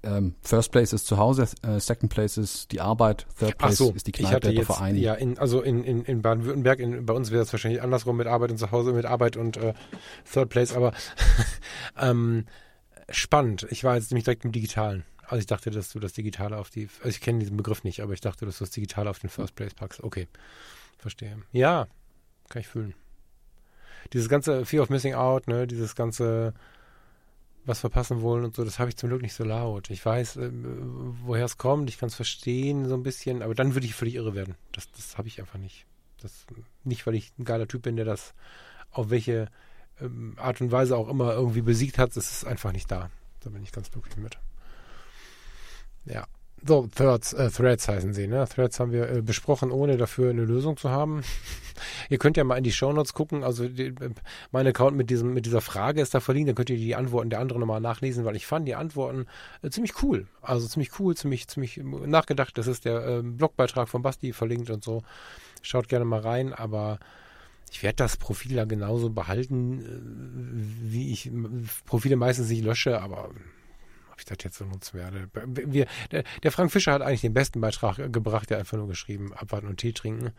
Ähm, 0.03 0.35
First 0.41 0.71
Place 0.71 0.93
ist 0.93 1.07
zu 1.07 1.17
Hause, 1.17 1.47
äh, 1.61 1.79
Second 1.79 2.11
Place 2.11 2.37
ist 2.37 2.71
die 2.71 2.81
Arbeit, 2.81 3.25
Third 3.39 3.57
Place 3.57 3.77
so, 3.77 3.91
ist 3.91 4.07
die 4.07 4.11
Kneipe, 4.11 4.53
der 4.53 4.65
Verein. 4.65 4.95
Ja, 4.95 5.13
in, 5.13 5.37
also 5.37 5.61
in, 5.61 5.83
in, 5.83 6.03
in 6.03 6.21
Baden-Württemberg, 6.21 7.05
bei 7.05 7.13
uns 7.13 7.31
wäre 7.31 7.43
es 7.43 7.51
wahrscheinlich 7.51 7.81
andersrum 7.81 8.17
mit 8.17 8.27
Arbeit 8.27 8.51
und 8.51 8.57
zu 8.57 8.71
Hause, 8.71 8.93
mit 8.93 9.05
Arbeit 9.05 9.37
und 9.37 9.57
äh, 9.57 9.73
Third 10.31 10.49
Place, 10.49 10.73
aber 10.75 10.93
ähm, 11.99 12.45
spannend. 13.09 13.67
Ich 13.69 13.83
war 13.83 13.95
jetzt 13.95 14.11
nämlich 14.11 14.23
direkt 14.23 14.45
im 14.45 14.51
Digitalen. 14.51 15.05
Also 15.27 15.37
ich 15.37 15.47
dachte, 15.47 15.71
dass 15.71 15.91
du 15.91 15.99
das 15.99 16.13
Digitale 16.13 16.57
auf 16.57 16.69
die, 16.69 16.87
also 16.99 17.09
ich 17.09 17.21
kenne 17.21 17.39
diesen 17.39 17.57
Begriff 17.57 17.83
nicht, 17.83 18.01
aber 18.01 18.13
ich 18.13 18.21
dachte, 18.21 18.45
dass 18.45 18.59
du 18.59 18.63
das 18.63 18.71
Digitale 18.71 19.09
auf 19.09 19.19
den 19.19 19.29
First 19.29 19.55
Place 19.55 19.73
packst. 19.73 20.03
Okay, 20.03 20.27
verstehe. 20.97 21.37
Ja, 21.51 21.87
kann 22.49 22.61
ich 22.61 22.67
fühlen. 22.67 22.93
Dieses 24.13 24.29
ganze 24.29 24.65
Fear 24.65 24.83
of 24.83 24.89
Missing 24.89 25.15
Out, 25.15 25.47
ne, 25.47 25.65
dieses 25.65 25.95
ganze 25.95 26.53
was 27.65 27.79
verpassen 27.79 28.21
wollen 28.21 28.45
und 28.45 28.55
so, 28.55 28.63
das 28.63 28.79
habe 28.79 28.89
ich 28.89 28.97
zum 28.97 29.09
Glück 29.09 29.21
nicht 29.21 29.33
so 29.33 29.43
laut. 29.43 29.89
Ich 29.89 30.05
weiß, 30.05 30.37
äh, 30.37 30.49
woher 31.23 31.45
es 31.45 31.57
kommt, 31.57 31.89
ich 31.89 31.97
kann 31.97 32.07
es 32.07 32.15
verstehen 32.15 32.87
so 32.87 32.95
ein 32.95 33.03
bisschen, 33.03 33.41
aber 33.41 33.55
dann 33.55 33.73
würde 33.73 33.87
ich 33.87 33.95
völlig 33.95 34.15
irre 34.15 34.35
werden. 34.35 34.55
Das, 34.71 34.91
das 34.91 35.17
habe 35.17 35.27
ich 35.27 35.39
einfach 35.39 35.59
nicht. 35.59 35.85
Das, 36.21 36.45
nicht, 36.83 37.05
weil 37.05 37.15
ich 37.15 37.33
ein 37.37 37.45
geiler 37.45 37.67
Typ 37.67 37.83
bin, 37.83 37.95
der 37.95 38.05
das 38.05 38.33
auf 38.91 39.09
welche 39.09 39.49
ähm, 39.99 40.33
Art 40.37 40.61
und 40.61 40.71
Weise 40.71 40.97
auch 40.97 41.09
immer 41.09 41.33
irgendwie 41.33 41.61
besiegt 41.61 41.97
hat, 41.97 42.15
das 42.15 42.31
ist 42.31 42.45
einfach 42.45 42.71
nicht 42.71 42.89
da. 42.91 43.09
Da 43.41 43.49
bin 43.49 43.63
ich 43.63 43.71
ganz 43.71 43.91
glücklich 43.91 44.17
mit. 44.17 44.37
Ja. 46.05 46.27
So, 46.67 46.87
Threads, 46.87 47.33
äh, 47.33 47.51
Threads 47.51 47.87
heißen 47.87 48.13
sie, 48.13 48.25
ne? 48.25 48.47
Threads 48.47 48.79
haben 48.79 48.91
wir 48.91 49.07
äh, 49.07 49.21
besprochen, 49.21 49.69
ohne 49.69 49.97
dafür 49.97 50.31
eine 50.31 50.45
Lösung 50.45 50.77
zu 50.77 50.89
haben. 50.89 51.21
ihr 52.09 52.17
könnt 52.17 52.37
ja 52.37 52.43
mal 52.43 52.57
in 52.57 52.63
die 52.63 52.71
Shownotes 52.71 53.13
gucken. 53.13 53.43
Also 53.43 53.67
die, 53.67 53.87
äh, 53.87 54.09
mein 54.51 54.65
Account 54.65 54.97
mit 54.97 55.11
diesem 55.11 55.31
mit 55.31 55.45
dieser 55.45 55.61
Frage 55.61 56.01
ist 56.01 56.15
da 56.15 56.21
verlinkt. 56.21 56.49
Dann 56.49 56.55
könnt 56.55 56.71
ihr 56.71 56.77
die 56.77 56.95
Antworten 56.95 57.29
der 57.29 57.39
anderen 57.39 57.59
nochmal 57.59 57.81
nachlesen, 57.81 58.25
weil 58.25 58.35
ich 58.35 58.47
fand 58.47 58.67
die 58.67 58.73
Antworten 58.73 59.27
äh, 59.61 59.69
ziemlich 59.69 60.01
cool. 60.01 60.25
Also 60.41 60.67
ziemlich 60.67 60.99
cool, 60.99 61.15
ziemlich 61.15 61.47
ziemlich 61.47 61.77
nachgedacht. 61.77 62.57
Das 62.57 62.65
ist 62.65 62.85
der 62.85 63.05
äh, 63.05 63.21
Blogbeitrag 63.21 63.87
von 63.87 64.01
Basti 64.01 64.33
verlinkt 64.33 64.71
und 64.71 64.83
so. 64.83 65.03
Schaut 65.61 65.87
gerne 65.87 66.05
mal 66.05 66.21
rein, 66.21 66.51
aber 66.51 66.97
ich 67.71 67.83
werde 67.83 67.97
das 67.97 68.17
Profil 68.17 68.55
da 68.55 68.65
genauso 68.65 69.11
behalten, 69.11 69.81
äh, 69.81 70.91
wie 70.91 71.11
ich 71.11 71.31
Profile 71.85 72.15
meistens 72.15 72.49
nicht 72.49 72.63
lösche, 72.63 73.01
aber 73.01 73.29
ob 74.15 74.19
ich 74.21 74.25
das 74.25 74.37
jetzt 74.43 74.57
so 74.57 74.63
nutzen 74.63 74.97
werde. 74.97 75.27
Wir, 75.45 75.87
der, 76.11 76.51
Frank 76.51 76.71
Fischer 76.71 76.93
hat 76.93 77.01
eigentlich 77.01 77.19
den 77.19 77.33
besten 77.33 77.59
Beitrag 77.59 78.13
gebracht, 78.13 78.49
der 78.49 78.59
einfach 78.59 78.77
nur 78.77 78.87
geschrieben, 78.87 79.33
abwarten 79.33 79.67
und 79.67 79.75
Tee 79.75 79.91
trinken. 79.91 80.31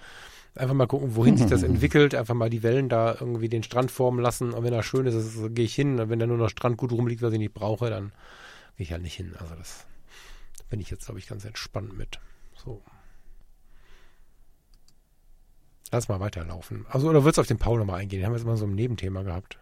Einfach 0.54 0.74
mal 0.74 0.86
gucken, 0.86 1.14
wohin 1.14 1.36
sich 1.36 1.46
das 1.46 1.62
entwickelt, 1.62 2.14
einfach 2.14 2.34
mal 2.34 2.48
die 2.48 2.62
Wellen 2.62 2.88
da 2.88 3.14
irgendwie 3.20 3.50
den 3.50 3.62
Strand 3.62 3.90
formen 3.90 4.20
lassen. 4.20 4.54
Und 4.54 4.64
wenn 4.64 4.72
er 4.72 4.82
schön 4.82 5.04
ist, 5.04 5.54
gehe 5.54 5.66
ich 5.66 5.74
hin. 5.74 6.00
Und 6.00 6.08
wenn 6.08 6.18
da 6.18 6.26
nur 6.26 6.38
noch 6.38 6.48
Strand 6.48 6.78
gut 6.78 6.90
rumliegt, 6.90 7.20
was 7.20 7.34
ich 7.34 7.38
nicht 7.38 7.52
brauche, 7.52 7.90
dann 7.90 8.12
gehe 8.78 8.84
ich 8.84 8.92
halt 8.92 9.02
nicht 9.02 9.14
hin. 9.14 9.34
Also 9.38 9.54
das 9.56 9.84
bin 10.70 10.80
ich 10.80 10.88
jetzt, 10.88 11.04
glaube 11.04 11.18
ich, 11.18 11.26
ganz 11.26 11.44
entspannt 11.44 11.98
mit. 11.98 12.18
So. 12.64 12.80
Lass 15.92 16.08
mal 16.08 16.18
weiterlaufen. 16.18 16.86
Also, 16.88 17.10
oder 17.10 17.24
würdest 17.24 17.36
du 17.36 17.42
auf 17.42 17.46
den 17.46 17.58
Paul 17.58 17.78
nochmal 17.78 18.00
eingehen? 18.00 18.20
Den 18.20 18.26
haben 18.26 18.32
wir 18.32 18.38
jetzt 18.38 18.46
mal 18.46 18.56
so 18.56 18.64
ein 18.64 18.74
Nebenthema 18.74 19.22
gehabt. 19.22 19.58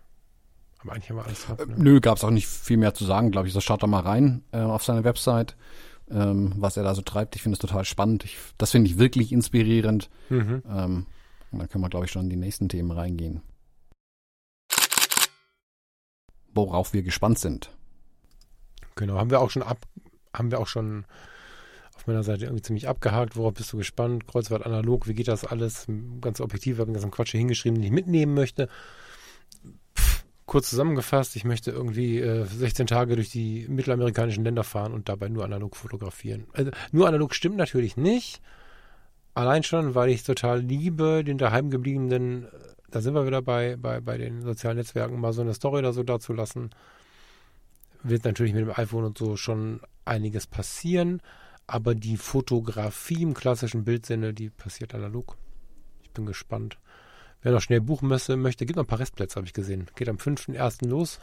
Aber 0.84 0.92
eigentlich 0.92 1.10
haben 1.10 1.16
wir 1.16 1.24
alles 1.24 1.42
gehabt. 1.42 1.66
Ne? 1.66 1.74
Nö, 1.78 2.00
gab 2.00 2.18
es 2.18 2.24
auch 2.24 2.30
nicht 2.30 2.46
viel 2.46 2.76
mehr 2.76 2.94
zu 2.94 3.04
sagen, 3.04 3.30
glaube 3.30 3.48
ich. 3.48 3.54
So 3.54 3.60
schaut 3.60 3.82
da 3.82 3.86
mal 3.86 4.00
rein 4.00 4.44
äh, 4.52 4.58
auf 4.58 4.84
seine 4.84 5.02
Website, 5.02 5.56
ähm, 6.10 6.52
was 6.56 6.76
er 6.76 6.84
da 6.84 6.94
so 6.94 7.02
treibt. 7.02 7.36
Ich 7.36 7.42
finde 7.42 7.54
es 7.54 7.60
total 7.60 7.84
spannend. 7.84 8.24
Ich, 8.24 8.36
das 8.58 8.70
finde 8.70 8.90
ich 8.90 8.98
wirklich 8.98 9.32
inspirierend. 9.32 10.10
Mhm. 10.28 10.62
Ähm, 10.68 11.06
und 11.50 11.58
dann 11.58 11.68
können 11.68 11.84
wir, 11.84 11.88
glaube 11.88 12.04
ich, 12.04 12.12
schon 12.12 12.24
in 12.24 12.30
die 12.30 12.36
nächsten 12.36 12.68
Themen 12.68 12.90
reingehen. 12.90 13.42
Worauf 16.52 16.92
wir 16.92 17.02
gespannt 17.02 17.38
sind. 17.38 17.70
Genau, 18.94 19.18
haben 19.18 19.30
wir 19.30 19.40
auch 19.40 19.50
schon 19.50 19.62
ab, 19.62 19.86
haben 20.32 20.50
wir 20.50 20.60
auch 20.60 20.68
schon 20.68 21.04
auf 21.96 22.06
meiner 22.06 22.22
Seite 22.22 22.44
irgendwie 22.44 22.62
ziemlich 22.62 22.88
abgehakt. 22.88 23.36
Worauf 23.36 23.54
bist 23.54 23.72
du 23.72 23.78
gespannt? 23.78 24.26
Kreuzfahrt 24.26 24.66
analog, 24.66 25.08
wie 25.08 25.14
geht 25.14 25.28
das 25.28 25.44
alles? 25.44 25.86
Ganz 26.20 26.40
objektiv, 26.40 26.78
habe 26.78 26.92
ich 26.92 26.96
das 26.96 27.10
Quatsch 27.10 27.30
hier 27.30 27.38
hingeschrieben, 27.38 27.80
den 27.80 27.86
ich 27.86 27.90
mitnehmen 27.90 28.34
möchte. 28.34 28.68
Kurz 30.46 30.68
zusammengefasst, 30.68 31.36
ich 31.36 31.44
möchte 31.44 31.70
irgendwie 31.70 32.18
äh, 32.20 32.44
16 32.44 32.86
Tage 32.86 33.16
durch 33.16 33.30
die 33.30 33.66
mittelamerikanischen 33.68 34.44
Länder 34.44 34.62
fahren 34.62 34.92
und 34.92 35.08
dabei 35.08 35.28
nur 35.30 35.44
analog 35.44 35.74
fotografieren. 35.74 36.46
Also, 36.52 36.70
nur 36.92 37.08
analog 37.08 37.34
stimmt 37.34 37.56
natürlich 37.56 37.96
nicht. 37.96 38.42
Allein 39.32 39.62
schon, 39.62 39.94
weil 39.94 40.10
ich 40.10 40.22
total 40.22 40.60
liebe, 40.60 41.24
den 41.24 41.38
daheimgebliebenen, 41.38 42.46
da 42.90 43.00
sind 43.00 43.14
wir 43.14 43.26
wieder 43.26 43.42
bei, 43.42 43.76
bei, 43.76 44.00
bei 44.00 44.18
den 44.18 44.42
sozialen 44.42 44.76
Netzwerken, 44.76 45.18
mal 45.18 45.32
so 45.32 45.40
eine 45.40 45.54
Story 45.54 45.78
oder 45.78 45.92
so 45.92 46.02
dazu 46.02 46.34
lassen. 46.34 46.70
Wird 48.02 48.24
natürlich 48.24 48.52
mit 48.52 48.62
dem 48.66 48.76
iPhone 48.76 49.04
und 49.04 49.16
so 49.16 49.36
schon 49.36 49.80
einiges 50.04 50.46
passieren. 50.46 51.22
Aber 51.66 51.94
die 51.94 52.18
Fotografie 52.18 53.22
im 53.22 53.32
klassischen 53.32 53.84
Bildsinne, 53.84 54.34
die 54.34 54.50
passiert 54.50 54.94
analog. 54.94 55.36
Ich 56.02 56.10
bin 56.10 56.26
gespannt. 56.26 56.78
Wer 57.44 57.52
noch 57.52 57.60
schnell 57.60 57.82
buchen 57.82 58.08
möchte, 58.08 58.38
möchte 58.38 58.64
gibt 58.64 58.78
noch 58.78 58.84
ein 58.84 58.88
paar 58.88 59.00
Restplätze, 59.00 59.36
habe 59.36 59.46
ich 59.46 59.52
gesehen. 59.52 59.86
Geht 59.96 60.08
am 60.08 60.16
5.1. 60.16 60.88
los. 60.88 61.20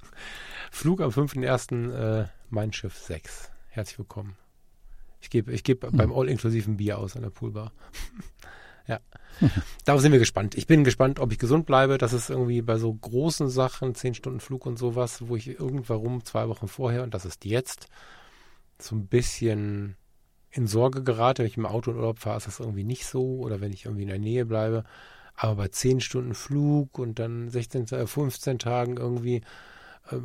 Flug 0.72 1.02
am 1.02 1.10
5.1. 1.10 1.92
Äh, 1.92 2.28
mein 2.48 2.72
Schiff 2.72 2.96
6. 2.96 3.50
Herzlich 3.68 3.98
willkommen. 3.98 4.38
Ich 5.20 5.28
gebe 5.28 5.52
ich 5.52 5.62
geb 5.62 5.84
hm. 5.84 5.94
beim 5.94 6.10
All-inklusiven 6.10 6.78
Bier 6.78 6.96
aus 6.96 7.16
an 7.16 7.22
der 7.22 7.28
Poolbar. 7.28 7.72
ja. 8.86 8.98
Darauf 9.84 10.00
sind 10.00 10.12
wir 10.12 10.18
gespannt. 10.18 10.54
Ich 10.54 10.66
bin 10.66 10.84
gespannt, 10.84 11.20
ob 11.20 11.32
ich 11.32 11.38
gesund 11.38 11.66
bleibe. 11.66 11.98
Das 11.98 12.14
ist 12.14 12.30
irgendwie 12.30 12.62
bei 12.62 12.78
so 12.78 12.94
großen 12.94 13.50
Sachen, 13.50 13.94
10 13.94 14.14
Stunden 14.14 14.40
Flug 14.40 14.64
und 14.64 14.78
sowas, 14.78 15.28
wo 15.28 15.36
ich 15.36 15.48
irgendwann 15.48 16.24
zwei 16.24 16.48
Wochen 16.48 16.66
vorher, 16.66 17.02
und 17.02 17.12
das 17.12 17.26
ist 17.26 17.44
jetzt, 17.44 17.88
so 18.78 18.96
ein 18.96 19.06
bisschen 19.06 19.96
in 20.50 20.66
Sorge 20.66 21.02
gerate. 21.02 21.42
Wenn 21.42 21.48
ich 21.48 21.58
im 21.58 21.66
Auto 21.66 21.90
in 21.90 21.98
Urlaub 21.98 22.20
fahre, 22.20 22.38
ist 22.38 22.46
das 22.46 22.60
irgendwie 22.60 22.84
nicht 22.84 23.04
so. 23.04 23.36
Oder 23.40 23.60
wenn 23.60 23.74
ich 23.74 23.84
irgendwie 23.84 24.04
in 24.04 24.08
der 24.08 24.18
Nähe 24.18 24.46
bleibe. 24.46 24.84
Aber 25.34 25.56
bei 25.56 25.68
10 25.68 26.00
Stunden 26.00 26.34
Flug 26.34 26.98
und 26.98 27.18
dann 27.18 27.48
16, 27.48 27.86
15 27.86 28.54
äh, 28.54 28.58
Tagen 28.58 28.96
irgendwie 28.96 29.42
äh, 30.10 30.16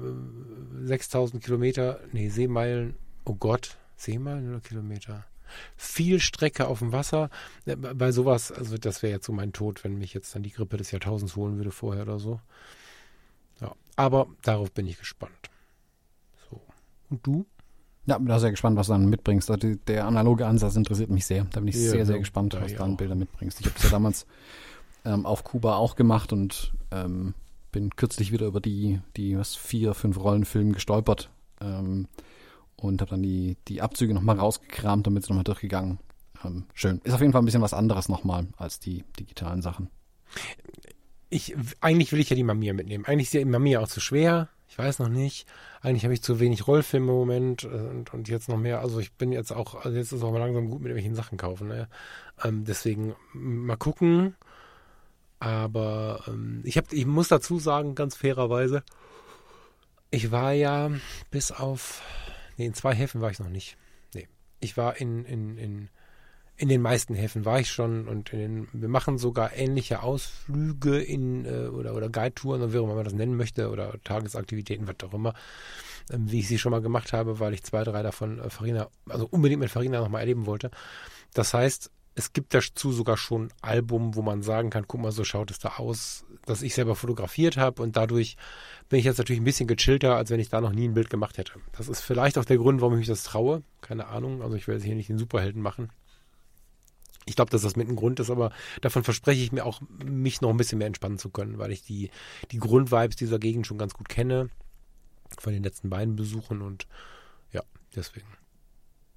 6000 0.84 1.44
Kilometer, 1.44 2.00
nee, 2.12 2.30
Seemeilen, 2.30 2.96
oh 3.26 3.36
Gott, 3.36 3.78
Seemeilen 3.96 4.50
oder 4.50 4.60
Kilometer? 4.60 5.26
Viel 5.78 6.20
Strecke 6.20 6.68
auf 6.68 6.80
dem 6.80 6.92
Wasser. 6.92 7.30
Äh, 7.66 7.76
bei 7.76 8.12
sowas, 8.12 8.52
also 8.52 8.78
das 8.78 9.02
wäre 9.02 9.14
jetzt 9.14 9.26
so 9.26 9.34
mein 9.34 9.54
Tod, 9.54 9.84
wenn 9.84 9.98
mich 9.98 10.14
jetzt 10.14 10.36
dann 10.36 10.44
die 10.44 10.52
Grippe 10.52 10.78
des 10.78 10.92
Jahrtausends 10.92 11.36
holen 11.36 11.58
würde 11.58 11.72
vorher 11.72 12.04
oder 12.04 12.20
so. 12.20 12.40
Ja, 13.62 13.74
aber 13.96 14.28
darauf 14.44 14.72
bin 14.72 14.88
ich 14.88 15.00
gespannt. 15.00 15.50
So. 16.50 16.62
Und 17.10 17.26
du? 17.26 17.46
Ja, 18.06 18.18
bin 18.18 18.28
da 18.28 18.40
sehr 18.40 18.52
gespannt, 18.52 18.78
was 18.78 18.88
du 18.88 18.94
dann 18.94 19.10
mitbringst. 19.10 19.52
Also 19.52 19.76
der 19.76 20.06
analoge 20.06 20.46
Ansatz 20.46 20.76
interessiert 20.76 21.10
mich 21.10 21.26
sehr. 21.26 21.46
Da 21.52 21.60
bin 21.60 21.68
ich 21.68 21.76
ja, 21.76 21.92
sehr, 21.92 22.06
sehr 22.06 22.20
gespannt, 22.20 22.56
was 22.60 22.74
du 22.74 22.84
an 22.84 22.96
Bilder 22.96 23.16
mitbringst. 23.16 23.60
Ich 23.60 23.66
habe 23.66 23.76
es 23.78 23.84
ja 23.84 23.90
damals 23.90 24.26
ähm, 25.08 25.26
auf 25.26 25.44
Kuba 25.44 25.76
auch 25.76 25.96
gemacht 25.96 26.34
und 26.34 26.74
ähm, 26.92 27.34
bin 27.72 27.96
kürzlich 27.96 28.32
wieder 28.32 28.46
über 28.48 28.60
die, 28.60 29.00
die 29.16 29.38
was, 29.38 29.56
vier, 29.56 29.94
fünf 29.94 30.20
Rollenfilme 30.20 30.74
gestolpert 30.74 31.30
ähm, 31.62 32.08
und 32.76 33.02
habe 33.02 33.12
dann 33.12 33.24
die, 33.24 33.58
die 33.68 33.82
Abzüge 33.82 34.14
nochmal 34.14 34.38
rausgekramt 34.38 35.08
und 35.08 35.14
mit 35.14 35.28
nochmal 35.30 35.44
durchgegangen. 35.44 36.00
Ähm, 36.44 36.66
schön. 36.74 37.00
Ist 37.04 37.14
auf 37.14 37.22
jeden 37.22 37.32
Fall 37.32 37.42
ein 37.42 37.46
bisschen 37.46 37.62
was 37.62 37.74
anderes 37.74 38.10
nochmal 38.10 38.48
als 38.58 38.80
die 38.80 39.04
digitalen 39.20 39.62
Sachen. 39.62 39.90
Ich, 41.30 41.56
eigentlich 41.82 42.12
will 42.12 42.20
ich 42.20 42.30
ja 42.30 42.36
die 42.36 42.44
Mamiya 42.44 42.74
mitnehmen. 42.74 43.06
Eigentlich 43.06 43.28
ist 43.28 43.34
ja 43.34 43.40
die 43.40 43.46
Mamiya 43.46 43.80
auch 43.80 43.88
zu 43.88 44.00
schwer. 44.00 44.50
Ich 44.70 44.78
weiß 44.78 45.00
noch 45.00 45.10
nicht. 45.10 45.48
Eigentlich 45.82 46.04
habe 46.04 46.14
ich 46.14 46.22
zu 46.22 46.40
wenig 46.40 46.68
Rollfilme 46.68 47.12
im 47.12 47.18
Moment 47.18 47.64
äh, 47.64 47.68
und, 47.68 48.14
und 48.14 48.28
jetzt 48.28 48.50
noch 48.50 48.58
mehr. 48.58 48.82
Also 48.82 49.00
ich 49.00 49.14
bin 49.14 49.32
jetzt 49.32 49.52
auch, 49.52 49.86
also 49.86 49.98
jetzt 49.98 50.12
ist 50.12 50.24
auch 50.24 50.32
mal 50.32 50.40
langsam 50.40 50.70
gut 50.70 50.82
mit 50.82 50.90
irgendwelchen 50.90 51.16
Sachen 51.16 51.38
kaufen. 51.38 51.70
Ne? 51.70 51.88
Ähm, 52.44 52.66
deswegen 52.66 53.16
mal 53.34 53.78
gucken. 53.78 54.36
Aber 55.40 56.24
ähm, 56.28 56.62
ich, 56.64 56.78
hab, 56.78 56.92
ich 56.92 57.06
muss 57.06 57.28
dazu 57.28 57.60
sagen, 57.60 57.96
ganz 57.96 58.16
fairerweise, 58.16 58.84
ich 60.10 60.32
war 60.32 60.54
ja 60.54 60.92
bis 61.32 61.52
auf, 61.52 62.02
nee, 62.58 62.66
in 62.66 62.74
zwei 62.74 62.96
Häfen 62.96 63.22
war 63.22 63.30
ich 63.30 63.40
noch 63.40 63.50
nicht. 63.50 63.78
Nee, 64.14 64.28
ich 64.60 64.78
war 64.78 64.98
in, 64.98 65.26
in, 65.26 65.58
in 65.58 65.90
in 66.60 66.70
den 66.70 66.82
meisten 66.82 67.14
Häfen 67.14 67.46
war 67.46 67.60
ich 67.60 67.70
schon 67.72 68.08
und 68.08 68.32
den, 68.32 68.68
wir 68.74 68.90
machen 68.90 69.20
sogar 69.20 69.56
ähnliche 69.56 70.02
Ausflüge 70.02 71.00
in 71.00 71.46
äh, 71.46 71.68
oder, 71.68 71.94
oder 71.94 72.10
Guide-Touren, 72.10 72.64
oder 72.64 72.74
wie 72.74 72.80
man 72.80 73.04
das 73.04 73.14
nennen 73.14 73.38
möchte, 73.38 73.70
oder 73.70 73.94
Tagesaktivitäten, 74.04 74.88
was 74.88 74.96
auch 75.08 75.14
immer, 75.14 75.36
ähm, 76.12 76.32
wie 76.32 76.40
ich 76.40 76.48
sie 76.48 76.58
schon 76.58 76.72
mal 76.72 76.82
gemacht 76.82 77.14
habe, 77.14 77.40
weil 77.40 77.54
ich 77.54 77.64
zwei, 77.64 77.84
drei 77.84 78.02
davon 78.02 78.40
äh, 78.40 78.50
Farina, 78.50 78.88
also 79.08 79.28
unbedingt 79.30 79.60
mit 79.60 79.70
Farina 79.70 80.00
nochmal 80.00 80.22
erleben 80.22 80.48
wollte. 80.48 80.72
Das 81.36 81.54
heißt, 81.54 81.92
es 82.18 82.34
gibt 82.34 82.56
dazu 82.56 82.92
sogar 82.92 83.16
schon 83.16 83.50
Album, 83.62 84.16
wo 84.16 84.24
man 84.24 84.42
sagen 84.42 84.72
kann, 84.72 84.88
guck 84.88 85.00
mal, 85.00 85.12
so 85.12 85.24
schaut 85.24 85.52
es 85.52 85.60
da 85.60 85.76
aus, 85.78 86.26
dass 86.48 86.64
ich 86.64 86.74
selber 86.74 86.96
fotografiert 86.96 87.58
habe 87.58 87.84
und 87.84 87.96
dadurch 87.96 88.38
bin 88.90 88.98
ich 88.98 89.06
jetzt 89.06 89.20
natürlich 89.20 89.40
ein 89.40 89.46
bisschen 89.46 89.68
gechillter, 89.68 90.16
als 90.16 90.32
wenn 90.32 90.40
ich 90.40 90.50
da 90.50 90.60
noch 90.60 90.72
nie 90.72 90.88
ein 90.88 90.96
Bild 90.96 91.12
gemacht 91.12 91.38
hätte. 91.38 91.54
Das 91.78 91.88
ist 91.88 92.02
vielleicht 92.02 92.40
auch 92.40 92.46
der 92.46 92.58
Grund, 92.58 92.82
warum 92.82 92.96
ich 92.96 93.00
mich 93.02 93.08
das 93.08 93.22
traue. 93.22 93.62
Keine 93.82 94.08
Ahnung, 94.08 94.42
also 94.42 94.56
ich 94.56 94.68
will 94.68 94.74
jetzt 94.74 94.84
hier 94.84 94.96
nicht 94.96 95.10
den 95.10 95.20
Superhelden 95.20 95.62
machen. 95.62 95.92
Ich 97.26 97.36
glaube, 97.36 97.52
dass 97.52 97.62
das 97.62 97.76
mit 97.76 97.88
ein 97.88 97.96
Grund 97.96 98.20
ist, 98.20 98.32
aber 98.32 98.52
davon 98.82 99.04
verspreche 99.04 99.44
ich 99.44 99.52
mir 99.52 99.64
auch, 99.64 99.82
mich 100.04 100.42
noch 100.42 100.50
ein 100.50 100.58
bisschen 100.58 100.80
mehr 100.80 100.88
entspannen 100.88 101.20
zu 101.20 101.30
können, 101.30 101.60
weil 101.60 101.72
ich 101.72 101.84
die, 101.84 102.10
die 102.50 102.58
Grundvibes 102.58 103.16
dieser 103.16 103.38
Gegend 103.38 103.68
schon 103.68 103.78
ganz 103.78 103.94
gut 103.94 104.10
kenne, 104.10 104.50
von 105.38 105.54
den 105.54 105.62
letzten 105.62 105.92
beiden 105.92 106.16
Besuchen 106.16 106.64
und 106.64 106.88
ja, 107.52 107.62
deswegen 107.96 108.26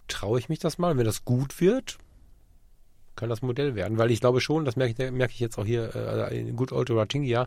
traue 0.07 0.39
ich 0.39 0.51
mich 0.51 0.59
das 0.59 0.77
mal. 0.77 0.99
Wenn 0.99 1.07
das 1.07 1.25
gut 1.25 1.63
wird, 1.63 1.97
kann 3.21 3.29
das 3.29 3.43
Modell 3.43 3.75
werden, 3.75 3.99
weil 3.99 4.11
ich 4.11 4.21
glaube 4.21 4.41
schon, 4.41 4.65
das 4.65 4.77
merke 4.77 5.05
ich, 5.05 5.13
merke 5.13 5.33
ich 5.33 5.41
jetzt 5.41 5.59
auch 5.59 5.65
hier 5.65 5.95
äh, 5.95 6.41
in 6.41 6.57
Good 6.57 6.73
Old 6.73 6.91
Ratingia, 6.91 7.47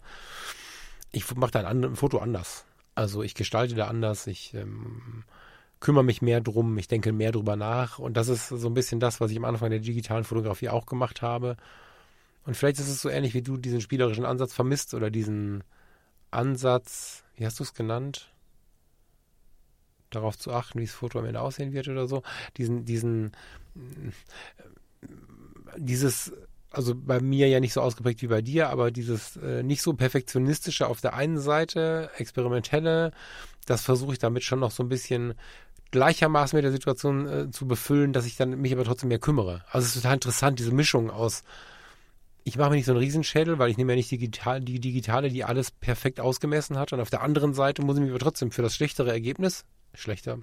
ich 1.11 1.33
mache 1.35 1.51
da 1.51 1.67
ein, 1.67 1.83
ein, 1.83 1.95
Foto 1.95 2.19
anders. 2.19 2.65
Also 2.95 3.23
ich 3.23 3.35
gestalte 3.35 3.75
da 3.75 3.87
anders, 3.87 4.27
ich 4.27 4.53
ähm, 4.53 5.23
kümmere 5.79 6.03
mich 6.03 6.21
mehr 6.21 6.41
drum, 6.41 6.77
ich 6.77 6.87
denke 6.87 7.11
mehr 7.11 7.31
drüber 7.31 7.55
nach. 7.55 7.99
Und 7.99 8.17
das 8.17 8.27
ist 8.29 8.49
so 8.49 8.67
ein 8.67 8.73
bisschen 8.73 8.99
das, 8.99 9.21
was 9.21 9.31
ich 9.31 9.37
am 9.37 9.45
Anfang 9.45 9.69
der 9.69 9.79
digitalen 9.79 10.23
Fotografie 10.23 10.69
auch 10.69 10.85
gemacht 10.85 11.21
habe. 11.21 11.57
Und 12.45 12.57
vielleicht 12.57 12.79
ist 12.79 12.89
es 12.89 13.01
so 13.01 13.09
ähnlich 13.09 13.33
wie 13.33 13.41
du 13.41 13.57
diesen 13.57 13.81
spielerischen 13.81 14.25
Ansatz 14.25 14.53
vermisst 14.53 14.93
oder 14.93 15.11
diesen 15.11 15.63
Ansatz, 16.31 17.23
wie 17.35 17.45
hast 17.45 17.59
du 17.59 17.63
es 17.63 17.73
genannt? 17.73 18.31
Darauf 20.09 20.37
zu 20.37 20.51
achten, 20.51 20.79
wie 20.79 20.85
das 20.85 20.93
Foto 20.93 21.19
am 21.19 21.25
Ende 21.25 21.41
aussehen 21.41 21.73
wird 21.73 21.87
oder 21.87 22.07
so. 22.07 22.23
Diesen, 22.57 22.85
diesen, 22.85 23.31
dieses, 25.77 26.33
also 26.71 26.93
bei 26.95 27.19
mir 27.19 27.47
ja 27.47 27.59
nicht 27.59 27.73
so 27.73 27.81
ausgeprägt 27.81 28.21
wie 28.21 28.27
bei 28.27 28.41
dir, 28.41 28.69
aber 28.69 28.91
dieses 28.91 29.37
äh, 29.37 29.63
nicht 29.63 29.81
so 29.81 29.93
perfektionistische 29.93 30.87
auf 30.87 31.01
der 31.01 31.13
einen 31.13 31.39
Seite, 31.39 32.09
experimentelle, 32.17 33.11
das 33.65 33.83
versuche 33.83 34.13
ich 34.13 34.19
damit 34.19 34.43
schon 34.43 34.59
noch 34.59 34.71
so 34.71 34.83
ein 34.83 34.89
bisschen 34.89 35.35
gleichermaßen 35.91 36.57
mit 36.57 36.65
der 36.65 36.71
Situation 36.71 37.27
äh, 37.27 37.51
zu 37.51 37.67
befüllen, 37.67 38.13
dass 38.13 38.25
ich 38.25 38.35
dann 38.35 38.59
mich 38.59 38.73
aber 38.73 38.83
trotzdem 38.83 39.09
mehr 39.09 39.19
kümmere. 39.19 39.63
Also 39.69 39.85
es 39.85 39.95
ist 39.95 40.01
total 40.01 40.15
interessant, 40.15 40.59
diese 40.59 40.73
Mischung 40.73 41.11
aus, 41.11 41.43
ich 42.43 42.57
mache 42.57 42.71
mir 42.71 42.75
nicht 42.75 42.85
so 42.85 42.91
einen 42.91 42.99
Riesenschädel, 42.99 43.59
weil 43.59 43.69
ich 43.69 43.77
nehme 43.77 43.93
ja 43.93 43.95
nicht 43.95 44.11
digital, 44.11 44.59
die 44.59 44.79
Digitale, 44.79 45.29
die 45.29 45.43
alles 45.43 45.71
perfekt 45.71 46.19
ausgemessen 46.19 46.77
hat. 46.77 46.91
Und 46.91 46.99
auf 46.99 47.09
der 47.09 47.21
anderen 47.21 47.53
Seite 47.53 47.83
muss 47.83 47.95
ich 47.95 48.01
mich 48.01 48.09
aber 48.09 48.19
trotzdem 48.19 48.51
für 48.51 48.61
das 48.61 48.75
schlechtere 48.75 49.11
Ergebnis, 49.11 49.65
schlechter, 49.93 50.39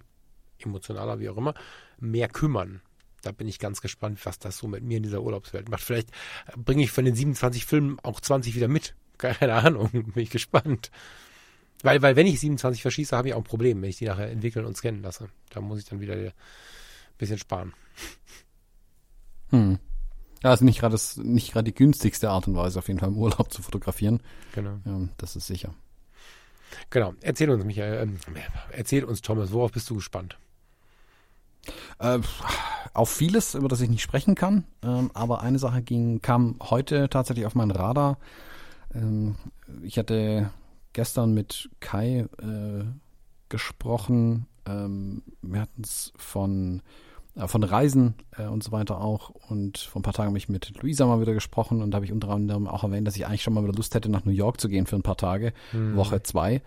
emotionaler, 0.59 1.19
wie 1.19 1.29
auch 1.29 1.37
immer, 1.37 1.55
mehr 1.99 2.29
kümmern. 2.29 2.81
Da 3.23 3.33
bin 3.33 3.49
ich 3.49 3.59
ganz 3.59 3.81
gespannt, 3.81 4.25
was 4.25 4.39
das 4.39 4.59
so 4.59 4.69
mit 4.69 4.83
mir 4.83 4.97
in 4.97 5.03
dieser 5.03 5.23
Urlaubswelt 5.23 5.69
macht. 5.69 5.83
Vielleicht 5.83 6.11
bringe 6.57 6.83
ich 6.83 6.91
von 6.91 7.05
den 7.05 7.15
27 7.15 7.67
Filmen 7.67 7.99
auch 8.03 8.21
20 8.21 8.55
wieder 8.55 8.69
mit. 8.69 8.95
Keine 9.19 9.55
Ahnung, 9.55 9.91
bin 9.91 10.13
ich 10.23 10.31
gespannt. 10.31 10.91
Weil, 11.83 12.03
weil 12.03 12.17
wenn 12.17 12.27
ich 12.27 12.41
27 12.41 12.83
verschieße, 12.83 13.17
habe 13.17 13.29
ich 13.29 13.35
auch 13.35 13.39
ein 13.39 13.45
Problem, 13.45 13.81
wenn 13.81 13.91
ich 13.91 13.99
die 13.99 14.07
nachher 14.07 14.31
entwickeln 14.31 14.67
und 14.67 14.77
scannen 14.77 15.03
lasse. 15.03 15.29
Da 15.51 15.61
muss 15.61 15.79
ich 15.79 15.87
dann 15.87 16.01
wieder 16.01 16.15
ein 16.15 16.33
bisschen 17.19 17.39
sparen. 17.39 17.73
Hm. 19.51 19.79
Ja, 20.43 20.51
also 20.51 20.65
nicht 20.65 20.81
gerade 20.81 20.97
nicht 21.17 21.53
gerade 21.53 21.65
die 21.65 21.75
günstigste 21.75 22.31
Art 22.31 22.49
und 22.49 22.55
Weise, 22.55 22.79
auf 22.79 22.89
jeden 22.89 22.99
Fall 23.01 23.11
im 23.11 23.19
Urlaub 23.19 23.53
zu 23.53 23.63
fotografieren. 23.63 24.23
Genau. 24.55 24.79
Ja, 24.85 25.09
das 25.19 25.37
ist 25.37 25.47
sicher. 25.47 25.75
Genau. 26.89 27.15
Erzähl 27.21 27.51
uns, 27.51 27.65
Michael, 27.65 28.09
äh, 28.09 28.41
erzähl 28.73 29.05
uns, 29.05 29.23
Thomas, 29.23 29.53
worauf 29.53 29.73
bist 29.73 29.91
du 29.91 29.97
gespannt? 29.97 30.39
Äh, 31.99 32.19
auf 32.93 33.11
vieles, 33.11 33.55
über 33.55 33.69
das 33.69 33.81
ich 33.81 33.89
nicht 33.91 34.03
sprechen 34.03 34.35
kann, 34.35 34.65
ähm, 34.83 35.11
aber 35.15 35.43
eine 35.43 35.59
Sache 35.59 35.83
ging, 35.83 36.21
kam 36.23 36.57
heute 36.61 37.09
tatsächlich 37.09 37.47
auf 37.47 37.55
meinen 37.55 37.71
Radar. 37.71 38.19
Ähm, 38.95 39.37
ich 39.83 39.99
hatte 39.99 40.51
gestern 40.93 41.33
mit 41.33 41.71
Kai 41.81 42.27
äh, 42.43 42.85
gesprochen. 43.49 44.47
Ähm, 44.67 45.23
wir 45.43 45.61
hatten 45.61 45.83
es 45.83 46.13
von, 46.17 46.83
äh, 47.37 47.47
von 47.47 47.63
Reisen 47.63 48.15
äh, 48.37 48.47
und 48.47 48.63
so 48.65 48.73
weiter 48.73 49.01
auch. 49.01 49.31
Und 49.31 49.79
vor 49.79 50.01
ein 50.01 50.03
paar 50.03 50.13
Tagen 50.13 50.29
habe 50.29 50.39
ich 50.39 50.49
mit 50.49 50.73
Luisa 50.83 51.07
mal 51.07 51.21
wieder 51.21 51.35
gesprochen 51.35 51.83
und 51.83 51.91
da 51.93 51.97
habe 51.97 52.07
ich 52.07 52.13
unter 52.13 52.31
anderem 52.31 52.67
auch 52.67 52.83
erwähnt, 52.85 53.07
dass 53.07 53.17
ich 53.17 53.27
eigentlich 53.27 53.43
schon 53.43 53.55
mal 53.55 53.63
wieder 53.63 53.73
Lust 53.73 53.95
hätte, 53.95 54.09
nach 54.09 54.25
New 54.25 54.33
York 54.33 54.61
zu 54.61 54.69
gehen 54.69 54.87
für 54.87 54.97
ein 54.97 55.03
paar 55.03 55.17
Tage, 55.17 55.53
Hm. 55.71 55.97
Woche 55.97 56.23
zwei. 56.23 56.63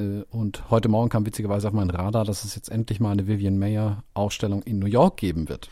Äh, 0.00 0.24
Und 0.30 0.70
heute 0.70 0.88
Morgen 0.88 1.10
kam 1.10 1.26
witzigerweise 1.26 1.68
auf 1.68 1.74
meinen 1.74 1.90
Radar, 1.90 2.24
dass 2.24 2.44
es 2.44 2.54
jetzt 2.54 2.70
endlich 2.70 3.00
mal 3.00 3.10
eine 3.12 3.26
Vivian 3.26 3.58
Mayer 3.58 4.02
Ausstellung 4.14 4.62
in 4.62 4.78
New 4.78 4.86
York 4.86 5.16
geben 5.16 5.48
wird. 5.48 5.68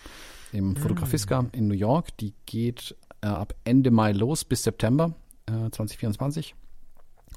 Im 0.52 0.76
Fotografiska 0.76 1.46
in 1.52 1.68
New 1.68 1.74
York. 1.74 2.16
Die 2.18 2.34
geht 2.46 2.96
äh, 3.20 3.26
ab 3.26 3.54
Ende 3.64 3.90
Mai 3.90 4.12
los 4.12 4.44
bis 4.44 4.62
September 4.62 5.14
äh, 5.46 5.70
2024. 5.70 6.54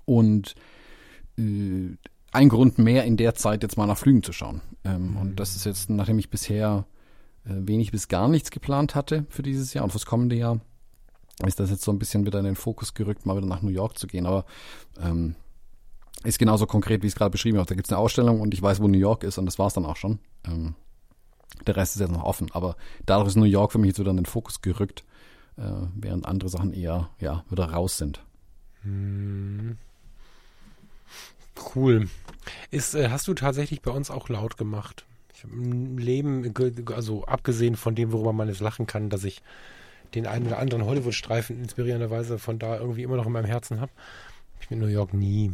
Und 0.05 0.55
äh, 1.37 1.97
ein 2.31 2.49
Grund 2.49 2.77
mehr 2.77 3.03
in 3.03 3.17
der 3.17 3.35
Zeit 3.35 3.63
jetzt 3.63 3.77
mal 3.77 3.87
nach 3.87 3.97
Flügen 3.97 4.23
zu 4.23 4.31
schauen. 4.31 4.61
Ähm, 4.85 5.17
Und 5.17 5.39
das 5.39 5.55
ist 5.55 5.65
jetzt, 5.65 5.89
nachdem 5.89 6.19
ich 6.19 6.29
bisher 6.29 6.85
äh, 7.45 7.49
wenig 7.53 7.91
bis 7.91 8.07
gar 8.07 8.29
nichts 8.29 8.51
geplant 8.51 8.95
hatte 8.95 9.25
für 9.29 9.43
dieses 9.43 9.73
Jahr 9.73 9.83
und 9.83 9.91
fürs 9.91 10.05
kommende 10.05 10.37
Jahr, 10.37 10.61
ist 11.45 11.59
das 11.59 11.69
jetzt 11.71 11.83
so 11.83 11.91
ein 11.91 11.99
bisschen 11.99 12.25
wieder 12.25 12.39
in 12.39 12.45
den 12.45 12.55
Fokus 12.55 12.93
gerückt, 12.93 13.25
mal 13.25 13.35
wieder 13.35 13.47
nach 13.47 13.61
New 13.61 13.71
York 13.71 13.97
zu 13.97 14.07
gehen. 14.07 14.25
Aber 14.25 14.45
ähm, 15.01 15.35
ist 16.23 16.39
genauso 16.39 16.65
konkret, 16.65 17.01
wie 17.01 17.07
ich 17.07 17.13
es 17.13 17.17
gerade 17.17 17.31
beschrieben 17.31 17.57
habe. 17.57 17.67
Da 17.67 17.75
gibt 17.75 17.87
es 17.87 17.91
eine 17.91 17.99
Ausstellung 17.99 18.41
und 18.41 18.53
ich 18.53 18.61
weiß, 18.61 18.81
wo 18.81 18.87
New 18.87 18.97
York 18.97 19.23
ist 19.23 19.37
und 19.37 19.45
das 19.45 19.59
war 19.59 19.67
es 19.67 19.73
dann 19.73 19.85
auch 19.85 19.95
schon. 19.95 20.19
Ähm, 20.45 20.75
der 21.65 21.75
Rest 21.75 21.95
ist 21.95 22.01
jetzt 22.01 22.11
noch 22.11 22.23
offen. 22.23 22.47
Aber 22.51 22.75
dadurch 23.05 23.29
ist 23.29 23.35
New 23.35 23.43
York 23.43 23.71
für 23.71 23.77
mich 23.77 23.89
jetzt 23.89 23.99
wieder 23.99 24.11
in 24.11 24.17
den 24.17 24.25
Fokus 24.25 24.61
gerückt, 24.61 25.03
äh, 25.57 25.63
während 25.95 26.25
andere 26.25 26.49
Sachen 26.49 26.73
eher 26.73 27.09
ja, 27.19 27.43
wieder 27.49 27.65
raus 27.65 27.97
sind. 27.97 28.23
Cool. 31.75 32.09
Ist, 32.71 32.95
äh, 32.95 33.09
hast 33.09 33.27
du 33.27 33.33
tatsächlich 33.33 33.81
bei 33.81 33.91
uns 33.91 34.09
auch 34.09 34.29
laut 34.29 34.57
gemacht? 34.57 35.05
Ich 35.33 35.43
habe 35.43 35.53
im 35.53 35.97
Leben, 35.97 36.53
also 36.93 37.25
abgesehen 37.25 37.75
von 37.75 37.95
dem, 37.95 38.11
worüber 38.11 38.33
man 38.33 38.47
jetzt 38.47 38.61
lachen 38.61 38.85
kann, 38.85 39.09
dass 39.09 39.23
ich 39.23 39.41
den 40.13 40.27
einen 40.27 40.47
oder 40.47 40.59
anderen 40.59 40.85
Hollywood-Streifen 40.85 41.59
inspirierenderweise 41.59 42.37
von 42.37 42.59
da 42.59 42.77
irgendwie 42.77 43.03
immer 43.03 43.15
noch 43.15 43.25
in 43.25 43.31
meinem 43.31 43.45
Herzen 43.45 43.79
habe, 43.79 43.91
ich 44.59 44.69
mit 44.69 44.79
New 44.79 44.87
York 44.87 45.13
nie 45.13 45.53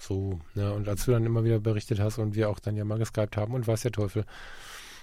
so. 0.00 0.40
Ne? 0.54 0.72
Und 0.72 0.88
als 0.88 1.04
du 1.04 1.12
dann 1.12 1.26
immer 1.26 1.44
wieder 1.44 1.60
berichtet 1.60 2.00
hast 2.00 2.18
und 2.18 2.34
wir 2.34 2.50
auch 2.50 2.58
dann 2.58 2.76
ja 2.76 2.84
mal 2.84 2.98
geskypt 2.98 3.36
haben 3.36 3.54
und 3.54 3.66
weiß 3.66 3.82
der 3.82 3.92
Teufel, 3.92 4.24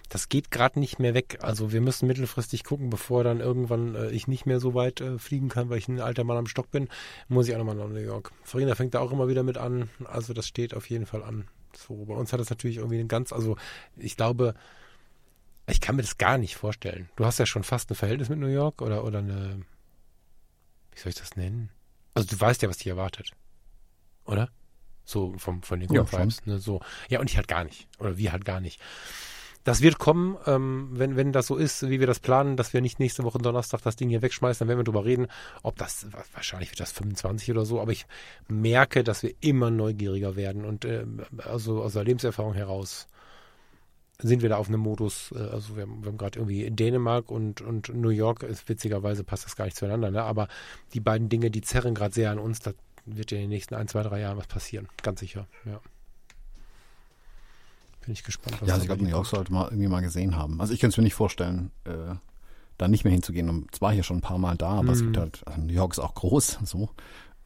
das 0.10 0.30
geht 0.30 0.52
gerade 0.52 0.80
nicht 0.80 1.00
mehr 1.00 1.14
weg. 1.14 1.40
Also 1.42 1.72
wir 1.72 1.82
müssen 1.82 2.08
mittelfristig 2.08 2.64
gucken, 2.64 2.90
bevor 2.90 3.24
dann 3.24 3.40
irgendwann 3.40 3.96
äh, 3.96 4.10
ich 4.10 4.28
nicht 4.28 4.46
mehr 4.46 4.60
so 4.60 4.74
weit 4.74 5.02
äh, 5.02 5.20
fliegen 5.20 5.50
kann, 5.50 5.70
weil 5.70 5.78
ich 5.78 5.88
ein 5.88 6.00
alter 6.00 6.24
Mann 6.24 6.38
am 6.38 6.48
Stock 6.48 6.72
bin, 6.72 6.88
muss 7.28 7.48
ich 7.48 7.54
auch 7.54 7.60
nochmal 7.60 7.76
nach 7.76 7.88
New 7.88 8.00
York. 8.00 8.32
Farina 8.44 8.76
fängt 8.76 8.94
da 8.94 9.00
auch 9.00 9.12
immer 9.12 9.28
wieder 9.28 9.44
mit 9.44 9.58
an. 9.58 9.90
Also 10.06 10.34
das 10.34 10.48
steht 10.48 10.74
auf 10.74 10.90
jeden 10.90 11.06
Fall 11.06 11.24
an. 11.24 11.48
So, 11.76 12.06
bei 12.06 12.16
uns 12.16 12.34
hat 12.34 12.40
es 12.40 12.50
natürlich 12.50 12.78
irgendwie 12.78 13.00
ein 13.00 13.08
ganz, 13.08 13.32
also 13.34 13.58
ich 13.98 14.16
glaube, 14.16 14.56
ich 15.68 15.82
kann 15.82 15.98
mir 15.98 16.02
das 16.02 16.18
gar 16.18 16.38
nicht 16.38 16.56
vorstellen. 16.56 17.10
Du 17.18 17.26
hast 17.26 17.38
ja 17.38 17.46
schon 17.46 17.64
fast 17.64 17.92
ein 17.92 17.96
Verhältnis 17.96 18.30
mit 18.30 18.40
New 18.40 18.48
York 18.48 18.82
oder, 18.82 19.04
oder 19.04 19.20
eine, 19.20 19.62
wie 20.94 21.00
soll 21.00 21.10
ich 21.10 21.18
das 21.18 21.36
nennen? 21.36 21.70
Also 22.14 22.30
du 22.30 22.40
weißt 22.40 22.62
ja, 22.62 22.70
was 22.70 22.78
dich 22.78 22.88
erwartet. 22.88 23.32
Oder? 24.26 24.50
So 25.10 25.34
vom, 25.38 25.64
von 25.64 25.80
den 25.80 25.90
Ja, 25.90 26.02
Grundvibes. 26.04 26.46
ne, 26.46 26.60
so. 26.60 26.82
Ja, 27.08 27.22
und 27.22 27.30
ich 27.30 27.38
halt 27.38 27.48
gar 27.48 27.64
nicht. 27.64 27.88
Oder 27.98 28.18
wir 28.18 28.34
halt 28.34 28.44
gar 28.44 28.60
nicht. 28.60 28.82
Das 29.64 29.82
wird 29.82 30.00
kommen, 30.00 30.38
ähm, 30.46 30.90
wenn, 30.92 31.16
wenn 31.16 31.32
das 31.32 31.48
so 31.48 31.56
ist, 31.56 31.90
wie 31.90 32.00
wir 32.02 32.08
das 32.08 32.20
planen, 32.20 32.58
dass 32.58 32.74
wir 32.74 32.82
nicht 32.82 33.00
nächste 33.00 33.24
Woche 33.24 33.38
Donnerstag 33.38 33.82
das 33.84 33.96
Ding 33.96 34.10
hier 34.10 34.22
wegschmeißen, 34.22 34.60
dann 34.60 34.68
werden 34.68 34.80
wir 34.80 34.84
drüber 34.84 35.06
reden, 35.06 35.28
ob 35.64 35.78
das, 35.78 36.12
wa- 36.12 36.24
wahrscheinlich 36.34 36.70
wird 36.72 36.80
das 36.82 36.92
25 36.92 37.52
oder 37.52 37.66
so, 37.66 37.80
aber 37.82 37.92
ich 37.94 38.06
merke, 38.50 39.04
dass 39.06 39.24
wir 39.24 39.34
immer 39.42 39.72
neugieriger 39.72 40.36
werden 40.36 40.66
und 40.66 40.84
ähm, 40.86 41.22
also 41.40 41.84
aus 41.84 41.94
der 41.94 42.04
Lebenserfahrung 42.06 42.54
heraus 42.54 43.08
sind 44.20 44.42
wir 44.42 44.50
da 44.50 44.58
auf 44.58 44.68
einem 44.68 44.80
Modus, 44.80 45.32
äh, 45.36 45.40
also 45.40 45.76
wir 45.76 45.84
haben, 45.84 46.02
wir 46.04 46.12
haben 46.12 46.18
gerade 46.18 46.40
irgendwie 46.40 46.70
Dänemark 46.72 47.30
und, 47.30 47.62
und 47.62 47.94
New 47.94 48.10
York, 48.10 48.44
ist, 48.44 48.68
witzigerweise 48.70 49.24
passt 49.24 49.46
das 49.46 49.56
gar 49.56 49.66
nicht 49.66 49.78
zueinander, 49.78 50.12
ne? 50.12 50.24
aber 50.24 50.48
die 50.94 51.00
beiden 51.02 51.30
Dinge, 51.30 51.52
die 51.52 51.62
zerren 51.62 51.94
gerade 51.94 52.14
sehr 52.14 52.32
an 52.32 52.40
uns, 52.40 52.60
da 52.60 52.72
wird 53.08 53.32
in 53.32 53.40
den 53.40 53.50
nächsten 53.50 53.76
ein, 53.76 53.88
zwei, 53.88 54.04
drei 54.04 54.20
Jahren 54.20 54.38
was 54.38 54.48
passieren, 54.48 54.88
ganz 55.04 55.20
sicher, 55.20 55.48
ja. 55.66 55.80
Bin 58.02 58.14
ich 58.14 58.24
gespannt. 58.24 58.62
was 58.62 58.68
Ja, 58.68 58.74
also 58.76 58.84
ich 58.84 58.88
glaube, 58.88 59.04
New 59.04 59.10
York 59.10 59.26
sollte 59.26 59.52
man 59.52 59.66
irgendwie 59.66 59.88
mal 59.88 60.02
gesehen 60.02 60.36
haben. 60.38 60.62
Also 60.62 60.74
ich 60.74 60.80
könnte 60.80 60.94
es 60.94 60.98
mir 60.98 61.04
nicht 61.04 61.14
vorstellen, 61.14 61.72
äh, 61.84 62.16
da 62.78 62.88
nicht 62.88 63.04
mehr 63.04 63.12
hinzugehen. 63.14 63.50
Und 63.50 63.70
es 63.74 63.82
war 63.82 63.92
hier 63.92 64.04
schon 64.04 64.18
ein 64.18 64.22
paar 64.22 64.38
Mal 64.38 64.56
da, 64.56 64.70
aber 64.70 64.94
es 64.94 65.02
Mhm. 65.02 65.06
gibt 65.06 65.18
halt, 65.18 65.42
also 65.48 65.60
New 65.62 65.74
York 65.74 65.92
ist 65.94 66.00
auch 66.00 66.14
groß, 66.14 66.60
so. 66.66 66.90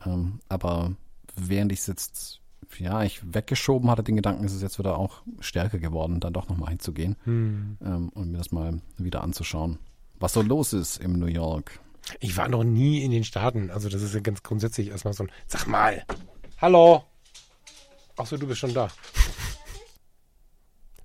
Ähm, 0.05 0.39
aber 0.49 0.93
während 1.35 1.71
ich 1.71 1.79
es 1.79 1.87
jetzt, 1.87 2.41
ja, 2.77 3.01
ich 3.03 3.21
weggeschoben 3.33 3.89
hatte 3.89 4.03
den 4.03 4.15
Gedanken, 4.17 4.43
ist 4.43 4.53
es 4.53 4.61
jetzt 4.61 4.77
wieder 4.77 4.97
auch 4.97 5.23
stärker 5.39 5.79
geworden, 5.79 6.19
dann 6.19 6.33
doch 6.33 6.47
nochmal 6.49 6.69
hinzugehen 6.69 7.15
Hm. 7.23 7.77
ähm, 7.83 8.09
und 8.09 8.31
mir 8.31 8.37
das 8.37 8.51
mal 8.51 8.81
wieder 8.97 9.23
anzuschauen. 9.23 9.79
Was 10.19 10.33
so 10.33 10.41
los 10.43 10.73
ist 10.73 10.97
im 10.97 11.13
New 11.13 11.25
York. 11.25 11.79
Ich 12.19 12.37
war 12.37 12.47
noch 12.47 12.63
nie 12.63 13.03
in 13.03 13.11
den 13.11 13.23
Staaten. 13.23 13.71
Also 13.71 13.89
das 13.89 14.01
ist 14.01 14.13
ja 14.13 14.19
ganz 14.19 14.43
grundsätzlich 14.43 14.89
erstmal 14.89 15.13
so 15.13 15.23
ein, 15.23 15.31
sag 15.47 15.67
mal, 15.67 16.03
hallo. 16.57 17.03
Ach 18.17 18.25
so, 18.25 18.37
du 18.37 18.47
bist 18.47 18.59
schon 18.59 18.73
da. 18.73 18.89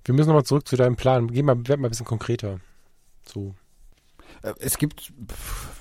Wir 0.05 0.13
müssen 0.13 0.29
nochmal 0.29 0.45
zurück 0.45 0.67
zu 0.67 0.77
deinem 0.77 0.95
Plan. 0.95 1.27
Geh 1.27 1.43
mal, 1.43 1.67
werd 1.67 1.79
mal 1.79 1.87
ein 1.87 1.91
bisschen 1.91 2.05
konkreter. 2.05 2.59
So. 3.25 3.55
Äh, 4.41 4.53
Es 4.59 4.77
gibt 4.77 5.13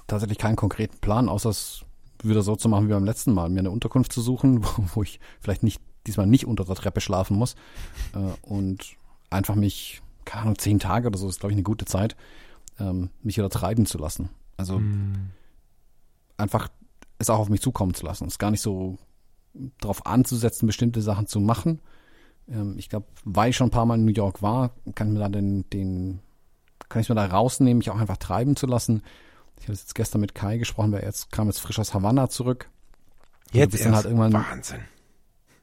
tatsächlich 0.07 0.39
keinen 0.39 0.57
konkreten 0.57 0.99
Plan, 0.99 1.29
außer 1.29 1.51
es 1.51 1.83
wieder 2.23 2.43
so 2.43 2.57
zu 2.57 2.69
machen 2.69 2.89
wie 2.89 2.93
beim 2.93 3.05
letzten 3.05 3.33
Mal, 3.33 3.49
mir 3.51 3.61
eine 3.61 3.71
Unterkunft 3.71 4.13
zu 4.13 4.21
suchen, 4.21 4.65
wo, 4.65 4.85
wo 4.95 5.03
ich 5.03 5.21
vielleicht 5.41 5.63
nicht 5.63 5.81
diesmal 6.07 6.27
nicht 6.27 6.47
unter 6.47 6.65
der 6.65 6.77
Treppe 6.77 7.01
schlafen 7.01 7.37
muss 7.37 7.57
äh, 8.15 8.19
und 8.43 8.97
einfach 9.31 9.55
mich, 9.55 10.03
keine 10.25 10.43
Ahnung, 10.43 10.59
zehn 10.59 10.79
Tage 10.79 11.09
oder 11.09 11.19
so 11.19 11.29
ist, 11.29 11.41
glaube 11.41 11.53
ich, 11.53 11.57
eine 11.57 11.65
gute 11.65 11.85
Zeit, 11.85 12.17
ähm, 12.79 13.11
mich 13.23 13.37
wieder 13.37 13.51
treiben 13.51 13.87
zu 13.87 13.99
lassen. 13.99 14.31
Also 14.57 14.77
Hm. 14.79 15.31
einfach 16.37 16.69
es 17.19 17.31
auch 17.31 17.39
auf 17.39 17.49
mich 17.49 17.61
zukommen 17.63 17.95
zu 17.95 18.05
lassen. 18.05 18.27
Es 18.27 18.39
gar 18.39 18.51
nicht 18.51 18.61
so 18.61 18.99
darauf 19.81 20.05
anzusetzen, 20.05 20.67
bestimmte 20.67 21.01
Sachen 21.01 21.27
zu 21.27 21.41
machen. 21.41 21.81
Ähm, 22.49 22.75
ich 22.79 22.89
glaube, 22.89 23.07
weil 23.25 23.51
ich 23.51 23.57
schon 23.57 23.69
ein 23.69 23.73
paar 23.73 23.87
Mal 23.87 23.95
in 23.95 24.05
New 24.05 24.13
York 24.13 24.43
war, 24.43 24.71
kann 24.95 25.09
ich 25.09 25.15
mir 25.15 25.21
da 25.21 25.29
den, 25.29 25.69
den 25.71 26.21
kann 26.89 27.01
ich 27.03 27.09
mir 27.09 27.15
da 27.15 27.27
rausnehmen, 27.27 27.79
mich 27.79 27.91
auch 27.91 27.99
einfach 27.99 28.19
treiben 28.19 28.55
zu 28.57 28.67
lassen. 28.67 29.03
Ich 29.59 29.65
habe 29.65 29.73
jetzt 29.73 29.95
gestern 29.95 30.21
mit 30.21 30.35
Kai 30.35 30.59
gesprochen, 30.59 30.93
weil 30.93 31.01
er 31.01 31.07
jetzt 31.07 31.33
kam 31.33 31.47
jetzt 31.49 31.61
frisch 31.61 31.79
aus 31.79 31.95
Havanna 31.95 32.29
zurück. 32.29 32.69
Jetzt 33.53 33.75
erst. 33.75 33.95
halt 33.95 34.05
irgendwann 34.05 34.33
Wahnsinn. 34.35 34.81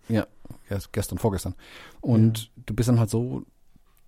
ja, 0.09 0.25
erst 0.69 0.91
gestern, 0.93 1.19
vorgestern. 1.19 1.53
Und 2.01 2.49
du 2.65 2.73
bist 2.73 2.89
dann 2.89 2.99
halt 2.99 3.09
so 3.11 3.43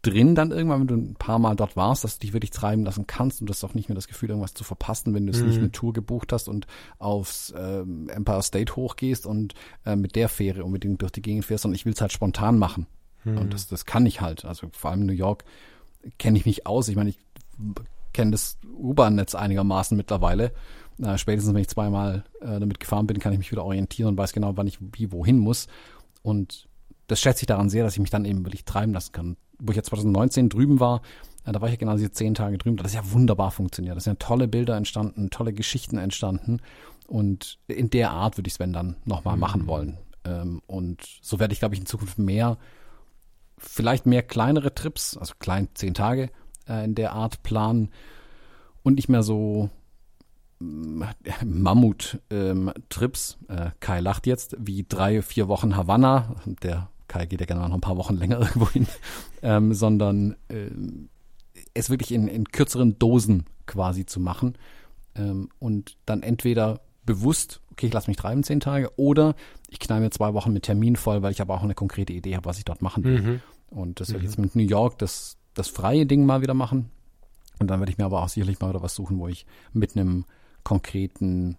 drin 0.05 0.35
dann 0.35 0.51
irgendwann, 0.51 0.81
wenn 0.81 0.87
du 0.87 0.95
ein 0.95 1.15
paar 1.15 1.39
Mal 1.39 1.55
dort 1.55 1.75
warst, 1.75 2.03
dass 2.03 2.17
du 2.17 2.21
dich 2.21 2.33
wirklich 2.33 2.51
treiben 2.51 2.83
lassen 2.83 3.07
kannst 3.07 3.41
und 3.41 3.47
du 3.47 3.51
hast 3.51 3.63
auch 3.63 3.73
nicht 3.73 3.89
mehr 3.89 3.95
das 3.95 4.07
Gefühl, 4.07 4.29
irgendwas 4.29 4.53
zu 4.53 4.63
verpassen, 4.63 5.13
wenn 5.13 5.25
du 5.25 5.31
es 5.31 5.41
Mhm. 5.41 5.47
nicht 5.47 5.57
eine 5.59 5.71
Tour 5.71 5.93
gebucht 5.93 6.31
hast 6.31 6.47
und 6.47 6.67
aufs 6.99 7.53
ähm, 7.57 8.09
Empire 8.09 8.43
State 8.43 8.75
hochgehst 8.75 9.25
und 9.25 9.53
äh, 9.85 9.95
mit 9.95 10.15
der 10.15 10.29
Fähre 10.29 10.63
unbedingt 10.63 11.01
durch 11.01 11.11
die 11.11 11.21
Gegend 11.21 11.45
fährst, 11.45 11.63
sondern 11.63 11.75
ich 11.75 11.85
will 11.85 11.93
es 11.93 12.01
halt 12.01 12.11
spontan 12.11 12.59
machen. 12.59 12.87
Mhm. 13.23 13.37
Und 13.37 13.53
das, 13.53 13.67
das 13.67 13.85
kann 13.85 14.05
ich 14.05 14.21
halt. 14.21 14.45
Also 14.45 14.67
vor 14.71 14.91
allem 14.91 15.01
in 15.01 15.07
New 15.07 15.13
York 15.13 15.43
kenne 16.19 16.37
ich 16.37 16.45
mich 16.45 16.67
aus. 16.67 16.87
Ich 16.87 16.95
meine, 16.95 17.09
ich 17.09 17.19
kenne 18.13 18.31
das 18.31 18.57
U-Bahn-Netz 18.77 19.35
einigermaßen 19.35 19.97
mittlerweile. 19.97 20.51
Äh, 21.01 21.17
spätestens, 21.17 21.53
wenn 21.53 21.61
ich 21.61 21.67
zweimal 21.67 22.23
äh, 22.41 22.59
damit 22.59 22.79
gefahren 22.79 23.07
bin, 23.07 23.19
kann 23.19 23.33
ich 23.33 23.39
mich 23.39 23.51
wieder 23.51 23.65
orientieren 23.65 24.09
und 24.09 24.17
weiß 24.17 24.33
genau, 24.33 24.55
wann 24.55 24.67
ich 24.67 24.77
wie 24.93 25.11
wohin 25.11 25.39
muss. 25.39 25.67
Und 26.21 26.67
das 27.07 27.19
schätze 27.19 27.43
ich 27.43 27.47
daran 27.47 27.69
sehr, 27.69 27.83
dass 27.83 27.93
ich 27.93 27.99
mich 27.99 28.09
dann 28.09 28.25
eben 28.25 28.45
wirklich 28.45 28.65
treiben 28.65 28.93
lassen 28.93 29.11
kann. 29.11 29.37
Wo 29.65 29.71
ich 29.71 29.75
jetzt 29.75 29.89
2019 29.89 30.49
drüben 30.49 30.79
war, 30.79 31.01
äh, 31.45 31.51
da 31.51 31.61
war 31.61 31.67
ich 31.67 31.73
ja 31.73 31.79
genau 31.79 31.95
diese 31.95 32.11
zehn 32.11 32.33
Tage 32.33 32.57
drüben. 32.57 32.77
Das 32.77 32.87
ist 32.87 32.95
ja 32.95 33.11
wunderbar 33.11 33.51
funktioniert. 33.51 33.95
Da 33.95 33.99
sind 33.99 34.21
ja 34.21 34.27
tolle 34.27 34.47
Bilder 34.47 34.75
entstanden, 34.75 35.29
tolle 35.29 35.53
Geschichten 35.53 35.97
entstanden. 35.97 36.61
Und 37.07 37.59
in 37.67 37.89
der 37.89 38.11
Art 38.11 38.37
würde 38.37 38.47
ich 38.47 38.55
es, 38.55 38.59
wenn 38.59 38.73
dann, 38.73 38.95
nochmal 39.05 39.37
machen 39.37 39.67
wollen. 39.67 39.97
Ähm, 40.23 40.61
und 40.65 41.01
so 41.21 41.39
werde 41.39 41.53
ich, 41.53 41.59
glaube 41.59 41.75
ich, 41.75 41.81
in 41.81 41.85
Zukunft 41.85 42.17
mehr, 42.17 42.57
vielleicht 43.57 44.05
mehr 44.05 44.23
kleinere 44.23 44.73
Trips, 44.73 45.15
also 45.17 45.33
klein, 45.39 45.69
zehn 45.75 45.93
Tage 45.93 46.29
äh, 46.67 46.83
in 46.83 46.95
der 46.95 47.13
Art 47.13 47.43
planen 47.43 47.91
und 48.83 48.95
nicht 48.95 49.07
mehr 49.09 49.23
so 49.23 49.69
Mammut-Trips. 51.43 53.37
äh, 53.49 53.69
Kai 53.79 53.99
lacht 53.99 54.25
jetzt, 54.25 54.55
wie 54.59 54.85
drei, 54.87 55.21
vier 55.21 55.47
Wochen 55.47 55.75
Havanna. 55.75 56.35
Der 56.63 56.89
Kai 57.15 57.25
geht 57.25 57.39
ja 57.39 57.45
gerne 57.45 57.67
noch 57.67 57.73
ein 57.73 57.81
paar 57.81 57.97
Wochen 57.97 58.15
länger 58.15 58.39
irgendwo 58.39 58.69
hin. 58.69 58.87
Ähm, 59.41 59.73
sondern 59.73 60.35
ähm, 60.49 61.09
es 61.73 61.89
wirklich 61.89 62.11
in, 62.11 62.27
in 62.27 62.45
kürzeren 62.45 62.99
Dosen 62.99 63.45
quasi 63.65 64.05
zu 64.05 64.19
machen. 64.19 64.57
Ähm, 65.15 65.49
und 65.59 65.97
dann 66.05 66.23
entweder 66.23 66.81
bewusst, 67.05 67.61
okay, 67.71 67.87
ich 67.87 67.93
lasse 67.93 68.09
mich 68.09 68.17
treiben 68.17 68.43
zehn 68.43 68.59
Tage, 68.59 68.91
oder 68.97 69.35
ich 69.69 69.79
knall 69.79 70.01
mir 70.01 70.09
zwei 70.09 70.33
Wochen 70.33 70.53
mit 70.53 70.63
Termin 70.63 70.95
voll, 70.95 71.21
weil 71.21 71.31
ich 71.31 71.41
aber 71.41 71.53
auch 71.53 71.63
eine 71.63 71.75
konkrete 71.75 72.13
Idee 72.13 72.35
habe, 72.35 72.45
was 72.45 72.57
ich 72.57 72.65
dort 72.65 72.81
machen 72.81 73.03
will. 73.03 73.21
Mhm. 73.21 73.41
Und 73.69 73.99
das 73.99 74.11
wird 74.11 74.23
jetzt 74.23 74.39
mit 74.39 74.55
New 74.55 74.63
York, 74.63 74.97
das 74.97 75.37
das 75.55 75.69
freie 75.69 76.05
Ding 76.05 76.25
mal 76.25 76.41
wieder 76.41 76.53
machen. 76.53 76.91
Und 77.59 77.67
dann 77.67 77.79
werde 77.79 77.91
ich 77.91 77.97
mir 77.97 78.05
aber 78.05 78.21
auch 78.21 78.29
sicherlich 78.29 78.59
mal 78.59 78.69
wieder 78.69 78.83
was 78.83 78.95
suchen, 78.95 79.17
wo 79.17 79.27
ich 79.27 79.45
mit 79.73 79.95
einem 79.95 80.25
konkreten, 80.63 81.57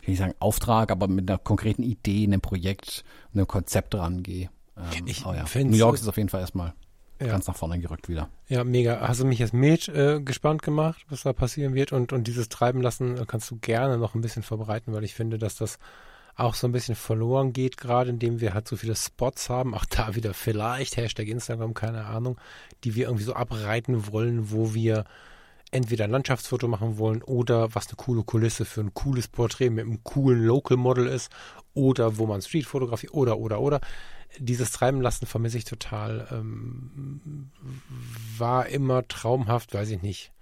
ich 0.00 0.08
will 0.08 0.12
nicht 0.12 0.18
sagen 0.18 0.34
Auftrag, 0.40 0.90
aber 0.90 1.08
mit 1.08 1.30
einer 1.30 1.38
konkreten 1.38 1.82
Idee, 1.82 2.24
einem 2.24 2.40
Projekt, 2.40 3.04
einem 3.32 3.46
Konzept 3.46 3.94
rangehe. 3.94 4.50
Ähm, 4.96 5.06
Ich 5.06 5.24
oh 5.26 5.32
ja. 5.32 5.44
New 5.62 5.76
York 5.76 5.94
ist 5.96 6.08
auf 6.08 6.16
jeden 6.16 6.28
Fall 6.28 6.40
erstmal 6.40 6.74
Ja. 7.20 7.28
ganz 7.28 7.46
nach 7.46 7.56
vorne 7.56 7.78
gerückt 7.78 8.08
wieder. 8.08 8.28
Ja, 8.48 8.64
mega. 8.64 9.00
Hast 9.06 9.20
du 9.20 9.24
mich 9.26 9.38
jetzt 9.38 9.52
mit 9.54 9.88
äh, 9.88 10.20
gespannt 10.20 10.62
gemacht, 10.62 11.04
was 11.08 11.22
da 11.22 11.32
passieren 11.32 11.74
wird? 11.74 11.92
Und, 11.92 12.12
und 12.12 12.26
dieses 12.26 12.48
Treiben 12.48 12.80
lassen 12.80 13.18
äh, 13.18 13.24
kannst 13.26 13.50
du 13.50 13.58
gerne 13.58 13.98
noch 13.98 14.14
ein 14.14 14.20
bisschen 14.20 14.42
verbreiten, 14.42 14.92
weil 14.94 15.04
ich 15.04 15.14
finde, 15.14 15.38
dass 15.38 15.56
das 15.56 15.78
auch 16.36 16.54
so 16.54 16.66
ein 16.66 16.72
bisschen 16.72 16.94
verloren 16.94 17.52
geht, 17.52 17.76
gerade 17.76 18.08
indem 18.08 18.40
wir 18.40 18.54
halt 18.54 18.66
so 18.66 18.76
viele 18.76 18.96
Spots 18.96 19.50
haben, 19.50 19.74
auch 19.74 19.84
da 19.84 20.14
wieder 20.14 20.32
vielleicht, 20.32 20.96
Hashtag 20.96 21.28
Instagram, 21.28 21.74
keine 21.74 22.06
Ahnung, 22.06 22.38
die 22.84 22.94
wir 22.94 23.06
irgendwie 23.06 23.24
so 23.24 23.34
abreiten 23.34 24.10
wollen, 24.10 24.50
wo 24.50 24.72
wir 24.72 25.04
entweder 25.72 26.04
ein 26.04 26.10
Landschaftsfoto 26.10 26.66
machen 26.66 26.96
wollen 26.98 27.22
oder 27.22 27.74
was 27.74 27.88
eine 27.88 27.96
coole 27.96 28.22
Kulisse 28.22 28.64
für 28.64 28.80
ein 28.80 28.94
cooles 28.94 29.28
Porträt 29.28 29.70
mit 29.70 29.84
einem 29.84 30.02
coolen 30.02 30.42
Local 30.44 30.76
Model 30.78 31.06
ist 31.06 31.30
oder 31.74 32.16
wo 32.16 32.26
man 32.26 32.40
Streetfotografie 32.40 33.10
oder 33.10 33.38
oder 33.38 33.60
oder. 33.60 33.80
Dieses 34.38 34.70
Treiben 34.70 35.00
lassen 35.00 35.26
vermisse 35.26 35.58
ich 35.58 35.64
total. 35.64 36.28
Ähm, 36.30 37.50
war 38.38 38.66
immer 38.66 39.06
traumhaft, 39.08 39.74
weiß 39.74 39.90
ich 39.90 40.02
nicht. 40.02 40.32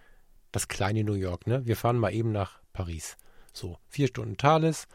Das 0.52 0.68
kleine 0.68 1.04
New 1.04 1.14
York, 1.14 1.46
ne? 1.46 1.66
Wir 1.66 1.76
fahren 1.76 1.98
mal 1.98 2.12
eben 2.12 2.32
nach 2.32 2.60
Paris. 2.72 3.16
So, 3.52 3.78
vier 3.88 4.08
Stunden 4.08 4.36
Thales, 4.36 4.86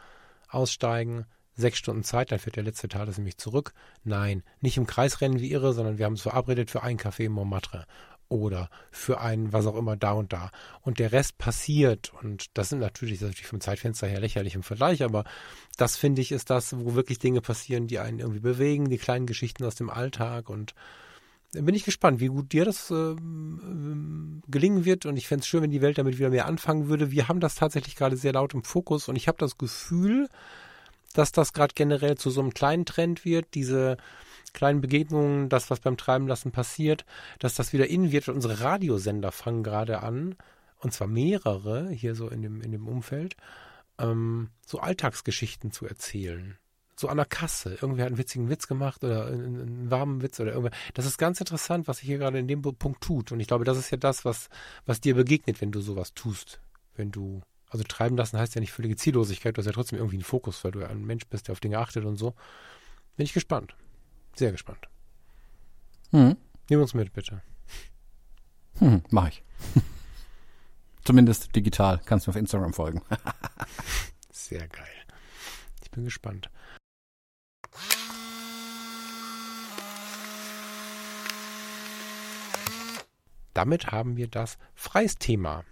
aussteigen, 0.48 1.26
sechs 1.54 1.78
Stunden 1.78 2.02
Zeit, 2.02 2.32
dann 2.32 2.38
fährt 2.38 2.56
der 2.56 2.64
letzte 2.64 2.88
Thales 2.88 3.18
nämlich 3.18 3.38
zurück. 3.38 3.72
Nein, 4.02 4.42
nicht 4.60 4.76
im 4.76 4.86
Kreis 4.86 5.20
rennen 5.20 5.40
wie 5.40 5.52
irre, 5.52 5.72
sondern 5.72 5.98
wir 5.98 6.06
haben 6.06 6.14
uns 6.14 6.22
verabredet 6.22 6.70
für 6.70 6.82
einen 6.82 6.98
Café 6.98 7.26
in 7.26 7.32
Montmartre 7.32 7.86
oder 8.34 8.68
für 8.90 9.20
ein 9.20 9.52
was 9.52 9.66
auch 9.66 9.76
immer 9.76 9.96
da 9.96 10.12
und 10.12 10.32
da. 10.32 10.50
Und 10.82 10.98
der 10.98 11.12
Rest 11.12 11.38
passiert. 11.38 12.12
Und 12.22 12.46
das 12.58 12.68
sind 12.68 12.80
natürlich, 12.80 13.20
das 13.20 13.28
ist 13.28 13.34
natürlich 13.34 13.48
vom 13.48 13.60
Zeitfenster 13.60 14.06
her 14.06 14.20
lächerlich 14.20 14.54
im 14.54 14.62
Vergleich, 14.62 15.02
aber 15.02 15.24
das 15.76 15.96
finde 15.96 16.20
ich 16.20 16.32
ist 16.32 16.50
das, 16.50 16.76
wo 16.76 16.94
wirklich 16.94 17.18
Dinge 17.18 17.40
passieren, 17.40 17.86
die 17.86 17.98
einen 17.98 18.18
irgendwie 18.18 18.40
bewegen, 18.40 18.90
die 18.90 18.98
kleinen 18.98 19.26
Geschichten 19.26 19.64
aus 19.64 19.76
dem 19.76 19.88
Alltag 19.88 20.50
und 20.50 20.74
bin 21.52 21.74
ich 21.76 21.84
gespannt, 21.84 22.18
wie 22.18 22.26
gut 22.26 22.52
dir 22.52 22.64
das 22.64 22.90
ähm, 22.90 24.42
gelingen 24.48 24.84
wird. 24.84 25.06
Und 25.06 25.16
ich 25.16 25.28
fände 25.28 25.42
es 25.42 25.46
schön, 25.46 25.62
wenn 25.62 25.70
die 25.70 25.82
Welt 25.82 25.98
damit 25.98 26.18
wieder 26.18 26.30
mehr 26.30 26.46
anfangen 26.46 26.88
würde. 26.88 27.12
Wir 27.12 27.28
haben 27.28 27.38
das 27.38 27.54
tatsächlich 27.54 27.94
gerade 27.94 28.16
sehr 28.16 28.32
laut 28.32 28.54
im 28.54 28.64
Fokus 28.64 29.08
und 29.08 29.14
ich 29.14 29.28
habe 29.28 29.38
das 29.38 29.56
Gefühl, 29.56 30.28
dass 31.12 31.30
das 31.30 31.52
gerade 31.52 31.74
generell 31.74 32.16
zu 32.16 32.30
so 32.30 32.40
einem 32.40 32.52
kleinen 32.52 32.86
Trend 32.86 33.24
wird, 33.24 33.46
diese 33.54 33.96
kleinen 34.54 34.80
Begegnungen, 34.80 35.50
das, 35.50 35.68
was 35.70 35.80
beim 35.80 35.98
Treiben 35.98 36.26
lassen 36.26 36.52
passiert, 36.52 37.04
dass 37.38 37.54
das 37.54 37.74
wieder 37.74 37.88
in 37.88 38.12
wird. 38.12 38.28
Unsere 38.28 38.60
Radiosender 38.60 39.32
fangen 39.32 39.62
gerade 39.62 40.02
an, 40.02 40.36
und 40.78 40.92
zwar 40.92 41.08
mehrere 41.08 41.90
hier 41.90 42.14
so 42.14 42.28
in 42.28 42.42
dem, 42.42 42.60
in 42.62 42.72
dem 42.72 42.88
Umfeld, 42.88 43.36
ähm, 43.98 44.50
so 44.66 44.78
Alltagsgeschichten 44.78 45.70
zu 45.70 45.86
erzählen. 45.86 46.58
So 46.96 47.08
an 47.08 47.16
der 47.16 47.26
Kasse. 47.26 47.76
Irgendwer 47.80 48.04
hat 48.04 48.10
einen 48.10 48.18
witzigen 48.18 48.48
Witz 48.50 48.68
gemacht 48.68 49.02
oder 49.02 49.26
einen, 49.26 49.60
einen 49.60 49.90
warmen 49.90 50.22
Witz 50.22 50.38
oder 50.38 50.52
irgendwer. 50.52 50.78
Das 50.94 51.06
ist 51.06 51.18
ganz 51.18 51.40
interessant, 51.40 51.88
was 51.88 51.98
sich 51.98 52.06
hier 52.06 52.18
gerade 52.18 52.38
in 52.38 52.46
dem 52.46 52.62
Punkt 52.62 53.02
tut. 53.02 53.32
Und 53.32 53.40
ich 53.40 53.48
glaube, 53.48 53.64
das 53.64 53.78
ist 53.78 53.90
ja 53.90 53.96
das, 53.96 54.24
was, 54.24 54.48
was 54.86 55.00
dir 55.00 55.14
begegnet, 55.14 55.60
wenn 55.60 55.72
du 55.72 55.80
sowas 55.80 56.14
tust. 56.14 56.60
Wenn 56.94 57.10
du, 57.10 57.42
also 57.68 57.84
treiben 57.84 58.16
lassen 58.16 58.38
heißt 58.38 58.54
ja 58.54 58.60
nicht 58.60 58.72
völlige 58.72 58.96
Ziellosigkeit, 58.96 59.56
du 59.56 59.58
hast 59.58 59.66
ja 59.66 59.72
trotzdem 59.72 59.98
irgendwie 59.98 60.16
einen 60.16 60.24
Fokus, 60.24 60.62
weil 60.62 60.70
du 60.70 60.80
ja 60.80 60.86
ein 60.86 61.04
Mensch 61.04 61.26
bist, 61.26 61.48
der 61.48 61.54
auf 61.54 61.60
Dinge 61.60 61.78
achtet 61.78 62.04
und 62.04 62.16
so. 62.16 62.34
Bin 63.16 63.24
ich 63.24 63.32
gespannt. 63.32 63.74
Sehr 64.34 64.52
gespannt. 64.52 64.88
Hm. 66.10 66.36
Nimm 66.68 66.80
uns 66.80 66.94
mit, 66.94 67.12
bitte. 67.12 67.42
Hm, 68.78 69.02
mach 69.10 69.28
ich. 69.28 69.42
Zumindest 71.04 71.54
digital. 71.54 72.00
Kannst 72.04 72.26
du 72.26 72.30
mir 72.30 72.34
auf 72.34 72.40
Instagram 72.40 72.72
folgen. 72.72 73.02
Sehr 74.30 74.66
geil. 74.68 74.86
Ich 75.82 75.90
bin 75.90 76.04
gespannt. 76.04 76.50
Damit 83.52 83.92
haben 83.92 84.16
wir 84.16 84.28
das 84.28 84.58
freies 84.74 85.16
Thema. 85.16 85.64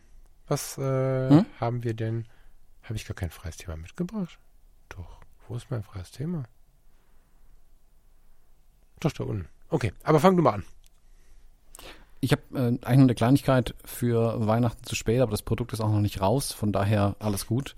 Was 0.46 0.78
äh, 0.78 1.28
Hm? 1.30 1.46
haben 1.60 1.82
wir 1.82 1.94
denn? 1.94 2.26
Habe 2.82 2.96
ich 2.96 3.06
gar 3.06 3.14
kein 3.14 3.30
freies 3.30 3.56
Thema 3.56 3.76
mitgebracht? 3.76 4.38
Doch. 4.88 5.20
Wo 5.48 5.56
ist 5.56 5.70
mein 5.70 5.82
freies 5.82 6.10
Thema? 6.10 6.44
Doch, 9.02 9.12
da 9.12 9.24
unten. 9.24 9.48
Okay, 9.68 9.92
aber 10.04 10.20
fang 10.20 10.36
du 10.36 10.42
mal 10.42 10.54
an. 10.54 10.64
Ich 12.20 12.30
habe 12.30 12.42
äh, 12.54 12.58
eigentlich 12.58 12.98
nur 12.98 13.06
eine 13.06 13.14
Kleinigkeit 13.16 13.74
für 13.84 14.46
Weihnachten 14.46 14.84
zu 14.84 14.94
spät, 14.94 15.20
aber 15.20 15.32
das 15.32 15.42
Produkt 15.42 15.72
ist 15.72 15.80
auch 15.80 15.90
noch 15.90 16.00
nicht 16.00 16.20
raus, 16.20 16.52
von 16.52 16.72
daher 16.72 17.16
alles 17.18 17.46
gut. 17.46 17.74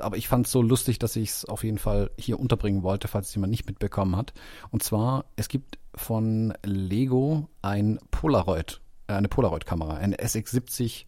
Aber 0.00 0.16
ich 0.16 0.26
fand 0.26 0.46
es 0.46 0.52
so 0.52 0.60
lustig, 0.60 0.98
dass 0.98 1.14
ich 1.14 1.30
es 1.30 1.44
auf 1.44 1.62
jeden 1.62 1.78
Fall 1.78 2.10
hier 2.18 2.40
unterbringen 2.40 2.82
wollte, 2.82 3.06
falls 3.06 3.28
es 3.28 3.34
jemand 3.34 3.52
nicht 3.52 3.66
mitbekommen 3.66 4.16
hat. 4.16 4.32
Und 4.70 4.82
zwar, 4.82 5.24
es 5.36 5.48
gibt 5.48 5.78
von 5.94 6.52
Lego 6.64 7.48
ein 7.62 8.00
Polaroid, 8.10 8.80
äh, 9.06 9.12
eine 9.12 9.28
Polaroid-Kamera, 9.28 9.94
eine 9.94 10.16
SX70 10.16 11.06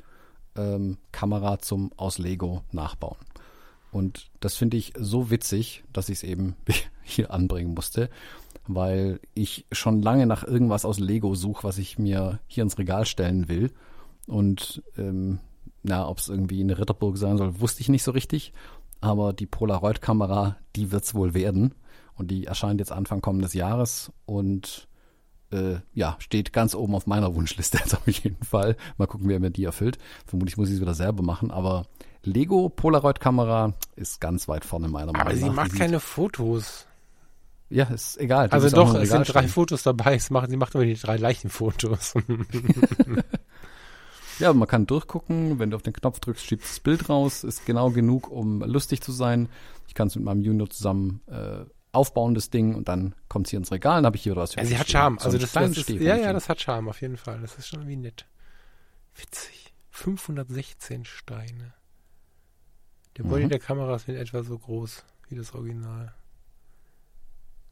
ähm, 0.57 0.99
Kamera 1.11 1.59
zum 1.59 1.91
aus 1.97 2.19
Lego 2.19 2.63
nachbauen. 2.71 3.19
Und 3.91 4.31
das 4.41 4.57
finde 4.57 4.77
ich 4.77 4.93
so 4.97 5.31
witzig, 5.31 5.85
dass 5.93 6.09
ich 6.09 6.19
es 6.19 6.23
eben 6.23 6.55
hier 7.03 7.33
anbringen 7.33 7.75
musste, 7.75 8.09
weil 8.67 9.21
ich 9.35 9.67
schon 9.73 10.03
lange 10.03 10.27
nach 10.27 10.45
irgendwas 10.45 10.85
aus 10.85 10.99
Lego 10.99 11.35
suche, 11.35 11.65
was 11.65 11.79
ich 11.79 11.99
mir 11.99 12.41
hier 12.47 12.63
ins 12.63 12.79
Regal 12.79 13.07
stellen 13.07 13.49
will. 13.49 13.73
Und 14.27 14.83
ähm, 14.97 15.41
na, 15.83 16.09
ob 16.09 16.19
es 16.19 16.29
irgendwie 16.29 16.61
eine 16.61 16.79
Ritterburg 16.79 17.19
sein 17.19 17.39
soll, 17.39 17.61
wusste 17.61 17.81
ich 17.81 17.89
nicht 17.89 18.03
so 18.03 18.13
richtig. 18.13 18.53
Aber 19.01 19.33
die 19.33 19.47
Polaroid-Kamera, 19.47 20.57
die 20.77 20.93
wird's 20.93 21.15
wohl 21.15 21.35
werden. 21.35 21.75
Und 22.15 22.31
die 22.31 22.47
erscheint 22.47 22.79
jetzt 22.79 22.93
Anfang 22.93 23.21
kommendes 23.21 23.55
Jahres 23.55 24.13
und 24.27 24.87
äh, 25.51 25.81
ja, 25.93 26.17
steht 26.19 26.53
ganz 26.53 26.75
oben 26.75 26.95
auf 26.95 27.07
meiner 27.07 27.35
Wunschliste 27.35 27.79
jetzt 27.85 27.95
auf 27.95 28.09
jeden 28.09 28.43
Fall. 28.45 28.77
Mal 28.97 29.07
gucken, 29.07 29.29
wer 29.29 29.41
mir 29.41 29.51
die 29.51 29.65
erfüllt. 29.65 29.99
Vermutlich 30.27 30.57
muss 30.57 30.69
ich 30.69 30.77
es 30.77 30.81
wieder 30.81 30.95
selber 30.95 31.23
machen, 31.23 31.51
aber 31.51 31.87
Lego 32.23 32.69
Polaroid-Kamera 32.69 33.75
ist 33.97 34.21
ganz 34.21 34.47
weit 34.47 34.65
vorne 34.65 34.89
meiner 34.89 35.13
Meinung 35.13 35.17
nach. 35.17 35.27
Aber 35.27 35.37
sie 35.37 35.51
macht 35.51 35.75
keine 35.75 35.99
Fotos. 36.01 36.87
Ja, 37.73 37.85
ist 37.85 38.19
egal. 38.19 38.49
die 38.49 38.53
Also 38.53 38.69
doch, 38.71 38.95
es 38.95 39.11
sind 39.11 39.33
drei. 39.33 39.49
Fotos 39.49 39.83
dabei. 39.83 40.15
Es 40.17 40.31
macht, 40.31 40.51
sie 40.51 40.57
macht 40.57 40.75
immer 40.75 40.85
die 40.85 40.95
drei 40.95 41.17
Leichenfotos. 41.17 42.15
Ja, 44.39 44.53
man 44.53 44.67
kann 44.67 44.87
durchgucken. 44.87 45.59
Wenn 45.59 45.71
du 45.71 45.77
auf 45.77 45.83
den 45.83 45.93
Knopf 45.93 46.19
drückst, 46.21 46.45
schiebt 46.45 46.65
das 46.65 46.81
Bild 46.81 47.09
raus. 47.09 47.45
Ist 47.45 47.65
genau 47.67 47.91
genug, 47.91 48.29
um 48.31 48.63
lustig 48.63 49.01
zu 49.01 49.13
sein. 49.13 49.49
Ich 49.87 49.95
kann 49.95 50.09
es 50.09 50.17
mit 50.17 50.25
meinem 50.25 50.41
Junior 50.41 50.69
zusammen 50.71 51.21
äh, 51.29 51.65
aufbauen, 51.93 52.35
das 52.35 52.51
Ding, 52.51 52.75
und 52.75 52.89
dann 52.89 53.15
kommt 53.29 53.47
es 53.47 53.51
hier 53.51 53.59
ins 53.59 53.71
Regal. 53.71 53.97
Dann 53.99 54.07
habe 54.07 54.17
ich 54.17 54.23
hier 54.23 54.35
was. 54.35 54.55
Ja, 54.55 54.65
sie 54.65 54.79
hat. 54.79 54.89
Charme. 54.89 55.19
So 55.19 55.27
Also 55.27 55.39
das, 55.39 55.53
das 55.53 55.77
ist, 55.77 55.91
ja, 55.91 56.17
ja, 56.17 56.33
das 56.33 56.49
hat 56.49 56.61
Charme 56.61 56.89
auf 56.89 57.01
jeden 57.03 57.19
Fall. 57.19 57.41
Das 57.41 57.57
ist 57.57 57.69
schon 57.69 57.81
irgendwie 57.81 57.97
nett. 57.99 58.27
Witzig. 59.15 59.73
516 59.91 61.05
Steine. 61.05 61.75
Der 63.19 63.25
Body 63.25 63.45
Mhm. 63.45 63.51
der 63.51 63.59
Kamera 63.59 63.95
ist 63.95 64.09
in 64.09 64.17
etwa 64.17 64.43
so 64.43 64.59
groß 64.59 65.05
wie 65.29 65.37
das 65.37 65.55
Original. 65.55 66.15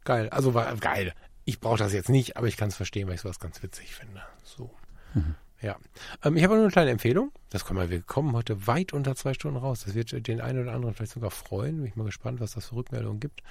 Geil. 0.04 0.28
Also 0.30 0.54
war 0.54 0.74
geil. 0.76 1.12
Ich 1.44 1.60
brauche 1.60 1.78
das 1.78 1.92
jetzt 1.92 2.08
nicht, 2.08 2.36
aber 2.36 2.46
ich 2.46 2.56
kann 2.56 2.68
es 2.68 2.76
verstehen, 2.76 3.08
weil 3.08 3.14
ich 3.14 3.20
sowas 3.22 3.40
ganz 3.40 3.62
witzig 3.62 3.94
finde. 3.94 4.22
So. 4.44 4.70
Mhm. 5.14 5.34
Ja. 5.60 5.76
Ähm, 6.24 6.36
ich 6.36 6.44
habe 6.44 6.54
nur 6.54 6.62
eine 6.62 6.72
kleine 6.72 6.90
Empfehlung. 6.90 7.32
Das 7.50 7.64
kommen 7.64 7.80
wir, 7.80 7.90
wir 7.90 8.02
kommen 8.02 8.32
heute 8.32 8.66
weit 8.66 8.92
unter 8.92 9.14
zwei 9.14 9.34
Stunden 9.34 9.58
raus. 9.58 9.82
Das 9.84 9.94
wird 9.94 10.26
den 10.26 10.40
einen 10.40 10.62
oder 10.62 10.72
anderen 10.72 10.94
vielleicht 10.94 11.12
sogar 11.12 11.30
freuen. 11.30 11.78
Bin 11.78 11.86
ich 11.86 11.96
mal 11.96 12.04
gespannt, 12.04 12.40
was 12.40 12.52
das 12.52 12.66
für 12.66 12.76
Rückmeldungen 12.76 13.20
gibt. 13.20 13.42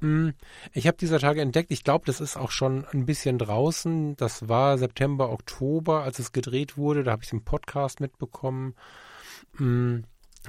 Mm, 0.00 0.30
Ich 0.72 0.86
habe 0.86 0.96
dieser 0.96 1.18
Tage 1.18 1.42
entdeckt, 1.42 1.70
ich 1.70 1.84
glaube, 1.84 2.06
das 2.06 2.20
ist 2.20 2.36
auch 2.36 2.50
schon 2.50 2.86
ein 2.86 3.04
bisschen 3.04 3.38
draußen. 3.38 4.16
Das 4.16 4.48
war 4.48 4.78
September, 4.78 5.30
Oktober, 5.30 6.02
als 6.04 6.18
es 6.18 6.32
gedreht 6.32 6.76
wurde. 6.78 7.04
Da 7.04 7.12
habe 7.12 7.24
ich 7.24 7.32
im 7.32 7.44
Podcast 7.44 8.00
mitbekommen. 8.00 8.74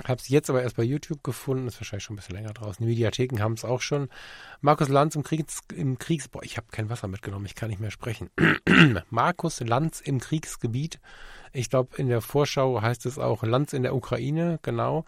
Habe 0.04 0.20
es 0.20 0.28
jetzt 0.28 0.50
aber 0.50 0.64
erst 0.64 0.76
bei 0.76 0.84
YouTube 0.84 1.24
gefunden. 1.24 1.68
Ist 1.68 1.80
wahrscheinlich 1.80 2.04
schon 2.04 2.16
ein 2.16 2.18
bisschen 2.18 2.36
länger 2.36 2.54
draußen. 2.54 2.84
Die 2.84 2.90
Mediatheken 2.90 3.40
haben 3.40 3.54
es 3.54 3.64
auch 3.64 3.82
schon. 3.82 4.10
Markus 4.62 4.90
Lanz 4.90 5.16
im 5.16 5.24
Kriegs, 5.24 5.62
im 5.74 6.00
Kriegs, 6.00 6.28
boah, 6.28 6.44
ich 6.44 6.58
habe 6.58 6.68
kein 6.72 6.90
Wasser 6.90 7.08
mitgenommen, 7.08 7.46
ich 7.46 7.56
kann 7.56 7.70
nicht 7.70 7.80
mehr 7.80 7.92
sprechen. 7.92 8.30
Markus 9.10 9.60
Lanz 9.60 10.02
im 10.02 10.20
Kriegsgebiet. 10.20 11.00
Ich 11.52 11.70
glaube, 11.70 11.96
in 11.98 12.10
der 12.10 12.22
Vorschau 12.22 12.82
heißt 12.82 13.06
es 13.06 13.20
auch 13.20 13.44
Lanz 13.44 13.74
in 13.74 13.84
der 13.84 13.96
Ukraine, 13.96 14.60
genau. 14.64 15.06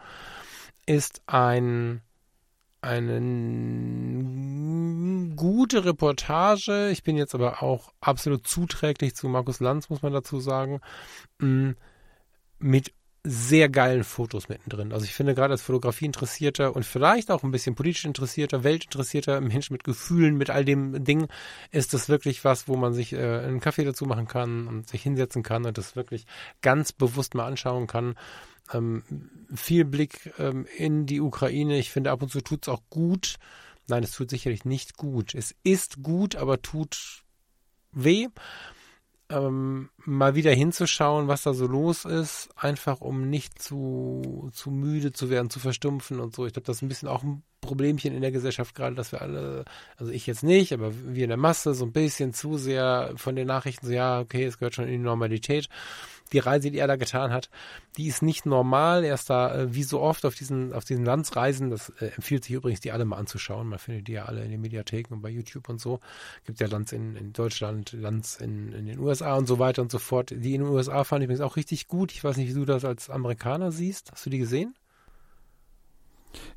Ist 0.86 1.22
ein 1.26 2.02
eine 2.86 3.20
gute 5.36 5.86
Reportage. 5.86 6.90
Ich 6.92 7.02
bin 7.02 7.18
jetzt 7.18 7.34
aber 7.34 7.64
auch 7.64 7.92
absolut 8.00 8.46
zuträglich 8.48 9.16
zu 9.16 9.28
Markus 9.28 9.60
Lanz, 9.60 9.90
muss 9.90 10.04
man 10.04 10.14
dazu 10.14 10.40
sagen. 10.40 10.82
Mm, 11.40 11.72
Mit 12.60 12.94
sehr 13.28 13.70
geilen 13.70 14.04
Fotos 14.04 14.50
mittendrin. 14.50 14.94
Also 14.94 15.06
ich 15.06 15.14
finde 15.14 15.34
gerade 15.34 15.54
als 15.54 15.64
Fotografie 15.64 16.06
interessierter 16.06 16.76
und 16.76 16.86
vielleicht 16.86 17.32
auch 17.32 17.44
ein 17.44 17.50
bisschen 17.50 17.74
politisch 17.74 18.06
interessierter, 18.06 18.64
weltinteressierter 18.64 19.42
Mensch 19.42 19.72
mit 19.72 19.84
Gefühlen, 19.84 20.38
mit 20.38 20.52
all 20.52 20.64
dem 20.64 21.04
Ding, 21.04 21.28
ist 21.72 21.96
das 21.96 22.08
wirklich 22.08 22.46
was, 22.46 22.68
wo 22.68 22.76
man 22.76 22.94
sich 22.94 23.14
äh, 23.14 23.40
einen 23.40 23.62
Kaffee 23.62 23.84
dazu 23.84 24.06
machen 24.06 24.28
kann 24.28 24.68
und 24.68 24.88
sich 24.88 25.02
hinsetzen 25.02 25.42
kann 25.42 25.66
und 25.66 25.78
das 25.78 25.96
wirklich 25.96 26.26
ganz 26.62 26.92
bewusst 26.92 27.34
mal 27.34 27.48
anschauen 27.48 27.88
kann. 27.88 28.16
Ähm, 28.72 29.04
viel 29.54 29.86
Blick 29.86 30.32
ähm, 30.38 30.68
in 30.78 31.08
die 31.08 31.20
Ukraine. 31.20 31.80
Ich 31.80 31.92
finde, 31.92 32.12
ab 32.12 32.22
und 32.22 32.30
zu 32.30 32.42
tut 32.42 32.68
es 32.68 32.70
auch 32.70 32.84
gut. 32.92 33.38
Nein, 33.88 34.04
es 34.04 34.12
tut 34.12 34.30
sicherlich 34.30 34.66
nicht 34.66 34.98
gut. 34.98 35.34
Es 35.34 35.56
ist 35.64 36.04
gut, 36.04 36.36
aber 36.36 36.62
tut 36.62 37.24
weh 37.92 38.28
ähm, 39.36 39.90
mal 39.98 40.36
wieder 40.36 40.52
hinzuschauen, 40.52 41.28
was 41.28 41.44
da 41.44 41.54
so 41.54 41.68
los 41.68 42.06
ist, 42.06 42.50
einfach 42.56 43.02
um 43.02 43.30
nicht 43.30 43.62
zu, 43.62 44.50
zu 44.54 44.72
müde 44.72 45.12
zu 45.12 45.30
werden, 45.30 45.50
zu 45.50 45.60
verstumpfen 45.60 46.20
und 46.20 46.34
so. 46.34 46.46
Ich 46.46 46.54
glaube, 46.54 46.66
das 46.66 46.78
ist 46.78 46.82
ein 46.82 46.88
bisschen 46.88 47.10
auch 47.10 47.24
ein 47.24 47.44
Problemchen 47.62 48.14
in 48.14 48.22
der 48.22 48.32
Gesellschaft 48.32 48.76
gerade, 48.76 48.96
dass 48.96 49.12
wir 49.12 49.22
alle, 49.22 49.66
also 49.98 50.12
ich 50.12 50.28
jetzt 50.28 50.44
nicht, 50.44 50.72
aber 50.72 50.92
wir 50.94 51.24
in 51.24 51.30
der 51.30 51.38
Masse 51.38 51.74
so 51.74 51.86
ein 51.86 51.92
bisschen 51.92 52.34
zu 52.34 52.58
sehr 52.58 53.14
von 53.16 53.36
den 53.36 53.48
Nachrichten 53.48 53.88
so, 53.88 53.94
ja, 53.94 54.20
okay, 54.20 54.46
es 54.46 54.58
gehört 54.58 54.76
schon 54.76 54.86
in 54.86 54.92
die 54.92 54.98
Normalität 55.00 55.68
die 56.34 56.40
Reise, 56.40 56.72
die 56.72 56.80
er 56.80 56.88
da 56.88 56.96
getan 56.96 57.32
hat, 57.32 57.50
die 57.98 58.08
ist 58.08 58.22
nicht 58.22 58.46
normal. 58.46 59.04
Er 59.04 59.14
ist 59.14 59.30
da 59.30 59.56
äh, 59.56 59.74
wie 59.74 59.84
so 59.84 60.02
oft 60.02 60.26
auf 60.26 60.36
diesen, 60.36 60.74
auf 60.74 60.84
diesen 60.84 61.06
Landsreisen. 61.06 61.70
Das 61.70 61.90
äh, 62.00 62.08
empfiehlt 62.08 62.44
sich 62.44 62.54
übrigens, 62.54 62.80
die 62.82 62.92
alle 62.92 63.06
mal 63.06 63.18
anzuschauen. 63.18 63.68
Man 63.68 63.80
findet 63.80 64.08
die 64.08 64.14
ja 64.14 64.26
alle 64.26 64.44
in 64.44 64.52
den 64.52 64.62
Mediatheken 64.62 65.14
und 65.14 65.22
bei 65.22 65.30
YouTube 65.30 65.70
und 65.70 65.80
so. 65.80 66.00
Gibt 66.46 66.60
ja 66.60 66.68
Lands 66.68 66.92
in, 66.92 67.16
in 67.16 67.34
Deutschland, 67.34 67.94
Lands 67.94 68.38
in, 68.38 68.72
in 68.74 68.86
den 68.86 69.00
USA 69.00 69.36
und 69.36 69.48
so 69.48 69.60
weiter 69.60 69.82
und 69.82 69.92
so 69.92 70.00
fort. 70.00 70.32
Die 70.32 70.56
in 70.56 70.62
den 70.62 70.70
USA 70.70 71.04
fand 71.04 71.22
ich 71.22 71.26
übrigens 71.26 71.42
auch 71.42 71.56
richtig 71.56 71.88
gut. 71.88 72.12
Ich 72.12 72.24
weiß 72.24 72.38
nicht, 72.38 72.50
wie 72.50 72.54
du 72.54 72.66
das 72.66 72.86
als 72.86 73.10
Amerikaner 73.10 73.72
siehst. 73.72 74.12
Hast 74.12 74.26
du 74.26 74.30
die 74.30 74.40
gesehen? 74.40 74.76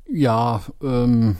Ja, 0.07 0.61
ähm, 0.81 1.37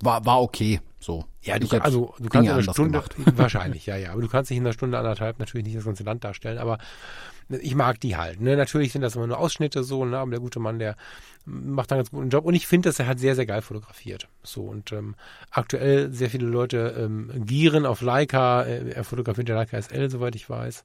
war, 0.00 0.24
war 0.26 0.42
okay. 0.42 0.80
So. 1.02 1.24
Ja, 1.42 1.58
du, 1.58 1.66
also 1.78 2.14
du 2.20 2.28
kannst 2.28 2.48
in 2.48 2.54
einer 2.54 2.62
Stunde, 2.62 3.00
gemacht. 3.00 3.14
wahrscheinlich, 3.36 3.86
ja, 3.86 3.96
ja, 3.96 4.12
aber 4.12 4.22
du 4.22 4.28
kannst 4.28 4.50
dich 4.50 4.56
in 4.56 4.64
einer 4.64 4.72
Stunde, 4.72 4.98
anderthalb 4.98 5.40
natürlich 5.40 5.66
nicht 5.66 5.76
das 5.76 5.84
ganze 5.84 6.04
Land 6.04 6.22
darstellen, 6.22 6.58
aber 6.58 6.78
ich 7.48 7.74
mag 7.74 8.00
die 8.00 8.16
halt. 8.16 8.40
Ne? 8.40 8.56
Natürlich 8.56 8.92
sind 8.92 9.02
das 9.02 9.16
immer 9.16 9.26
nur 9.26 9.38
Ausschnitte 9.38 9.82
so, 9.82 10.04
ne? 10.04 10.18
aber 10.18 10.30
der 10.30 10.38
gute 10.38 10.60
Mann, 10.60 10.78
der 10.78 10.96
macht 11.44 11.90
einen 11.90 11.98
ganz 11.98 12.12
guten 12.12 12.30
Job 12.30 12.44
und 12.44 12.54
ich 12.54 12.68
finde, 12.68 12.88
dass 12.88 13.00
er 13.00 13.08
hat 13.08 13.18
sehr, 13.18 13.34
sehr 13.34 13.46
geil 13.46 13.62
fotografiert. 13.62 14.28
So 14.44 14.62
und 14.62 14.92
ähm, 14.92 15.16
aktuell 15.50 16.12
sehr 16.12 16.30
viele 16.30 16.46
Leute 16.46 16.94
ähm, 16.96 17.32
gieren 17.46 17.84
auf 17.84 18.00
Leica, 18.00 18.62
äh, 18.62 18.90
er 18.90 19.02
fotografiert 19.02 19.48
der 19.48 19.56
Leica 19.56 19.82
SL, 19.82 20.08
soweit 20.08 20.36
ich 20.36 20.48
weiß. 20.48 20.84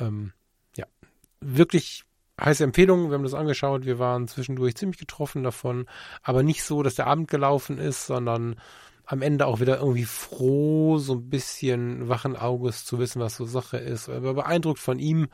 Ähm, 0.00 0.32
ja, 0.76 0.84
wirklich 1.40 2.04
heiße 2.38 2.62
Empfehlung, 2.62 3.08
wir 3.08 3.14
haben 3.14 3.22
das 3.22 3.32
angeschaut, 3.32 3.86
wir 3.86 3.98
waren 3.98 4.28
zwischendurch 4.28 4.76
ziemlich 4.76 4.98
getroffen 4.98 5.42
davon, 5.42 5.86
aber 6.22 6.42
nicht 6.42 6.62
so, 6.62 6.82
dass 6.82 6.96
der 6.96 7.06
Abend 7.06 7.30
gelaufen 7.30 7.78
ist, 7.78 8.06
sondern 8.06 8.56
am 9.06 9.22
Ende 9.22 9.46
auch 9.46 9.60
wieder 9.60 9.78
irgendwie 9.78 10.04
froh, 10.04 10.98
so 10.98 11.14
ein 11.14 11.30
bisschen 11.30 12.08
wachen 12.08 12.36
Auges 12.36 12.84
zu 12.84 12.98
wissen, 12.98 13.20
was 13.20 13.36
so 13.36 13.44
Sache 13.44 13.78
ist. 13.78 14.08
Aber 14.08 14.34
beeindruckt 14.34 14.80
von 14.80 14.98
ihm, 14.98 15.28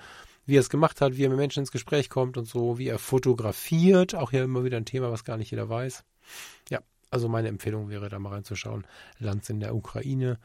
wie 0.44 0.56
er 0.56 0.60
es 0.60 0.68
gemacht 0.68 1.00
hat, 1.00 1.16
wie 1.16 1.24
er 1.24 1.30
mit 1.30 1.38
Menschen 1.38 1.60
ins 1.60 1.72
Gespräch 1.72 2.10
kommt 2.10 2.36
und 2.36 2.46
so, 2.46 2.78
wie 2.78 2.88
er 2.88 2.98
fotografiert. 2.98 4.14
Auch 4.14 4.30
hier 4.30 4.44
immer 4.44 4.64
wieder 4.64 4.76
ein 4.76 4.84
Thema, 4.84 5.10
was 5.10 5.24
gar 5.24 5.38
nicht 5.38 5.50
jeder 5.50 5.70
weiß. 5.70 6.04
Ja, 6.68 6.80
also 7.10 7.28
meine 7.28 7.48
Empfehlung 7.48 7.88
wäre, 7.88 8.10
da 8.10 8.18
mal 8.18 8.34
reinzuschauen. 8.34 8.86
Lands 9.18 9.48
in 9.48 9.60
der 9.60 9.74
Ukraine, 9.74 10.38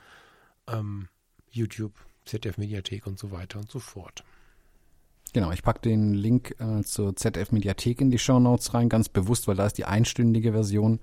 ähm, 0.67 1.09
YouTube, 1.49 1.93
ZDF 2.23 2.57
Mediathek 2.57 3.07
und 3.07 3.19
so 3.19 3.31
weiter 3.31 3.59
und 3.59 3.69
so 3.69 3.79
fort. 3.79 4.23
Genau, 5.33 5.51
ich 5.51 5.63
packe 5.63 5.81
den 5.81 6.13
Link 6.13 6.55
äh, 6.59 6.83
zur 6.83 7.15
ZDF 7.15 7.51
Mediathek 7.51 7.99
in 7.99 8.09
die 8.09 8.19
Show 8.19 8.39
Notes 8.39 8.73
rein, 8.73 8.87
ganz 8.87 9.09
bewusst, 9.09 9.47
weil 9.49 9.57
da 9.57 9.65
ist 9.65 9.77
die 9.77 9.85
einstündige 9.85 10.53
Version 10.53 10.99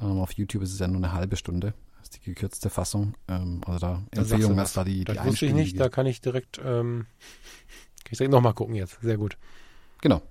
ähm, 0.00 0.18
auf 0.18 0.32
YouTube 0.32 0.62
ist 0.62 0.72
es 0.72 0.78
ja 0.78 0.88
nur 0.88 0.98
eine 0.98 1.12
halbe 1.12 1.36
Stunde. 1.36 1.74
Das 1.96 2.04
ist 2.04 2.16
die 2.16 2.20
gekürzte 2.20 2.70
Fassung. 2.70 3.14
Ähm, 3.28 3.60
also 3.66 3.78
da 3.78 4.02
Empfehlung, 4.10 4.56
dass 4.56 4.72
da 4.74 4.84
die, 4.84 5.04
das 5.04 5.16
die 5.16 5.24
wusste 5.24 5.46
ich 5.46 5.54
nicht, 5.54 5.80
da 5.80 5.88
kann 5.88 6.06
ich 6.06 6.20
direkt, 6.20 6.58
ähm, 6.64 7.06
kann 8.04 8.12
ich 8.12 8.18
direkt 8.18 8.32
nochmal 8.32 8.54
gucken 8.54 8.74
jetzt. 8.74 9.00
Sehr 9.00 9.16
gut. 9.16 9.36
Genau. 10.00 10.22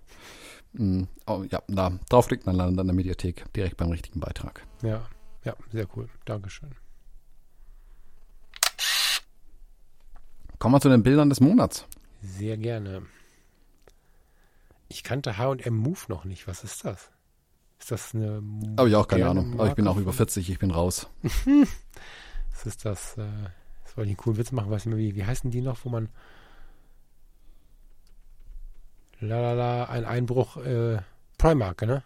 Mhm. 0.74 1.08
Oh, 1.26 1.44
ja, 1.50 1.62
da 1.68 1.98
draufklicken, 2.10 2.46
dann 2.46 2.56
landet 2.56 2.80
an 2.80 2.88
der 2.88 2.96
Mediathek 2.96 3.52
direkt 3.54 3.78
beim 3.78 3.90
richtigen 3.90 4.20
Beitrag. 4.20 4.66
Ja, 4.82 5.08
ja, 5.44 5.56
sehr 5.72 5.88
cool. 5.96 6.10
Dankeschön. 6.26 6.72
Kommen 10.60 10.76
wir 10.76 10.82
zu 10.82 10.90
den 10.90 11.04
Bildern 11.04 11.30
des 11.30 11.42
Monats. 11.42 11.86
Sehr 12.22 12.58
gerne. 12.58 13.04
Ich 14.88 15.04
kannte 15.04 15.38
H&M 15.38 15.76
Move 15.76 16.00
noch 16.08 16.26
nicht. 16.26 16.48
Was 16.48 16.64
ist 16.64 16.86
das? 16.86 17.12
Ist 17.86 17.92
das 17.92 18.16
eine. 18.16 18.42
Habe 18.80 18.90
ich 18.90 18.96
auch 18.96 19.08
keine 19.08 19.30
Ahnung. 19.30 19.50
Marke? 19.50 19.62
Aber 19.62 19.70
ich 19.70 19.76
bin 19.76 19.88
auch 19.88 19.98
über 19.98 20.12
40, 20.12 20.50
ich 20.50 20.58
bin 20.58 20.72
raus. 20.72 21.08
das 21.22 22.66
ist 22.66 22.84
das. 22.84 23.16
Äh, 23.16 23.28
das 23.84 23.96
wollte 23.96 24.10
ich 24.10 24.18
einen 24.18 24.18
coolen 24.18 24.38
Witz 24.38 24.52
machen, 24.52 24.72
weiß 24.72 24.88
nicht 24.88 24.96
mehr 24.96 24.98
wie. 24.98 25.16
Wie 25.16 25.24
heißen 25.24 25.52
die 25.52 25.62
noch, 25.62 25.78
wo 25.84 25.90
man. 25.90 26.10
Lalala, 29.20 29.84
ein 29.84 30.04
Einbruch. 30.04 30.58
Äh, 30.58 30.98
Primark, 31.38 31.84
ne? 31.84 32.02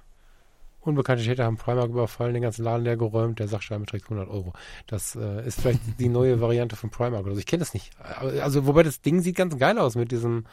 Unbekannte 0.82 1.24
Täter 1.24 1.46
haben 1.46 1.56
Primark 1.56 1.92
überfallen, 1.92 2.34
den 2.34 2.44
ganzen 2.44 2.66
Laden 2.66 2.84
leer 2.84 2.98
geräumt, 2.98 3.40
der 3.40 3.48
Sachschreiber 3.48 3.86
trägt 3.86 4.12
100 4.12 4.28
Euro. 4.28 4.52
Das 4.86 5.16
äh, 5.16 5.48
ist 5.48 5.62
vielleicht 5.62 5.80
die 5.98 6.10
neue 6.10 6.42
Variante 6.42 6.76
von 6.76 6.90
Primark 6.90 7.24
oder 7.24 7.36
so. 7.36 7.40
Ich 7.40 7.46
kenne 7.46 7.62
das 7.62 7.74
nicht. 7.74 7.98
Also, 8.02 8.68
wobei 8.68 8.84
das 8.84 9.00
Ding 9.00 9.22
sieht 9.22 9.38
ganz 9.38 9.58
geil 9.58 9.80
aus 9.80 9.96
mit 9.96 10.12
diesem 10.12 10.44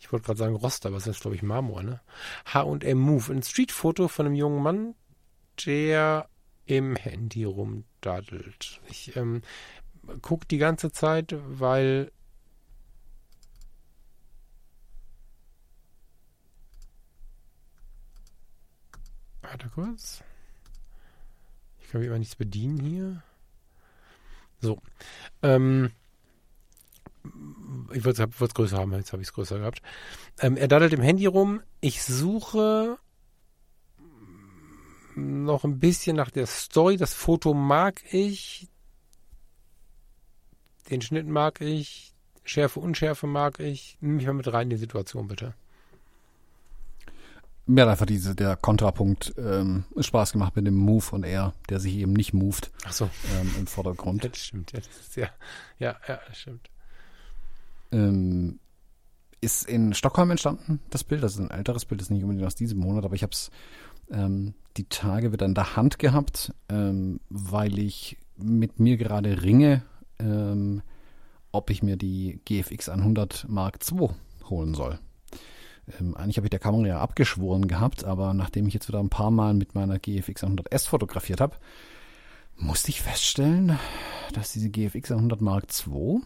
ich 0.00 0.12
wollte 0.12 0.26
gerade 0.26 0.38
sagen 0.38 0.56
Rost, 0.56 0.86
aber 0.86 0.96
es 0.96 1.06
ist, 1.06 1.20
glaube 1.20 1.36
ich, 1.36 1.42
Marmor, 1.42 1.82
ne? 1.82 2.00
H&M 2.46 2.98
Move. 2.98 3.32
Ein 3.32 3.42
Streetfoto 3.42 4.08
von 4.08 4.26
einem 4.26 4.34
jungen 4.34 4.62
Mann, 4.62 4.94
der 5.64 6.28
im 6.66 6.96
Handy 6.96 7.44
rumdaddelt. 7.44 8.80
Ich 8.88 9.16
ähm, 9.16 9.42
gucke 10.22 10.46
die 10.46 10.58
ganze 10.58 10.92
Zeit, 10.92 11.34
weil 11.38 12.12
Warte 19.50 19.70
kurz. 19.70 20.22
Ich 21.80 21.88
kann 21.88 22.00
mich 22.00 22.08
immer 22.08 22.18
nichts 22.18 22.36
bedienen 22.36 22.80
hier. 22.80 23.22
So. 24.60 24.78
Ähm, 25.42 25.90
ich 27.92 28.04
wollte 28.04 28.22
es 28.22 28.54
größer 28.54 28.78
haben, 28.78 28.92
jetzt 28.92 29.12
habe 29.12 29.22
ich 29.22 29.28
es 29.28 29.34
größer 29.34 29.58
gehabt. 29.58 29.82
Ähm, 30.40 30.56
er 30.56 30.68
daddelt 30.68 30.92
im 30.92 31.02
Handy 31.02 31.26
rum. 31.26 31.60
Ich 31.80 32.02
suche 32.02 32.98
noch 35.14 35.64
ein 35.64 35.78
bisschen 35.78 36.16
nach 36.16 36.30
der 36.30 36.46
Story. 36.46 36.96
Das 36.96 37.14
Foto 37.14 37.54
mag 37.54 38.02
ich. 38.12 38.68
Den 40.90 41.02
Schnitt 41.02 41.26
mag 41.26 41.60
ich. 41.60 42.14
Schärfe, 42.44 42.80
Unschärfe 42.80 43.26
mag 43.26 43.60
ich. 43.60 43.98
Nimm 44.00 44.16
mich 44.16 44.26
mal 44.26 44.32
mit 44.32 44.50
rein 44.52 44.62
in 44.62 44.70
die 44.70 44.76
Situation, 44.76 45.28
bitte. 45.28 45.54
Mir 47.66 47.82
hat 47.82 47.90
einfach 47.90 48.06
diese, 48.06 48.34
der 48.34 48.56
Kontrapunkt 48.56 49.34
ähm, 49.36 49.84
Spaß 49.98 50.32
gemacht 50.32 50.56
mit 50.56 50.66
dem 50.66 50.76
Move 50.76 51.04
und 51.10 51.24
er, 51.24 51.52
der 51.68 51.80
sich 51.80 51.96
eben 51.96 52.14
nicht 52.14 52.32
moved. 52.32 52.70
Ach 52.86 52.92
so. 52.92 53.10
Ähm, 53.38 53.54
Im 53.58 53.66
Vordergrund. 53.66 54.24
Das 54.30 54.38
stimmt. 54.38 54.72
Ja, 54.72 54.78
das 54.78 54.88
ist 54.88 55.16
ja, 55.16 55.28
ja, 55.78 55.96
ja, 56.08 56.20
das 56.26 56.38
stimmt. 56.38 56.70
Ähm, 57.92 58.60
ist 59.40 59.68
in 59.68 59.94
Stockholm 59.94 60.30
entstanden, 60.30 60.80
das 60.90 61.04
Bild. 61.04 61.22
Das 61.22 61.34
ist 61.34 61.40
ein 61.40 61.50
älteres 61.50 61.84
Bild, 61.84 62.00
das 62.00 62.06
ist 62.06 62.10
nicht 62.10 62.24
unbedingt 62.24 62.46
aus 62.46 62.54
diesem 62.54 62.78
Monat, 62.78 63.04
aber 63.04 63.14
ich 63.14 63.22
habe 63.22 63.32
es 63.32 63.50
ähm, 64.10 64.54
die 64.76 64.88
Tage 64.88 65.32
wieder 65.32 65.46
in 65.46 65.54
der 65.54 65.76
Hand 65.76 65.98
gehabt, 65.98 66.52
ähm, 66.68 67.20
weil 67.28 67.78
ich 67.78 68.16
mit 68.36 68.80
mir 68.80 68.96
gerade 68.96 69.42
ringe, 69.42 69.82
ähm, 70.18 70.82
ob 71.52 71.70
ich 71.70 71.82
mir 71.82 71.96
die 71.96 72.40
GFX 72.44 72.88
100 72.88 73.46
Mark 73.48 73.78
II 73.90 74.10
holen 74.48 74.74
soll. 74.74 74.98
Ähm, 75.98 76.16
eigentlich 76.16 76.36
habe 76.36 76.46
ich 76.46 76.50
der 76.50 76.58
Kamera 76.58 76.86
ja 76.86 77.00
abgeschworen 77.00 77.68
gehabt, 77.68 78.04
aber 78.04 78.34
nachdem 78.34 78.66
ich 78.66 78.74
jetzt 78.74 78.88
wieder 78.88 79.00
ein 79.00 79.10
paar 79.10 79.30
Mal 79.30 79.54
mit 79.54 79.74
meiner 79.74 79.98
GFX 79.98 80.44
100S 80.44 80.88
fotografiert 80.88 81.40
habe, 81.40 81.56
musste 82.56 82.90
ich 82.90 83.02
feststellen, 83.02 83.78
dass 84.34 84.52
diese 84.52 84.70
GFX 84.70 85.12
100 85.12 85.40
Mark 85.40 85.66
II 85.86 86.20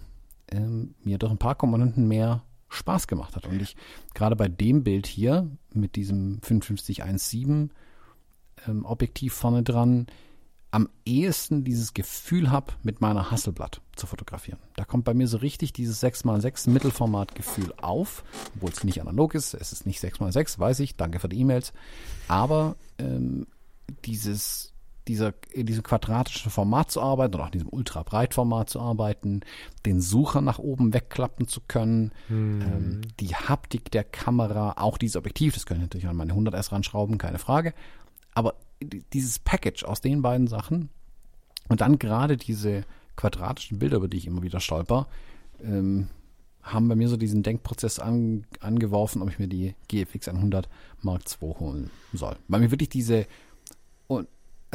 ähm, 0.53 0.95
mir 1.03 1.19
doch 1.19 1.31
ein 1.31 1.39
paar 1.39 1.55
Komponenten 1.55 2.07
mehr 2.07 2.43
Spaß 2.69 3.07
gemacht 3.07 3.37
hat. 3.37 3.47
Und 3.47 3.61
ich 3.61 3.77
gerade 4.15 4.37
bei 4.37 4.49
dem 4.49 4.85
Bild 4.85 5.07
hier 5.07 5.51
mit 5.73 5.97
diesem 5.97 6.41
5517 6.43 7.70
ähm, 8.66 8.85
Objektiv 8.85 9.35
vorne 9.35 9.62
dran 9.62 10.07
am 10.73 10.89
ehesten 11.05 11.65
dieses 11.65 11.93
Gefühl 11.93 12.51
habe, 12.51 12.73
mit 12.83 13.03
meiner 13.03 13.31
Hasselblatt 13.31 13.83
zu 13.95 14.07
fotografieren. 14.07 14.59
Da 14.74 14.87
kommt 14.87 15.05
bei 15.05 15.12
mir 15.12 15.29
so 15.29 15.37
richtig 15.37 15.74
dieses 15.74 16.03
6x6 16.03 16.70
Mittelformat-Gefühl 16.70 17.74
auf, 17.83 18.24
obwohl 18.57 18.70
es 18.70 18.83
nicht 18.83 19.03
analog 19.03 19.35
ist. 19.35 19.53
Es 19.53 19.73
ist 19.73 19.85
nicht 19.85 20.03
6x6, 20.03 20.59
weiß 20.59 20.81
ich. 20.81 20.97
Danke 20.97 21.20
für 21.20 21.29
die 21.29 21.39
E-Mails. 21.41 21.74
Aber 22.27 22.77
ähm, 22.99 23.47
dieses 24.07 24.72
dieser, 25.09 25.35
in 25.53 25.66
diesem 25.66 25.83
quadratischen 25.83 26.51
Format 26.51 26.91
zu 26.91 27.01
arbeiten 27.03 27.35
oder 27.35 27.45
auch 27.45 27.49
in 27.49 27.53
diesem 27.53 27.69
Ultra-Breitformat 27.69 28.70
zu 28.70 28.81
arbeiten, 28.81 29.41
den 29.85 30.01
Sucher 30.01 30.41
nach 30.41 30.59
oben 30.59 30.95
wegklappen 30.95 31.49
zu 31.49 31.61
können, 31.66 32.12
ähm, 32.62 33.01
die 33.20 33.35
Haptik 33.35 33.91
der 33.91 34.05
Kamera, 34.05 34.74
auch 34.77 34.99
dieses 34.99 35.16
Objektiv, 35.16 35.55
das 35.55 35.66
können 35.66 35.81
ich 35.81 35.87
natürlich 35.87 36.07
an 36.09 36.16
meine 36.16 36.35
100S 36.35 36.70
ranschrauben, 36.73 37.19
keine 37.19 37.39
Frage. 37.39 37.74
Aber 38.35 38.55
die- 38.83 39.03
dieses 39.12 39.39
Package 39.39 39.85
aus 39.85 40.01
den 40.01 40.23
beiden 40.23 40.47
Sachen 40.47 40.89
und 41.69 41.81
dann 41.81 41.99
gerade 41.99 42.37
diese 42.37 42.85
quadratischen 43.16 43.79
Bilder, 43.79 43.97
über 43.99 44.09
die 44.09 44.16
ich 44.19 44.27
immer 44.27 44.43
wieder 44.43 44.61
stolper, 44.61 45.09
ähm, 45.62 46.09
haben 46.62 46.89
bei 46.89 46.95
mir 46.95 47.09
so 47.09 47.16
diesen 47.16 47.43
Denkprozess 47.43 47.99
an, 47.99 48.47
angeworfen, 48.61 49.20
ob 49.20 49.29
ich 49.29 49.39
mir 49.41 49.49
die 49.49 49.74
GFX 49.89 50.29
100 50.29 50.69
Mark 51.01 51.23
II 51.43 51.55
holen 51.59 51.91
soll. 52.12 52.37
Weil 52.47 52.61
mir 52.61 52.70
wirklich 52.70 52.89
diese, 52.89 53.27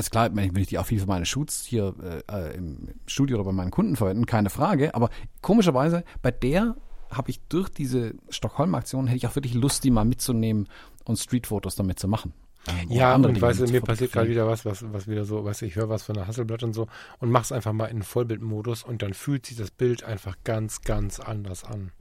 ist 0.05 0.11
klar, 0.11 0.29
wenn 0.33 0.45
ich, 0.45 0.55
wenn 0.55 0.61
ich 0.61 0.67
die 0.67 0.79
auch 0.79 0.85
viel 0.85 0.99
für 0.99 1.07
meine 1.07 1.25
Shoots 1.25 1.65
hier 1.65 1.93
äh, 2.29 2.49
äh, 2.49 2.55
im 2.55 2.89
Studio 3.07 3.37
oder 3.37 3.45
bei 3.45 3.51
meinen 3.51 3.71
Kunden 3.71 3.95
verwenden, 3.95 4.25
keine 4.25 4.49
Frage, 4.49 4.93
aber 4.95 5.09
komischerweise, 5.41 6.03
bei 6.21 6.31
der 6.31 6.75
habe 7.09 7.29
ich 7.29 7.39
durch 7.47 7.69
diese 7.69 8.15
Stockholm-Aktion, 8.29 9.07
hätte 9.07 9.17
ich 9.17 9.27
auch 9.27 9.35
wirklich 9.35 9.53
Lust, 9.53 9.83
die 9.83 9.91
mal 9.91 10.05
mitzunehmen 10.05 10.67
und 11.05 11.17
Streetfotos 11.17 11.75
damit 11.75 11.99
zu 11.99 12.07
machen. 12.07 12.33
Ähm, 12.67 12.91
Ja, 12.91 13.13
andere 13.13 13.33
und 13.33 13.41
weißt 13.41 13.61
du, 13.61 13.67
mir 13.67 13.81
passiert 13.81 14.11
gerade 14.11 14.29
wieder 14.29 14.47
was, 14.47 14.65
was, 14.65 14.83
was 14.91 15.07
wieder 15.07 15.25
so, 15.25 15.43
weißt 15.43 15.61
du, 15.61 15.65
ich 15.65 15.75
höre 15.75 15.89
was 15.89 16.03
von 16.03 16.15
der 16.15 16.27
Hasselblatt 16.27 16.63
und 16.63 16.73
so 16.73 16.87
und 17.19 17.31
mach's 17.31 17.51
einfach 17.51 17.73
mal 17.73 17.85
in 17.85 18.03
Vollbildmodus 18.03 18.83
und 18.83 19.01
dann 19.01 19.13
fühlt 19.13 19.45
sich 19.45 19.57
das 19.57 19.71
Bild 19.71 20.03
einfach 20.03 20.35
ganz, 20.43 20.81
ganz 20.81 21.19
anders 21.19 21.63
an. 21.63 21.91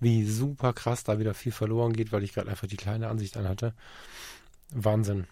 Wie 0.00 0.24
super 0.26 0.72
krass 0.72 1.04
da 1.04 1.18
wieder 1.18 1.34
viel 1.34 1.52
verloren 1.52 1.94
geht, 1.94 2.12
weil 2.12 2.22
ich 2.22 2.34
gerade 2.34 2.50
einfach 2.50 2.66
die 2.66 2.76
kleine 2.76 3.08
Ansicht 3.08 3.36
anhatte. 3.36 3.74
Wahnsinn. 4.70 5.26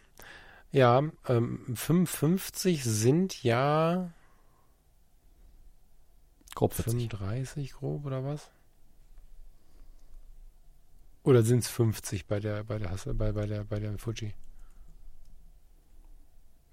Ja, 0.73 1.03
ähm, 1.29 1.77
55 1.77 2.83
sind 2.83 3.43
ja 3.43 4.11
Grob 6.55 6.75
40. 6.75 6.93
35 7.11 7.73
grob 7.73 8.05
oder 8.05 8.25
was? 8.25 8.51
Oder 11.25 11.43
sind 11.43 11.61
es 11.61 11.69
50 11.69 12.27
bei 12.27 12.41
der 12.41 12.65
bei 12.65 12.79
der 12.79 12.91
bei, 13.15 13.33
bei 13.33 13.47
der 13.47 13.65
bei 13.65 13.79
der 13.79 13.99
Fuji? 13.99 14.35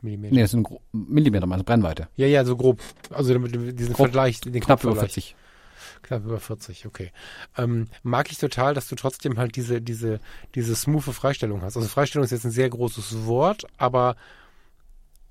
Millimeter. 0.02 0.34
Nee, 0.34 0.42
das 0.42 0.52
sind 0.52 0.68
Millimeter, 0.94 1.46
meine 1.46 1.64
Brennweite. 1.64 2.08
Ja, 2.16 2.26
ja, 2.26 2.46
so 2.46 2.56
grob. 2.56 2.82
Also 3.10 3.34
damit 3.34 3.54
du 3.54 3.74
diesen 3.74 3.94
Grob. 3.94 4.08
Vergleich, 4.08 4.40
den 4.40 4.54
Knapp 4.62 4.84
über 4.84 4.96
Vergleich. 4.96 5.14
40. 5.14 5.36
Knapp 6.02 6.24
über 6.26 6.40
40, 6.40 6.86
okay. 6.86 7.12
Ähm, 7.58 7.88
mag 8.04 8.32
ich 8.32 8.38
total, 8.38 8.74
dass 8.74 8.88
du 8.88 8.96
trotzdem 8.96 9.38
halt 9.38 9.56
diese, 9.56 9.82
diese, 9.82 10.20
diese 10.56 10.76
smoothe 10.76 11.14
Freistellung 11.14 11.62
hast. 11.62 11.78
Also 11.78 11.88
Freistellung 11.88 12.26
ist 12.26 12.32
jetzt 12.32 12.46
ein 12.46 12.52
sehr 12.52 12.70
großes 12.70 13.26
Wort, 13.26 13.66
aber 13.78 14.16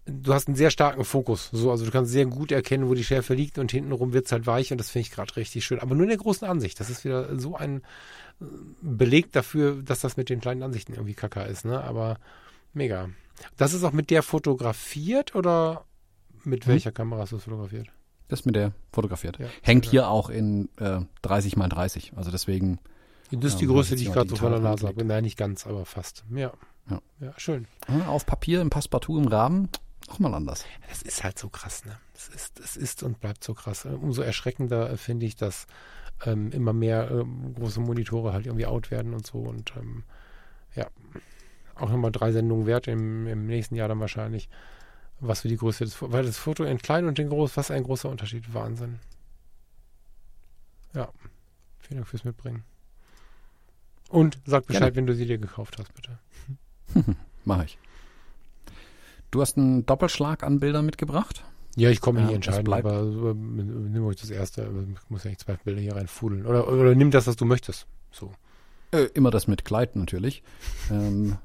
du 0.06 0.32
hast 0.32 0.48
einen 0.48 0.56
sehr 0.56 0.70
starken 0.70 1.04
Fokus. 1.04 1.50
So, 1.52 1.70
also 1.70 1.84
du 1.84 1.90
kannst 1.90 2.10
sehr 2.12 2.26
gut 2.26 2.50
erkennen, 2.52 2.88
wo 2.88 2.94
die 2.94 3.04
Schärfe 3.04 3.34
liegt 3.34 3.58
und 3.58 3.70
hintenrum 3.70 4.12
wird's 4.12 4.32
halt 4.32 4.46
weich 4.46 4.72
und 4.72 4.78
das 4.78 4.90
finde 4.90 5.06
ich 5.06 5.10
gerade 5.10 5.36
richtig 5.36 5.64
schön. 5.64 5.80
Aber 5.80 5.94
nur 5.94 6.04
in 6.04 6.08
der 6.10 6.18
großen 6.18 6.48
Ansicht. 6.48 6.80
Das 6.80 6.88
ist 6.90 7.04
wieder 7.04 7.38
so 7.38 7.56
ein 7.56 7.82
äh, 8.40 8.44
Beleg 8.80 9.32
dafür, 9.32 9.82
dass 9.82 10.00
das 10.00 10.16
mit 10.16 10.30
den 10.30 10.40
kleinen 10.40 10.62
Ansichten 10.62 10.94
irgendwie 10.94 11.14
kacker 11.14 11.46
ist, 11.46 11.64
ne? 11.64 11.82
Aber 11.84 12.18
mega. 12.72 13.10
Das 13.56 13.74
ist 13.74 13.84
auch 13.84 13.92
mit 13.92 14.10
der 14.10 14.22
fotografiert 14.22 15.34
oder 15.34 15.84
mit 16.44 16.66
Mhm. 16.66 16.70
welcher 16.70 16.92
Kamera 16.92 17.20
hast 17.20 17.32
du 17.32 17.36
es 17.36 17.44
fotografiert? 17.44 17.88
Das 18.28 18.44
mit 18.44 18.54
der 18.56 18.72
fotografiert. 18.92 19.38
Ja, 19.38 19.46
Hängt 19.62 19.84
sehr 19.86 19.90
hier 19.90 20.08
auch 20.08 20.28
in 20.30 20.68
äh, 20.78 21.00
30 21.22 21.56
mal 21.56 21.68
30. 21.68 22.12
Also 22.16 22.30
deswegen 22.30 22.78
Das 23.30 23.52
ist 23.52 23.60
die 23.60 23.64
Ja, 23.64 23.70
Größe, 23.72 23.96
die 23.96 24.04
ich 24.04 24.12
gerade 24.12 24.28
so 24.28 24.36
von 24.36 24.52
der 24.52 24.60
Nase 24.60 24.86
habe. 24.86 25.04
Nein, 25.04 25.24
nicht 25.24 25.36
ganz, 25.38 25.66
aber 25.66 25.84
fast. 25.86 26.24
Ja. 26.34 26.52
Ja. 26.90 27.00
Ja, 27.20 27.32
schön. 27.36 27.66
äh, 27.88 28.06
auf 28.06 28.24
Papier 28.26 28.60
im 28.60 28.70
Passepartout 28.70 29.18
im 29.18 29.28
Rahmen 29.28 29.68
auch 30.10 30.18
mal 30.20 30.32
anders. 30.34 30.64
Das 30.88 31.02
ist 31.02 31.22
halt 31.22 31.38
so 31.38 31.48
krass, 31.50 31.84
ne? 31.84 31.98
Das 32.14 32.28
ist, 32.28 32.58
das 32.60 32.76
ist 32.76 33.02
und 33.02 33.20
bleibt 33.20 33.44
so 33.44 33.52
krass. 33.54 33.84
Umso 33.84 34.22
erschreckender 34.22 34.90
äh, 34.90 34.96
finde 34.96 35.26
ich, 35.26 35.36
dass 35.36 35.66
ähm, 36.24 36.50
immer 36.52 36.72
mehr 36.72 37.10
ähm, 37.10 37.54
große 37.54 37.80
Monitore 37.80 38.32
halt 38.32 38.46
irgendwie 38.46 38.66
out 38.66 38.90
werden 38.90 39.12
und 39.14 39.26
so. 39.26 39.38
Und 39.38 39.72
ähm, 39.76 40.04
ja, 40.74 40.86
auch 41.74 41.90
nochmal 41.90 42.10
drei 42.10 42.32
Sendungen 42.32 42.66
wert 42.66 42.88
im, 42.88 43.26
im 43.26 43.46
nächsten 43.46 43.74
Jahr 43.74 43.88
dann 43.88 44.00
wahrscheinlich. 44.00 44.48
Was 45.20 45.40
für 45.40 45.48
die 45.48 45.56
Größe 45.56 45.84
des 45.84 45.94
Fotos. 45.94 46.12
Weil 46.12 46.24
das 46.24 46.38
Foto 46.38 46.64
in 46.64 46.78
klein 46.78 47.06
und 47.06 47.18
in 47.18 47.28
groß, 47.28 47.56
was 47.56 47.70
ein 47.70 47.82
großer 47.82 48.08
Unterschied. 48.08 48.52
Wahnsinn. 48.54 49.00
Ja. 50.94 51.08
Vielen 51.80 51.98
Dank 51.98 52.08
fürs 52.08 52.24
Mitbringen. 52.24 52.64
Und 54.08 54.38
sag 54.46 54.66
Bescheid, 54.66 54.82
Gerne. 54.82 54.96
wenn 54.96 55.06
du 55.06 55.14
sie 55.14 55.26
dir 55.26 55.38
gekauft 55.38 55.78
hast, 55.78 55.92
bitte. 55.94 56.18
Mache 57.44 57.64
ich. 57.66 57.78
Du 59.30 59.42
hast 59.42 59.58
einen 59.58 59.84
Doppelschlag 59.84 60.42
an 60.42 60.60
Bildern 60.60 60.86
mitgebracht. 60.86 61.44
Ja, 61.76 61.90
ich 61.90 62.00
komme 62.00 62.20
Ja, 62.20 62.26
nicht 62.26 62.34
entscheiden, 62.34 62.72
aber 62.72 63.04
so, 63.04 63.30
ähm, 63.30 63.92
nimm 63.92 64.04
euch 64.04 64.16
das 64.16 64.30
erste. 64.30 64.62
Ich 64.62 65.10
muss 65.10 65.24
ja 65.24 65.30
nicht 65.30 65.40
zwei 65.40 65.54
Bilder 65.54 65.80
hier 65.80 65.94
reinfudeln. 65.96 66.46
Oder, 66.46 66.66
oder 66.68 66.94
nimm 66.94 67.10
das, 67.10 67.26
was 67.26 67.36
du 67.36 67.44
möchtest. 67.44 67.86
So. 68.10 68.32
Äh, 68.90 69.04
immer 69.14 69.30
das 69.30 69.46
mit 69.46 69.64
Kleid 69.64 69.94
natürlich. 69.94 70.42
Ähm, 70.90 71.36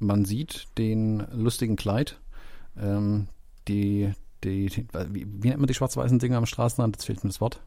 man 0.00 0.24
sieht 0.24 0.66
den 0.76 1.26
lustigen 1.32 1.76
Kleid. 1.76 2.18
Ähm, 2.80 3.28
die, 3.68 4.12
die, 4.42 4.66
die 4.66 4.86
wie, 5.10 5.26
wie 5.26 5.48
nennt 5.48 5.60
man 5.60 5.66
die 5.66 5.74
schwarz-weißen 5.74 6.18
Dinger 6.18 6.38
am 6.38 6.46
Straßenrand? 6.46 6.96
Jetzt 6.96 7.04
fehlt 7.04 7.22
mir 7.22 7.30
das 7.30 7.40
Wort. 7.40 7.60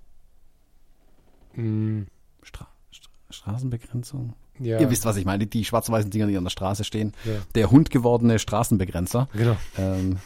Mm, 1.56 2.04
Stra 2.42 2.68
Stra 2.92 3.12
Straßenbegrenzung? 3.30 4.34
ja, 4.60 4.80
Ihr 4.80 4.90
wisst, 4.90 5.06
was 5.06 5.18
ich 5.18 5.26
meine. 5.26 5.40
Die, 5.46 5.50
die 5.50 5.66
schwarz-weißen 5.66 6.12
Dinger, 6.12 6.28
die 6.28 6.38
an 6.38 6.44
der 6.44 6.52
Straße 6.52 6.84
stehen. 6.84 7.14
ja, 7.26 7.34
Der 7.56 7.72
hundgewordene 7.72 8.40
Straßenbegrenzer. 8.40 9.28
genau. 9.34 9.58
Ähm, 9.78 10.18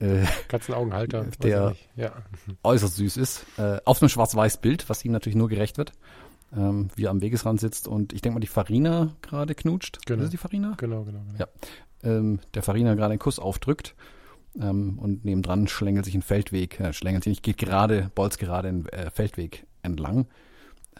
äh, 0.00 0.24
Katzenaugenhalter. 0.48 1.24
Der-. 1.42 1.74
Ja. 1.96 2.12
äußerst 2.62 2.96
süß 2.96 3.16
ist. 3.16 3.44
Äh, 3.56 3.78
auf 3.84 4.00
einem 4.02 4.08
schwarz-weiß 4.08 4.58
Bild, 4.60 4.88
was 4.88 5.04
ihm 5.04 5.12
natürlich 5.12 5.36
nur 5.36 5.48
gerecht 5.48 5.78
wird. 5.78 5.92
Ähm, 6.56 6.88
wie 6.96 7.04
er 7.04 7.10
am 7.10 7.20
Wegesrand 7.20 7.60
sitzt 7.60 7.86
und 7.88 8.14
ich 8.14 8.22
denke 8.22 8.34
mal, 8.34 8.40
die 8.40 8.46
Farina 8.46 9.14
gerade 9.20 9.54
knutscht. 9.54 10.06
Genau. 10.06 10.22
Ist 10.22 10.32
die 10.32 10.38
Farina? 10.38 10.74
Genau, 10.78 11.04
genau, 11.04 11.20
genau. 11.20 11.38
Ja. 11.38 11.46
Ähm, 12.02 12.40
der 12.54 12.62
Farina 12.62 12.94
gerade 12.94 13.12
einen 13.12 13.18
Kuss 13.18 13.38
aufdrückt. 13.38 13.94
Ähm, 14.58 14.98
und 14.98 15.24
nebendran 15.24 15.68
schlängelt 15.68 16.04
sich 16.04 16.14
ein 16.14 16.22
Feldweg, 16.22 16.80
äh, 16.80 16.92
schlängelt 16.92 17.24
sich 17.24 17.32
nicht, 17.32 17.42
geht 17.42 17.58
gerade, 17.58 18.10
bolz 18.14 18.38
gerade 18.38 18.68
einen 18.68 18.86
äh, 18.86 19.10
Feldweg 19.10 19.66
entlang. 19.82 20.26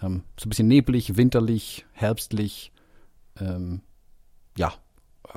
Ähm, 0.03 0.23
so 0.39 0.47
ein 0.47 0.51
bisschen 0.51 0.69
neblig, 0.69 1.17
winterlich, 1.17 1.87
herbstlich. 1.93 2.73
Ähm, 3.41 3.81
ja, 4.57 4.73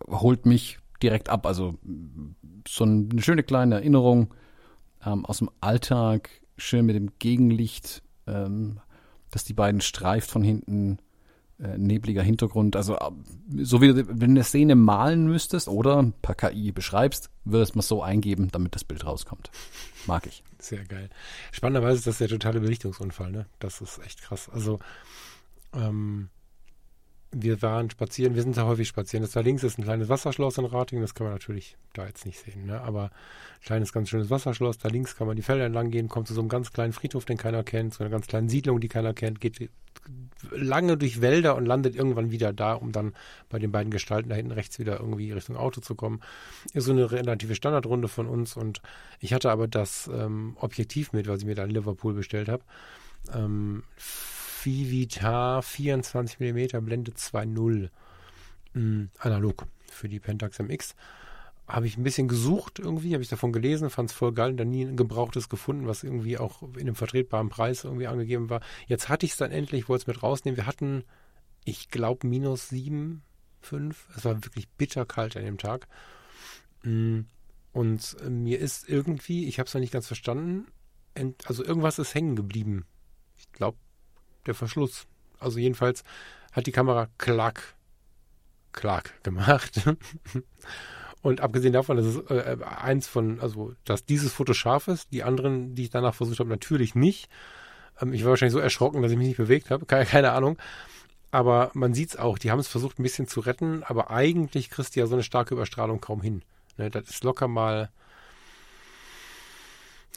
holt 0.08 0.46
mich 0.46 0.80
direkt 1.02 1.30
ab. 1.30 1.46
Also 1.46 1.76
so 2.68 2.84
eine 2.84 3.22
schöne 3.22 3.44
kleine 3.44 3.76
Erinnerung 3.76 4.34
ähm, 5.06 5.26
aus 5.26 5.40
dem 5.40 5.50
Alltag, 5.62 6.30
schön 6.58 6.86
mit 6.86 6.96
dem 6.96 7.12
Gegenlicht, 7.18 8.04
ähm, 8.28 8.80
dass 9.32 9.44
die 9.44 9.54
beiden 9.54 9.82
streift 9.82 10.30
von 10.30 10.44
hinten, 10.44 11.00
äh, 11.62 11.78
nebliger 11.78 12.24
Hintergrund. 12.24 12.76
Also 12.76 12.96
äh, 12.96 13.12
so 13.62 13.82
wie 13.82 13.96
wenn 13.96 14.20
du 14.20 14.26
eine 14.26 14.44
Szene 14.44 14.76
malen 14.76 15.28
müsstest 15.28 15.68
oder 15.68 16.12
per 16.22 16.36
KI 16.36 16.72
beschreibst, 16.72 17.30
würdest 17.46 17.76
man 17.76 17.82
es 17.82 17.88
so 17.88 18.02
eingeben, 18.02 18.50
damit 18.52 18.76
das 18.76 18.84
Bild 18.84 19.06
rauskommt. 19.06 19.52
Mag 20.08 20.26
ich. 20.28 20.44
Sehr 20.60 20.84
geil. 20.86 21.10
Spannenderweise 21.52 21.98
ist 21.98 22.08
das 22.08 22.18
der 22.20 22.30
totale 22.30 22.60
Belichtungsunfall, 22.60 23.32
ne? 23.32 23.46
Das 23.60 23.82
ist 23.82 24.00
echt 24.06 24.22
krass. 24.22 24.50
Also, 24.50 24.80
ähm, 25.74 26.30
wir 27.32 27.62
waren 27.62 27.90
spazieren, 27.90 28.36
wir 28.36 28.44
sind 28.44 28.58
da 28.58 28.66
häufig 28.66 28.88
spazieren. 28.88 29.24
Das 29.24 29.32
da 29.32 29.40
links 29.40 29.64
ist 29.64 29.80
ein 29.80 29.84
kleines 29.84 30.10
Wasserschloss 30.10 30.58
in 30.58 30.66
Rating, 30.66 31.02
das 31.02 31.16
kann 31.16 31.26
man 31.26 31.34
natürlich 31.34 31.78
da 31.94 32.06
jetzt 32.06 32.26
nicht 32.26 32.40
sehen, 32.40 32.66
ne? 32.66 32.82
Aber 32.82 33.12
kleines, 33.64 33.94
ganz 33.94 34.10
schönes 34.10 34.30
Wasserschloss, 34.30 34.78
da 34.78 34.90
links 34.90 35.16
kann 35.16 35.28
man 35.28 35.36
die 35.36 35.42
Felder 35.42 35.66
entlang 35.66 35.92
gehen, 35.92 36.10
kommt 36.10 36.28
zu 36.28 36.34
so 36.34 36.42
einem 36.42 36.50
ganz 36.50 36.74
kleinen 36.74 36.94
Friedhof, 36.94 37.26
den 37.26 37.38
keiner 37.38 37.64
kennt, 37.64 37.94
zu 37.94 38.04
einer 38.04 38.10
ganz 38.10 38.28
kleinen 38.28 38.50
Siedlung, 38.50 38.80
die 38.80 38.90
keiner 38.90 39.14
kennt, 39.14 39.40
geht 39.40 39.70
lange 40.50 40.98
durch 40.98 41.22
Wälder 41.22 41.56
und 41.56 41.66
landet 41.66 41.96
irgendwann 41.96 42.32
wieder 42.32 42.52
da, 42.54 42.74
um 42.74 42.92
dann 42.92 43.14
bei 43.50 43.60
den 43.60 43.72
beiden 43.72 43.92
Gestalten 43.92 44.30
da 44.30 44.36
hinten 44.36 44.52
rechts 44.52 44.80
wieder 44.80 45.00
irgendwie 45.00 45.32
Richtung 45.32 45.56
Auto 45.56 45.82
zu 45.82 45.96
kommen. 45.96 46.22
Ist 46.74 46.86
so 46.86 46.92
eine 46.92 47.12
relative 47.12 47.56
Standardrunde 47.56 48.08
von 48.08 48.28
uns 48.28 48.58
und 48.58 48.82
ich 49.20 49.34
hatte 49.34 49.52
aber 49.52 49.68
das 49.68 50.10
ähm, 50.14 50.58
Objektiv 50.60 51.14
mit, 51.14 51.28
was 51.28 51.42
ich 51.42 51.46
mir 51.46 51.56
da 51.56 51.64
in 51.64 51.72
Liverpool 51.72 52.14
bestellt 52.14 52.50
habe. 52.50 52.64
Ähm, 53.34 53.84
Vivitar 54.66 55.62
24 55.62 56.40
mm 56.40 56.84
Blende 56.86 57.12
2.0 57.12 57.90
mm, 58.74 59.10
analog 59.20 59.66
für 59.90 60.10
die 60.10 60.20
Pentax 60.20 60.60
MX. 60.60 60.96
Habe 61.68 61.88
ich 61.88 61.98
ein 61.98 62.04
bisschen 62.04 62.28
gesucht 62.28 62.80
irgendwie, 62.80 63.14
habe 63.14 63.24
ich 63.24 63.30
davon 63.30 63.54
gelesen, 63.54 63.90
fand 63.90 64.10
es 64.10 64.16
voll 64.16 64.34
geil 64.34 64.52
und 64.52 64.58
dann 64.58 64.70
nie 64.70 64.84
ein 64.84 64.98
gebrauchtes 64.98 65.48
gefunden, 65.48 65.88
was 65.88 66.04
irgendwie 66.04 66.38
auch 66.38 66.62
in 66.74 66.82
einem 66.82 66.96
vertretbaren 66.96 67.50
Preis 67.50 67.84
irgendwie 67.86 68.08
angegeben 68.08 68.50
war. 68.50 68.62
Jetzt 68.88 69.10
hatte 69.10 69.26
ich 69.26 69.34
es 69.34 69.38
dann 69.38 69.52
endlich, 69.52 69.88
wollte 69.88 70.04
es 70.04 70.08
mit 70.08 70.22
rausnehmen. 70.24 70.58
Wir 70.58 70.66
hatten, 70.66 71.04
ich 71.64 71.90
glaube, 71.90 72.28
minus 72.28 72.70
7, 72.70 73.22
5. 73.62 74.08
Es 74.18 74.26
war 74.26 74.44
wirklich 74.44 74.68
bitterkalt 74.70 75.38
an 75.38 75.46
dem 75.46 75.58
Tag. 75.58 75.88
Mm, 76.84 77.22
Und 77.74 78.18
äh, 78.26 78.30
mir 78.30 78.60
ist 78.60 78.90
irgendwie, 78.90 79.48
ich 79.48 79.60
habe 79.60 79.68
es 79.68 79.74
noch 79.74 79.82
nicht 79.82 79.94
ganz 79.94 80.08
verstanden, 80.08 80.66
also 81.46 81.64
irgendwas 81.64 82.00
ist 82.00 82.16
hängen 82.16 82.36
geblieben. 82.36 82.86
Ich 83.38 83.52
glaube, 83.52 83.78
der 84.46 84.56
Verschluss. 84.56 85.06
Also 85.40 85.60
jedenfalls 85.60 86.04
hat 86.52 86.68
die 86.68 86.72
Kamera 86.72 87.08
klack, 87.18 87.76
klack 88.74 89.24
gemacht. 89.24 89.82
Und 91.22 91.42
abgesehen 91.42 91.74
davon, 91.74 91.98
dass 91.98 92.06
es 92.06 92.18
äh, 92.32 92.58
eins 92.64 93.08
von, 93.08 93.40
also 93.40 93.74
dass 93.86 94.06
dieses 94.06 94.34
Foto 94.34 94.54
scharf 94.54 94.88
ist, 94.88 95.12
die 95.12 95.24
anderen, 95.24 95.76
die 95.76 95.84
ich 95.84 95.90
danach 95.92 96.16
versucht 96.16 96.40
habe, 96.40 96.50
natürlich 96.50 96.96
nicht. 96.96 97.30
Ähm, 98.02 98.14
ich 98.14 98.24
war 98.24 98.32
wahrscheinlich 98.32 98.54
so 98.54 98.60
erschrocken, 98.60 99.02
dass 99.02 99.12
ich 99.12 99.18
mich 99.18 99.28
nicht 99.28 99.38
bewegt 99.38 99.70
habe, 99.70 99.86
keine, 99.88 100.06
keine 100.06 100.32
Ahnung. 100.32 100.58
Aber 101.30 101.72
man 101.74 101.94
sieht 101.94 102.10
es 102.10 102.18
auch, 102.18 102.38
die 102.38 102.52
haben 102.52 102.60
es 102.60 102.68
versucht 102.68 103.00
ein 103.00 103.04
bisschen 103.04 103.28
zu 103.28 103.40
retten, 103.40 103.84
aber 103.84 104.12
eigentlich 104.12 104.70
kriegst 104.70 104.96
du 104.96 105.00
ja 105.00 105.08
so 105.08 105.16
eine 105.16 105.24
starke 105.24 105.54
Überstrahlung 105.54 106.02
kaum 106.02 106.22
hin. 106.22 106.42
Ne, 106.78 106.90
das 106.90 107.10
ist 107.10 107.24
locker 107.24 107.48
mal 107.48 107.90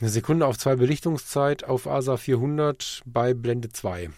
eine 0.01 0.11
Sekunde 0.11 0.47
auf 0.47 0.59
zwei 0.59 0.77
Belichtungszeit 0.77 1.65
auf 1.65 1.87
ASA 1.87 2.17
400 2.17 3.03
bei 3.07 3.35
Blende 3.35 3.71
2. 3.71 4.11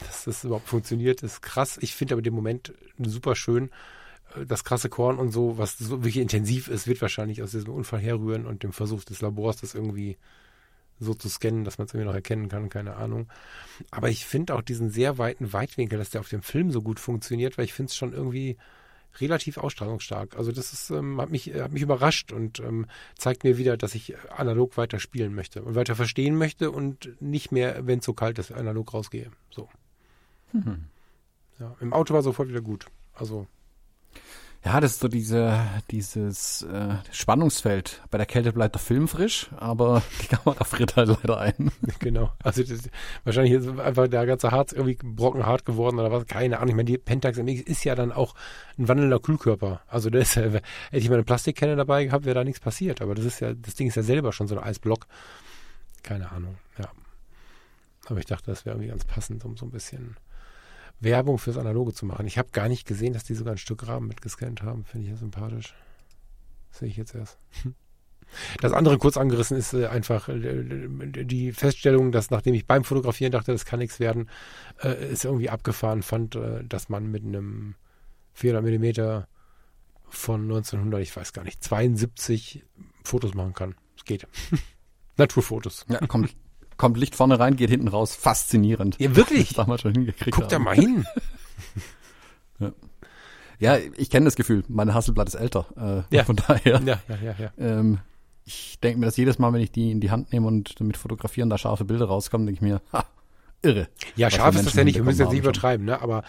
Dass 0.00 0.24
das 0.24 0.44
überhaupt 0.44 0.68
funktioniert, 0.68 1.22
ist 1.22 1.42
krass. 1.42 1.78
Ich 1.80 1.94
finde 1.94 2.14
aber 2.14 2.22
den 2.22 2.34
Moment 2.34 2.72
super 2.98 3.34
schön. 3.34 3.70
Das 4.46 4.64
krasse 4.64 4.88
Korn 4.88 5.18
und 5.18 5.30
so, 5.32 5.58
was 5.58 5.78
so 5.78 5.98
wirklich 5.98 6.18
intensiv 6.18 6.68
ist, 6.68 6.86
wird 6.86 7.00
wahrscheinlich 7.00 7.42
aus 7.42 7.52
diesem 7.52 7.72
Unfall 7.72 8.00
herrühren 8.00 8.46
und 8.46 8.62
dem 8.62 8.72
Versuch 8.72 9.04
des 9.04 9.20
Labors, 9.20 9.56
das 9.56 9.74
irgendwie 9.74 10.18
so 11.00 11.14
zu 11.14 11.28
scannen, 11.28 11.64
dass 11.64 11.78
man 11.78 11.86
es 11.86 11.94
irgendwie 11.94 12.08
noch 12.08 12.14
erkennen 12.14 12.48
kann, 12.48 12.68
keine 12.68 12.96
Ahnung. 12.96 13.28
Aber 13.90 14.10
ich 14.10 14.26
finde 14.26 14.54
auch 14.54 14.62
diesen 14.62 14.90
sehr 14.90 15.16
weiten 15.18 15.52
Weitwinkel, 15.52 15.98
dass 15.98 16.10
der 16.10 16.20
auf 16.20 16.28
dem 16.28 16.42
Film 16.42 16.70
so 16.70 16.82
gut 16.82 17.00
funktioniert, 17.00 17.56
weil 17.56 17.64
ich 17.64 17.72
finde 17.72 17.90
es 17.90 17.96
schon 17.96 18.12
irgendwie 18.12 18.56
relativ 19.16 19.58
ausstrahlungsstark. 19.58 20.36
Also 20.36 20.52
das 20.52 20.72
ist, 20.72 20.90
ähm, 20.90 21.20
hat, 21.20 21.30
mich, 21.30 21.52
hat 21.54 21.72
mich 21.72 21.82
überrascht 21.82 22.32
und 22.32 22.60
ähm, 22.60 22.86
zeigt 23.16 23.44
mir 23.44 23.58
wieder, 23.58 23.76
dass 23.76 23.94
ich 23.94 24.14
analog 24.30 24.76
weiter 24.76 25.00
spielen 25.00 25.34
möchte 25.34 25.62
und 25.62 25.74
weiter 25.74 25.96
verstehen 25.96 26.36
möchte 26.36 26.70
und 26.70 27.10
nicht 27.20 27.52
mehr, 27.52 27.86
wenn 27.86 27.98
es 27.98 28.04
so 28.04 28.12
kalt 28.12 28.38
ist, 28.38 28.52
analog 28.52 28.94
rausgehe. 28.94 29.30
So. 29.50 29.68
Mhm. 30.52 30.84
Ja, 31.58 31.74
Im 31.80 31.92
Auto 31.92 32.14
war 32.14 32.22
sofort 32.22 32.48
wieder 32.48 32.60
gut. 32.60 32.86
Also 33.14 33.46
ja, 34.68 34.80
das 34.80 34.92
ist 34.92 35.00
so 35.00 35.08
diese, 35.08 35.58
dieses 35.90 36.60
äh, 36.60 36.96
Spannungsfeld. 37.10 38.02
Bei 38.10 38.18
der 38.18 38.26
Kälte 38.26 38.52
bleibt 38.52 38.74
der 38.74 38.82
Film 38.82 39.08
frisch, 39.08 39.48
aber 39.56 40.02
die 40.22 40.26
Kamera 40.26 40.62
friert 40.64 40.94
halt 40.96 41.08
leider 41.08 41.38
ein. 41.40 41.72
Genau. 42.00 42.32
Also 42.42 42.62
das, 42.62 42.90
wahrscheinlich 43.24 43.54
ist 43.54 43.66
einfach 43.78 44.08
der 44.08 44.26
ganze 44.26 44.50
Harz 44.50 44.72
irgendwie 44.72 44.98
brockenhart 45.02 45.64
geworden 45.64 45.98
oder 45.98 46.12
was. 46.12 46.26
Keine 46.26 46.58
Ahnung. 46.58 46.68
Ich 46.68 46.74
meine, 46.74 46.84
die 46.84 46.98
Pentax 46.98 47.38
MX 47.38 47.62
ist 47.62 47.84
ja 47.84 47.94
dann 47.94 48.12
auch 48.12 48.34
ein 48.76 48.88
wandelnder 48.88 49.20
Kühlkörper. 49.20 49.80
Also 49.88 50.10
das, 50.10 50.36
äh, 50.36 50.50
hätte 50.50 50.62
ich 50.92 51.08
mal 51.08 51.14
eine 51.14 51.24
Plastikkenne 51.24 51.74
dabei 51.74 52.04
gehabt, 52.04 52.26
wäre 52.26 52.34
da 52.34 52.44
nichts 52.44 52.60
passiert. 52.60 53.00
Aber 53.00 53.14
das 53.14 53.24
ist 53.24 53.40
ja, 53.40 53.54
das 53.54 53.74
Ding 53.74 53.88
ist 53.88 53.94
ja 53.94 54.02
selber 54.02 54.32
schon 54.34 54.48
so 54.48 54.58
ein 54.58 54.62
Eisblock. 54.62 55.06
Keine 56.02 56.30
Ahnung. 56.30 56.58
Ja. 56.78 56.90
Aber 58.06 58.18
ich 58.18 58.26
dachte, 58.26 58.50
das 58.50 58.66
wäre 58.66 58.76
irgendwie 58.76 58.90
ganz 58.90 59.06
passend, 59.06 59.46
um 59.46 59.56
so 59.56 59.64
ein 59.64 59.70
bisschen 59.70 60.16
Werbung 61.00 61.38
fürs 61.38 61.56
Analoge 61.56 61.92
zu 61.92 62.06
machen. 62.06 62.26
Ich 62.26 62.38
habe 62.38 62.50
gar 62.50 62.68
nicht 62.68 62.86
gesehen, 62.86 63.12
dass 63.12 63.24
die 63.24 63.34
sogar 63.34 63.54
ein 63.54 63.58
Stück 63.58 63.86
Rahmen 63.86 64.08
mitgescannt 64.08 64.62
haben. 64.62 64.84
Finde 64.84 65.06
ich 65.06 65.10
ja 65.12 65.16
sympathisch. 65.16 65.74
Sehe 66.70 66.88
ich 66.88 66.96
jetzt 66.96 67.14
erst. 67.14 67.38
Das 68.60 68.74
andere 68.74 68.98
kurz 68.98 69.16
angerissen 69.16 69.56
ist 69.56 69.72
äh, 69.72 69.86
einfach 69.86 70.28
äh, 70.28 71.24
die 71.24 71.52
Feststellung, 71.52 72.12
dass 72.12 72.30
nachdem 72.30 72.52
ich 72.52 72.66
beim 72.66 72.84
Fotografieren 72.84 73.32
dachte, 73.32 73.52
das 73.52 73.64
kann 73.64 73.78
nichts 73.78 74.00
werden, 74.00 74.28
äh, 74.82 75.12
ist 75.12 75.24
irgendwie 75.24 75.48
abgefahren 75.48 76.02
fand, 76.02 76.36
äh, 76.36 76.62
dass 76.62 76.90
man 76.90 77.10
mit 77.10 77.24
einem 77.24 77.74
400 78.34 78.62
Millimeter 78.62 79.28
von 80.08 80.42
1900, 80.42 81.00
ich 81.00 81.16
weiß 81.16 81.32
gar 81.32 81.44
nicht, 81.44 81.62
72 81.62 82.64
Fotos 83.02 83.34
machen 83.34 83.54
kann. 83.54 83.74
Es 83.96 84.04
geht. 84.04 84.26
Naturfotos. 85.16 85.86
Ja, 85.88 86.06
kommt, 86.06 86.34
kommt 86.78 86.96
Licht 86.96 87.14
vorne 87.14 87.38
rein, 87.38 87.56
geht 87.56 87.68
hinten 87.68 87.88
raus. 87.88 88.14
Faszinierend. 88.14 88.96
Ja, 88.98 89.14
wirklich? 89.14 89.48
Das 89.54 89.58
haben 89.58 89.70
wir 89.70 89.78
schon 89.78 89.92
hingekriegt. 89.92 90.34
Guck 90.34 90.48
da 90.48 90.58
mal 90.58 90.74
hin. 90.74 91.04
ja. 92.58 92.72
ja. 93.58 93.78
ich 93.96 94.08
kenne 94.08 94.24
das 94.24 94.36
Gefühl. 94.36 94.64
Meine 94.68 94.94
Hasselblatt 94.94 95.28
ist 95.28 95.34
älter. 95.34 95.66
Äh, 96.10 96.16
ja. 96.16 96.24
Von 96.24 96.36
daher. 96.36 96.80
Ja, 96.80 97.00
ja, 97.08 97.16
ja. 97.22 97.34
ja. 97.38 97.52
Ähm, 97.58 97.98
ich 98.44 98.80
denke 98.80 98.98
mir 99.00 99.06
das 99.06 99.16
jedes 99.18 99.38
Mal, 99.38 99.52
wenn 99.52 99.60
ich 99.60 99.72
die 99.72 99.90
in 99.90 100.00
die 100.00 100.10
Hand 100.10 100.32
nehme 100.32 100.46
und 100.46 100.80
damit 100.80 100.96
fotografieren, 100.96 101.50
da 101.50 101.58
scharfe 101.58 101.84
Bilder 101.84 102.06
rauskommen, 102.06 102.46
denke 102.46 102.58
ich 102.58 102.62
mir, 102.62 102.80
ha, 102.94 103.04
irre. 103.60 103.88
Ja, 104.16 104.30
scharf 104.30 104.56
ist 104.56 104.64
das 104.64 104.74
ja 104.74 104.84
nicht, 104.84 104.94
wir 104.94 105.02
müssen 105.02 105.20
jetzt 105.20 105.32
nicht 105.32 105.40
übertreiben, 105.40 105.84
ne? 105.84 106.00
Aber 106.00 106.22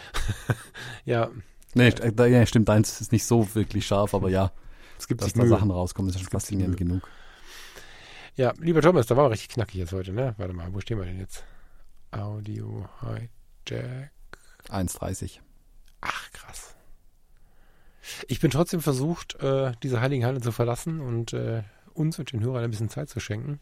ja. 1.06 1.30
Nee, 1.76 1.94
ja, 2.18 2.46
stimmt, 2.46 2.68
deins 2.68 3.00
ist 3.00 3.14
nicht 3.14 3.24
so 3.24 3.48
wirklich 3.56 3.88
scharf, 3.88 4.14
aber 4.14 4.30
ja. 4.30 4.52
Es 4.98 5.08
gibt 5.08 5.22
dass 5.22 5.32
da 5.32 5.44
Mühe. 5.44 5.50
Sachen 5.50 5.72
rauskommen, 5.72 6.10
ist 6.10 6.20
schon 6.20 6.28
faszinierend 6.28 6.76
genug. 6.76 7.08
Ja, 8.40 8.54
lieber 8.58 8.82
Thomas, 8.82 9.06
da 9.06 9.18
war 9.18 9.26
wir 9.26 9.32
richtig 9.32 9.50
knackig 9.50 9.76
jetzt 9.76 9.92
heute, 9.92 10.14
ne? 10.14 10.34
Warte 10.38 10.54
mal, 10.54 10.74
wo 10.74 10.80
stehen 10.80 10.98
wir 10.98 11.04
denn 11.04 11.20
jetzt? 11.20 11.44
Audio 12.12 12.88
Hijack. 13.02 14.40
1,30. 14.70 15.40
Ach, 16.00 16.32
krass. 16.32 16.74
Ich 18.30 18.40
bin 18.40 18.50
trotzdem 18.50 18.80
versucht, 18.80 19.36
äh, 19.42 19.74
diese 19.84 20.00
heiligen 20.00 20.24
Halle 20.24 20.40
zu 20.40 20.54
verlassen 20.54 21.02
und 21.02 21.34
äh, 21.34 21.64
uns 21.94 22.18
und 22.18 22.32
den 22.32 22.40
Hörern 22.40 22.64
ein 22.64 22.72
bisschen 22.72 22.88
Zeit 22.88 23.10
zu 23.10 23.20
schenken. 23.20 23.60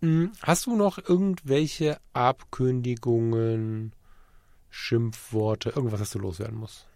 Hm, 0.00 0.32
hast 0.42 0.66
du 0.66 0.74
noch 0.74 0.98
irgendwelche 0.98 2.00
Abkündigungen, 2.12 3.92
Schimpfworte, 4.70 5.70
irgendwas, 5.70 6.00
das 6.00 6.10
du 6.10 6.18
loswerden 6.18 6.58
musst? 6.58 6.89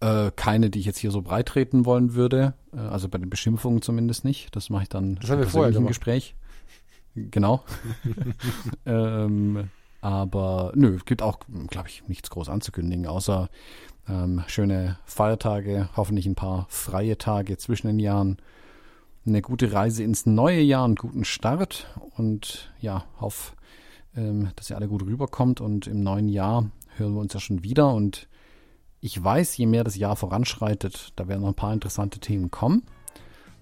Äh, 0.00 0.30
keine, 0.34 0.70
die 0.70 0.80
ich 0.80 0.86
jetzt 0.86 0.98
hier 0.98 1.10
so 1.10 1.20
breit 1.20 1.46
treten 1.46 1.84
wollen 1.84 2.14
würde. 2.14 2.54
Äh, 2.72 2.78
also 2.78 3.08
bei 3.08 3.18
den 3.18 3.28
Beschimpfungen 3.28 3.82
zumindest 3.82 4.24
nicht. 4.24 4.54
Das 4.56 4.70
mache 4.70 4.84
ich 4.84 4.88
dann 4.88 5.16
das 5.16 5.30
haben 5.30 5.40
wir 5.40 5.46
vorher 5.46 5.76
im 5.76 5.86
Gespräch. 5.86 6.34
Genau. 7.14 7.64
ähm, 8.86 9.68
aber 10.00 10.72
nö, 10.74 10.98
gibt 11.04 11.20
auch, 11.20 11.40
glaube 11.68 11.88
ich, 11.88 12.02
nichts 12.08 12.30
groß 12.30 12.48
anzukündigen, 12.48 13.06
außer 13.06 13.50
ähm, 14.08 14.42
schöne 14.46 14.98
Feiertage, 15.04 15.90
hoffentlich 15.96 16.24
ein 16.24 16.34
paar 16.34 16.66
freie 16.70 17.18
Tage 17.18 17.58
zwischen 17.58 17.88
den 17.88 17.98
Jahren, 17.98 18.38
eine 19.26 19.42
gute 19.42 19.72
Reise 19.72 20.02
ins 20.02 20.24
neue 20.24 20.62
Jahr, 20.62 20.86
einen 20.86 20.94
guten 20.94 21.24
Start 21.24 21.94
und 22.16 22.72
ja, 22.80 23.04
hoffe, 23.20 23.52
ähm, 24.16 24.48
dass 24.56 24.70
ihr 24.70 24.76
alle 24.76 24.88
gut 24.88 25.02
rüberkommt 25.02 25.60
und 25.60 25.86
im 25.86 26.02
neuen 26.02 26.28
Jahr 26.28 26.70
hören 26.96 27.12
wir 27.12 27.20
uns 27.20 27.34
ja 27.34 27.40
schon 27.40 27.62
wieder 27.62 27.92
und 27.92 28.29
ich 29.00 29.22
weiß, 29.22 29.56
je 29.56 29.66
mehr 29.66 29.84
das 29.84 29.96
Jahr 29.96 30.16
voranschreitet, 30.16 31.12
da 31.16 31.26
werden 31.28 31.40
noch 31.40 31.48
ein 31.48 31.54
paar 31.54 31.72
interessante 31.72 32.20
Themen 32.20 32.50
kommen. 32.50 32.82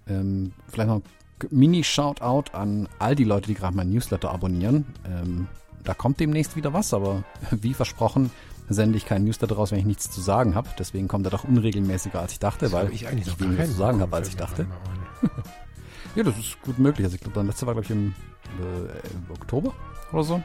Ähm, 0.08 0.52
vielleicht 0.66 0.88
noch 0.88 0.96
ein 0.96 1.02
Mini-Shoutout 1.50 2.52
an 2.52 2.88
all 2.98 3.14
die 3.14 3.24
Leute, 3.24 3.46
die 3.46 3.54
gerade 3.54 3.76
mein 3.76 3.90
Newsletter 3.90 4.30
abonnieren. 4.30 4.86
Ähm, 5.06 5.46
da 5.84 5.94
kommt 5.94 6.18
demnächst 6.20 6.56
wieder 6.56 6.72
was, 6.72 6.92
aber 6.92 7.24
wie 7.50 7.74
versprochen 7.74 8.30
sende 8.68 8.98
ich 8.98 9.06
keinen 9.06 9.24
Newsletter 9.24 9.54
raus, 9.54 9.70
wenn 9.70 9.78
ich 9.78 9.86
nichts 9.86 10.10
zu 10.10 10.20
sagen 10.20 10.54
habe. 10.54 10.68
Deswegen 10.78 11.08
kommt 11.08 11.26
er 11.26 11.30
doch 11.30 11.44
unregelmäßiger, 11.44 12.20
als 12.20 12.32
ich 12.32 12.38
dachte, 12.38 12.66
das 12.66 12.72
weil 12.72 12.92
ich, 12.92 13.06
eigentlich 13.06 13.28
ich 13.28 13.40
weniger 13.40 13.64
zu 13.64 13.72
sagen 13.72 14.00
habe, 14.00 14.14
als 14.14 14.28
ich 14.28 14.36
dachte. 14.36 14.66
ja, 16.14 16.22
das 16.22 16.36
ist 16.38 16.60
gut 16.62 16.78
möglich. 16.78 17.04
Also 17.04 17.14
ich 17.14 17.20
glaube, 17.20 17.34
der 17.34 17.44
letzte 17.44 17.66
war, 17.66 17.74
glaube 17.74 17.86
ich, 17.86 17.90
im 17.90 18.14
äh, 18.60 19.32
Oktober 19.32 19.72
oder 20.12 20.22
so. 20.22 20.42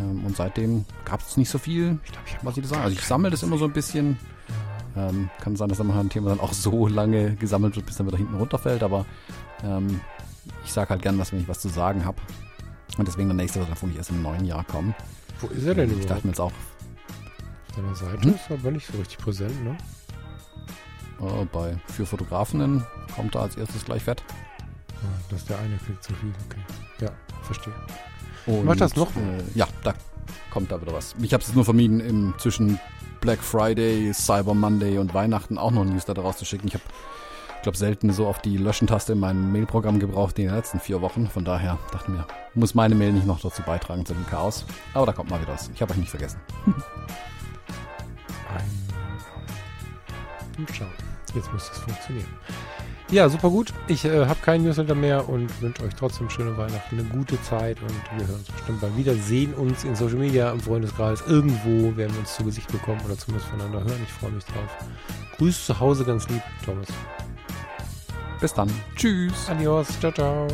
Ähm, 0.00 0.24
und 0.24 0.36
seitdem 0.36 0.84
gab 1.04 1.20
es 1.20 1.36
nicht 1.36 1.50
so 1.50 1.58
viel, 1.58 1.98
ich 2.04 2.12
glaub, 2.12 2.26
ich 2.26 2.36
was 2.42 2.56
ich 2.56 2.62
da 2.62 2.68
sagen. 2.70 2.82
Also 2.82 2.96
ich 2.96 3.04
sammle 3.04 3.30
das 3.30 3.42
immer 3.42 3.58
so 3.58 3.64
ein 3.64 3.72
bisschen. 3.72 4.18
Ähm, 4.94 5.30
kann 5.40 5.56
sein, 5.56 5.70
dass 5.70 5.78
dann 5.78 5.86
mal 5.86 5.98
ein 5.98 6.10
Thema 6.10 6.30
dann 6.30 6.40
auch 6.40 6.52
so 6.52 6.86
lange 6.86 7.34
gesammelt 7.36 7.76
wird, 7.76 7.86
bis 7.86 7.96
dann 7.96 8.06
wieder 8.06 8.18
hinten 8.18 8.36
runterfällt, 8.36 8.82
aber 8.82 9.06
ähm, 9.64 10.00
ich 10.64 10.72
sage 10.72 10.90
halt 10.90 11.00
gern 11.00 11.18
was, 11.18 11.32
wenn 11.32 11.40
ich 11.40 11.48
was 11.48 11.60
zu 11.60 11.68
sagen 11.68 12.04
habe. 12.04 12.18
Und 12.98 13.08
deswegen 13.08 13.28
der 13.28 13.36
nächste 13.36 13.58
wird 13.58 13.70
dann 13.70 13.76
vermutlich 13.76 13.98
erst 13.98 14.10
im 14.10 14.22
neuen 14.22 14.44
Jahr 14.44 14.64
kommen. 14.64 14.94
Wo 15.40 15.46
ist 15.46 15.64
er 15.64 15.74
denn 15.74 15.98
Ich 15.98 16.06
dachte 16.06 16.26
mir 16.26 16.32
jetzt 16.32 16.40
auch. 16.40 16.52
Auf 17.70 17.76
deiner 17.76 17.94
Seite 17.94 18.22
hm? 18.22 18.34
ist 18.34 18.50
aber 18.50 18.70
nicht 18.70 18.86
so 18.86 18.98
richtig 18.98 19.18
präsent, 19.18 19.64
ne? 19.64 19.76
Uh, 21.20 21.46
bei 21.50 21.76
für 21.86 22.04
Fotografinnen 22.04 22.84
kommt 23.14 23.34
er 23.34 23.42
als 23.42 23.56
erstes 23.56 23.84
gleich 23.84 24.02
fett. 24.02 24.22
Ah, 24.90 25.06
das 25.30 25.40
ist 25.40 25.48
der 25.48 25.58
eine 25.58 25.76
Klick 25.78 26.02
zu 26.02 26.12
viel, 26.14 26.32
okay. 26.46 26.60
Ja, 27.00 27.10
verstehe. 27.42 27.72
Und, 28.46 28.64
Macht 28.64 28.80
das 28.80 28.96
noch? 28.96 29.08
Äh, 29.10 29.42
ja, 29.54 29.66
da 29.84 29.94
kommt 30.50 30.72
da 30.72 30.80
wieder 30.80 30.92
was. 30.92 31.14
Ich 31.20 31.32
habe 31.32 31.42
es 31.42 31.54
nur 31.54 31.64
vermieden, 31.64 32.00
im, 32.00 32.34
zwischen 32.38 32.78
Black 33.20 33.38
Friday, 33.40 34.12
Cyber 34.12 34.54
Monday 34.54 34.98
und 34.98 35.14
Weihnachten 35.14 35.58
auch 35.58 35.70
noch 35.70 35.82
ein 35.82 35.90
Newsletter 35.90 36.22
rauszuschicken. 36.22 36.66
Ich 36.68 36.74
habe, 36.74 36.84
glaube 37.62 37.78
selten 37.78 38.12
so 38.12 38.26
auf 38.26 38.40
die 38.40 38.56
Löschen-Taste 38.56 39.12
in 39.12 39.20
meinem 39.20 39.52
Mailprogramm 39.52 40.00
gebraucht 40.00 40.36
wie 40.38 40.42
in 40.42 40.48
den 40.48 40.56
letzten 40.56 40.80
vier 40.80 41.00
Wochen. 41.00 41.28
Von 41.28 41.44
daher 41.44 41.78
dachte 41.92 42.10
mir, 42.10 42.26
muss 42.54 42.74
meine 42.74 42.94
Mail 42.96 43.12
nicht 43.12 43.26
noch 43.26 43.40
dazu 43.40 43.62
beitragen 43.62 44.04
zu 44.04 44.14
dem 44.14 44.26
Chaos. 44.26 44.64
Aber 44.94 45.06
da 45.06 45.12
kommt 45.12 45.30
mal 45.30 45.40
wieder 45.40 45.52
was. 45.52 45.70
Ich 45.74 45.80
habe 45.80 45.92
euch 45.92 45.98
nicht 45.98 46.10
vergessen. 46.10 46.40
Ein 50.58 50.66
Schau. 50.72 50.84
Jetzt 51.34 51.52
muss 51.52 51.68
das 51.68 51.78
funktionieren. 51.78 52.28
Ja, 53.10 53.28
super 53.28 53.50
gut. 53.50 53.74
Ich 53.88 54.06
äh, 54.06 54.24
habe 54.24 54.40
keinen 54.40 54.64
Newsletter 54.64 54.94
mehr 54.94 55.28
und 55.28 55.60
wünsche 55.60 55.82
euch 55.82 55.94
trotzdem 55.94 56.30
schöne 56.30 56.56
Weihnachten, 56.56 56.98
eine 56.98 57.08
gute 57.08 57.40
Zeit 57.42 57.78
und 57.82 58.18
wir 58.18 58.26
hören 58.26 58.38
uns 58.38 58.50
bestimmt 58.50 58.80
bald 58.80 58.96
wieder. 58.96 59.14
Sehen 59.14 59.52
uns 59.52 59.84
in 59.84 59.94
Social 59.94 60.16
Media, 60.16 60.50
im 60.50 60.60
Freundeskreis. 60.60 61.22
Irgendwo 61.26 61.94
werden 61.94 62.12
wir 62.14 62.20
uns 62.20 62.34
zu 62.34 62.44
Gesicht 62.44 62.72
bekommen 62.72 63.02
oder 63.04 63.18
zumindest 63.18 63.50
voneinander 63.50 63.80
hören. 63.80 64.00
Ich 64.02 64.12
freue 64.12 64.30
mich 64.30 64.44
drauf. 64.46 64.86
Grüß 65.36 65.66
zu 65.66 65.78
Hause 65.78 66.06
ganz 66.06 66.26
lieb, 66.30 66.42
Thomas. 66.64 66.88
Bis 68.40 68.54
dann. 68.54 68.70
Tschüss. 68.96 69.48
Adios. 69.50 69.88
Ciao, 70.00 70.12
ciao. 70.12 70.48